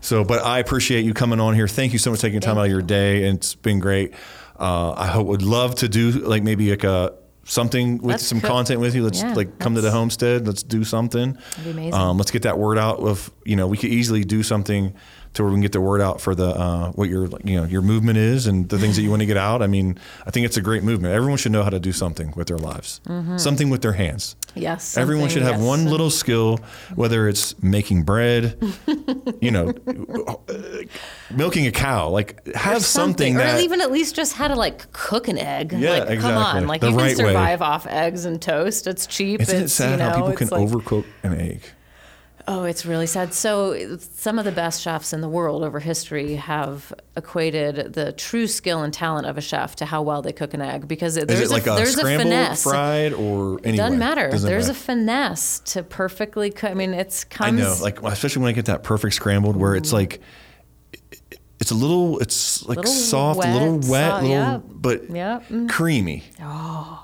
So, 0.00 0.24
but 0.24 0.44
I 0.44 0.60
appreciate 0.60 1.04
you 1.04 1.14
coming 1.14 1.40
on 1.40 1.54
here. 1.54 1.66
Thank 1.66 1.92
you 1.92 1.98
so 1.98 2.10
much 2.10 2.20
for 2.20 2.26
taking 2.26 2.40
time 2.40 2.58
out 2.58 2.66
of 2.66 2.70
your 2.70 2.82
day. 2.82 3.26
And 3.26 3.38
it's 3.38 3.56
been 3.56 3.80
great. 3.80 4.14
Uh, 4.58 4.92
I 4.92 5.08
hope, 5.08 5.26
would 5.26 5.42
love 5.42 5.74
to 5.76 5.88
do 5.88 6.12
like 6.12 6.42
maybe 6.42 6.70
like 6.70 6.84
a 6.84 7.12
something 7.46 7.98
with 7.98 8.04
Let's 8.16 8.26
some 8.26 8.40
cook. 8.40 8.50
content 8.50 8.80
with 8.80 8.94
you. 8.94 9.02
Let's 9.04 9.22
Yeah, 9.22 9.34
like 9.34 9.58
come 9.58 9.74
to 9.74 9.80
the 9.80 9.90
homestead. 9.90 10.46
Let's 10.46 10.62
do 10.62 10.84
something. 10.84 11.32
That'd 11.32 11.64
be 11.64 11.70
amazing. 11.70 11.94
Um, 11.94 12.18
let's 12.18 12.30
get 12.30 12.42
that 12.42 12.58
word 12.58 12.76
out 12.78 12.98
of, 13.00 13.30
you 13.44 13.56
know, 13.56 13.66
we 13.66 13.76
could 13.76 13.90
easily 13.90 14.24
do 14.24 14.42
something 14.42 14.92
to 15.34 15.42
where 15.42 15.50
we 15.50 15.56
can 15.56 15.62
get 15.62 15.72
the 15.72 15.80
word 15.80 16.00
out 16.00 16.20
for 16.20 16.34
the 16.34 16.46
uh, 16.48 16.90
what 16.92 17.08
your 17.10 17.28
you 17.44 17.56
know 17.60 17.64
your 17.64 17.82
movement 17.82 18.16
is 18.18 18.46
and 18.46 18.68
the 18.70 18.78
things 18.78 18.96
that 18.96 19.02
you 19.02 19.10
want 19.10 19.20
to 19.20 19.26
get 19.26 19.36
out. 19.36 19.62
I 19.62 19.66
mean, 19.66 19.98
I 20.26 20.30
think 20.30 20.46
it's 20.46 20.56
a 20.56 20.62
great 20.62 20.82
movement. 20.82 21.12
Everyone 21.14 21.36
should 21.36 21.52
know 21.52 21.62
how 21.62 21.68
to 21.70 21.78
do 21.78 21.92
something 21.92 22.32
with 22.36 22.48
their 22.48 22.56
lives, 22.58 23.00
something 23.36 23.68
with 23.70 23.82
their 23.82 23.92
hands. 23.92 24.34
Yes. 24.56 24.96
Everyone 24.96 25.28
should 25.28 25.42
have 25.42 25.56
yes. 25.56 25.66
one 25.66 25.84
little 25.84 26.10
skill, 26.10 26.58
whether 26.94 27.28
it's 27.28 27.60
making 27.62 28.04
bread, 28.04 28.58
you 29.40 29.50
know, 29.50 29.72
milking 31.30 31.66
a 31.66 31.72
cow. 31.72 32.08
Like 32.08 32.46
have 32.54 32.82
something, 32.82 33.36
or 33.36 33.38
that 33.38 33.60
even 33.60 33.80
at 33.80 33.92
least 33.92 34.14
just 34.14 34.32
how 34.32 34.48
to 34.48 34.54
like 34.54 34.90
cook 34.92 35.28
an 35.28 35.38
egg. 35.38 35.72
Yeah, 35.72 35.90
like, 35.90 36.04
Come 36.04 36.12
exactly. 36.14 36.60
on, 36.60 36.66
like 36.66 36.80
The 36.80 36.90
you 36.90 36.96
right 36.96 37.16
can 37.16 37.26
way. 37.26 37.32
survive 37.32 37.62
off 37.62 37.86
eggs 37.86 38.24
and 38.24 38.40
toast. 38.40 38.86
It's 38.86 39.06
cheap. 39.06 39.42
isn't 39.42 39.56
it 39.56 39.62
it's, 39.64 39.74
sad 39.74 39.90
you 39.92 39.96
know, 39.98 40.08
how 40.08 40.14
people 40.16 40.32
can 40.32 40.48
like, 40.48 40.68
overcook 40.68 41.04
an 41.22 41.34
egg? 41.38 41.62
Oh, 42.48 42.62
it's 42.62 42.86
really 42.86 43.08
sad. 43.08 43.34
So, 43.34 43.96
some 43.98 44.38
of 44.38 44.44
the 44.44 44.52
best 44.52 44.80
chefs 44.80 45.12
in 45.12 45.20
the 45.20 45.28
world 45.28 45.64
over 45.64 45.80
history 45.80 46.36
have 46.36 46.92
equated 47.16 47.94
the 47.94 48.12
true 48.12 48.46
skill 48.46 48.82
and 48.82 48.94
talent 48.94 49.26
of 49.26 49.36
a 49.36 49.40
chef 49.40 49.74
to 49.76 49.84
how 49.84 50.02
well 50.02 50.22
they 50.22 50.32
cook 50.32 50.54
an 50.54 50.60
egg 50.60 50.86
because 50.86 51.16
there's 51.16 51.40
Is 51.40 51.50
it 51.50 51.54
like 51.54 51.66
a, 51.66 51.72
a, 51.72 51.76
there's 51.76 51.98
a 51.98 52.02
finesse. 52.02 52.62
fried, 52.62 53.12
or 53.14 53.58
anyway? 53.64 53.76
Doesn't 53.76 53.98
matter. 53.98 54.30
Doesn't 54.30 54.48
there's 54.48 54.68
matter. 54.68 54.78
a 54.78 54.80
finesse 54.80 55.58
to 55.60 55.82
perfectly 55.82 56.50
cook. 56.50 56.70
I 56.70 56.74
mean, 56.74 56.94
it's 56.94 57.24
I 57.32 57.34
comes. 57.34 57.58
know, 57.58 57.76
like 57.80 58.00
especially 58.02 58.42
when 58.42 58.50
I 58.50 58.52
get 58.52 58.66
that 58.66 58.84
perfect 58.84 59.14
scrambled, 59.14 59.56
where 59.56 59.74
it's 59.74 59.90
mm. 59.90 59.94
like 59.94 60.20
it's 61.58 61.70
a 61.70 61.74
little, 61.74 62.18
it's 62.18 62.66
like 62.68 62.76
Little 62.76 62.92
soft, 62.92 63.44
a 63.44 63.52
little 63.52 63.74
wet, 63.90 64.10
so- 64.10 64.14
little, 64.16 64.28
yeah. 64.28 64.60
but 64.66 65.10
Yeah, 65.10 65.40
mm. 65.50 65.68
creamy. 65.70 66.22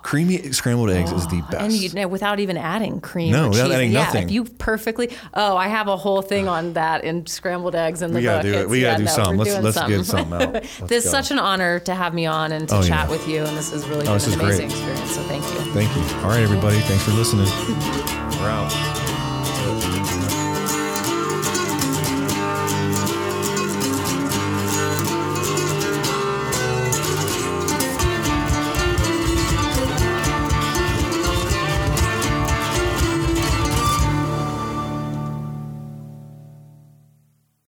Creamy 0.03 0.53
scrambled 0.53 0.91
eggs 0.91 1.11
is 1.13 1.27
the 1.29 1.41
best. 1.51 1.63
And 1.63 1.73
you 1.73 2.09
without 2.09 2.39
even 2.41 2.57
adding 2.59 3.01
cream. 3.01 3.33
No, 3.33 3.47
or 3.47 3.49
without 3.51 3.65
cheese. 3.67 3.75
adding 3.75 3.93
yeah, 3.93 4.05
nothing. 4.05 4.25
If 4.25 4.31
you 4.33 4.45
perfectly, 4.45 5.11
oh, 5.33 5.57
I 5.57 5.69
have 5.69 5.89
a 5.89 5.97
whole 5.97 6.21
thing 6.23 6.49
on 6.49 6.75
that 6.75 7.05
in 7.05 7.25
scrambled 7.27 7.75
eggs 7.75 8.03
in 8.03 8.13
the 8.13 8.19
We 8.19 8.25
gotta 8.25 8.43
book. 8.43 8.53
do 8.53 8.59
it. 8.61 8.69
We 8.69 8.81
gotta 8.83 8.93
yeah, 8.93 8.99
do 8.99 9.05
no, 9.05 9.11
something. 9.11 9.39
Let's- 9.39 9.63
let's 9.65 9.89
get 9.89 10.05
something. 10.05 10.05
something 10.05 10.33
out. 10.35 10.53
Let's 10.63 10.79
This 10.81 11.05
is 11.07 11.11
such 11.11 11.31
an 11.31 11.39
honor 11.39 11.79
to 11.81 11.95
have 11.95 12.13
me 12.13 12.27
on 12.27 12.53
and 12.53 12.69
to 12.69 12.77
Oh, 12.77 12.83
chat 12.83 13.07
yeah. 13.07 13.11
with 13.11 13.27
you, 13.29 13.45
and 13.45 13.57
this 13.57 13.71
has 13.73 13.87
really 13.89 14.03
Oh, 14.03 14.05
been 14.05 14.11
an 14.13 14.17
is 14.17 14.37
great. 14.37 14.41
amazing 14.45 14.71
experience. 14.71 15.15
So 15.15 15.23
thank 15.23 15.45
you. 15.45 15.73
Thank 15.73 15.97
you. 15.97 16.17
All 16.19 16.29
right, 16.29 16.41
everybody. 16.43 16.79
Thanks 16.81 17.05
for 17.05 17.13
listening. 17.13 17.47
We're 18.41 18.49
out. 18.51 19.02